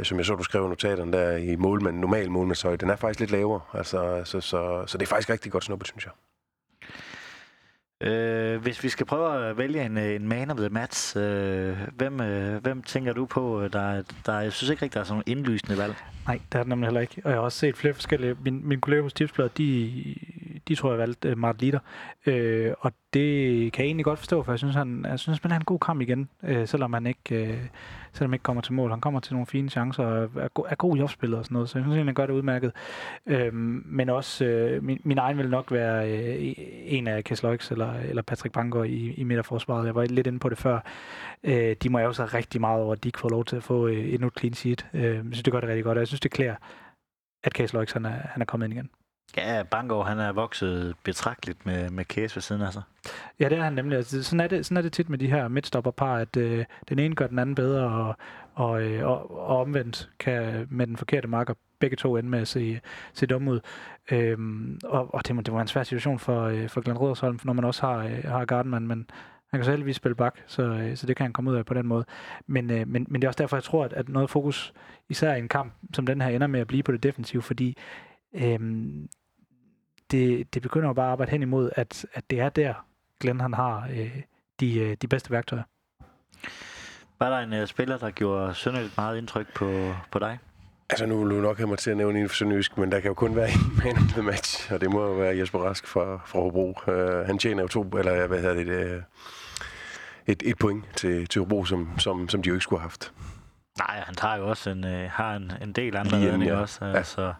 som 0.02 0.18
jeg 0.18 0.26
så, 0.26 0.34
du 0.34 0.42
skrev 0.42 0.68
notaterne 0.68 1.12
der 1.12 1.36
i 1.36 1.56
målmand, 1.56 1.98
normal 1.98 2.30
målmandshøjde, 2.30 2.76
den 2.76 2.90
er 2.90 2.96
faktisk 2.96 3.20
lidt 3.20 3.30
lavere. 3.30 3.60
Altså, 3.74 4.22
så, 4.24 4.40
så, 4.40 4.84
så 4.86 4.98
det 4.98 5.06
er 5.06 5.08
faktisk 5.08 5.30
rigtig 5.30 5.52
godt 5.52 5.64
snuppet, 5.64 5.88
synes 5.88 6.04
jeg. 6.04 6.12
Øh, 8.00 8.62
hvis 8.62 8.84
vi 8.84 8.88
skal 8.88 9.06
prøve 9.06 9.48
at 9.48 9.58
vælge 9.58 9.84
en, 9.84 9.98
en 9.98 10.28
man 10.28 10.50
of 10.50 10.56
the 10.56 10.68
match, 10.68 11.16
øh, 11.16 11.78
hvem, 11.96 12.20
øh, 12.20 12.62
hvem 12.62 12.82
tænker 12.82 13.12
du 13.12 13.26
på? 13.26 13.68
Der, 13.72 14.02
der, 14.26 14.40
jeg 14.40 14.52
synes 14.52 14.70
ikke 14.70 14.82
rigtig, 14.82 14.94
der 14.94 15.00
er 15.00 15.04
sådan 15.04 15.14
nogle 15.14 15.38
indlysende 15.38 15.78
valg. 15.78 15.94
Nej, 16.26 16.40
det 16.52 16.58
er 16.58 16.62
det 16.62 16.68
nemlig 16.68 16.86
heller 16.86 17.00
ikke. 17.00 17.20
Og 17.24 17.30
jeg 17.30 17.38
har 17.38 17.44
også 17.44 17.58
set 17.58 17.76
flere 17.76 17.94
forskellige. 17.94 18.36
Min, 18.44 18.68
mine 18.68 18.80
kolleger 18.80 19.02
hos 19.02 19.12
Tipsbladet, 19.12 19.58
de, 19.58 20.14
de 20.68 20.74
tror 20.74 20.90
jeg 20.90 20.98
valgte 20.98 21.32
uh, 21.32 21.38
Martin 21.38 21.60
Litter. 21.60 21.80
Øh, 22.26 22.72
og 22.80 22.92
det 23.14 23.72
kan 23.72 23.82
jeg 23.82 23.86
egentlig 23.86 24.04
godt 24.04 24.18
forstå, 24.18 24.42
for 24.42 24.52
jeg 24.52 24.58
synes, 24.58 24.74
han, 24.74 25.06
jeg 25.08 25.18
synes, 25.18 25.38
han 25.42 25.50
er 25.50 25.56
en 25.56 25.64
god 25.64 25.78
kamp 25.78 26.00
igen, 26.00 26.28
øh, 26.42 26.66
selvom 26.66 26.92
han 26.92 27.06
ikke, 27.06 27.46
øh, 27.46 27.58
selvom 28.12 28.30
han 28.30 28.34
ikke 28.34 28.42
kommer 28.42 28.62
til 28.62 28.72
mål. 28.72 28.90
Han 28.90 29.00
kommer 29.00 29.20
til 29.20 29.34
nogle 29.34 29.46
fine 29.46 29.68
chancer 29.68 30.04
og 30.04 30.22
er, 30.42 30.48
go- 30.48 30.62
er 30.68 30.74
god 30.74 30.98
i 30.98 31.02
opspillet 31.02 31.38
og 31.38 31.44
sådan 31.44 31.54
noget, 31.54 31.68
så 31.68 31.78
jeg 31.78 31.84
synes, 31.84 32.04
han 32.04 32.14
gør 32.14 32.26
det 32.26 32.32
udmærket. 32.32 32.72
Øh, 33.26 33.54
men 33.54 34.08
også, 34.08 34.44
øh, 34.44 34.84
min, 34.84 35.00
min 35.04 35.18
egen 35.18 35.38
vil 35.38 35.50
nok 35.50 35.72
være 35.72 36.10
øh, 36.10 36.54
en 36.84 37.06
af 37.06 37.24
Kesloix 37.24 37.70
eller, 37.70 37.92
eller 37.92 38.22
Patrick 38.22 38.54
Bangor 38.54 38.84
i, 38.84 39.14
i 39.16 39.24
midterforsvaret. 39.24 39.86
Jeg 39.86 39.94
var 39.94 40.04
lidt 40.04 40.26
inde 40.26 40.38
på 40.38 40.48
det 40.48 40.58
før. 40.58 40.80
Øh, 41.44 41.76
de 41.82 41.88
må 41.88 41.98
jo 41.98 42.12
så 42.12 42.24
rigtig 42.24 42.60
meget 42.60 42.82
over, 42.82 42.92
at 42.92 43.04
de 43.04 43.08
ikke 43.08 43.18
får 43.18 43.28
lov 43.28 43.44
til 43.44 43.56
at 43.56 43.62
få 43.62 43.86
øh, 43.86 44.14
endnu 44.14 44.26
et 44.26 44.38
clean 44.38 44.54
sheet. 44.54 44.86
Øh, 44.94 45.02
jeg 45.02 45.22
synes, 45.22 45.42
det 45.42 45.52
gør 45.52 45.60
det 45.60 45.68
rigtig 45.68 45.84
godt, 45.84 45.98
og 45.98 46.00
jeg 46.00 46.08
synes, 46.08 46.20
det 46.20 46.30
klæder, 46.30 46.54
at 47.44 47.52
Case 47.52 47.74
Loix, 47.74 47.92
han 47.92 48.04
er, 48.04 48.10
han 48.10 48.42
er 48.42 48.46
kommet 48.46 48.66
ind 48.66 48.74
igen. 48.74 48.90
Ja, 49.36 49.62
Bangor, 49.62 50.04
han 50.04 50.18
er 50.18 50.32
vokset 50.32 50.94
betragteligt 51.04 51.66
med, 51.66 51.90
med 51.90 52.04
Case 52.04 52.36
ved 52.36 52.42
siden 52.42 52.62
af 52.62 52.72
sig. 52.72 52.82
Ja, 53.40 53.48
det 53.48 53.58
er 53.58 53.62
han 53.62 53.72
nemlig. 53.72 53.96
Altså, 53.96 54.22
sådan, 54.22 54.40
er 54.40 54.46
det, 54.46 54.66
sådan 54.66 54.76
er 54.76 54.82
det 54.82 54.92
tit 54.92 55.08
med 55.08 55.18
de 55.18 55.30
her 55.30 55.48
midtstopperpar, 55.48 56.16
at 56.16 56.36
øh, 56.36 56.64
den 56.88 56.98
ene 56.98 57.14
gør 57.14 57.26
den 57.26 57.38
anden 57.38 57.54
bedre, 57.54 57.84
og, 57.84 58.16
og, 58.54 58.82
øh, 58.82 59.06
og, 59.06 59.38
og 59.48 59.60
omvendt 59.60 60.10
kan 60.18 60.66
med 60.70 60.86
den 60.86 60.96
forkerte 60.96 61.28
marker 61.28 61.54
begge 61.78 61.96
to 61.96 62.16
ende 62.16 62.28
med 62.28 62.38
at 62.38 62.48
se, 62.48 62.80
se 63.14 63.26
dumme 63.26 63.50
ud. 63.50 63.60
Øhm, 64.10 64.80
og, 64.84 65.14
og 65.14 65.26
det, 65.26 65.36
må, 65.36 65.42
det 65.42 65.54
var 65.54 65.60
en 65.60 65.68
svær 65.68 65.82
situation 65.82 66.18
for, 66.18 66.42
øh, 66.42 66.68
for 66.68 66.80
Glenn 66.80 66.98
Rødersholm, 66.98 67.40
når 67.44 67.52
man 67.52 67.64
også 67.64 67.86
har, 67.86 67.96
øh, 67.96 68.24
har 68.24 68.44
Gardman, 68.44 68.86
men 68.86 69.10
han 69.50 69.60
kan 69.60 69.64
så 69.64 69.70
heldigvis 69.70 69.96
spille 69.96 70.14
bak, 70.14 70.38
så, 70.46 70.62
øh, 70.62 70.96
så 70.96 71.06
det 71.06 71.16
kan 71.16 71.24
han 71.24 71.32
komme 71.32 71.50
ud 71.50 71.56
af 71.56 71.66
på 71.66 71.74
den 71.74 71.86
måde. 71.86 72.04
Men, 72.46 72.70
øh, 72.70 72.88
men, 72.88 73.06
men 73.08 73.22
det 73.22 73.24
er 73.24 73.28
også 73.28 73.42
derfor, 73.42 73.56
jeg 73.56 73.64
tror, 73.64 73.84
at, 73.84 73.92
at 73.92 74.08
noget 74.08 74.30
fokus, 74.30 74.72
især 75.08 75.34
i 75.34 75.38
en 75.38 75.48
kamp 75.48 75.72
som 75.94 76.06
den 76.06 76.20
her, 76.20 76.28
ender 76.28 76.46
med 76.46 76.60
at 76.60 76.66
blive 76.66 76.82
på 76.82 76.92
det 76.92 77.02
defensive, 77.02 77.42
fordi 77.42 77.76
øh, 78.36 78.58
det, 80.10 80.54
det 80.54 80.62
begynder 80.62 80.88
jo 80.88 80.92
bare 80.92 81.06
at 81.06 81.12
arbejde 81.12 81.30
hen 81.30 81.42
imod, 81.42 81.70
at, 81.76 82.06
at 82.14 82.30
det 82.30 82.40
er 82.40 82.48
der, 82.48 82.74
Glenn 83.20 83.40
han 83.40 83.54
har 83.54 83.88
øh, 83.90 84.22
de, 84.60 84.78
øh, 84.78 84.96
de 85.02 85.08
bedste 85.08 85.30
værktøjer. 85.30 85.62
Var 87.18 87.30
der 87.30 87.38
en 87.38 87.62
uh, 87.62 87.66
spiller, 87.66 87.98
der 87.98 88.10
gjorde 88.10 88.54
synderligt 88.54 88.96
meget 88.96 89.18
indtryk 89.18 89.54
på, 89.54 89.94
på 90.10 90.18
dig? 90.18 90.38
Altså, 90.90 91.06
nu 91.06 91.18
vil 91.24 91.36
du 91.36 91.40
nok 91.40 91.56
have 91.56 91.68
mig 91.68 91.78
til 91.78 91.90
at 91.90 91.96
nævne 91.96 92.20
en 92.20 92.28
for 92.28 92.36
Sønderjysk, 92.36 92.78
men 92.78 92.92
der 92.92 93.00
kan 93.00 93.08
jo 93.08 93.14
kun 93.14 93.36
være 93.36 93.48
en 93.54 93.80
man 93.84 93.96
of 93.96 94.12
the 94.12 94.22
match, 94.22 94.72
og 94.72 94.80
det 94.80 94.90
må 94.90 95.06
jo 95.06 95.12
være 95.12 95.38
Jesper 95.38 95.58
Rask 95.58 95.86
fra, 95.86 96.20
fra 96.26 96.40
Hobro. 96.40 96.74
Uh, 96.86 97.26
han 97.26 97.38
tjener 97.38 97.62
jo 97.62 97.68
to, 97.68 97.82
eller 97.82 98.26
hvad 98.26 98.40
hedder 98.40 98.54
det, 98.54 98.66
det 98.66 99.04
et, 100.26 100.42
et 100.46 100.58
point 100.58 100.84
til, 100.96 101.26
til 101.26 101.40
Hobro, 101.40 101.64
som, 101.64 101.98
som, 101.98 102.28
som 102.28 102.42
de 102.42 102.48
jo 102.48 102.54
ikke 102.54 102.62
skulle 102.62 102.80
have 102.80 102.90
haft. 102.90 103.12
Nej, 103.78 104.02
han 104.06 104.14
tager 104.14 104.36
jo 104.36 104.48
også 104.48 104.70
en, 104.70 104.84
uh, 104.84 105.10
har 105.10 105.36
en, 105.36 105.52
en 105.62 105.72
del 105.72 105.96
andre 105.96 106.16
redninger 106.16 106.54
ja. 106.54 106.60
også. 106.60 106.84
Ja. 106.84 107.02
Så, 107.02 107.32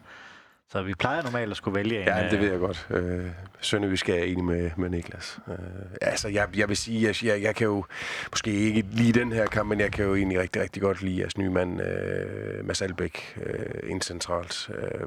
så 0.71 0.83
vi 0.83 0.95
plejer 0.95 1.23
normalt 1.23 1.51
at 1.51 1.57
skulle 1.57 1.75
vælge 1.75 2.01
en... 2.01 2.07
Ja, 2.07 2.29
det 2.31 2.41
ved 2.41 2.51
jeg 2.51 2.59
godt. 2.59 2.87
Øh, 2.91 3.31
Sønderjysk 3.61 4.09
er 4.09 4.15
enig 4.15 4.45
med, 4.45 4.71
med 4.77 4.91
Niklas. 4.91 5.39
Øh, 5.49 5.55
altså, 6.01 6.29
jeg, 6.29 6.49
jeg 6.57 6.69
vil 6.69 6.77
sige, 6.77 7.07
jeg, 7.07 7.25
jeg, 7.25 7.43
jeg 7.43 7.55
kan 7.55 7.65
jo 7.65 7.85
måske 8.31 8.51
ikke 8.51 8.83
lige 8.93 9.13
den 9.13 9.33
her 9.33 9.47
kamp, 9.47 9.69
men 9.69 9.81
jeg 9.81 9.93
kan 9.93 10.05
jo 10.05 10.15
egentlig 10.15 10.41
rigtig, 10.41 10.63
rigtig 10.63 10.83
godt 10.83 11.03
lide 11.03 11.21
jeres 11.21 11.39
nye 11.39 11.51
mand, 11.51 11.83
øh, 11.83 12.65
Mads 12.65 12.83
Albeck, 12.83 13.39
øh, 13.47 13.91
ind 13.91 14.03
centralt. 14.03 14.71
Øh, 14.75 15.07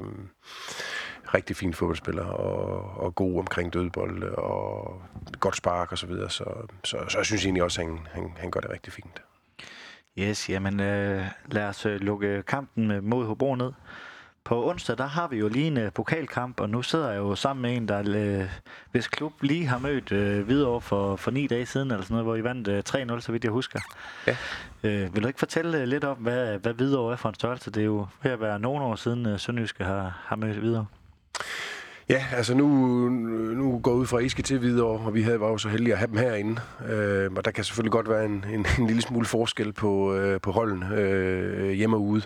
rigtig 1.34 1.56
fin 1.56 1.74
fodboldspiller 1.74 2.24
og, 2.24 3.04
og 3.04 3.14
god 3.14 3.38
omkring 3.38 3.72
dødbold 3.72 4.22
og 4.22 5.02
godt 5.40 5.56
spark 5.56 5.92
og 5.92 5.98
så 5.98 6.06
videre. 6.06 6.30
Så, 6.30 6.44
så, 6.84 6.96
så 7.08 7.18
jeg 7.18 7.26
synes 7.26 7.44
egentlig 7.44 7.62
også, 7.62 7.80
at 7.80 7.86
han, 7.86 7.98
han, 8.12 8.32
han 8.36 8.50
gør 8.50 8.60
det 8.60 8.70
rigtig 8.70 8.92
fint. 8.92 9.22
Yes, 10.18 10.48
jamen 10.50 10.80
øh, 10.80 11.24
lad 11.46 11.64
os 11.64 11.86
øh, 11.86 12.00
lukke 12.00 12.42
kampen 12.42 13.08
mod 13.08 13.26
Hobro 13.26 13.54
ned. 13.54 13.72
På 14.50 14.68
onsdag, 14.70 14.98
der 14.98 15.06
har 15.06 15.28
vi 15.28 15.36
jo 15.36 15.48
lige 15.48 15.66
en 15.66 15.76
uh, 15.76 15.92
pokalkamp, 15.94 16.60
og 16.60 16.70
nu 16.70 16.82
sidder 16.82 17.10
jeg 17.10 17.18
jo 17.18 17.34
sammen 17.34 17.62
med 17.62 17.76
en, 17.76 17.88
der 17.88 18.40
uh, 18.40 18.48
hvis 18.90 19.08
klub 19.08 19.32
lige 19.42 19.66
har 19.66 19.78
mødt 19.78 20.12
uh, 20.12 20.48
videre 20.48 20.80
for, 20.80 21.16
for 21.16 21.30
ni 21.30 21.46
dage 21.46 21.66
siden, 21.66 21.90
eller 21.90 22.02
sådan 22.02 22.14
noget, 22.14 22.26
hvor 22.26 22.36
I 22.36 22.44
vandt 22.44 22.68
uh, 22.68 23.16
3-0, 23.16 23.20
så 23.20 23.32
vidt 23.32 23.44
jeg 23.44 23.52
husker. 23.52 23.80
Ja. 24.26 24.36
Uh, 24.84 25.14
vil 25.14 25.22
du 25.22 25.26
ikke 25.26 25.38
fortælle 25.38 25.78
uh, 25.78 25.84
lidt 25.84 26.04
om, 26.04 26.16
hvad, 26.16 26.58
hvad 26.58 26.72
videre 26.72 27.12
er 27.12 27.16
for 27.16 27.28
en 27.28 27.34
størrelse? 27.34 27.70
Det 27.70 27.80
er 27.80 27.84
jo 27.84 28.06
ved 28.22 28.30
at 28.30 28.40
være 28.40 28.60
nogle 28.60 28.84
år 28.84 28.94
siden, 28.94 29.26
uh, 29.26 29.38
Sønderjyske 29.38 29.84
har, 29.84 30.22
har 30.24 30.36
mødt 30.36 30.62
videre. 30.62 30.86
Ja, 32.08 32.24
altså 32.32 32.54
nu, 32.54 32.68
nu 33.54 33.78
går 33.78 33.92
ud 33.92 34.06
fra 34.06 34.18
Iske 34.18 34.42
til 34.42 34.62
videre, 34.62 34.86
og 34.86 35.14
vi 35.14 35.22
havde, 35.22 35.40
var 35.40 35.48
jo 35.48 35.58
så 35.58 35.68
heldige 35.68 35.92
at 35.92 35.98
have 35.98 36.08
dem 36.08 36.16
herinde. 36.16 36.60
Øh, 36.88 37.30
og 37.36 37.44
der 37.44 37.50
kan 37.50 37.64
selvfølgelig 37.64 37.92
godt 37.92 38.08
være 38.08 38.24
en, 38.24 38.44
en, 38.52 38.66
en 38.78 38.86
lille 38.86 39.02
smule 39.02 39.26
forskel 39.26 39.72
på, 39.72 40.14
øh, 40.14 40.40
på 40.40 40.52
holden 40.52 40.82
øh, 40.92 41.70
hjemme 41.70 41.96
og 41.96 42.02
ude. 42.02 42.22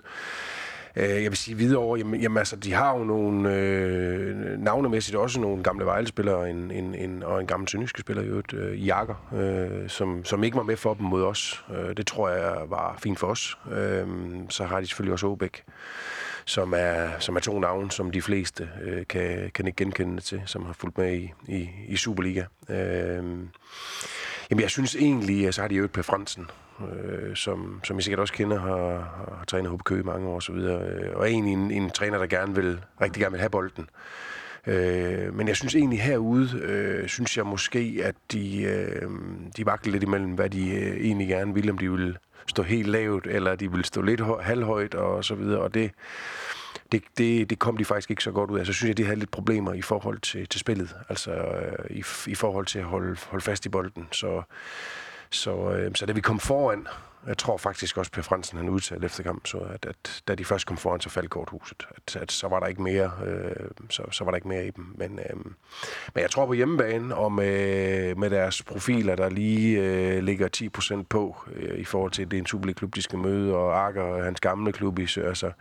Øh, 0.96 1.22
jeg 1.22 1.30
vil 1.30 1.36
sige 1.36 1.56
videre 1.56 1.94
jamen, 1.98 2.20
jamen 2.20 2.38
altså, 2.38 2.56
de 2.56 2.72
har 2.72 2.98
jo 2.98 3.04
nogle 3.04 3.54
øh, 3.54 4.58
navnemæssigt 4.58 5.16
også 5.16 5.40
nogle 5.40 5.62
gamle 5.62 5.84
Vejle-spillere 5.84 6.50
en, 6.50 6.70
en, 6.70 6.94
en, 6.94 7.22
og 7.22 7.40
en 7.40 7.46
gammel 7.46 7.68
sønderjyske 7.68 8.00
spiller 8.00 8.22
i 8.22 8.26
øvrigt, 8.26 8.52
øh, 8.52 8.86
Jakker, 8.86 9.14
øh, 9.34 9.88
som, 9.88 10.24
som 10.24 10.44
ikke 10.44 10.56
var 10.56 10.62
med 10.62 10.76
for 10.76 10.94
dem 10.94 11.06
mod 11.06 11.22
os. 11.22 11.64
Øh, 11.74 11.96
det 11.96 12.06
tror 12.06 12.28
jeg 12.28 12.56
var 12.68 12.98
fint 13.02 13.18
for 13.18 13.26
os. 13.26 13.58
Øh, 13.72 14.06
så 14.48 14.64
har 14.64 14.80
de 14.80 14.86
selvfølgelig 14.86 15.12
også 15.12 15.26
Åbæk 15.26 15.64
som 16.44 16.74
er, 16.76 17.18
som 17.18 17.36
er 17.36 17.40
to 17.40 17.58
navne, 17.58 17.90
som 17.90 18.10
de 18.10 18.22
fleste 18.22 18.68
øh, 18.82 19.06
kan, 19.06 19.50
kan 19.54 19.66
ikke 19.66 19.76
genkende 19.76 20.20
til, 20.20 20.42
som 20.46 20.64
har 20.66 20.72
fulgt 20.72 20.98
med 20.98 21.16
i, 21.16 21.32
i, 21.48 21.68
i 21.88 21.96
Superliga. 21.96 22.44
Øh, 22.68 23.24
jamen, 24.50 24.60
jeg 24.62 24.70
synes 24.70 24.96
egentlig, 24.96 25.54
så 25.54 25.60
har 25.60 25.68
de 25.68 25.74
jo 25.74 25.84
et 25.84 25.92
Per 25.92 26.02
Fransen, 26.02 26.50
øh, 26.80 27.36
som, 27.36 27.80
som 27.84 27.98
I 27.98 28.02
sikkert 28.02 28.20
også 28.20 28.34
kender, 28.34 28.58
har, 28.58 28.88
har 29.38 29.44
trænet 29.48 29.72
HB 29.72 29.82
Køge 29.84 30.00
i 30.00 30.04
mange 30.04 30.28
år 30.28 30.36
osv., 30.36 30.54
øh, 30.54 31.16
og 31.16 31.22
er 31.22 31.30
egentlig 31.30 31.52
en, 31.52 31.70
en 31.70 31.90
træner, 31.90 32.18
der 32.18 32.26
gerne 32.26 32.54
vil, 32.54 32.80
rigtig 33.00 33.20
gerne 33.20 33.32
vil 33.32 33.40
have 33.40 33.50
bolden. 33.50 33.88
Øh, 34.66 35.34
men 35.34 35.48
jeg 35.48 35.56
synes 35.56 35.74
egentlig 35.74 36.02
herude, 36.02 36.58
øh, 36.62 37.08
synes 37.08 37.36
jeg 37.36 37.46
måske, 37.46 38.00
at 38.02 38.14
de, 38.32 38.62
øh, 38.62 39.10
de 39.56 39.66
vakler 39.66 39.92
lidt 39.92 40.02
imellem, 40.02 40.30
hvad 40.30 40.50
de 40.50 40.70
øh, 40.70 40.96
egentlig 40.96 41.28
gerne 41.28 41.54
vil, 41.54 41.70
om 41.70 41.78
de 41.78 41.90
vil 41.90 42.18
stå 42.46 42.62
helt 42.62 42.88
lavt, 42.88 43.26
eller 43.26 43.54
de 43.54 43.72
vil 43.72 43.84
stå 43.84 44.02
lidt 44.02 44.20
halvhøjt 44.42 44.94
og 44.94 45.24
så 45.24 45.34
videre, 45.34 45.60
og 45.60 45.74
det, 45.74 45.90
det, 46.92 47.02
det, 47.18 47.50
det 47.50 47.58
kom 47.58 47.76
de 47.76 47.84
faktisk 47.84 48.10
ikke 48.10 48.22
så 48.22 48.30
godt 48.30 48.50
ud 48.50 48.58
af. 48.58 48.66
Så 48.66 48.72
synes 48.72 48.88
jeg, 48.88 48.96
de 48.96 49.04
havde 49.04 49.18
lidt 49.18 49.30
problemer 49.30 49.72
i 49.72 49.82
forhold 49.82 50.18
til, 50.18 50.48
til 50.48 50.60
spillet, 50.60 50.96
altså 51.08 51.32
øh, 51.32 51.96
i, 51.96 52.04
i 52.26 52.34
forhold 52.34 52.66
til 52.66 52.78
at 52.78 52.84
holde, 52.84 53.16
holde 53.28 53.44
fast 53.44 53.66
i 53.66 53.68
bolden. 53.68 54.08
Så, 54.12 54.42
så, 55.34 55.70
øh, 55.70 55.94
så 55.94 56.06
da 56.06 56.12
vi 56.12 56.20
kom 56.20 56.38
foran, 56.38 56.86
jeg 57.26 57.38
tror 57.38 57.56
faktisk 57.56 57.96
også, 57.96 58.12
Per 58.12 58.22
Fransen 58.22 58.58
han 58.58 58.68
udtalte 58.68 59.04
efter 59.06 59.22
kampen, 59.22 59.46
så 59.46 59.58
at, 59.58 59.86
at 59.86 60.22
da 60.28 60.34
de 60.34 60.44
først 60.44 60.66
kom 60.66 60.76
foran, 60.76 61.00
så 61.00 61.10
faldt 61.10 61.30
korthuset. 61.30 61.86
At, 61.96 62.16
at 62.16 62.32
så 62.32 62.48
var 62.48 62.60
der 62.60 62.66
ikke 62.66 62.82
mere, 62.82 63.10
øh, 63.26 63.66
så, 63.90 64.02
så 64.10 64.24
var 64.24 64.30
der 64.30 64.36
ikke 64.36 64.48
mere 64.48 64.66
i 64.66 64.70
dem. 64.70 64.94
Men, 64.98 65.18
øh, 65.18 65.36
men 66.14 66.22
jeg 66.22 66.30
tror 66.30 66.46
på 66.46 66.52
hjemmebane, 66.52 67.14
og 67.16 67.32
med, 67.32 68.14
med 68.14 68.30
deres 68.30 68.62
profiler, 68.62 69.16
der 69.16 69.28
lige 69.28 69.80
øh, 69.80 70.22
ligger 70.22 70.98
10% 71.00 71.02
på, 71.02 71.36
øh, 71.52 71.78
i 71.78 71.84
forhold 71.84 72.10
til, 72.10 72.22
at 72.22 72.30
det 72.30 72.36
er 72.36 72.40
en 72.40 72.46
Superliga-klub, 72.46 72.94
de 72.94 73.02
skal 73.02 73.18
møde, 73.18 73.54
og 73.54 73.86
Akker, 73.86 74.24
hans 74.24 74.40
gamle 74.40 74.72
klub 74.72 74.98
i 74.98 75.06
Sør, 75.06 75.22
så, 75.22 75.28
altså, 75.28 75.52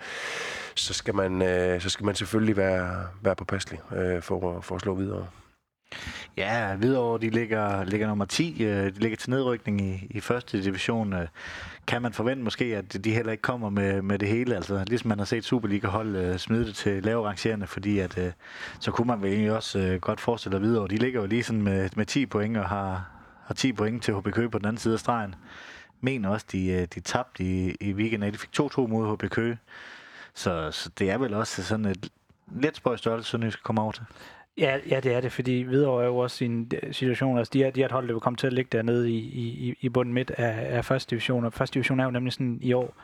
så, 0.75 0.93
skal 0.93 1.15
man, 1.15 1.41
øh, 1.41 1.81
så 1.81 1.89
skal 1.89 2.05
man 2.05 2.15
selvfølgelig 2.15 2.57
være, 2.57 3.07
være 3.21 3.35
påpasselig 3.35 3.79
øh, 3.95 4.21
for, 4.21 4.61
for 4.61 4.75
at 4.75 4.81
slå 4.81 4.93
videre. 4.95 5.27
Ja, 6.37 6.75
Hvidovre, 6.75 7.21
de 7.21 7.29
ligger, 7.29 7.83
ligger 7.83 8.07
nummer 8.07 8.25
10. 8.25 8.63
Øh, 8.63 8.85
de 8.85 8.99
ligger 8.99 9.17
til 9.17 9.29
nedrykning 9.29 9.81
i, 9.81 10.07
i 10.09 10.19
første 10.19 10.63
division. 10.63 11.13
Øh, 11.13 11.27
kan 11.87 12.01
man 12.01 12.13
forvente 12.13 12.43
måske, 12.43 12.65
at 12.65 13.05
de 13.05 13.13
heller 13.13 13.31
ikke 13.31 13.41
kommer 13.41 13.69
med, 13.69 14.01
med 14.01 14.19
det 14.19 14.27
hele? 14.27 14.55
Altså, 14.55 14.83
ligesom 14.87 15.09
man 15.09 15.17
har 15.17 15.25
set 15.25 15.45
Superliga-hold 15.45 16.15
øh, 16.15 16.37
smide 16.37 16.65
det 16.65 16.75
til 16.75 17.03
lave 17.03 17.27
rangerende, 17.27 17.67
fordi 17.67 17.99
at, 17.99 18.19
så 18.79 18.91
kunne 18.91 19.07
man 19.07 19.21
vel 19.21 19.31
egentlig 19.31 19.51
også 19.51 19.97
godt 20.01 20.19
forestille 20.19 20.55
sig 20.55 20.61
videre. 20.61 20.87
De 20.87 20.97
ligger 20.97 21.21
jo 21.21 21.27
lige 21.27 21.43
sådan 21.43 21.61
med, 21.61 21.89
med 21.95 22.05
10 22.05 22.25
point 22.25 22.57
og 22.57 22.69
har, 22.69 23.09
har 23.45 23.53
10 23.53 23.73
point 23.73 24.03
til 24.03 24.13
HB 24.13 24.31
Køge 24.31 24.49
på 24.49 24.57
den 24.57 24.67
anden 24.67 24.79
side 24.79 24.93
af 24.93 24.99
stregen. 24.99 25.35
Mener 26.01 26.29
også, 26.29 26.45
de, 26.51 26.85
de 26.85 26.99
tabte 26.99 27.43
i, 27.43 27.75
i 27.81 27.93
weekenden. 27.93 28.33
De 28.33 28.37
fik 28.37 28.49
2-2 28.59 28.87
mod 28.87 29.15
HB 29.15 29.29
Køge. 29.29 29.57
Så, 30.33 30.71
så 30.71 30.89
det 30.99 31.11
er 31.11 31.17
vel 31.17 31.33
også 31.33 31.63
sådan 31.63 31.85
et 31.85 32.09
lidt 32.55 32.77
spøjt 32.77 32.99
størrelse, 32.99 33.29
så 33.29 33.37
skal 33.51 33.63
komme 33.63 33.81
over 33.81 33.91
til. 33.91 34.03
Ja, 34.57 34.77
ja, 34.89 34.99
det 34.99 35.13
er 35.13 35.21
det, 35.21 35.31
fordi 35.31 35.61
Hvidovre 35.61 36.03
er 36.03 36.07
jo 36.07 36.17
også 36.17 36.45
i 36.45 36.47
øh, 36.47 36.93
situation, 36.93 37.37
altså 37.37 37.51
de 37.53 37.63
er, 37.63 37.71
de 37.71 37.81
er 37.81 37.85
et 37.85 37.91
hold, 37.91 38.07
der 38.07 38.13
vil 38.13 38.21
komme 38.21 38.37
til 38.37 38.47
at 38.47 38.53
ligge 38.53 38.77
dernede 38.77 39.11
i, 39.11 39.17
i, 39.17 39.75
i 39.81 39.89
bunden 39.89 40.13
midt 40.13 40.31
af, 40.31 40.77
af 40.77 40.85
første 40.85 41.09
division, 41.09 41.45
og 41.45 41.53
første 41.53 41.73
division 41.73 41.99
er 41.99 42.03
jo 42.03 42.11
nemlig 42.11 42.33
sådan 42.33 42.59
i 42.61 42.73
år, 42.73 42.95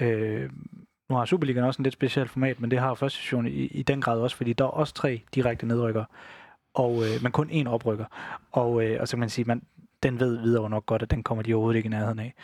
øh, 0.00 0.50
nu 1.10 1.16
har 1.16 1.24
Superligaen 1.24 1.66
også 1.66 1.78
en 1.78 1.84
lidt 1.84 1.94
specielt 1.94 2.30
format, 2.30 2.60
men 2.60 2.70
det 2.70 2.78
har 2.78 2.94
første 2.94 3.18
division 3.18 3.46
i, 3.46 3.50
i 3.50 3.82
den 3.82 4.00
grad 4.00 4.20
også, 4.20 4.36
fordi 4.36 4.52
der 4.52 4.64
er 4.64 4.68
også 4.68 4.94
tre 4.94 5.22
direkte 5.34 5.66
nedrykker, 5.66 6.04
og 6.74 7.02
øh, 7.02 7.22
men 7.22 7.32
kun 7.32 7.50
én 7.50 7.68
oprykker. 7.68 8.04
Og, 8.52 8.84
øh, 8.84 9.00
og 9.00 9.08
så 9.08 9.16
kan 9.16 9.20
man 9.20 9.28
sige, 9.28 9.44
man, 9.44 9.62
den 10.02 10.20
ved 10.20 10.38
videre 10.38 10.70
nok 10.70 10.86
godt, 10.86 11.02
at 11.02 11.10
den 11.10 11.22
kommer 11.22 11.42
de 11.42 11.54
overhovedet 11.54 11.76
ikke 11.76 11.86
i 11.86 11.90
nærheden 11.90 12.18
af. 12.18 12.34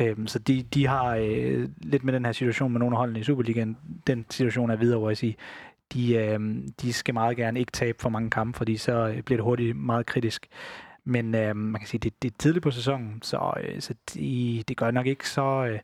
Øhm, 0.00 0.26
så 0.26 0.38
de, 0.38 0.62
de 0.62 0.86
har 0.86 1.16
øh, 1.16 1.68
lidt 1.82 2.04
med 2.04 2.12
den 2.12 2.24
her 2.24 2.32
situation 2.32 2.72
med 2.72 2.78
nogle 2.78 2.96
af 2.96 2.98
holdene 2.98 3.20
i 3.20 3.22
Superligaen, 3.22 3.76
den 4.06 4.26
situation 4.30 4.70
er 4.70 4.76
videre, 4.76 4.98
hvor 4.98 5.10
jeg 5.10 5.16
siger, 5.16 5.34
de, 5.92 6.14
øh, 6.14 6.40
de 6.82 6.92
skal 6.92 7.14
meget 7.14 7.36
gerne 7.36 7.60
ikke 7.60 7.72
tabe 7.72 7.98
for 8.00 8.08
mange 8.08 8.30
kampe, 8.30 8.58
fordi 8.58 8.76
så 8.76 8.92
øh, 8.92 9.22
bliver 9.22 9.36
det 9.36 9.44
hurtigt 9.44 9.76
meget 9.76 10.06
kritisk. 10.06 10.46
Men 11.04 11.34
øh, 11.34 11.56
man 11.56 11.80
kan 11.80 11.88
sige, 11.88 11.98
det, 11.98 12.22
det 12.22 12.30
er 12.30 12.34
tidligt 12.38 12.62
på 12.62 12.70
sæsonen, 12.70 13.22
så, 13.22 13.52
øh, 13.60 13.80
så 13.80 13.94
de, 14.14 14.64
det 14.68 14.76
gør 14.76 14.90
nok 14.90 15.06
ikke 15.06 15.28
så... 15.28 15.64
Øh, 15.64 15.78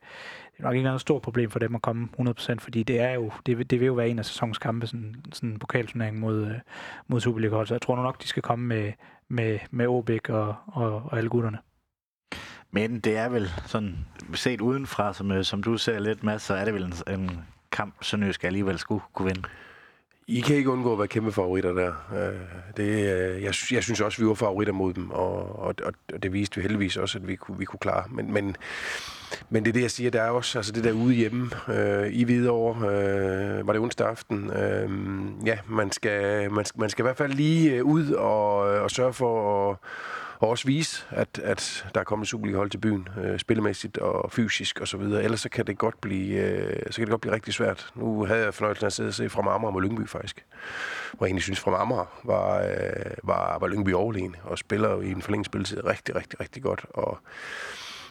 det 0.51 0.59
er 0.59 0.63
nok 0.63 0.73
ikke 0.73 0.83
noget 0.83 1.01
stort 1.01 1.21
problem 1.21 1.49
for 1.49 1.59
dem 1.59 1.75
at 1.75 1.81
komme 1.81 2.09
100%, 2.19 2.55
fordi 2.59 2.83
det 2.83 2.99
er 2.99 3.11
jo, 3.11 3.31
det, 3.45 3.71
det 3.71 3.79
vil 3.79 3.85
jo 3.85 3.93
være 3.93 4.09
en 4.09 4.19
af 4.19 4.25
sæsonens 4.25 4.57
kampe, 4.57 4.87
sådan, 4.87 5.15
sådan 5.33 5.49
en 5.49 5.59
pokalturnering 5.59 6.19
mod, 6.19 6.45
øh, 6.45 6.55
mod 7.07 7.21
Superliga. 7.21 7.65
Så 7.65 7.73
jeg 7.73 7.81
tror 7.81 7.95
nok, 7.95 8.23
de 8.23 8.27
skal 8.27 8.43
komme 8.43 8.67
med, 8.67 8.91
med, 9.27 9.59
med 9.71 9.87
Åbæk 9.87 10.29
og, 10.29 10.55
og, 10.67 10.93
og 10.93 11.17
alle 11.17 11.29
gutterne. 11.29 11.57
Men 12.71 12.99
det 12.99 13.17
er 13.17 13.29
vel 13.29 13.49
sådan, 13.65 13.97
set 14.33 14.61
udenfra, 14.61 15.13
som, 15.13 15.31
øh, 15.31 15.43
som 15.43 15.63
du 15.63 15.77
ser 15.77 15.99
lidt, 15.99 16.23
med, 16.23 16.39
så 16.39 16.53
er 16.53 16.65
det 16.65 16.73
vel 16.73 16.83
en, 16.83 16.93
en 17.13 17.39
kamp, 17.71 18.03
Sønderjysk 18.03 18.43
alligevel 18.43 18.77
skulle 18.77 19.03
kunne 19.13 19.25
vinde. 19.25 19.41
I 20.31 20.39
kan 20.41 20.55
ikke 20.55 20.69
undgå 20.69 20.93
at 20.93 20.99
være 20.99 21.07
kæmpe 21.07 21.31
favoritter 21.31 21.73
der. 21.73 21.93
Øh, 22.15 22.39
det, 22.77 22.89
øh, 22.89 23.43
jeg, 23.43 23.53
jeg 23.71 23.83
synes 23.83 24.01
også, 24.01 24.21
vi 24.21 24.27
var 24.27 24.33
favoritter 24.33 24.73
mod 24.73 24.93
dem, 24.93 25.11
og, 25.11 25.59
og, 25.59 25.75
og 25.83 26.23
det 26.23 26.33
viste 26.33 26.55
vi 26.55 26.61
heldigvis 26.61 26.97
også, 26.97 27.17
at 27.17 27.27
vi 27.27 27.35
kunne, 27.35 27.57
vi 27.57 27.65
kunne 27.65 27.79
klare. 27.79 28.03
Men, 28.09 28.33
men, 28.33 28.55
men 29.49 29.65
det 29.65 29.69
er 29.69 29.73
det, 29.73 29.81
jeg 29.81 29.91
siger, 29.91 30.11
der 30.11 30.21
er 30.21 30.29
også 30.29 30.59
altså 30.59 30.71
det 30.71 30.83
der 30.83 30.91
ude 30.91 31.13
hjemme 31.13 31.49
øh, 31.69 32.13
i 32.13 32.23
Hvidovre, 32.23 32.87
øh, 32.87 33.67
var 33.67 33.73
det 33.73 33.81
onsdag 33.81 34.07
aften. 34.07 34.51
Øh, 34.51 34.89
ja, 35.47 35.57
man 35.67 35.91
skal, 35.91 36.51
man, 36.51 36.65
man 36.75 36.89
skal 36.89 37.03
i 37.03 37.05
hvert 37.05 37.17
fald 37.17 37.33
lige 37.33 37.71
øh, 37.71 37.85
ud 37.85 38.11
og, 38.11 38.57
og 38.57 38.91
sørge 38.91 39.13
for 39.13 39.71
at 39.71 39.77
og 40.41 40.49
også 40.49 40.67
vise, 40.67 41.05
at, 41.09 41.39
at 41.43 41.85
der 41.93 41.99
er 41.99 42.03
kommet 42.03 42.27
Superliga-hold 42.27 42.69
til 42.69 42.77
byen, 42.77 43.07
øh, 43.23 43.39
spillemæssigt 43.39 43.97
og 43.97 44.31
fysisk 44.31 44.79
og 44.79 44.87
så 44.87 44.97
videre. 44.97 45.23
Ellers 45.23 45.41
så 45.41 45.49
kan 45.49 45.67
det 45.67 45.77
godt 45.77 46.01
blive, 46.01 46.35
øh, 46.35 46.83
så 46.89 46.95
kan 46.95 47.05
det 47.05 47.09
godt 47.09 47.21
blive 47.21 47.33
rigtig 47.33 47.53
svært. 47.53 47.91
Nu 47.95 48.25
havde 48.25 48.43
jeg 48.43 48.53
fornøjelsen 48.53 48.85
af 48.85 48.87
at 48.87 48.93
sidde 48.93 49.07
og 49.07 49.13
se 49.13 49.29
fra 49.29 49.55
Amager 49.55 49.71
mod 49.71 49.81
Lyngby 49.81 50.07
faktisk. 50.07 50.45
Hvor 51.13 51.25
jeg 51.25 51.29
egentlig 51.29 51.43
synes, 51.43 51.59
fra 51.59 51.81
Amager 51.81 52.21
var, 52.23 52.61
øh, 52.61 53.11
var, 53.23 53.57
var 53.59 53.67
Lyngby 53.67 53.93
overlegen 53.93 54.35
og 54.43 54.57
spiller 54.57 55.01
i 55.01 55.11
en 55.11 55.21
forlænget 55.21 55.45
spilletid 55.45 55.85
rigtig, 55.85 56.15
rigtig, 56.15 56.39
rigtig 56.39 56.63
godt. 56.63 56.85
Og 56.89 57.19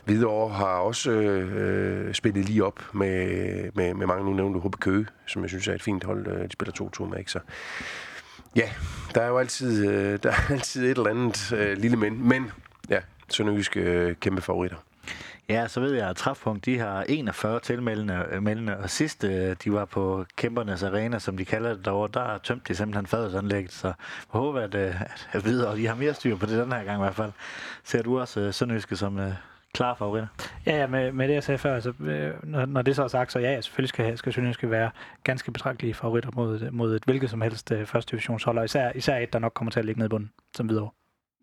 Hvidovre 0.04 0.54
har 0.54 0.76
også 0.76 1.10
øh, 1.10 2.14
spillet 2.14 2.44
lige 2.44 2.64
op 2.64 2.94
med, 2.94 3.26
med, 3.74 3.94
med 3.94 4.06
mange, 4.06 4.24
nu 4.24 4.32
nævnte 4.32 4.60
HB 4.60 4.76
Køge, 4.80 5.06
som 5.26 5.42
jeg 5.42 5.50
synes 5.50 5.68
er 5.68 5.74
et 5.74 5.82
fint 5.82 6.04
hold. 6.04 6.26
Øh, 6.26 6.44
de 6.44 6.52
spiller 6.52 6.90
2-2 7.00 7.04
med, 7.04 7.18
ikke? 7.18 7.30
Så 7.30 7.38
Ja, 8.56 8.70
der 9.14 9.22
er 9.22 9.28
jo 9.28 9.38
altid, 9.38 9.88
øh, 9.88 10.18
der 10.22 10.30
er 10.30 10.52
altid 10.52 10.84
et 10.84 10.98
eller 10.98 11.10
andet 11.10 11.52
øh, 11.52 11.78
lille 11.78 11.96
men. 11.96 12.28
Men 12.28 12.50
ja, 12.88 12.98
Sønderjyske 13.28 13.80
øh, 13.80 14.14
kæmpe 14.16 14.42
favoritter. 14.42 14.76
Ja, 15.48 15.68
så 15.68 15.80
ved 15.80 15.92
jeg, 15.92 16.08
at 16.08 16.16
Træfpunkt, 16.16 16.64
de 16.64 16.78
har 16.78 17.04
41 17.08 17.60
tilmeldende, 17.60 18.26
øh, 18.30 18.42
meldende, 18.42 18.76
og 18.76 18.90
sidst 18.90 19.24
øh, 19.24 19.56
de 19.64 19.72
var 19.72 19.84
på 19.84 20.24
Kæmpernes 20.36 20.82
Arena, 20.82 21.18
som 21.18 21.36
de 21.36 21.44
kalder 21.44 21.74
det 21.74 21.84
derovre, 21.84 22.08
der 22.14 22.38
tømte 22.38 22.64
de 22.68 22.74
simpelthen 22.74 23.06
fadelsanlægget, 23.06 23.72
så 23.72 23.86
jeg 23.86 23.94
håber, 24.28 24.60
at, 24.60 24.74
øh, 24.74 25.00
at, 25.32 25.44
videre, 25.44 25.68
og 25.68 25.76
de 25.76 25.86
har 25.86 25.94
mere 25.94 26.14
styr 26.14 26.36
på 26.36 26.46
det 26.46 26.58
den 26.58 26.72
her 26.72 26.84
gang 26.84 26.98
i 26.98 27.02
hvert 27.02 27.14
fald. 27.14 27.32
Ser 27.84 28.02
du 28.02 28.20
også 28.20 28.52
Sønderjyske 28.52 28.96
som 28.96 29.18
klare 29.74 29.96
favoritter? 29.96 30.28
Ja, 30.66 30.76
ja 30.76 30.86
med, 30.86 31.12
med 31.12 31.28
det 31.28 31.34
jeg 31.34 31.42
sagde 31.42 31.58
før, 31.58 31.74
altså, 31.74 31.92
når, 32.42 32.66
når 32.66 32.82
det 32.82 32.96
så 32.96 33.02
er 33.02 33.08
sagt, 33.08 33.32
så 33.32 33.38
ja, 33.38 33.60
selvfølgelig 33.60 33.88
skal, 33.88 34.18
skal 34.18 34.32
Sønderjyske 34.32 34.70
være 34.70 34.90
ganske 35.24 35.52
betragtelige 35.52 35.94
favoritter 35.94 36.30
mod, 36.34 36.70
mod 36.70 36.96
et 36.96 37.04
hvilket 37.04 37.30
som 37.30 37.40
helst 37.40 37.72
uh, 37.72 37.84
første 37.84 38.10
divisionshold, 38.10 38.58
og 38.58 38.64
især, 38.64 38.92
især 38.94 39.18
et, 39.18 39.32
der 39.32 39.38
nok 39.38 39.52
kommer 39.54 39.70
til 39.70 39.78
at 39.78 39.84
ligge 39.84 39.98
ned 39.98 40.06
i 40.06 40.08
bunden, 40.08 40.32
som 40.56 40.68
videre. 40.68 40.90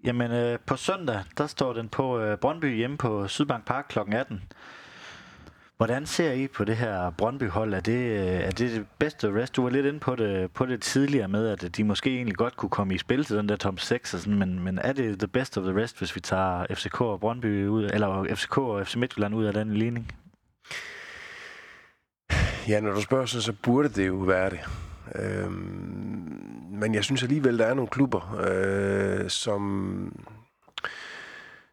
Jamen, 0.06 0.32
øh, 0.32 0.60
på 0.66 0.76
søndag, 0.76 1.24
der 1.38 1.48
står 1.48 1.74
den 1.74 1.90
på 1.90 2.20
øh, 2.20 2.38
Brøndby 2.38 2.76
hjemme 2.76 2.98
på 2.98 3.28
Sydbank 3.28 3.66
Park 3.66 3.86
kl. 3.90 4.00
18. 4.00 4.44
Hvordan 5.78 6.06
ser 6.06 6.32
I 6.32 6.48
på 6.48 6.64
det 6.64 6.78
her 6.78 7.10
Brøndby-hold? 7.10 7.74
Er 7.74 7.80
det, 7.80 8.20
øh, 8.20 8.26
er 8.26 8.52
det 8.52 8.72
det 8.72 8.86
bedste 9.00 9.34
rest? 9.34 9.56
Du 9.56 9.64
var 9.64 9.70
lidt 9.70 9.86
inde 9.86 10.00
på 10.00 10.16
det, 10.16 10.52
på 10.52 10.66
det 10.66 10.82
tidligere 10.82 11.28
med, 11.28 11.48
at 11.48 11.78
de 11.78 11.84
måske 11.84 12.16
egentlig 12.16 12.36
godt 12.36 12.58
kunne 12.58 12.70
komme 12.70 12.96
i 12.96 12.98
spil 12.98 13.26
til 13.26 13.38
den 13.38 13.50
der 13.50 13.56
top 13.56 13.80
6, 13.80 14.14
og 14.14 14.20
sådan, 14.20 14.40
men, 14.40 14.60
men 14.60 14.80
er 14.80 14.94
det 14.94 15.20
the 15.20 15.28
best 15.28 15.58
of 15.58 15.64
the 15.64 15.82
rest, 15.82 15.98
hvis 15.98 16.16
vi 16.16 16.22
tager 16.22 16.66
FCK 16.74 17.02
og 17.02 17.20
Brøndby 17.20 17.68
ud, 17.68 17.90
eller 17.94 18.36
FCK 18.36 18.58
og 18.58 18.88
FC 18.88 18.96
Midtjylland 18.96 19.36
ud 19.36 19.46
af 19.46 19.54
den 19.54 19.74
ligning? 19.74 20.12
Ja, 22.68 22.80
når 22.80 22.92
du 22.92 23.02
spørger 23.02 23.26
så, 23.26 23.42
så 23.42 23.54
burde 23.64 23.90
det 23.90 24.08
jo 24.08 24.16
være 24.16 24.50
det. 24.50 24.60
Øhm, 25.16 26.38
men 26.72 26.96
jeg 26.96 27.04
synes 27.04 27.24
alligevel, 27.24 27.60
der 27.60 27.66
er 27.66 27.74
nogle 27.74 27.90
klubber, 27.90 28.40
øh, 28.48 29.30
som, 29.30 30.26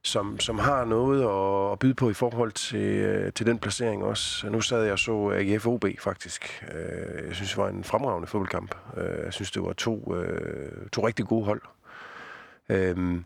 som, 0.05 0.40
som 0.40 0.59
har 0.59 0.84
noget 0.84 1.22
at, 1.22 1.72
at 1.72 1.78
byde 1.78 1.94
på 1.94 2.11
i 2.11 2.14
forhold 2.14 2.52
til, 2.52 2.78
øh, 2.78 3.32
til 3.32 3.46
den 3.46 3.59
placering 3.59 4.05
også. 4.05 4.50
Nu 4.50 4.61
sad 4.61 4.82
jeg 4.82 4.92
og 4.92 4.98
så 4.98 5.30
AGF 5.30 5.66
OB 5.66 5.84
faktisk. 5.98 6.64
Øh, 6.74 7.26
jeg 7.26 7.34
synes, 7.34 7.50
det 7.50 7.59
var 7.59 7.68
en 7.68 7.84
fremragende 7.84 8.28
fodboldkamp. 8.28 8.74
Øh, 8.96 9.24
jeg 9.24 9.32
synes, 9.32 9.50
det 9.50 9.62
var 9.62 9.72
to, 9.72 10.14
to 10.92 11.07
rigtig 11.07 11.26
gode 11.26 11.44
hold. 11.44 11.62
Øh, 12.68 13.20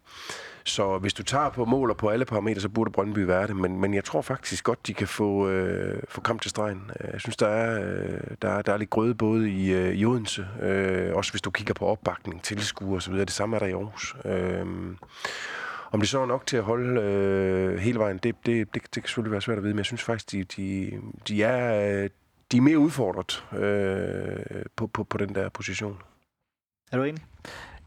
så 0.65 0.99
hvis 0.99 1.15
du 1.15 1.23
tager 1.23 1.51
på 1.51 1.65
mål 1.65 1.91
og 1.91 1.97
på 1.97 2.09
alle 2.09 2.25
parametre, 2.25 2.61
så 2.61 2.69
burde 2.69 2.91
Brøndby 2.91 3.19
være 3.19 3.47
det. 3.47 3.57
Men, 3.57 3.81
men 3.81 3.95
jeg 3.95 4.05
tror 4.05 4.23
faktisk 4.23 4.65
godt, 4.65 4.87
de 4.87 4.95
kan 4.95 5.09
få, 5.09 5.49
øh, 5.49 6.03
få 6.09 6.21
kamp 6.21 6.41
til 6.43 6.51
stregen. 6.51 6.91
Jeg 7.13 7.21
synes, 7.21 7.37
der 7.37 7.49
er, 7.49 7.83
øh, 7.83 8.21
der 8.43 8.49
er, 8.49 8.63
der 8.63 8.73
er 8.73 8.77
lidt 8.77 8.91
grøde 8.91 9.15
både 9.15 9.51
i, 9.51 9.73
øh, 9.73 9.95
i 9.95 10.05
Odense, 10.05 10.47
øh, 10.63 11.17
også 11.17 11.33
hvis 11.33 11.43
du 11.43 11.51
kigger 11.51 11.75
på 11.75 11.87
opbakning, 11.87 12.43
tilskuer 12.43 12.97
osv. 12.97 13.15
Det 13.15 13.31
samme 13.31 13.57
er 13.57 13.61
der 13.61 13.67
i 13.67 13.73
Aarhus. 13.73 14.17
Øh, 14.25 14.67
om 15.93 16.01
det 16.01 16.09
så 16.09 16.21
er 16.21 16.27
nok 16.27 16.47
til 16.47 16.57
at 16.57 16.63
holde 16.63 17.01
øh, 17.01 17.79
hele 17.79 17.99
vejen, 17.99 18.19
det, 18.19 18.35
det, 18.47 18.75
det, 18.75 18.83
det 18.95 19.03
kan 19.03 19.09
selvfølgelig 19.09 19.33
være 19.33 19.41
svært 19.41 19.59
at 19.59 19.65
vide, 19.65 19.75
men 19.75 19.79
jeg 19.79 19.87
synes 19.87 20.03
faktisk, 20.03 20.33
de, 20.33 20.45
de, 20.45 20.93
de, 21.29 21.43
er, 21.43 22.09
de 22.53 22.57
er 22.57 22.61
mere 22.61 22.79
udfordret 22.79 23.45
øh, 23.59 24.63
på, 24.77 24.87
på, 24.87 25.05
på 25.05 25.19
den 25.19 25.35
der 25.35 25.49
position. 25.49 25.99
Er 26.93 26.97
du 26.97 27.05
enig? 27.05 27.23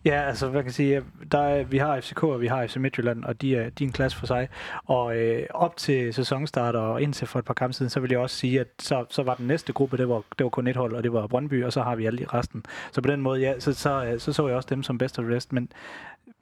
Ja, 0.06 0.22
altså, 0.22 0.50
hvad 0.50 0.62
kan 0.62 0.68
jeg 0.68 0.74
sige, 0.74 1.04
der 1.32 1.40
er, 1.40 1.64
vi 1.64 1.78
har 1.78 2.02
FCK, 2.02 2.24
og 2.24 2.42
vi 2.42 2.48
har 2.48 2.68
FC 2.68 2.76
Midtjylland, 2.76 3.24
og 3.24 3.42
de 3.42 3.56
er, 3.56 3.70
de 3.70 3.84
er 3.84 3.88
en 3.88 3.94
klasse 3.94 4.18
for 4.18 4.26
sig. 4.26 4.50
Og 4.86 5.18
øh, 5.18 5.48
op 5.54 5.78
til 5.78 6.14
sæsonstart 6.14 6.76
og 6.76 7.02
indtil 7.02 7.28
for 7.28 7.40
et 7.40 7.46
par 7.46 7.54
kampe 7.54 7.74
siden, 7.74 7.90
så 7.90 8.00
vil 8.00 8.12
jeg 8.12 8.20
også 8.20 8.36
sige, 8.36 8.60
at 8.60 8.68
så, 8.80 9.06
så 9.10 9.24
var 9.24 9.36
den 9.36 9.48
næste 9.48 9.74
gruppe, 9.74 9.98
det 9.98 10.10
var, 10.10 10.24
det 10.38 10.44
var 10.44 10.50
kun 10.50 10.68
et 10.68 10.76
hold, 10.76 10.96
og 10.96 11.04
det 11.04 11.14
var 11.14 11.28
Brøndby, 11.28 11.64
og 11.64 11.74
så 11.74 11.82
har 11.82 11.96
vi 11.96 12.06
alle 12.06 12.26
resten. 12.34 12.64
Så 12.92 13.02
på 13.02 13.12
den 13.12 13.22
måde, 13.22 13.42
ja, 13.42 13.60
så, 13.60 13.74
så, 13.74 14.16
så, 14.20 14.34
så 14.34 14.48
jeg 14.48 14.56
også 14.56 14.68
dem 14.70 14.84
som 14.84 14.98
best 14.98 15.20
of 15.20 15.26
rest, 15.26 15.54
men 15.54 15.72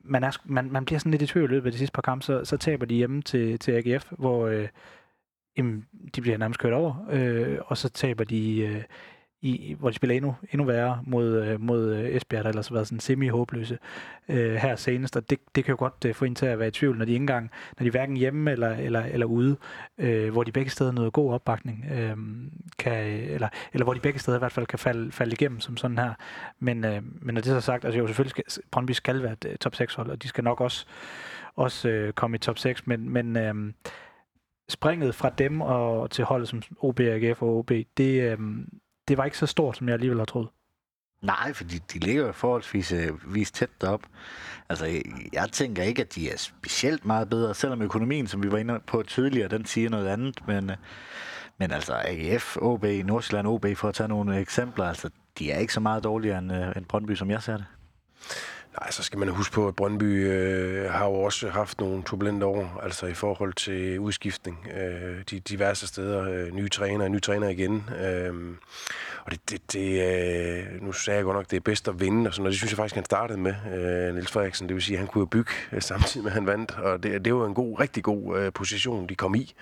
man, 0.10 0.24
er, 0.24 0.32
man, 0.46 0.72
man 0.72 0.86
bliver 0.86 1.00
sådan 1.00 1.12
lidt 1.12 1.22
i 1.22 1.28
tvivl 1.28 1.50
i 1.50 1.54
løbet 1.54 1.66
af 1.66 1.72
de 1.72 1.78
sidste 1.78 1.94
par 1.94 2.02
kampe, 2.02 2.26
så, 2.26 2.46
så 2.46 2.58
taber 2.58 2.86
de 2.86 2.96
hjemme 2.96 3.22
til, 3.22 3.60
til 3.60 3.72
AGF, 3.72 4.12
hvor 4.18 4.48
øh, 4.48 4.68
jamen, 5.58 5.86
de 6.16 6.22
bliver 6.22 6.38
nærmest 6.38 6.60
kørt 6.60 6.74
over, 6.74 7.06
øh, 7.10 7.58
og 7.66 7.78
så 7.78 7.90
taber 7.90 8.24
de... 8.24 8.60
Øh, 8.60 8.84
i, 9.42 9.76
hvor 9.80 9.90
de 9.90 9.96
spiller 9.96 10.16
endnu, 10.16 10.36
endnu 10.52 10.66
værre 10.66 11.02
mod, 11.06 11.44
øh, 11.46 11.62
mod 11.62 11.96
øh, 11.96 12.16
Esbjerg, 12.16 12.44
der 12.44 12.50
ellers 12.50 12.68
har 12.68 12.74
været 12.74 12.88
sådan 12.88 13.00
semi-håbløse 13.00 13.78
øh, 14.30 14.56
her 14.56 14.76
senest, 14.76 15.18
og 15.18 15.30
det, 15.30 15.40
det 15.56 15.66
kan 15.66 15.72
jo 15.72 15.76
godt 15.80 16.06
øh, 16.06 16.16
få 16.16 16.26
en 16.26 16.36
til 16.36 16.46
at 16.46 16.60
være 16.60 16.68
i 16.68 16.72
tvivl, 16.72 16.98
når 16.98 17.06
de 17.06 17.12
ikke 17.12 17.24
engang, 17.24 17.52
når 17.80 17.84
de 17.84 17.90
hverken 17.90 18.18
hjemme 18.18 18.52
eller, 18.52 18.70
eller, 18.70 19.04
eller 19.06 19.26
ude, 19.26 19.58
øh, 19.98 20.32
hvor 20.32 20.44
de 20.44 20.52
begge 20.52 20.72
steder 20.72 20.92
noget 20.92 21.14
god 21.14 21.34
opbakning, 21.34 21.86
øh, 21.92 22.18
kan, 22.80 23.06
eller, 23.08 23.48
eller 23.74 23.84
hvor 23.84 23.94
de 23.94 24.00
begge 24.00 24.20
steder 24.20 24.38
i 24.38 24.40
hvert 24.40 24.52
fald 24.52 24.66
kan 24.66 24.80
falde, 24.80 25.12
falde 25.12 25.34
igennem 25.34 25.60
som 25.60 25.78
sådan 25.78 25.98
her. 25.98 26.14
Men, 26.60 26.86
øh, 26.86 27.02
men 27.22 27.34
når 27.34 27.42
det 27.42 27.46
så 27.46 27.62
sagt, 27.62 27.86
altså 27.86 28.00
jo 28.00 28.08
selvfølgelig 28.08 28.32
skal, 28.32 28.64
Brøndby 28.72 28.92
skal 28.92 29.24
være 29.24 29.34
et 29.34 29.46
øh, 29.50 29.56
top 29.56 29.76
6 29.76 29.94
hold, 29.94 30.10
og 30.10 30.24
de 30.24 30.28
skal 30.28 30.44
nok 30.44 30.62
også, 30.62 30.86
også 31.56 31.90
øh, 31.90 32.14
komme 32.14 32.36
i 32.36 32.40
top 32.40 32.58
6, 32.58 32.88
men, 32.88 33.10
men 33.10 33.38
øh, 33.38 33.74
springet 34.70 35.16
fra 35.16 35.30
dem 35.30 35.62
og 35.62 36.12
til 36.12 36.26
holdet 36.26 36.48
som 36.48 36.62
OB, 36.80 37.00
AGF 37.00 37.42
og 37.42 37.58
OB, 37.58 37.72
det, 37.98 38.32
øh, 38.32 38.38
det 39.10 39.18
var 39.18 39.26
ikke 39.26 39.38
så 39.38 39.46
stort, 39.46 39.78
som 39.78 39.88
jeg 39.88 39.94
alligevel 39.94 40.18
har 40.18 40.26
troet. 40.26 40.48
Nej, 41.22 41.54
for 41.54 41.64
de, 41.64 41.80
de 41.94 42.00
ligger 42.00 42.26
jo 42.26 42.32
forholdsvis 42.32 42.92
øh, 42.92 43.34
vis 43.34 43.52
tæt 43.52 43.70
derop. 43.82 44.02
Altså, 44.70 44.86
jeg, 44.86 45.02
jeg 45.34 45.50
tænker 45.52 45.84
ikke, 45.84 46.02
at 46.02 46.16
de 46.16 46.32
er 46.32 46.38
specielt 46.38 47.06
meget 47.06 47.30
bedre, 47.30 47.56
selvom 47.56 47.82
økonomien, 47.82 48.28
som 48.28 48.44
vi 48.44 48.52
var 48.52 48.58
inde 48.58 48.80
på 48.88 49.04
tidligere, 49.04 49.48
den 49.48 49.66
siger 49.66 49.90
noget 49.90 50.08
andet, 50.08 50.48
men, 50.48 50.70
øh, 50.70 50.78
men 51.58 51.72
altså 51.72 51.94
AGF, 52.06 52.58
OB, 52.58 52.84
Nordsjælland 52.84 53.48
OB, 53.48 53.66
for 53.76 53.88
at 53.88 53.96
tage 53.96 54.08
nogle 54.08 54.40
eksempler, 54.40 54.86
altså, 54.86 55.10
de 55.40 55.52
er 55.52 55.58
ikke 55.58 55.74
så 55.74 55.80
meget 55.80 56.04
dårligere 56.04 56.38
end, 56.38 56.54
øh, 56.54 56.72
end 56.76 56.86
Brøndby, 56.86 57.16
som 57.16 57.32
jeg 57.32 57.44
ser 57.44 57.58
det. 57.58 57.66
Nej, 58.80 58.92
så 58.92 59.04
skal 59.04 59.20
man 59.20 59.30
huske 59.30 59.54
på, 59.54 59.68
at 59.68 59.76
Brøndby 59.76 60.28
øh, 60.28 60.92
har 60.92 61.06
jo 61.06 61.14
også 61.14 61.50
haft 61.50 61.80
nogle 61.80 62.04
turbulente 62.04 62.46
år, 62.46 62.80
altså 62.84 63.06
i 63.06 63.14
forhold 63.14 63.54
til 63.54 64.00
udskiftning. 64.00 64.68
Øh, 64.78 65.24
de 65.30 65.40
diverse 65.40 65.88
steder, 65.88 66.24
øh, 66.24 66.56
nye 66.56 66.70
træner, 66.70 67.08
nye 67.08 67.20
træner 67.20 67.50
igen. 67.50 67.90
Øh, 68.06 68.34
og 69.26 69.32
det, 69.32 69.50
det, 69.50 69.74
det 69.74 70.02
øh, 70.62 70.82
nu 70.82 70.92
sagde 70.92 71.18
jeg 71.18 71.24
godt 71.24 71.38
nok, 71.38 71.52
det 71.52 71.58
er 71.58 71.62
bedst 71.62 71.88
at 71.88 72.00
vinde, 72.00 72.30
og, 72.30 72.34
sådan, 72.34 72.46
og 72.46 72.52
det 72.52 72.58
synes 72.58 72.72
jeg 72.72 72.78
faktisk, 72.78 72.96
han 72.96 73.06
startede 73.06 73.40
med, 73.40 73.54
øh, 73.74 74.14
Niels 74.14 74.32
Frederiksen. 74.32 74.68
Det 74.68 74.76
vil 74.76 74.84
sige, 74.84 74.96
at 74.96 75.00
han 75.00 75.08
kunne 75.08 75.22
jo 75.22 75.26
bygge 75.26 75.52
øh, 75.72 75.82
samtidig 75.82 76.24
med, 76.24 76.32
at 76.32 76.36
han 76.36 76.46
vandt, 76.46 76.72
og 76.72 77.04
det, 77.04 77.26
det 77.26 77.36
var 77.36 77.46
en 77.46 77.54
god, 77.54 77.80
rigtig 77.80 78.04
god 78.04 78.40
øh, 78.40 78.54
position, 78.54 79.10
de 79.10 79.16
kom 79.16 79.36
i. 79.36 79.54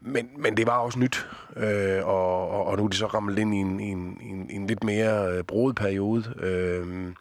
Men, 0.00 0.28
men 0.36 0.56
det 0.56 0.66
var 0.66 0.78
også 0.78 0.98
nyt, 0.98 1.26
øh, 1.56 2.06
og, 2.06 2.50
og, 2.50 2.66
og 2.66 2.76
nu 2.76 2.84
er 2.84 2.88
de 2.88 2.96
så 2.96 3.06
ramlet 3.06 3.38
ind 3.38 3.54
i 3.54 3.58
en, 3.58 3.80
i 3.80 3.88
en, 3.88 4.18
i 4.20 4.28
en, 4.28 4.46
en 4.50 4.66
lidt 4.66 4.84
mere 4.84 5.32
øh, 5.32 5.44
broet 5.44 5.76
periode. 5.76 6.34
Øh, 6.40 7.12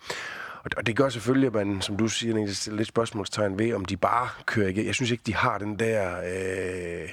og 0.77 0.87
det 0.87 0.95
gør 0.95 1.09
selvfølgelig, 1.09 1.47
at 1.47 1.53
man, 1.53 1.81
som 1.81 1.97
du 1.97 2.07
siger, 2.07 2.53
stiller 2.53 2.77
lidt 2.77 2.87
spørgsmålstegn 2.87 3.59
ved, 3.59 3.73
om 3.73 3.85
de 3.85 3.97
bare 3.97 4.29
kører 4.45 4.69
igen. 4.69 4.85
Jeg 4.85 4.95
synes 4.95 5.11
ikke, 5.11 5.23
de 5.25 5.35
har 5.35 5.57
den 5.57 5.79
der... 5.79 6.21
Øh, 6.25 7.09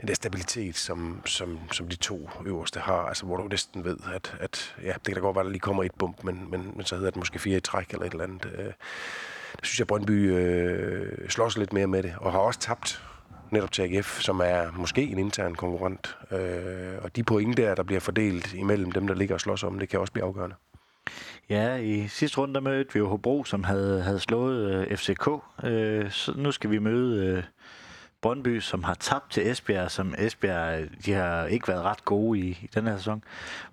den 0.00 0.08
der 0.08 0.14
stabilitet, 0.14 0.76
som, 0.76 1.22
som, 1.24 1.58
som 1.72 1.88
de 1.88 1.96
to 1.96 2.30
øverste 2.46 2.80
har, 2.80 2.94
altså 2.94 3.26
hvor 3.26 3.36
du 3.36 3.48
næsten 3.48 3.84
ved, 3.84 3.96
at, 4.14 4.36
at 4.40 4.76
ja, 4.82 4.92
det 4.92 5.04
kan 5.04 5.14
da 5.14 5.20
godt 5.20 5.36
være, 5.36 5.42
at 5.42 5.46
der 5.46 5.50
lige 5.52 5.60
kommer 5.60 5.84
et 5.84 5.94
bump, 5.98 6.24
men, 6.24 6.46
men, 6.50 6.72
men 6.76 6.84
så 6.84 6.96
hedder 6.96 7.10
det 7.10 7.16
måske 7.16 7.38
fire 7.38 7.56
i 7.56 7.60
træk 7.60 7.90
eller 7.90 8.06
et 8.06 8.12
eller 8.12 8.24
andet. 8.24 8.52
Øh, 8.58 8.64
der 8.64 8.72
synes 9.62 9.78
jeg, 9.78 9.86
Brøndby 9.86 10.32
øh, 10.32 11.28
slår 11.28 11.48
sig 11.48 11.58
lidt 11.58 11.72
mere 11.72 11.86
med 11.86 12.02
det, 12.02 12.14
og 12.20 12.32
har 12.32 12.38
også 12.38 12.60
tabt 12.60 13.02
netop 13.50 13.72
til 13.72 13.82
AGF, 13.82 14.20
som 14.20 14.40
er 14.40 14.72
måske 14.76 15.02
en 15.02 15.18
intern 15.18 15.54
konkurrent. 15.54 16.18
Øh, 16.30 16.94
og 17.02 17.16
de 17.16 17.22
point 17.22 17.56
der, 17.56 17.74
der 17.74 17.82
bliver 17.82 18.00
fordelt 18.00 18.54
imellem 18.54 18.92
dem, 18.92 19.06
der 19.06 19.14
ligger 19.14 19.34
og 19.34 19.40
slås 19.40 19.62
om, 19.64 19.78
det 19.78 19.88
kan 19.88 20.00
også 20.00 20.12
blive 20.12 20.26
afgørende. 20.26 20.56
Ja, 21.50 21.74
i 21.76 22.08
sidste 22.08 22.38
runde 22.38 22.54
der 22.54 22.60
mødte 22.60 22.92
vi 22.92 22.98
jo 22.98 23.08
Hobro, 23.08 23.44
som 23.44 23.64
havde, 23.64 24.02
havde 24.02 24.20
slået 24.20 24.88
øh, 24.90 24.96
FCK. 24.96 25.28
Øh, 25.64 26.10
så 26.10 26.32
nu 26.36 26.52
skal 26.52 26.70
vi 26.70 26.78
møde 26.78 27.26
øh, 27.26 27.42
Brøndby, 28.24 28.60
som 28.60 28.84
har 28.84 28.94
tabt 28.94 29.30
til 29.30 29.50
Esbjerg, 29.50 29.90
som 29.90 30.14
Esbjerg 30.18 30.88
de 31.06 31.12
har 31.12 31.46
ikke 31.46 31.68
været 31.68 31.82
ret 31.82 32.04
gode 32.04 32.38
i, 32.38 32.48
i 32.48 32.70
den 32.74 32.86
her 32.86 32.96
sæson. 32.96 33.24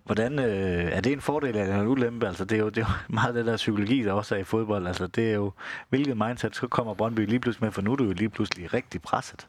Hvordan, 0.03 0.39
øh, 0.39 0.91
er 0.91 1.01
det 1.01 1.13
en 1.13 1.21
fordel 1.21 1.55
eller 1.55 1.81
en 1.81 1.87
ulempe? 1.87 2.27
Altså, 2.27 2.45
det, 2.45 2.55
er 2.55 2.59
jo, 2.59 2.69
det 2.69 2.77
er 2.77 2.85
jo 2.87 2.93
meget 3.19 3.35
det 3.35 3.45
der 3.45 3.55
psykologi, 3.55 4.03
der 4.03 4.13
også 4.13 4.35
er 4.35 4.39
i 4.39 4.43
fodbold. 4.43 4.87
Altså, 4.87 5.07
det 5.07 5.29
er 5.29 5.33
jo, 5.33 5.51
hvilket 5.89 6.17
mindset 6.17 6.55
så 6.55 6.67
kommer 6.67 6.93
Brøndby 6.93 7.19
lige 7.19 7.39
pludselig 7.39 7.65
med, 7.65 7.71
for 7.71 7.81
nu 7.81 7.91
er 7.91 7.95
du 7.95 8.03
jo 8.03 8.11
lige 8.11 8.29
pludselig 8.29 8.73
rigtig 8.73 9.01
presset. 9.01 9.47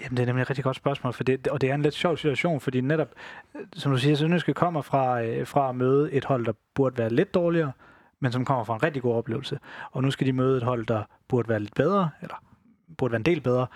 Jamen, 0.00 0.16
det 0.16 0.22
er 0.22 0.26
nemlig 0.26 0.42
et 0.42 0.50
rigtig 0.50 0.64
godt 0.64 0.76
spørgsmål, 0.76 1.12
for 1.12 1.24
det, 1.24 1.48
og 1.48 1.60
det 1.60 1.70
er 1.70 1.74
en 1.74 1.82
lidt 1.82 1.94
sjov 1.94 2.16
situation, 2.16 2.60
fordi 2.60 2.80
netop, 2.80 3.08
som 3.72 3.92
du 3.92 3.98
siger, 3.98 4.16
Sønderjyske 4.16 4.54
kommer 4.54 4.82
fra, 4.82 5.22
øh, 5.22 5.46
fra 5.46 5.68
at 5.68 5.74
møde 5.74 6.12
et 6.12 6.24
hold, 6.24 6.46
der 6.46 6.52
burde 6.74 6.98
være 6.98 7.10
lidt 7.10 7.34
dårligere, 7.34 7.72
men 8.20 8.32
som 8.32 8.44
kommer 8.44 8.64
fra 8.64 8.74
en 8.74 8.82
rigtig 8.82 9.02
god 9.02 9.14
oplevelse. 9.14 9.58
Og 9.92 10.02
nu 10.02 10.10
skal 10.10 10.26
de 10.26 10.32
møde 10.32 10.56
et 10.56 10.62
hold, 10.62 10.86
der 10.86 11.02
burde 11.28 11.48
være 11.48 11.60
lidt 11.60 11.74
bedre, 11.74 12.10
eller 12.22 12.42
burde 12.98 13.12
være 13.12 13.20
en 13.20 13.26
del 13.26 13.40
bedre, 13.40 13.66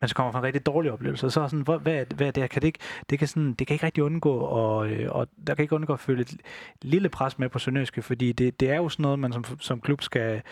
men 0.00 0.08
så 0.08 0.14
kommer 0.14 0.32
fra 0.32 0.38
en 0.38 0.44
rigtig 0.44 0.66
dårlig 0.66 0.92
oplevelse. 0.92 1.26
Og 1.26 1.32
så 1.32 1.40
er 1.40 1.46
sådan, 1.46 1.64
hvad, 1.64 1.78
hvad, 1.78 2.06
hvad 2.14 2.26
er 2.26 2.30
det 2.30 2.50
Kan 2.50 2.62
det, 2.62 2.66
ikke, 2.66 2.78
det, 3.10 3.18
kan 3.18 3.28
sådan, 3.28 3.54
det 3.54 3.66
kan 3.66 3.74
ikke 3.74 3.86
rigtig 3.86 4.02
undgå, 4.02 4.38
og, 4.38 4.88
øh, 4.88 5.12
og 5.12 5.28
der 5.46 5.54
kan 5.54 5.62
ikke 5.62 5.74
undgå 5.74 5.92
at 5.92 6.00
føle 6.00 6.20
et 6.20 6.36
lille 6.82 7.08
pres 7.08 7.38
med 7.38 7.48
på 7.48 7.58
Sønderjyske, 7.58 8.02
fordi 8.02 8.32
det, 8.32 8.60
det 8.60 8.70
er 8.70 8.76
jo 8.76 8.88
sådan 8.88 9.02
noget, 9.02 9.18
man 9.18 9.32
som, 9.32 9.44
som 9.60 9.80
klub 9.80 10.02
skal, 10.02 10.42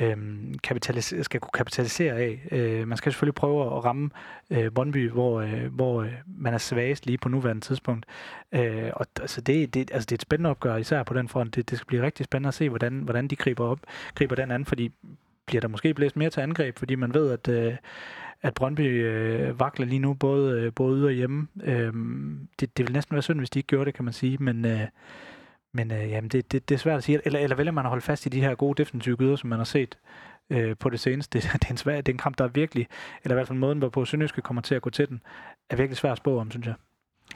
øhm, 0.00 0.54
kapitalisere, 0.62 1.24
skal 1.24 1.40
kunne 1.40 1.50
kapitalisere 1.54 2.14
af. 2.14 2.48
Øh, 2.52 2.88
man 2.88 2.98
skal 2.98 3.12
selvfølgelig 3.12 3.34
prøve 3.34 3.76
at 3.76 3.84
ramme 3.84 4.10
øh, 4.50 4.70
Brøndby, 4.70 5.10
hvor, 5.10 5.40
øh, 5.40 5.74
hvor 5.74 6.02
øh, 6.02 6.12
man 6.26 6.54
er 6.54 6.58
svagest 6.58 7.06
lige 7.06 7.18
på 7.18 7.28
nuværende 7.28 7.62
tidspunkt. 7.62 8.06
Øh, 8.52 8.90
og 8.94 9.06
altså 9.20 9.40
det, 9.40 9.74
det, 9.74 9.90
altså 9.90 10.06
det 10.06 10.12
er 10.12 10.16
et 10.16 10.22
spændende 10.22 10.50
opgør, 10.50 10.76
især 10.76 11.02
på 11.02 11.14
den 11.14 11.28
front. 11.28 11.54
Det, 11.54 11.70
det 11.70 11.78
skal 11.78 11.86
blive 11.86 12.02
rigtig 12.02 12.24
spændende 12.24 12.48
at 12.48 12.54
se, 12.54 12.68
hvordan, 12.68 12.98
hvordan 12.98 13.28
de 13.28 13.36
griber, 13.36 13.64
op, 13.64 13.80
griber 14.14 14.36
den 14.36 14.50
anden, 14.50 14.66
fordi 14.66 14.92
bliver 15.46 15.60
der 15.60 15.68
måske 15.68 15.94
blæst 15.94 16.16
mere 16.16 16.30
til 16.30 16.40
angreb, 16.40 16.78
fordi 16.78 16.94
man 16.94 17.14
ved, 17.14 17.30
at, 17.30 17.48
øh, 17.48 17.76
at 18.42 18.54
Brøndby 18.54 18.80
øh, 18.80 19.60
vakler 19.60 19.86
lige 19.86 19.98
nu, 19.98 20.14
både, 20.14 20.60
øh, 20.60 20.72
både 20.74 20.96
ude 20.96 21.06
og 21.06 21.12
hjemme. 21.12 21.48
Øh, 21.64 21.92
det, 22.60 22.76
det 22.76 22.86
vil 22.86 22.92
næsten 22.92 23.14
være 23.14 23.22
synd, 23.22 23.38
hvis 23.38 23.50
de 23.50 23.58
ikke 23.58 23.66
gjorde 23.66 23.84
det, 23.84 23.94
kan 23.94 24.04
man 24.04 24.14
sige, 24.14 24.38
men... 24.40 24.64
Øh, 24.64 24.86
men 25.74 25.92
øh, 25.92 26.10
jamen, 26.10 26.30
det, 26.30 26.52
det, 26.52 26.68
det 26.68 26.74
er 26.74 26.78
svært 26.78 26.96
at 26.98 27.04
sige. 27.04 27.20
Eller, 27.24 27.38
eller 27.38 27.56
vælger 27.56 27.72
man 27.72 27.84
at 27.84 27.88
holde 27.88 28.02
fast 28.02 28.26
i 28.26 28.28
de 28.28 28.40
her 28.40 28.54
gode 28.54 28.82
defensive 28.82 29.16
gyder, 29.16 29.36
som 29.36 29.50
man 29.50 29.58
har 29.58 29.64
set 29.64 29.98
øh, 30.50 30.76
på 30.76 30.90
det 30.90 31.00
seneste. 31.00 31.38
Det, 31.40 31.52
det, 31.52 31.64
er 31.64 31.70
en 31.70 31.76
svær, 31.76 31.96
det 31.96 32.08
er 32.08 32.12
en 32.12 32.18
kamp, 32.18 32.38
der 32.38 32.44
er 32.44 32.48
virkelig, 32.48 32.86
eller 33.24 33.34
i 33.34 33.36
hvert 33.36 33.48
fald 33.48 33.58
måden, 33.58 33.78
hvorpå 33.78 34.04
Sønderjyske 34.04 34.42
kommer 34.42 34.62
til 34.62 34.74
at 34.74 34.82
gå 34.82 34.90
til 34.90 35.08
den, 35.08 35.22
er 35.70 35.76
virkelig 35.76 35.96
svær 35.96 36.12
at 36.12 36.18
spå 36.18 36.38
om, 36.40 36.50
synes 36.50 36.66
jeg. 36.66 36.74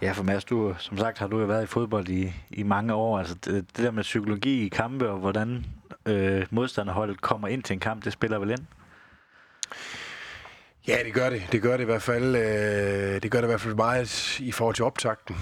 Ja, 0.02 0.12
for 0.12 0.22
Mads, 0.22 0.44
du, 0.44 0.74
som 0.78 0.98
sagt 0.98 1.18
har 1.18 1.26
du 1.26 1.40
jo 1.40 1.46
været 1.46 1.62
i 1.62 1.66
fodbold 1.66 2.08
i, 2.08 2.32
i 2.50 2.62
mange 2.62 2.94
år. 2.94 3.18
Altså 3.18 3.34
det, 3.34 3.76
det 3.76 3.84
der 3.84 3.90
med 3.90 4.02
psykologi 4.02 4.66
i 4.66 4.68
kampe, 4.68 5.10
og 5.10 5.18
hvordan 5.18 5.66
øh, 6.06 6.46
modstanderholdet 6.50 7.20
kommer 7.20 7.48
ind 7.48 7.62
til 7.62 7.74
en 7.74 7.80
kamp, 7.80 8.04
det 8.04 8.12
spiller 8.12 8.38
vel 8.38 8.50
ind? 8.50 8.66
Ja, 10.88 10.98
det 11.04 11.14
gør 11.14 11.30
det. 11.30 11.42
Det 11.52 11.62
gør 11.62 11.76
det 11.76 11.82
i 11.82 11.84
hvert 11.84 12.02
fald. 12.02 12.36
Øh, 12.36 13.22
det 13.22 13.30
gør 13.30 13.40
det 13.40 13.46
i 13.46 13.50
hvert 13.50 13.60
fald 13.60 13.74
meget 13.74 14.40
i 14.40 14.52
forhold 14.52 14.74
til 14.74 14.84
optakten. 14.84 15.36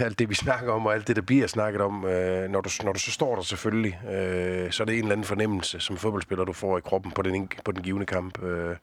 Alt 0.00 0.18
det, 0.18 0.28
vi 0.28 0.34
snakker 0.34 0.72
om, 0.72 0.86
og 0.86 0.94
alt 0.94 1.08
det, 1.08 1.16
der 1.16 1.22
bliver 1.22 1.46
snakket 1.46 1.80
om. 1.80 2.04
Øh, 2.04 2.50
når, 2.50 2.60
du, 2.60 2.70
når 2.82 2.92
du 2.92 2.98
så 2.98 3.10
står 3.10 3.34
der 3.34 3.42
selvfølgelig, 3.42 4.00
øh, 4.10 4.72
så 4.72 4.82
er 4.82 4.84
det 4.84 4.94
en 4.94 4.98
eller 4.98 5.12
anden 5.12 5.24
fornemmelse 5.24 5.80
som 5.80 5.96
fodboldspiller, 5.96 6.44
du 6.44 6.52
får 6.52 6.78
i 6.78 6.80
kroppen 6.80 7.12
på 7.12 7.22
den, 7.22 7.48
på 7.64 7.72
den 7.72 7.82
givende 7.82 8.06
kamp. 8.06 8.42
Øh, 8.42 8.76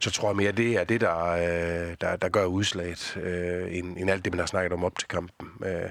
så 0.00 0.10
tror 0.10 0.28
jeg 0.28 0.36
mere, 0.36 0.52
det 0.52 0.72
er 0.72 0.84
det, 0.84 1.00
der, 1.00 1.32
øh, 1.32 1.96
der, 2.00 2.16
der 2.16 2.28
gør 2.28 2.44
udslaget, 2.44 3.16
øh, 3.22 3.78
end, 3.78 3.96
end 3.98 4.10
alt 4.10 4.24
det, 4.24 4.32
man 4.32 4.40
har 4.40 4.46
snakket 4.46 4.72
om 4.72 4.84
op 4.84 4.98
til 4.98 5.08
kampen. 5.08 5.48
Øh, 5.66 5.90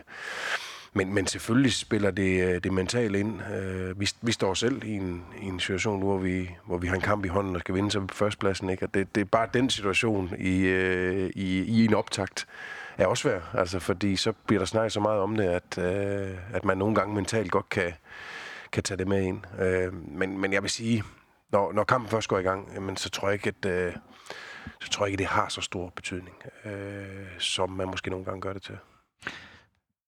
men, 0.93 1.13
men 1.13 1.27
selvfølgelig 1.27 1.73
spiller 1.73 2.11
det, 2.11 2.43
øh, 2.47 2.63
det 2.63 2.73
mentale 2.73 3.19
ind. 3.19 3.41
Øh, 3.53 3.99
vi, 3.99 4.09
vi 4.21 4.31
står 4.31 4.53
selv 4.53 4.83
i 4.83 4.91
en, 4.91 5.23
i 5.41 5.45
en 5.45 5.59
situation 5.59 5.99
nu, 5.99 6.05
hvor 6.05 6.17
vi, 6.17 6.49
hvor 6.65 6.77
vi 6.77 6.87
har 6.87 6.95
en 6.95 7.01
kamp 7.01 7.25
i 7.25 7.27
hånden 7.27 7.55
og 7.55 7.59
skal 7.59 7.75
vinde 7.75 7.91
sig 7.91 8.07
på 8.07 8.15
førstepladsen. 8.15 8.69
Ikke? 8.69 8.85
Og 8.85 8.93
det, 8.93 9.15
det 9.15 9.21
er 9.21 9.25
bare 9.25 9.47
den 9.53 9.69
situation 9.69 10.33
i, 10.39 10.59
øh, 10.59 11.29
i, 11.35 11.63
i 11.63 11.85
en 11.85 11.93
optakt 11.93 12.47
er 12.97 13.05
også 13.05 13.29
værd. 13.29 13.43
Altså, 13.53 13.79
fordi 13.79 14.15
så 14.15 14.31
bliver 14.31 14.59
der 14.59 14.65
snakket 14.65 14.91
så 14.91 14.99
meget 14.99 15.19
om 15.19 15.35
det, 15.35 15.43
at, 15.43 15.77
øh, 15.77 16.37
at 16.53 16.65
man 16.65 16.77
nogle 16.77 16.95
gange 16.95 17.15
mentalt 17.15 17.51
godt 17.51 17.69
kan, 17.69 17.93
kan 18.71 18.83
tage 18.83 18.97
det 18.97 19.07
med 19.07 19.21
ind. 19.21 19.61
Øh, 19.61 19.93
men, 19.93 20.37
men 20.37 20.53
jeg 20.53 20.61
vil 20.61 20.69
sige, 20.69 21.03
når, 21.51 21.73
når 21.73 21.83
kampen 21.83 22.09
først 22.09 22.27
går 22.27 22.37
i 22.39 22.43
gang, 22.43 22.71
jamen, 22.75 22.97
så 22.97 23.09
tror 23.09 23.27
jeg 23.27 23.33
ikke, 23.33 23.53
at... 23.59 23.71
Øh, 23.71 23.95
så 24.81 24.89
tror 24.89 25.05
jeg 25.05 25.11
ikke, 25.11 25.21
det 25.21 25.27
har 25.27 25.49
så 25.49 25.61
stor 25.61 25.89
betydning, 25.89 26.35
øh, 26.65 27.39
som 27.39 27.69
man 27.69 27.87
måske 27.87 28.09
nogle 28.09 28.25
gange 28.25 28.41
gør 28.41 28.53
det 28.53 28.61
til. 28.61 28.77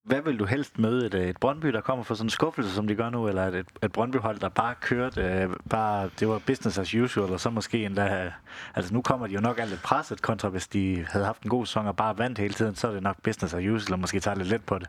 Hvad 0.03 0.21
vil 0.21 0.39
du 0.39 0.45
helst 0.45 0.79
møde? 0.79 1.05
Et, 1.05 1.13
øh, 1.13 1.27
et 1.29 1.37
Brøndby, 1.37 1.67
der 1.67 1.81
kommer 1.81 2.03
for 2.03 2.15
sådan 2.15 2.25
en 2.25 2.29
skuffelse, 2.29 2.73
som 2.75 2.87
de 2.87 2.95
gør 2.95 3.09
nu, 3.09 3.27
eller 3.27 3.47
et, 3.47 3.65
et 3.83 3.91
Brøndby-hold, 3.91 4.39
der 4.39 4.49
bare 4.49 4.75
kørte, 4.81 5.21
øh, 5.21 5.49
bare, 5.69 6.09
det 6.19 6.27
var 6.27 6.39
business 6.45 6.77
as 6.77 6.95
usual, 6.95 7.33
og 7.33 7.39
så 7.39 7.49
måske 7.49 7.85
endda, 7.85 8.25
øh, 8.25 8.31
altså 8.75 8.93
nu 8.93 9.01
kommer 9.01 9.27
de 9.27 9.33
jo 9.33 9.41
nok 9.41 9.59
alt 9.59 9.69
lidt 9.69 9.81
presset 9.81 10.21
kontra, 10.21 10.49
hvis 10.49 10.67
de 10.67 11.05
havde 11.09 11.25
haft 11.25 11.43
en 11.43 11.49
god 11.49 11.65
sæson 11.65 11.87
og 11.87 11.95
bare 11.95 12.17
vandt 12.17 12.39
hele 12.39 12.53
tiden, 12.53 12.75
så 12.75 12.87
er 12.87 12.91
det 12.91 13.03
nok 13.03 13.15
business 13.23 13.53
as 13.53 13.63
usual, 13.65 13.93
og 13.93 13.99
måske 13.99 14.19
tager 14.19 14.35
lidt 14.35 14.47
let 14.47 14.63
på 14.65 14.79
det. 14.79 14.87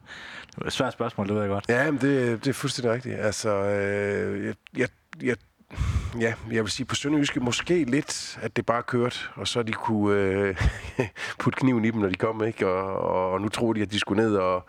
Svært 0.69 0.93
spørgsmål, 0.93 1.27
det 1.27 1.35
ved 1.35 1.43
jeg 1.43 1.51
godt. 1.51 1.65
Ja, 1.69 1.91
men 1.91 2.01
det, 2.01 2.45
det 2.45 2.51
er 2.51 2.55
fuldstændig 2.55 2.93
rigtigt. 2.93 3.15
Altså, 3.19 3.51
øh, 3.51 4.47
jeg, 4.47 4.55
jeg, 4.77 4.89
jeg 5.23 5.37
ja, 6.21 6.35
jeg 6.51 6.62
vil 6.62 6.71
sige 6.71 6.87
på 6.87 6.95
Sønderjyske 6.95 7.41
måske 7.41 7.85
lidt, 7.85 8.39
at 8.43 8.57
det 8.57 8.67
bare 8.67 8.83
kørte, 8.83 9.17
og 9.35 9.49
så 9.49 9.62
de 9.62 9.73
kunne 9.73 10.17
øh, 10.17 10.57
putte 11.41 11.61
kniven 11.61 11.85
i 11.85 11.91
dem, 11.91 12.01
når 12.01 12.09
de 12.09 12.15
kom, 12.15 12.45
ikke? 12.45 12.67
Og, 12.69 12.99
og, 12.99 13.31
og 13.31 13.41
nu 13.41 13.49
troede 13.49 13.79
de, 13.79 13.83
at 13.83 13.93
de 13.93 14.01
skulle 14.01 14.23
ned 14.23 14.37
og, 14.37 14.67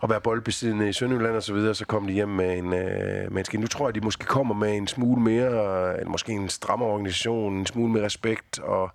og 0.00 0.10
være 0.10 0.20
boldbesiddende 0.20 0.88
i 0.88 0.92
Sønderjylland 0.92 1.36
og 1.36 1.42
så 1.42 1.54
videre, 1.54 1.74
så 1.74 1.86
kom 1.86 2.06
de 2.06 2.12
hjem 2.12 2.28
med 2.28 2.58
en, 2.58 2.72
øh, 2.72 3.32
med 3.32 3.54
en 3.54 3.60
Nu 3.60 3.66
tror 3.66 3.84
jeg, 3.84 3.88
at 3.88 3.94
de 3.94 4.00
måske 4.00 4.24
kommer 4.24 4.54
med 4.54 4.76
en 4.76 4.86
smule 4.86 5.22
mere, 5.22 5.98
eller 5.98 6.10
måske 6.10 6.32
en 6.32 6.48
strammere 6.48 6.88
organisation, 6.88 7.56
en 7.56 7.66
smule 7.66 7.92
mere 7.92 8.04
respekt 8.04 8.58
og 8.58 8.90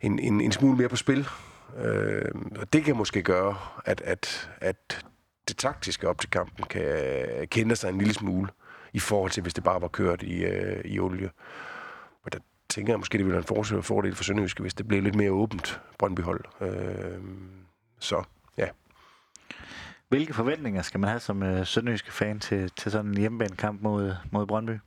en, 0.00 0.18
en, 0.18 0.40
en 0.40 0.52
smule 0.52 0.76
mere 0.76 0.88
på 0.88 0.96
spil. 0.96 1.28
Øh, 1.84 2.32
og 2.56 2.72
det 2.72 2.84
kan 2.84 2.96
måske 2.96 3.22
gøre, 3.22 3.56
at, 3.84 4.00
at, 4.00 4.50
at 4.60 5.04
det 5.48 5.56
taktiske 5.56 6.08
op 6.08 6.20
til 6.20 6.30
kampen 6.30 6.64
kan 6.70 6.84
kende 7.50 7.76
sig 7.76 7.88
en 7.88 7.98
lille 7.98 8.14
smule 8.14 8.48
i 8.92 8.98
forhold 8.98 9.30
til, 9.30 9.42
hvis 9.42 9.54
det 9.54 9.64
bare 9.64 9.80
var 9.80 9.88
kørt 9.88 10.22
i, 10.22 10.44
øh, 10.44 10.84
i 10.84 11.00
olie. 11.00 11.30
Og 12.22 12.32
der 12.32 12.38
tænker 12.68 12.92
jeg 12.92 12.98
måske, 12.98 13.18
det 13.18 13.26
ville 13.26 13.42
være 13.42 13.76
en 13.76 13.82
fordel, 13.82 14.14
for 14.14 14.24
Sønderjyske, 14.24 14.60
hvis 14.60 14.74
det 14.74 14.88
blev 14.88 15.02
lidt 15.02 15.14
mere 15.14 15.30
åbent 15.30 15.80
Brøndby-hold. 15.98 16.44
Øh, 16.60 17.20
så, 17.98 18.22
ja. 18.58 18.68
Hvilke 20.08 20.34
forventninger 20.34 20.82
skal 20.82 21.00
man 21.00 21.08
have 21.08 21.20
som 21.20 21.42
øh, 21.42 21.66
sønderjyske 21.66 22.12
fan 22.12 22.40
til, 22.40 22.70
til 22.70 22.92
sådan 22.92 23.10
en 23.10 23.18
hjemmebanekamp 23.18 23.82
mod, 23.82 24.14
mod 24.30 24.46
Brøndby? 24.46 24.78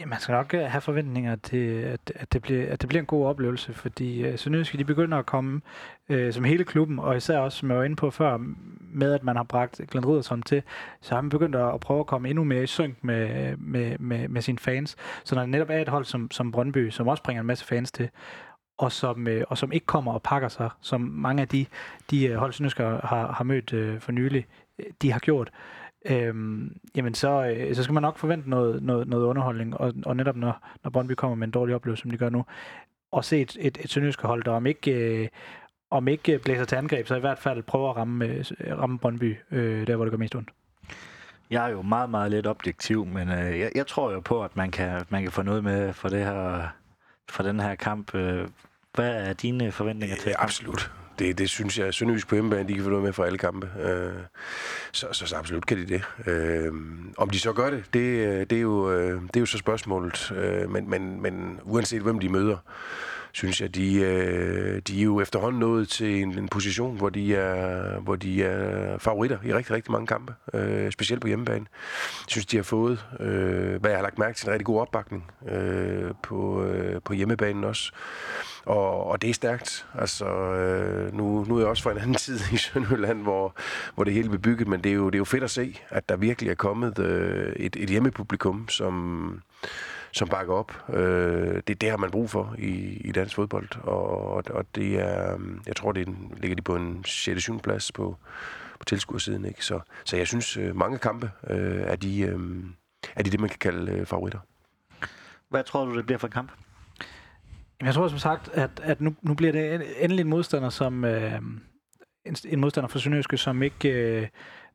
Ja, 0.00 0.06
man 0.06 0.20
skal 0.20 0.32
nok 0.32 0.54
øh, 0.54 0.60
have 0.60 0.80
forventninger 0.80 1.36
til, 1.36 1.66
at, 1.66 2.12
at, 2.14 2.32
det, 2.32 2.42
bliver, 2.42 2.72
at 2.72 2.80
det 2.80 2.88
bliver 2.88 3.00
en 3.00 3.06
god 3.06 3.26
oplevelse, 3.26 3.72
fordi 3.72 4.22
øh, 4.22 4.32
uh, 4.32 4.38
Sønderjyske 4.38 4.78
de 4.78 4.84
begynder 4.84 5.18
at 5.18 5.26
komme 5.26 5.60
øh, 6.08 6.32
som 6.32 6.44
hele 6.44 6.64
klubben, 6.64 6.98
og 6.98 7.16
især 7.16 7.38
også, 7.38 7.58
som 7.58 7.70
jeg 7.70 7.78
var 7.78 7.84
inde 7.84 7.96
på 7.96 8.10
før, 8.10 8.36
med 8.80 9.12
at 9.12 9.24
man 9.24 9.36
har 9.36 9.42
bragt 9.42 9.80
Glenn 9.90 10.06
Riddersholm 10.06 10.42
til, 10.42 10.62
så 11.00 11.14
har 11.14 11.22
man 11.22 11.30
begyndt 11.30 11.56
at 11.56 11.80
prøve 11.80 12.00
at 12.00 12.06
komme 12.06 12.28
endnu 12.28 12.44
mere 12.44 12.62
i 12.62 12.66
synk 12.66 13.04
med, 13.04 13.56
med, 13.56 13.98
med, 13.98 14.28
med 14.28 14.42
sine 14.42 14.58
fans. 14.58 14.96
Så 15.24 15.34
når 15.34 15.42
det 15.42 15.50
netop 15.50 15.70
er 15.70 15.78
et 15.78 15.88
hold 15.88 16.04
som, 16.04 16.30
som 16.30 16.52
Brøndby, 16.52 16.90
som 16.90 17.08
også 17.08 17.22
bringer 17.22 17.40
en 17.40 17.46
masse 17.46 17.64
fans 17.64 17.92
til, 17.92 18.10
og 18.78 18.92
som, 18.92 19.28
øh, 19.28 19.44
og 19.48 19.58
som 19.58 19.72
ikke 19.72 19.86
kommer 19.86 20.12
og 20.12 20.22
pakker 20.22 20.48
sig, 20.48 20.70
som 20.80 21.00
mange 21.00 21.42
af 21.42 21.48
de, 21.48 21.66
de 22.10 22.26
øh, 22.26 22.36
hold, 22.36 22.52
Sønderjyske 22.52 22.82
har, 22.82 23.32
har 23.32 23.44
mødt 23.44 23.72
øh, 23.72 24.00
for 24.00 24.12
nylig, 24.12 24.46
de 25.02 25.12
har 25.12 25.18
gjort, 25.18 25.50
øhm, 26.10 26.76
jamen 26.96 27.14
så, 27.14 27.44
øh, 27.44 27.74
så 27.74 27.82
skal 27.82 27.94
man 27.94 28.02
nok 28.02 28.18
forvente 28.18 28.50
noget, 28.50 28.82
noget, 28.82 29.08
noget 29.08 29.24
underholdning, 29.24 29.76
og, 29.76 29.92
og 30.06 30.16
netop 30.16 30.36
når, 30.36 30.68
når 30.84 30.90
Brøndby 30.90 31.12
kommer 31.12 31.34
med 31.34 31.46
en 31.46 31.50
dårlig 31.50 31.74
oplevelse, 31.74 32.02
som 32.02 32.10
de 32.10 32.16
gør 32.16 32.28
nu, 32.30 32.44
og 33.12 33.24
se 33.24 33.40
et, 33.40 33.56
et, 33.60 33.78
et 33.80 33.90
sønderjyske 33.90 34.26
hold, 34.26 34.44
der 34.44 34.50
om 34.50 34.66
ikke, 34.66 34.90
øh, 34.92 35.28
om 35.90 36.08
ikke 36.08 36.38
blæser 36.38 36.64
til 36.64 36.76
angreb, 36.76 37.06
så 37.06 37.16
i 37.16 37.20
hvert 37.20 37.38
fald 37.38 37.62
prøver 37.62 37.90
at 37.90 37.96
ramme, 37.96 38.26
øh, 38.26 38.44
ramme 38.78 38.98
Brøndby, 38.98 39.36
øh, 39.50 39.86
der 39.86 39.96
hvor 39.96 40.04
det 40.04 40.12
gør 40.12 40.18
mest 40.18 40.34
ondt. 40.34 40.50
Jeg 41.50 41.66
er 41.66 41.68
jo 41.68 41.82
meget, 41.82 42.10
meget 42.10 42.30
lidt 42.30 42.46
objektiv, 42.46 43.06
men 43.06 43.28
øh, 43.28 43.58
jeg, 43.58 43.70
jeg 43.74 43.86
tror 43.86 44.12
jo 44.12 44.20
på, 44.20 44.44
at 44.44 44.56
man 44.56 44.70
kan, 44.70 45.04
man 45.08 45.22
kan 45.22 45.32
få 45.32 45.42
noget 45.42 45.64
med 45.64 45.92
for, 45.92 46.08
det 46.08 46.24
her, 46.24 46.68
for 47.28 47.42
den 47.42 47.60
her 47.60 47.74
kamp. 47.74 48.14
Øh, 48.14 48.48
hvad 48.94 49.28
er 49.28 49.32
dine 49.32 49.72
forventninger 49.72 50.16
til? 50.16 50.28
Øh, 50.28 50.34
absolut 50.38 50.92
det, 51.18 51.38
det 51.38 51.50
synes 51.50 51.78
jeg, 51.78 51.94
Sønderjysk 51.94 52.28
på 52.28 52.34
hjemmebane, 52.34 52.68
de 52.68 52.74
kan 52.74 52.82
få 52.82 52.88
noget 52.90 53.04
med 53.04 53.12
for 53.12 53.24
alle 53.24 53.38
kampe. 53.38 53.70
Øh, 53.82 54.12
så, 54.92 55.06
så, 55.12 55.26
så 55.26 55.36
absolut 55.36 55.66
kan 55.66 55.76
de 55.76 55.86
det. 55.86 56.02
Øh, 56.26 56.72
om 57.16 57.30
de 57.30 57.38
så 57.38 57.52
gør 57.52 57.70
det, 57.70 57.84
det, 57.92 58.00
øh, 58.00 58.46
det, 58.50 58.52
er, 58.52 58.60
jo, 58.60 58.92
øh, 58.92 59.22
det 59.22 59.36
er 59.36 59.40
jo 59.40 59.46
så 59.46 59.58
spørgsmålet. 59.58 60.32
Øh, 60.36 60.70
men, 60.70 60.90
men, 60.90 61.22
men 61.22 61.60
uanset 61.62 62.02
hvem 62.02 62.18
de 62.18 62.28
møder, 62.28 62.56
synes 63.32 63.60
jeg, 63.60 63.74
de, 63.74 63.94
øh, 63.94 64.82
de 64.88 65.00
er 65.00 65.04
jo 65.04 65.20
efterhånden 65.20 65.60
nået 65.60 65.88
til 65.88 66.22
en, 66.22 66.38
en 66.38 66.48
position, 66.48 66.96
hvor 66.96 67.08
de, 67.08 67.34
er, 67.34 68.00
hvor 68.00 68.16
de 68.16 68.42
er 68.44 68.98
favoritter 68.98 69.38
i 69.44 69.54
rigtig, 69.54 69.74
rigtig 69.74 69.92
mange 69.92 70.06
kampe. 70.06 70.34
Øh, 70.54 70.92
specielt 70.92 71.20
på 71.20 71.28
hjemmebane. 71.28 71.66
Jeg 72.18 72.26
synes, 72.28 72.46
de 72.46 72.56
har 72.56 72.64
fået, 72.64 73.06
øh, 73.20 73.80
hvad 73.80 73.90
jeg 73.90 73.98
har 73.98 74.02
lagt 74.02 74.18
mærke 74.18 74.36
til, 74.36 74.46
en 74.46 74.52
rigtig 74.52 74.66
god 74.66 74.80
opbakning 74.80 75.30
øh, 75.48 76.10
på, 76.22 76.62
øh, 76.62 77.00
på 77.04 77.12
hjemmebanen 77.12 77.64
også. 77.64 77.92
Og, 78.64 79.06
og 79.06 79.22
det 79.22 79.30
er 79.30 79.34
stærkt. 79.34 79.86
Altså, 79.98 80.26
øh, 80.26 81.14
nu, 81.14 81.44
nu 81.48 81.56
er 81.56 81.60
jeg 81.60 81.68
også 81.68 81.82
fra 81.82 81.90
en 81.90 81.98
anden 81.98 82.14
tid 82.24 82.40
i 82.52 82.56
Sønderjylland, 82.56 83.22
hvor, 83.22 83.54
hvor 83.94 84.04
det 84.04 84.12
hele 84.12 84.28
blev 84.28 84.40
bygget, 84.40 84.68
men 84.68 84.84
det 84.84 84.90
er, 84.90 84.96
jo, 84.96 85.06
det 85.06 85.14
er 85.14 85.18
jo 85.18 85.24
fedt 85.24 85.44
at 85.44 85.50
se, 85.50 85.80
at 85.88 86.08
der 86.08 86.16
virkelig 86.16 86.50
er 86.50 86.54
kommet 86.54 86.98
øh, 86.98 87.52
et, 87.56 87.76
et 87.76 87.88
hjemmepublikum, 87.88 88.68
som, 88.68 89.42
som 90.12 90.28
bakker 90.28 90.54
op. 90.54 90.72
Øh, 90.94 91.62
det, 91.66 91.80
det 91.80 91.90
har 91.90 91.96
man 91.96 92.10
brug 92.10 92.30
for 92.30 92.54
i, 92.58 93.00
i 93.04 93.12
dansk 93.12 93.34
fodbold, 93.34 93.68
og, 93.82 94.44
og 94.50 94.64
det 94.74 95.00
er, 95.00 95.38
jeg 95.66 95.76
tror, 95.76 95.92
det 95.92 96.08
ligger 96.36 96.56
de 96.56 96.62
på 96.62 96.76
en 96.76 97.04
6. 97.04 97.42
7. 97.42 97.60
plads 97.60 97.92
på, 97.92 98.16
på 98.78 98.84
tilskuersiden. 98.84 99.44
Ikke? 99.44 99.64
Så, 99.64 99.80
så 100.04 100.16
jeg 100.16 100.26
synes, 100.26 100.56
øh, 100.56 100.76
mange 100.76 100.98
kampe 100.98 101.30
øh, 101.50 101.80
er, 101.80 101.96
de, 101.96 102.20
øh, 102.20 102.40
er 103.16 103.22
de 103.22 103.30
det, 103.30 103.40
man 103.40 103.48
kan 103.48 103.58
kalde 103.58 103.92
øh, 103.92 104.06
favoritter. 104.06 104.38
Hvad 105.48 105.64
tror 105.64 105.84
du, 105.84 105.96
det 105.96 106.06
bliver 106.06 106.18
for 106.18 106.26
en 106.26 106.32
kamp? 106.32 106.52
Jeg 107.82 107.94
tror 107.94 108.08
som 108.08 108.18
sagt, 108.18 108.48
at, 108.52 108.70
at 108.82 109.00
nu, 109.00 109.14
nu 109.22 109.34
bliver 109.34 109.52
det 109.52 110.04
endelig 110.04 110.22
en 110.22 110.28
modstander, 110.28 110.68
som 110.68 111.04
øh, 111.04 111.32
en, 112.24 112.36
en 112.48 112.60
modstander 112.60 112.88
for 112.88 112.98
Sønderjyske, 112.98 113.36
som 113.36 113.62
ikke 113.62 113.88
øh, 113.90 114.28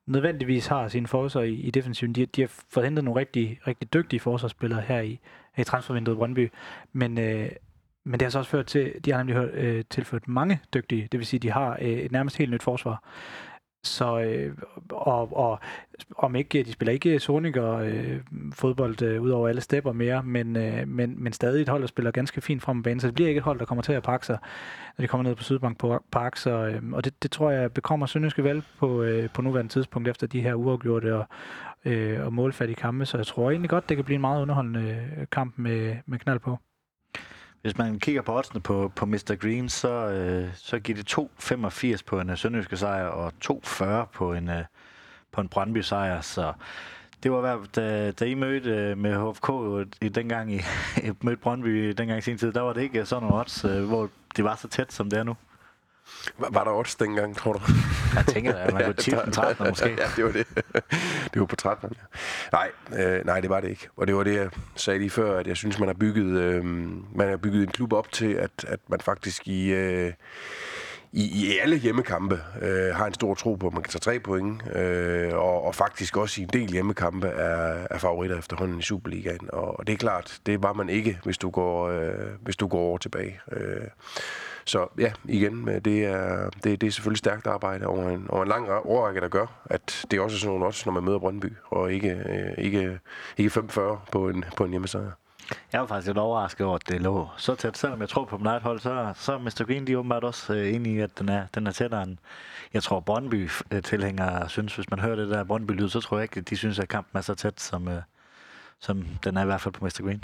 nødvendigvis 0.05 0.67
har 0.67 0.87
sine 0.87 1.07
forsvar 1.07 1.41
i, 1.41 1.53
i 1.53 1.71
defensiven. 1.71 2.13
De, 2.13 2.25
de 2.25 2.41
har 2.41 2.51
fået 2.69 2.85
hentet 2.85 3.03
nogle 3.03 3.19
rigtig, 3.19 3.59
rigtig 3.67 3.93
dygtige 3.93 4.19
forsvarsspillere 4.19 4.81
her 4.81 5.01
i, 5.01 5.19
her 5.53 5.61
i 5.61 5.65
transfervinduet 5.65 6.17
Brøndby, 6.17 6.51
men, 6.93 7.17
øh, 7.17 7.49
men 8.03 8.13
det 8.13 8.21
har 8.21 8.29
så 8.29 8.39
også 8.39 8.51
ført 8.51 8.65
til, 8.65 8.93
de 9.05 9.11
har 9.11 9.17
nemlig 9.17 9.35
hørt, 9.35 9.53
øh, 9.53 9.83
tilført 9.89 10.27
mange 10.27 10.59
dygtige, 10.73 11.07
det 11.11 11.17
vil 11.19 11.27
sige, 11.27 11.39
de 11.39 11.51
har 11.51 11.77
øh, 11.81 11.87
et 11.87 12.11
nærmest 12.11 12.37
helt 12.37 12.51
nyt 12.51 12.63
forsvar. 12.63 13.03
Så, 13.83 14.19
øh, 14.19 14.57
og, 14.89 15.37
og 15.37 15.59
om 16.17 16.35
ikke, 16.35 16.63
de 16.63 16.71
spiller 16.71 16.93
ikke 16.93 17.19
Sonic 17.19 17.57
og 17.57 17.87
øh, 17.87 18.19
fodbold 18.53 19.01
øh, 19.01 19.21
ud 19.21 19.29
over 19.29 19.47
alle 19.47 19.61
stepper 19.61 19.91
mere, 19.91 20.23
men, 20.23 20.55
øh, 20.55 20.87
men, 20.87 21.23
men 21.23 21.33
stadig 21.33 21.61
et 21.61 21.69
hold, 21.69 21.81
der 21.81 21.87
spiller 21.87 22.11
ganske 22.11 22.41
fint 22.41 22.61
frem 22.61 22.81
på 22.81 22.83
banen, 22.83 22.99
så 22.99 23.07
det 23.07 23.15
bliver 23.15 23.27
ikke 23.27 23.37
et 23.37 23.43
hold, 23.43 23.59
der 23.59 23.65
kommer 23.65 23.81
til 23.81 23.93
at 23.93 24.03
pakke 24.03 24.25
sig, 24.25 24.37
når 24.97 25.03
de 25.03 25.07
kommer 25.07 25.29
ned 25.29 25.35
på 25.35 25.43
Sydbank 25.43 25.77
på 25.77 26.03
Park, 26.11 26.35
så, 26.37 26.49
øh, 26.49 26.81
og 26.91 27.05
det, 27.05 27.23
det 27.23 27.31
tror 27.31 27.51
jeg 27.51 27.73
bekommer 27.73 28.05
Sønderjyske 28.05 28.43
valg 28.43 28.63
på, 28.79 29.03
øh, 29.03 29.29
på 29.29 29.41
nuværende 29.41 29.71
tidspunkt 29.71 30.07
efter 30.07 30.27
de 30.27 30.41
her 30.41 30.53
uafgjorte 30.53 31.15
og, 31.15 31.25
øh, 31.85 32.25
og 32.25 32.33
målfattige 32.33 32.75
kampe, 32.75 33.05
så 33.05 33.17
jeg 33.17 33.27
tror 33.27 33.49
egentlig 33.51 33.69
godt, 33.69 33.89
det 33.89 33.97
kan 33.97 34.05
blive 34.05 34.15
en 34.15 34.21
meget 34.21 34.41
underholdende 34.41 35.09
øh, 35.17 35.27
kamp 35.31 35.53
med, 35.57 35.95
med 36.05 36.19
knald 36.19 36.39
på. 36.39 36.57
Hvis 37.63 37.77
man 37.77 37.99
kigger 37.99 38.21
på 38.21 38.37
oddsene 38.37 38.61
på, 38.61 38.91
på 38.95 39.05
Mr. 39.05 39.35
Green, 39.35 39.69
så, 39.69 39.89
øh, 39.89 40.49
så 40.55 40.79
giver 40.79 40.95
det 40.95 41.17
2,85 41.17 42.03
på 42.05 42.19
en 42.19 42.29
uh, 42.29 42.37
sønderjyske 42.37 42.77
sejr 42.77 43.05
og 43.05 43.33
2,40 43.45 43.85
på 44.13 44.33
en, 44.33 44.49
uh, 44.49 44.55
på 45.31 45.41
en 45.41 45.49
Brøndby 45.49 45.77
sejr. 45.77 46.21
Så 46.21 46.53
det 47.23 47.31
var 47.31 47.39
hvad, 47.41 47.67
da, 47.75 48.11
da 48.11 48.25
I 48.25 48.33
mødte 48.33 48.91
uh, 48.91 48.97
med 48.97 49.31
HFK 49.31 49.49
i, 50.01 50.09
dengang 50.09 50.53
I 50.53 50.61
mødte 51.23 51.41
Brøndby 51.41 51.89
dengang 51.89 52.17
i 52.17 52.21
sin 52.21 52.37
tid, 52.37 52.51
der 52.51 52.61
var 52.61 52.73
det 52.73 52.81
ikke 52.81 53.05
sådan 53.05 53.21
nogle 53.21 53.39
odds, 53.39 53.65
uh, 53.65 53.83
hvor 53.83 54.09
det 54.35 54.43
var 54.43 54.55
så 54.55 54.67
tæt, 54.67 54.93
som 54.93 55.09
det 55.09 55.19
er 55.19 55.23
nu. 55.23 55.35
Var, 56.37 56.49
var 56.51 56.63
der 56.63 56.71
odds 56.71 56.95
dengang, 56.95 57.37
tror 57.37 57.53
du? 57.53 57.59
Jeg 58.15 58.25
tænker, 58.25 58.55
at 58.55 58.73
man 58.73 58.83
kunne 58.83 58.93
tippe 58.93 59.21
den 59.25 59.31
13 59.31 59.67
måske. 59.67 59.89
ja, 59.89 60.07
det 60.15 60.25
var 60.25 60.31
det. 60.31 60.47
Det 61.33 61.39
var 61.39 61.45
på 61.45 61.55
13. 61.55 61.89
Ja. 61.91 62.57
Nej, 62.57 62.71
øh, 63.05 63.25
nej, 63.25 63.39
det 63.39 63.49
var 63.49 63.61
det 63.61 63.69
ikke. 63.69 63.87
Og 63.97 64.07
det 64.07 64.15
var 64.15 64.23
det, 64.23 64.35
jeg 64.35 64.49
sagde 64.75 64.99
lige 64.99 65.09
før, 65.09 65.39
at 65.39 65.47
jeg 65.47 65.57
synes, 65.57 65.79
man 65.79 65.89
har 65.89 65.93
bygget, 65.93 66.41
øh, 66.41 66.65
man 67.15 67.29
har 67.29 67.37
bygget 67.37 67.63
en 67.63 67.69
klub 67.69 67.93
op 67.93 68.11
til, 68.11 68.33
at, 68.33 68.65
at 68.67 68.79
man 68.87 69.01
faktisk 69.01 69.47
i... 69.47 69.71
Øh, 69.73 70.13
i, 71.15 71.45
i 71.45 71.57
alle 71.59 71.77
hjemmekampe 71.77 72.39
øh, 72.61 72.95
har 72.95 73.05
en 73.05 73.13
stor 73.13 73.33
tro 73.33 73.55
på, 73.55 73.67
at 73.67 73.73
man 73.73 73.83
kan 73.83 73.91
tage 73.91 73.99
tre 73.99 74.19
point, 74.19 74.75
øh, 74.75 75.33
og, 75.33 75.63
og 75.65 75.75
faktisk 75.75 76.17
også 76.17 76.41
i 76.41 76.43
en 76.43 76.49
del 76.53 76.71
hjemmekampe 76.71 77.27
er, 77.27 77.87
er 77.89 77.97
favoritter 77.97 78.37
efterhånden 78.37 78.79
i 78.79 78.81
Superligaen. 78.81 79.49
Og, 79.53 79.79
og 79.79 79.87
det 79.87 79.93
er 79.93 79.97
klart, 79.97 80.39
det 80.45 80.63
var 80.63 80.73
man 80.73 80.89
ikke, 80.89 81.19
hvis 81.23 81.37
du 81.37 81.49
går, 81.49 81.89
øh, 81.89 82.27
hvis 82.41 82.55
du 82.55 82.67
går 82.67 82.79
over 82.79 82.97
tilbage. 82.97 83.39
Øh, 83.51 83.87
så 84.65 84.87
ja, 84.99 85.11
igen, 85.25 85.69
øh, 85.69 85.81
det 85.85 86.05
er, 86.05 86.49
det, 86.63 86.81
det 86.81 86.87
er 86.87 86.91
selvfølgelig 86.91 87.17
stærkt 87.17 87.47
arbejde 87.47 87.87
over 87.87 88.09
en, 88.09 88.25
over 88.29 88.43
en 88.43 88.47
lang 88.47 88.69
årrække, 88.69 89.21
der 89.21 89.27
gør, 89.27 89.45
at 89.65 90.05
det 90.11 90.17
er 90.17 90.21
også 90.21 90.37
sådan 90.37 90.49
nogle 90.49 90.65
odds, 90.65 90.85
når 90.85 90.93
man 90.93 91.03
møder 91.03 91.19
Brøndby, 91.19 91.53
og 91.65 91.93
ikke, 91.93 92.09
øh, 92.09 92.65
ikke, 92.65 92.99
ikke 93.37 93.49
45 93.49 93.99
på 94.11 94.29
en, 94.29 94.45
på 94.57 94.63
en 94.63 94.71
hjemmesejr. 94.71 95.11
Jeg 95.73 95.81
var 95.81 95.87
faktisk 95.87 96.07
lidt 96.07 96.17
overrasket 96.17 96.67
over, 96.67 96.75
at 96.75 96.87
det 96.89 97.01
lå 97.01 97.27
så 97.37 97.55
tæt. 97.55 97.77
Selvom 97.77 98.01
jeg 98.01 98.09
tror 98.09 98.25
på 98.25 98.37
mit 98.37 98.47
eget 98.47 98.61
hold, 98.61 98.79
så, 98.79 99.13
så 99.15 99.33
er 99.33 99.37
Mr. 99.37 99.63
Green 99.65 99.87
de 99.87 99.93
er 99.93 99.97
åbenbart 99.97 100.23
også 100.23 100.53
øh, 100.53 100.73
enig 100.75 100.93
i, 100.93 100.99
at 100.99 101.19
den 101.19 101.29
er, 101.29 101.45
den 101.55 101.67
er 101.67 101.71
tættere 101.71 102.03
end... 102.03 102.17
Jeg 102.73 102.83
tror, 102.83 102.99
Brøndby-tilhængere 102.99 104.43
øh, 104.43 104.49
synes, 104.49 104.75
hvis 104.75 104.89
man 104.89 104.99
hører 104.99 105.15
det 105.15 105.29
der 105.29 105.43
Brøndby-lyd, 105.43 105.89
så 105.89 105.99
tror 105.99 106.17
jeg 106.17 106.23
ikke, 106.23 106.39
at 106.39 106.49
de 106.49 106.57
synes, 106.57 106.79
at 106.79 106.87
kampen 106.87 107.17
er 107.17 107.21
så 107.21 107.35
tæt, 107.35 107.61
som, 107.61 107.87
øh, 107.87 108.01
som 108.83 109.05
den 109.23 109.37
er 109.37 109.41
i 109.41 109.45
hvert 109.45 109.61
fald 109.61 109.73
på 109.73 109.85
Mr. 109.85 110.01
Green. 110.03 110.23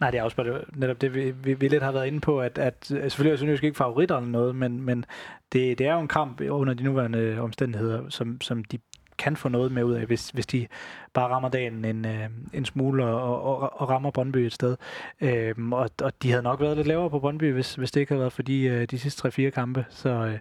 Nej, 0.00 0.10
det 0.10 0.18
er 0.18 0.22
også 0.22 0.64
netop 0.72 1.00
det, 1.00 1.14
vi, 1.14 1.30
vi, 1.30 1.54
vi 1.54 1.68
lidt 1.68 1.82
har 1.82 1.92
været 1.92 2.06
inde 2.06 2.20
på, 2.20 2.40
at, 2.40 2.58
at 2.58 2.90
øh, 2.94 3.02
selvfølgelig 3.02 3.32
er 3.32 3.36
Sønderjysk 3.36 3.64
ikke 3.64 3.76
favoritter 3.76 4.16
eller 4.16 4.30
noget, 4.30 4.56
men, 4.56 4.82
men 4.82 5.04
det, 5.52 5.78
det 5.78 5.86
er 5.86 5.94
jo 5.94 6.00
en 6.00 6.08
kamp 6.08 6.40
under 6.40 6.74
de 6.74 6.84
nuværende 6.84 7.40
omstændigheder, 7.40 8.08
som, 8.08 8.40
som 8.40 8.64
de 8.64 8.78
kan 9.18 9.36
få 9.36 9.48
noget 9.48 9.72
med 9.72 9.84
ud 9.84 9.94
af, 9.94 10.06
hvis, 10.06 10.30
hvis 10.30 10.46
de 10.46 10.66
bare 11.12 11.28
rammer 11.28 11.48
dagen 11.48 11.84
en, 11.84 12.04
øh, 12.04 12.28
en 12.52 12.64
smule 12.64 13.04
og, 13.04 13.42
og, 13.42 13.80
og 13.80 13.88
rammer 13.88 14.10
Brøndby 14.10 14.36
et 14.36 14.52
sted. 14.52 14.76
Øhm, 15.20 15.72
og, 15.72 15.90
og 16.02 16.22
de 16.22 16.30
havde 16.30 16.42
nok 16.42 16.60
været 16.60 16.76
lidt 16.76 16.86
lavere 16.86 17.10
på 17.10 17.18
Brøndby, 17.18 17.52
hvis, 17.52 17.74
hvis 17.74 17.90
det 17.90 18.00
ikke 18.00 18.12
havde 18.12 18.20
været 18.20 18.32
for 18.32 18.42
de, 18.42 18.62
øh, 18.62 18.86
de 18.86 18.98
sidste 18.98 19.28
3-4 19.28 19.50
kampe. 19.50 19.84
Så, 19.90 20.38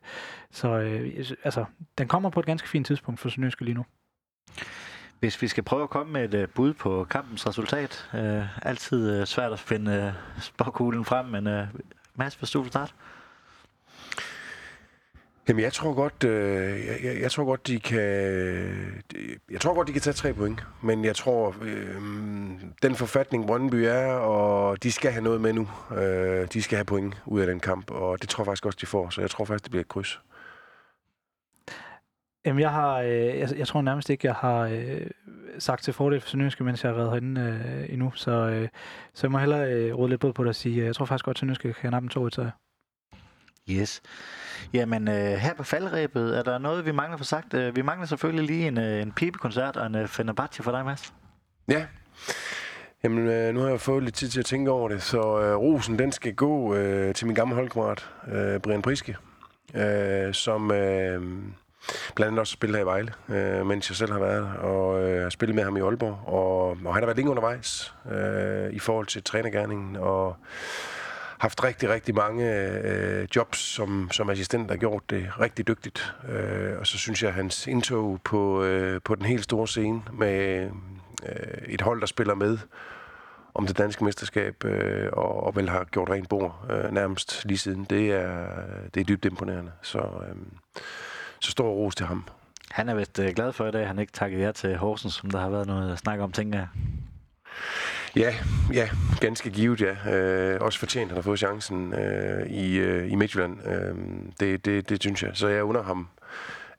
så 0.51 0.69
øh, 0.69 1.25
altså, 1.43 1.65
den 1.97 2.07
kommer 2.07 2.29
på 2.29 2.39
et 2.39 2.45
ganske 2.45 2.69
fint 2.69 2.87
tidspunkt 2.87 3.19
for 3.19 3.29
Sønderjyske 3.29 3.65
lige 3.65 3.75
nu. 3.75 3.85
Hvis 5.19 5.41
vi 5.41 5.47
skal 5.47 5.63
prøve 5.63 5.83
at 5.83 5.89
komme 5.89 6.13
med 6.13 6.33
et 6.33 6.33
øh, 6.33 6.47
bud 6.47 6.73
på 6.73 7.07
kampens 7.09 7.47
resultat. 7.47 8.09
øh, 8.13 8.67
altid 8.67 9.19
øh, 9.19 9.25
svært 9.25 9.51
at 9.51 9.59
finde 9.59 9.91
øh, 9.93 10.41
spåkuglen 10.43 11.05
frem, 11.05 11.25
men 11.25 11.47
øh, 11.47 11.67
Mads, 12.15 12.35
hvis 12.35 12.51
du 12.51 12.61
vil 12.61 12.69
starte. 12.69 12.93
Jamen, 15.47 15.63
jeg 15.63 15.73
tror 15.73 15.93
godt, 15.93 16.23
øh, 16.23 16.85
jeg, 16.87 16.99
jeg, 17.03 17.21
jeg 17.21 17.31
tror 17.31 17.45
godt, 17.45 17.67
de 17.67 17.79
kan, 17.79 18.01
jeg 19.51 19.61
tror 19.61 19.73
godt, 19.73 19.87
de 19.87 19.93
kan 19.93 20.01
tage 20.01 20.13
tre 20.13 20.33
point. 20.33 20.63
Men 20.83 21.05
jeg 21.05 21.15
tror, 21.15 21.55
øh, 21.61 22.01
den 22.81 22.95
forfatning 22.95 23.47
Brøndby 23.47 23.75
er, 23.75 24.05
og 24.13 24.83
de 24.83 24.91
skal 24.91 25.11
have 25.11 25.23
noget 25.23 25.41
med 25.41 25.53
nu. 25.53 25.69
Øh, 25.97 26.47
de 26.53 26.61
skal 26.61 26.75
have 26.75 26.85
point 26.85 27.21
ud 27.25 27.41
af 27.41 27.47
den 27.47 27.59
kamp, 27.59 27.91
og 27.91 28.21
det 28.21 28.29
tror 28.29 28.41
jeg 28.41 28.45
faktisk 28.45 28.65
også, 28.65 28.77
de 28.81 28.85
får. 28.85 29.09
Så 29.09 29.21
jeg 29.21 29.29
tror 29.29 29.45
faktisk, 29.45 29.63
det 29.63 29.71
bliver 29.71 29.81
et 29.81 29.87
kryds. 29.87 30.19
Jamen, 32.45 32.59
jeg 32.59 32.71
har, 32.71 32.99
øh, 32.99 33.09
jeg, 33.09 33.49
jeg 33.57 33.67
tror 33.67 33.81
nærmest 33.81 34.09
ikke, 34.09 34.27
jeg 34.27 34.35
har 34.35 34.59
øh, 34.59 35.07
sagt 35.59 35.83
til 35.83 35.93
fordel 35.93 36.21
for 36.21 36.29
Sønderjyske, 36.29 36.63
mens 36.63 36.83
jeg 36.83 36.89
har 36.91 36.97
været 36.97 37.09
herinde 37.09 37.41
øh, 37.41 37.93
endnu. 37.93 38.11
Så, 38.15 38.31
øh, 38.31 38.67
så 39.13 39.27
jeg 39.27 39.31
må 39.31 39.37
hellere 39.37 39.73
øh, 39.73 39.97
råde 39.97 40.09
lidt 40.09 40.21
på 40.21 40.43
det 40.43 40.47
og 40.47 40.55
sige, 40.55 40.79
øh, 40.79 40.85
jeg 40.85 40.95
tror 40.95 41.05
faktisk 41.05 41.25
godt, 41.25 41.35
at 41.35 41.39
Sønderjyske 41.39 41.73
kan 41.73 41.91
nappe 41.91 42.05
en 42.05 42.09
to 42.09 42.27
i 42.27 42.31
Yes. 43.69 44.01
Jamen, 44.73 45.07
øh, 45.07 45.15
her 45.15 45.53
på 45.53 45.63
faldrebet, 45.63 46.37
er 46.37 46.43
der 46.43 46.57
noget, 46.57 46.85
vi 46.85 46.91
mangler 46.91 47.17
for 47.17 47.25
sagt? 47.25 47.53
Øh, 47.53 47.75
vi 47.75 47.81
mangler 47.81 48.07
selvfølgelig 48.07 48.45
lige 48.45 48.67
en, 48.67 48.77
øh, 48.77 49.01
en 49.01 49.11
pibekoncert 49.11 49.77
og 49.77 49.87
en 49.87 49.95
øh, 49.95 50.07
Fenerbahce 50.07 50.63
for 50.63 50.71
dig, 50.71 50.85
Mads. 50.85 51.13
Ja. 51.67 51.85
Jamen, 53.03 53.27
øh, 53.27 53.53
nu 53.53 53.59
har 53.59 53.69
jeg 53.69 53.81
fået 53.81 54.03
lidt 54.03 54.15
tid 54.15 54.29
til 54.29 54.39
at 54.39 54.45
tænke 54.45 54.71
over 54.71 54.89
det, 54.89 55.01
så 55.01 55.41
øh, 55.41 55.55
rosen, 55.55 55.99
den 55.99 56.11
skal 56.11 56.35
gå 56.35 56.75
øh, 56.75 57.13
til 57.15 57.27
min 57.27 57.35
gamle 57.35 57.55
holdkammerat, 57.55 58.09
øh, 58.27 58.59
Brian 58.59 58.81
Priske, 58.81 59.17
øh, 59.75 60.33
som 60.33 60.71
øh, 60.71 61.21
blandt 62.15 62.27
andet 62.27 62.39
også 62.39 62.53
spillet 62.53 62.77
her 62.77 62.83
i 62.83 62.85
Vejle, 62.85 63.13
øh, 63.29 63.65
mens 63.65 63.89
jeg 63.89 63.95
selv 63.95 64.11
har 64.11 64.19
været 64.19 64.49
og 64.59 65.03
øh, 65.03 65.21
har 65.21 65.29
spillet 65.29 65.55
med 65.55 65.63
ham 65.63 65.77
i 65.77 65.81
Aalborg, 65.81 66.19
og, 66.25 66.67
og 66.85 66.93
han 66.93 67.01
har 67.03 67.05
været 67.05 67.17
længe 67.17 67.31
undervejs 67.31 67.93
øh, 68.11 68.73
i 68.73 68.79
forhold 68.79 69.07
til 69.07 69.23
trænergærningen, 69.23 69.95
og 69.95 70.35
haft 71.39 71.63
rigtig, 71.63 71.89
rigtig 71.89 72.15
mange 72.15 72.53
øh, 72.83 73.27
jobs 73.35 73.59
som, 73.59 74.09
som 74.11 74.29
assistent, 74.29 74.69
der 74.69 74.75
har 74.75 74.79
gjort 74.79 75.09
det 75.09 75.39
rigtig 75.39 75.67
dygtigt. 75.67 76.13
Øh, 76.29 76.79
og 76.79 76.87
så 76.87 76.97
synes 76.97 77.23
jeg, 77.23 77.29
at 77.29 77.35
hans 77.35 77.67
indtog 77.67 78.19
på, 78.23 78.63
øh, 78.63 79.01
på 79.05 79.15
den 79.15 79.25
helt 79.25 79.43
store 79.43 79.67
scene 79.67 80.01
med 80.13 80.69
øh, 81.29 81.63
et 81.67 81.81
hold, 81.81 81.99
der 81.99 82.07
spiller 82.07 82.35
med 82.35 82.57
om 83.53 83.67
det 83.67 83.77
danske 83.77 84.03
mesterskab, 84.03 84.65
øh, 84.65 85.09
og, 85.13 85.43
og 85.43 85.55
vel 85.55 85.69
har 85.69 85.83
gjort 85.83 86.09
rent 86.09 86.29
bord 86.29 86.65
øh, 86.69 86.91
nærmest 86.91 87.45
lige 87.45 87.57
siden, 87.57 87.83
det 87.83 88.11
er, 88.11 88.47
det 88.93 88.99
er 88.99 89.03
dybt 89.03 89.25
imponerende. 89.25 89.71
Så, 89.81 89.99
øh, 89.99 90.35
så 91.41 91.51
stor 91.51 91.69
ros 91.69 91.95
til 91.95 92.05
ham. 92.05 92.23
Han 92.71 92.89
er 92.89 92.93
vist 92.93 93.19
øh, 93.19 93.33
glad 93.33 93.53
for 93.53 93.67
i 93.67 93.71
dag, 93.71 93.87
han 93.87 93.99
ikke 93.99 94.11
takkede 94.11 94.41
jer 94.41 94.51
til 94.51 94.77
Horsens, 94.77 95.13
som 95.13 95.31
der 95.31 95.39
har 95.39 95.49
været 95.49 95.67
noget 95.67 95.91
at 95.91 95.99
snakke 95.99 96.23
om, 96.23 96.31
tænker 96.31 96.59
jeg. 96.59 96.67
Ja, 98.15 98.35
ja, 98.73 98.89
ganske 99.19 99.49
givet, 99.49 99.81
ja. 99.81 100.15
Øh, 100.15 100.61
også 100.61 100.79
fortjent, 100.79 101.07
han 101.07 101.17
har 101.17 101.21
fået 101.21 101.39
chancen 101.39 101.93
øh, 101.93 102.47
i, 102.47 102.77
øh, 102.77 103.11
i 103.11 103.15
Midtjylland. 103.15 103.67
Øh, 103.67 103.95
det, 104.39 104.65
det, 104.65 104.89
det 104.89 105.01
synes 105.01 105.23
jeg. 105.23 105.31
Så 105.33 105.47
jeg 105.47 105.63
under 105.63 105.83
ham 105.83 106.07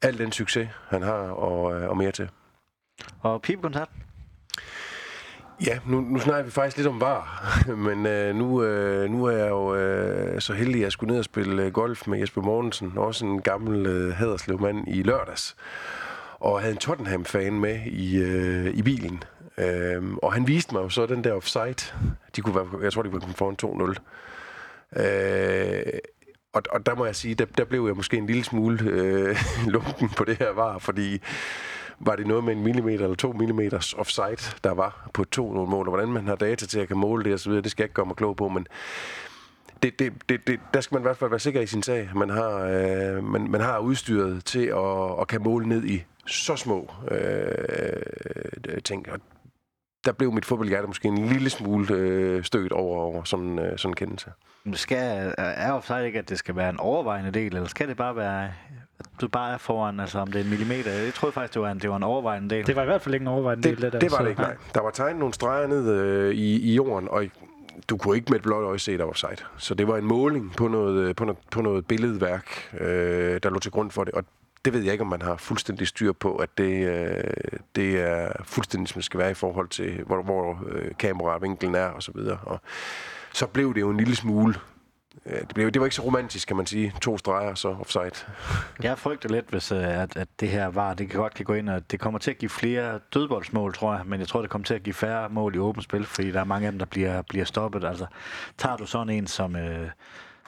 al 0.02 0.18
den 0.18 0.32
succes, 0.32 0.68
han 0.88 1.02
har, 1.02 1.12
og, 1.12 1.80
øh, 1.80 1.88
og 1.88 1.96
mere 1.96 2.12
til. 2.12 2.28
Og 3.20 3.42
pibekoncert? 3.42 3.88
Ja, 5.66 5.78
nu, 5.86 6.00
nu 6.00 6.18
snakker 6.18 6.44
vi 6.44 6.50
faktisk 6.50 6.76
lidt 6.76 6.88
om 6.88 7.00
var, 7.00 7.44
men 7.86 8.06
øh, 8.06 8.34
nu, 8.34 8.62
øh, 8.62 9.10
nu 9.10 9.24
er 9.24 9.36
jeg 9.36 9.48
jo 9.48 9.74
øh, 9.74 10.40
så 10.40 10.52
heldig, 10.52 10.74
at 10.74 10.82
jeg 10.82 10.92
skulle 10.92 11.10
ned 11.10 11.18
og 11.18 11.24
spille 11.24 11.62
øh, 11.62 11.72
golf 11.72 12.06
med 12.06 12.18
Jesper 12.18 12.42
Mortensen, 12.42 12.92
også 12.96 13.26
en 13.26 13.42
gammel 13.42 13.86
øh, 13.86 14.60
mand 14.60 14.88
i 14.88 15.02
lørdags, 15.02 15.56
og 16.38 16.60
havde 16.60 16.72
en 16.72 16.78
Tottenham-fan 16.78 17.60
med 17.60 17.80
i, 17.86 18.18
øh, 18.18 18.66
i 18.66 18.82
bilen. 18.82 19.22
Øh, 19.58 20.02
og 20.22 20.32
han 20.32 20.46
viste 20.46 20.74
mig 20.74 20.82
jo 20.82 20.88
så 20.88 21.06
den 21.06 21.24
der 21.24 21.32
offside. 21.32 21.94
De 22.36 22.40
kunne 22.40 22.54
være, 22.54 22.82
jeg 22.82 22.92
tror, 22.92 23.02
de 23.02 23.10
kunne 23.10 23.34
foran 23.34 23.96
2-0. 24.96 25.02
Øh, 25.02 25.82
og, 26.52 26.62
og 26.70 26.86
der 26.86 26.94
må 26.94 27.04
jeg 27.04 27.16
sige, 27.16 27.34
der, 27.34 27.44
der 27.44 27.64
blev 27.64 27.86
jeg 27.86 27.96
måske 27.96 28.16
en 28.16 28.26
lille 28.26 28.44
smule 28.44 28.84
øh, 28.84 29.36
lunken 29.74 30.08
på 30.08 30.24
det 30.24 30.38
her 30.38 30.52
var, 30.52 30.78
fordi 30.78 31.20
var 32.00 32.16
det 32.16 32.26
noget 32.26 32.44
med 32.44 32.52
en 32.52 32.62
millimeter 32.62 33.04
eller 33.04 33.16
to 33.16 33.32
millimeters 33.32 33.94
offside, 33.94 34.56
der 34.64 34.70
var 34.70 35.10
på 35.14 35.24
to 35.24 35.52
nogle 35.52 35.70
mål, 35.70 35.86
og 35.86 35.90
hvordan 35.94 36.12
man 36.12 36.26
har 36.26 36.36
data 36.36 36.66
til 36.66 36.80
at 36.80 36.88
kan 36.88 36.96
måle 36.96 37.24
det 37.24 37.34
osv., 37.34 37.52
det 37.52 37.70
skal 37.70 37.82
jeg 37.82 37.86
ikke 37.86 37.94
gøre 37.94 38.06
mig 38.06 38.16
klog 38.16 38.36
på, 38.36 38.48
men 38.48 38.66
det, 39.82 39.98
det, 39.98 40.12
det, 40.28 40.46
det, 40.46 40.60
der 40.74 40.80
skal 40.80 40.94
man 40.94 41.02
i 41.02 41.06
hvert 41.06 41.16
fald 41.16 41.30
være 41.30 41.40
sikker 41.40 41.60
i 41.60 41.66
sin 41.66 41.82
sag. 41.82 42.10
Man 42.14 42.30
har, 42.30 42.50
øh, 42.50 43.24
man, 43.24 43.50
man 43.50 43.60
har 43.60 43.78
udstyret 43.78 44.44
til 44.44 44.66
at, 44.66 45.20
at 45.20 45.28
kan 45.28 45.42
måle 45.42 45.68
ned 45.68 45.84
i 45.84 46.04
så 46.26 46.56
små 46.56 46.90
øh, 47.10 48.82
ting. 48.84 49.12
Og 49.12 49.20
der 50.04 50.12
blev 50.12 50.32
mit 50.32 50.44
fodboldhjerte 50.44 50.86
måske 50.86 51.08
en 51.08 51.26
lille 51.26 51.50
smule 51.50 51.94
øh, 51.94 52.44
stødt 52.44 52.72
over, 52.72 53.00
over 53.00 53.24
sådan, 53.24 53.58
øh, 53.58 53.78
sådan 53.78 53.90
en 53.90 53.96
kendelse. 53.96 54.32
Skal, 54.72 55.34
er 55.38 55.72
offside 55.72 56.06
ikke, 56.06 56.18
at 56.18 56.28
det 56.28 56.38
skal 56.38 56.56
være 56.56 56.70
en 56.70 56.80
overvejende 56.80 57.30
del, 57.30 57.56
eller 57.56 57.68
skal 57.68 57.88
det 57.88 57.96
bare 57.96 58.16
være, 58.16 58.52
du 59.20 59.28
bare 59.28 59.54
er 59.54 59.58
foran, 59.58 60.00
altså 60.00 60.18
om 60.18 60.32
det 60.32 60.40
er 60.40 60.44
en 60.44 60.50
millimeter? 60.50 60.90
Jeg 60.90 61.14
troede 61.14 61.32
faktisk, 61.32 61.54
det 61.54 61.62
var 61.62 61.70
en, 61.70 61.78
det 61.78 61.90
var 61.90 61.96
en 61.96 62.02
overvejende 62.02 62.54
del. 62.54 62.66
Det 62.66 62.76
var 62.76 62.82
i 62.82 62.86
hvert 62.86 63.02
fald 63.02 63.14
ikke 63.14 63.24
en 63.24 63.28
overvejende 63.28 63.62
det, 63.62 63.76
del, 63.76 63.82
det 63.82 63.92
der. 63.92 63.98
Det 63.98 64.10
var 64.10 64.16
så, 64.16 64.22
det 64.24 64.30
ikke, 64.30 64.42
nej. 64.42 64.56
Der 64.74 64.80
var 64.80 64.90
tegnet 64.90 65.18
nogle 65.18 65.34
streger 65.34 65.66
ned 65.66 65.92
øh, 65.94 66.34
i, 66.34 66.60
i 66.60 66.74
jorden, 66.74 67.08
og 67.08 67.24
du 67.88 67.96
kunne 67.96 68.16
ikke 68.16 68.30
med 68.30 68.36
et 68.36 68.42
blåt 68.42 68.64
øje 68.64 68.78
se, 68.78 68.98
der 68.98 69.04
var 69.04 69.10
offside. 69.10 69.36
Så 69.56 69.74
det 69.74 69.88
var 69.88 69.96
en 69.96 70.04
måling 70.04 70.52
på 70.56 70.68
noget, 70.68 71.08
øh, 71.08 71.14
på 71.14 71.24
noget, 71.24 71.38
på 71.50 71.62
noget 71.62 71.86
billedværk, 71.86 72.76
øh, 72.80 73.40
der 73.42 73.50
lå 73.50 73.58
til 73.58 73.70
grund 73.70 73.90
for 73.90 74.04
det. 74.04 74.14
Og 74.14 74.24
det 74.64 74.72
ved 74.72 74.80
jeg 74.80 74.92
ikke, 74.92 75.02
om 75.02 75.10
man 75.10 75.22
har 75.22 75.36
fuldstændig 75.36 75.86
styr 75.86 76.12
på, 76.12 76.36
at 76.36 76.48
det, 76.58 76.86
øh, 76.86 77.24
det 77.76 78.00
er 78.00 78.32
fuldstændig, 78.44 78.88
som 78.88 78.98
det 78.98 79.04
skal 79.04 79.20
være 79.20 79.30
i 79.30 79.34
forhold 79.34 79.68
til, 79.68 80.02
hvor, 80.06 80.22
hvor 80.22 80.64
øh, 80.68 80.90
kameravinklen 80.98 81.74
er 81.74 81.86
og 81.86 82.02
så 82.02 82.12
videre. 82.14 82.38
Og 82.42 82.60
så 83.32 83.46
blev 83.46 83.74
det 83.74 83.80
jo 83.80 83.90
en 83.90 83.96
lille 83.96 84.16
smule 84.16 84.54
det, 85.24 85.54
blev, 85.54 85.70
det 85.70 85.80
var 85.80 85.86
ikke 85.86 85.96
så 85.96 86.02
romantisk, 86.02 86.48
kan 86.48 86.56
man 86.56 86.66
sige. 86.66 86.94
To 87.00 87.18
streger, 87.18 87.54
så 87.54 87.68
offside. 87.68 88.10
Jeg 88.82 88.98
frygter 88.98 89.28
lidt, 89.28 89.50
hvis 89.50 89.72
øh, 89.72 90.02
at, 90.02 90.16
at 90.16 90.28
det 90.40 90.48
her 90.48 90.66
var, 90.66 90.94
det 90.94 91.10
kan 91.10 91.20
godt 91.20 91.34
kan 91.34 91.44
gå 91.44 91.54
ind, 91.54 91.68
og 91.68 91.90
det 91.90 92.00
kommer 92.00 92.18
til 92.18 92.30
at 92.30 92.38
give 92.38 92.48
flere 92.48 93.00
dødboldsmål, 93.14 93.74
tror 93.74 93.94
jeg, 93.94 94.02
men 94.06 94.20
jeg 94.20 94.28
tror, 94.28 94.40
det 94.40 94.50
kommer 94.50 94.66
til 94.66 94.74
at 94.74 94.82
give 94.82 94.94
færre 94.94 95.28
mål 95.28 95.54
i 95.54 95.58
åbent 95.58 95.84
spil, 95.84 96.06
fordi 96.06 96.30
der 96.30 96.40
er 96.40 96.44
mange 96.44 96.66
af 96.66 96.72
dem, 96.72 96.78
der 96.78 96.86
bliver, 96.86 97.22
bliver 97.22 97.44
stoppet. 97.44 97.84
Altså, 97.84 98.06
tager 98.58 98.76
du 98.76 98.86
sådan 98.86 99.10
en 99.10 99.26
som... 99.26 99.56
Øh, 99.56 99.88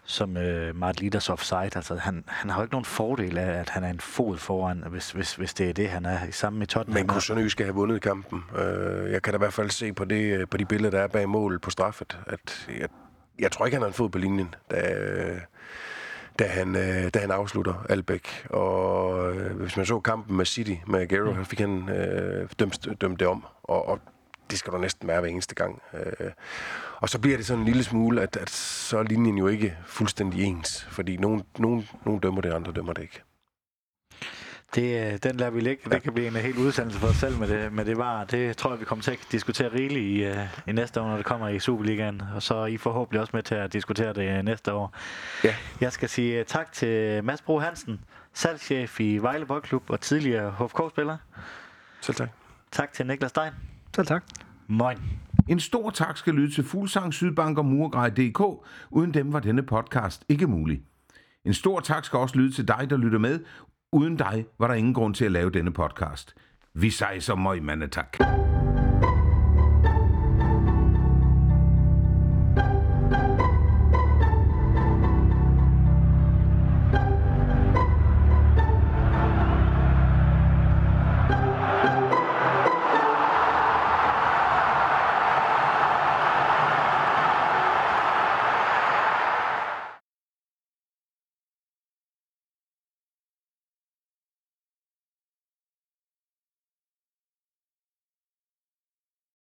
som 0.04 0.36
øh, 0.36 0.76
Mart 0.76 1.00
Litters 1.00 1.30
offside. 1.30 1.70
Altså, 1.76 1.96
han, 1.96 2.24
han 2.26 2.50
har 2.50 2.58
jo 2.58 2.62
ikke 2.62 2.74
nogen 2.74 2.84
fordel 2.84 3.38
af, 3.38 3.60
at 3.60 3.70
han 3.70 3.84
er 3.84 3.90
en 3.90 4.00
fod 4.00 4.38
foran, 4.38 4.84
hvis, 4.90 5.10
hvis, 5.10 5.34
hvis 5.34 5.54
det 5.54 5.68
er 5.68 5.72
det, 5.72 5.88
han 5.88 6.06
er 6.06 6.26
i 6.28 6.32
samme 6.32 6.58
med 6.58 6.66
Tottenham. 6.66 7.00
Men 7.00 7.08
kunne 7.08 7.50
skal 7.50 7.66
have 7.66 7.74
vundet 7.74 8.02
kampen. 8.02 8.44
Øh, 8.58 9.12
jeg 9.12 9.22
kan 9.22 9.32
da 9.32 9.36
i 9.36 9.38
hvert 9.38 9.52
fald 9.52 9.70
se 9.70 9.92
på, 9.92 10.04
det, 10.04 10.50
på 10.50 10.56
de 10.56 10.64
billeder, 10.64 10.90
der 10.90 11.00
er 11.00 11.08
bag 11.08 11.28
målet 11.28 11.60
på 11.60 11.70
straffet, 11.70 12.18
at 12.26 12.68
jeg, 12.78 12.88
jeg 13.38 13.52
tror 13.52 13.66
ikke, 13.66 13.74
han 13.76 13.82
har 13.82 13.88
en 13.88 13.94
fod 13.94 14.08
på 14.08 14.18
linjen, 14.18 14.54
da, 14.70 14.80
da, 16.38 16.46
han, 16.46 16.76
øh, 16.76 17.10
da 17.14 17.18
han 17.18 17.30
afslutter 17.30 17.86
Albæk. 17.88 18.46
Og 18.50 19.34
øh, 19.34 19.56
hvis 19.56 19.76
man 19.76 19.86
så 19.86 20.00
kampen 20.00 20.36
med 20.36 20.46
City, 20.46 20.74
med 20.86 21.00
Aguero, 21.00 21.32
mm. 21.32 21.44
fik 21.44 21.60
han 21.60 21.88
øh, 21.88 22.48
dømt, 22.58 22.88
dømt 23.00 23.20
det 23.20 23.28
om. 23.28 23.44
Og, 23.62 23.88
og 23.88 24.00
det 24.50 24.58
skal 24.58 24.72
du 24.72 24.78
næsten 24.78 25.08
være 25.08 25.20
hver 25.20 25.28
eneste 25.28 25.54
gang. 25.54 25.82
Øh, 25.94 26.30
og 26.96 27.08
så 27.08 27.18
bliver 27.18 27.36
det 27.36 27.46
sådan 27.46 27.60
en 27.60 27.66
lille 27.66 27.84
smule, 27.84 28.22
at, 28.22 28.36
at 28.36 28.50
så 28.50 28.98
er 28.98 29.02
linjen 29.02 29.38
jo 29.38 29.46
ikke 29.46 29.76
fuldstændig 29.86 30.44
ens, 30.44 30.86
fordi 30.90 31.16
nogen, 31.16 31.42
nogen, 31.58 31.88
nogen 32.04 32.20
dømmer 32.20 32.40
det, 32.40 32.52
andre 32.52 32.72
dømmer 32.72 32.92
det 32.92 33.02
ikke. 33.02 33.22
Det, 34.74 35.12
øh, 35.12 35.18
den 35.22 35.36
lader 35.36 35.50
vi 35.50 35.60
ligge. 35.60 35.90
Det 35.90 36.02
kan 36.02 36.14
blive 36.14 36.28
en 36.28 36.36
helt 36.36 36.58
udsendelse 36.58 36.98
for 36.98 37.06
os 37.06 37.16
selv 37.16 37.38
med 37.38 37.48
det, 37.48 37.72
med 37.72 37.84
det 37.84 37.96
var. 37.96 38.24
Det 38.24 38.56
tror 38.56 38.70
jeg, 38.70 38.80
vi 38.80 38.84
kommer 38.84 39.02
til 39.02 39.10
at 39.10 39.18
diskutere 39.32 39.72
rigeligt 39.72 40.04
i, 40.04 40.30
uh, 40.30 40.68
i 40.68 40.72
næste 40.72 41.00
år, 41.00 41.08
når 41.08 41.16
det 41.16 41.26
kommer 41.26 41.48
i 41.48 41.58
Superligaen. 41.58 42.22
Og 42.34 42.42
så 42.42 42.54
er 42.54 42.66
I 42.66 42.76
forhåbentlig 42.76 43.20
også 43.20 43.30
med 43.34 43.42
til 43.42 43.54
at 43.54 43.72
diskutere 43.72 44.12
det 44.12 44.44
næste 44.44 44.72
år. 44.72 44.94
Ja. 45.44 45.54
Jeg 45.80 45.92
skal 45.92 46.08
sige 46.08 46.44
tak 46.44 46.72
til 46.72 47.24
Mads 47.24 47.42
Bro 47.42 47.58
Hansen, 47.58 48.00
salgschef 48.34 49.00
i 49.00 49.18
Vejle 49.18 49.46
Boldklub 49.46 49.90
og 49.90 50.00
tidligere 50.00 50.50
HFK-spiller. 50.58 51.16
Selv 52.00 52.16
tak. 52.16 52.28
Tak 52.70 52.92
til 52.92 53.06
Niklas 53.06 53.30
Stein. 53.30 53.52
Selv 53.96 54.06
tak. 54.06 54.24
Moin. 54.66 54.98
En 55.48 55.60
stor 55.60 55.90
tak 55.90 56.16
skal 56.16 56.34
lyde 56.34 56.54
til 56.54 56.64
Fuglsang, 56.64 57.14
Sydbank 57.14 57.58
og 57.58 57.64
Murgrej.dk. 57.64 58.40
Uden 58.90 59.14
dem 59.14 59.32
var 59.32 59.40
denne 59.40 59.62
podcast 59.62 60.24
ikke 60.28 60.46
mulig. 60.46 60.82
En 61.44 61.54
stor 61.54 61.80
tak 61.80 62.04
skal 62.04 62.18
også 62.18 62.36
lyde 62.38 62.52
til 62.52 62.68
dig, 62.68 62.86
der 62.90 62.96
lytter 62.96 63.18
med. 63.18 63.40
Uden 63.94 64.16
dig 64.16 64.46
var 64.58 64.68
der 64.68 64.74
ingen 64.74 64.94
grund 64.94 65.14
til 65.14 65.24
at 65.24 65.32
lave 65.32 65.50
denne 65.50 65.72
podcast. 65.72 66.34
Vi 66.74 66.90
sejser 66.90 67.34
møg, 67.34 67.62
mandetak. 67.62 68.12
tak. 68.18 68.71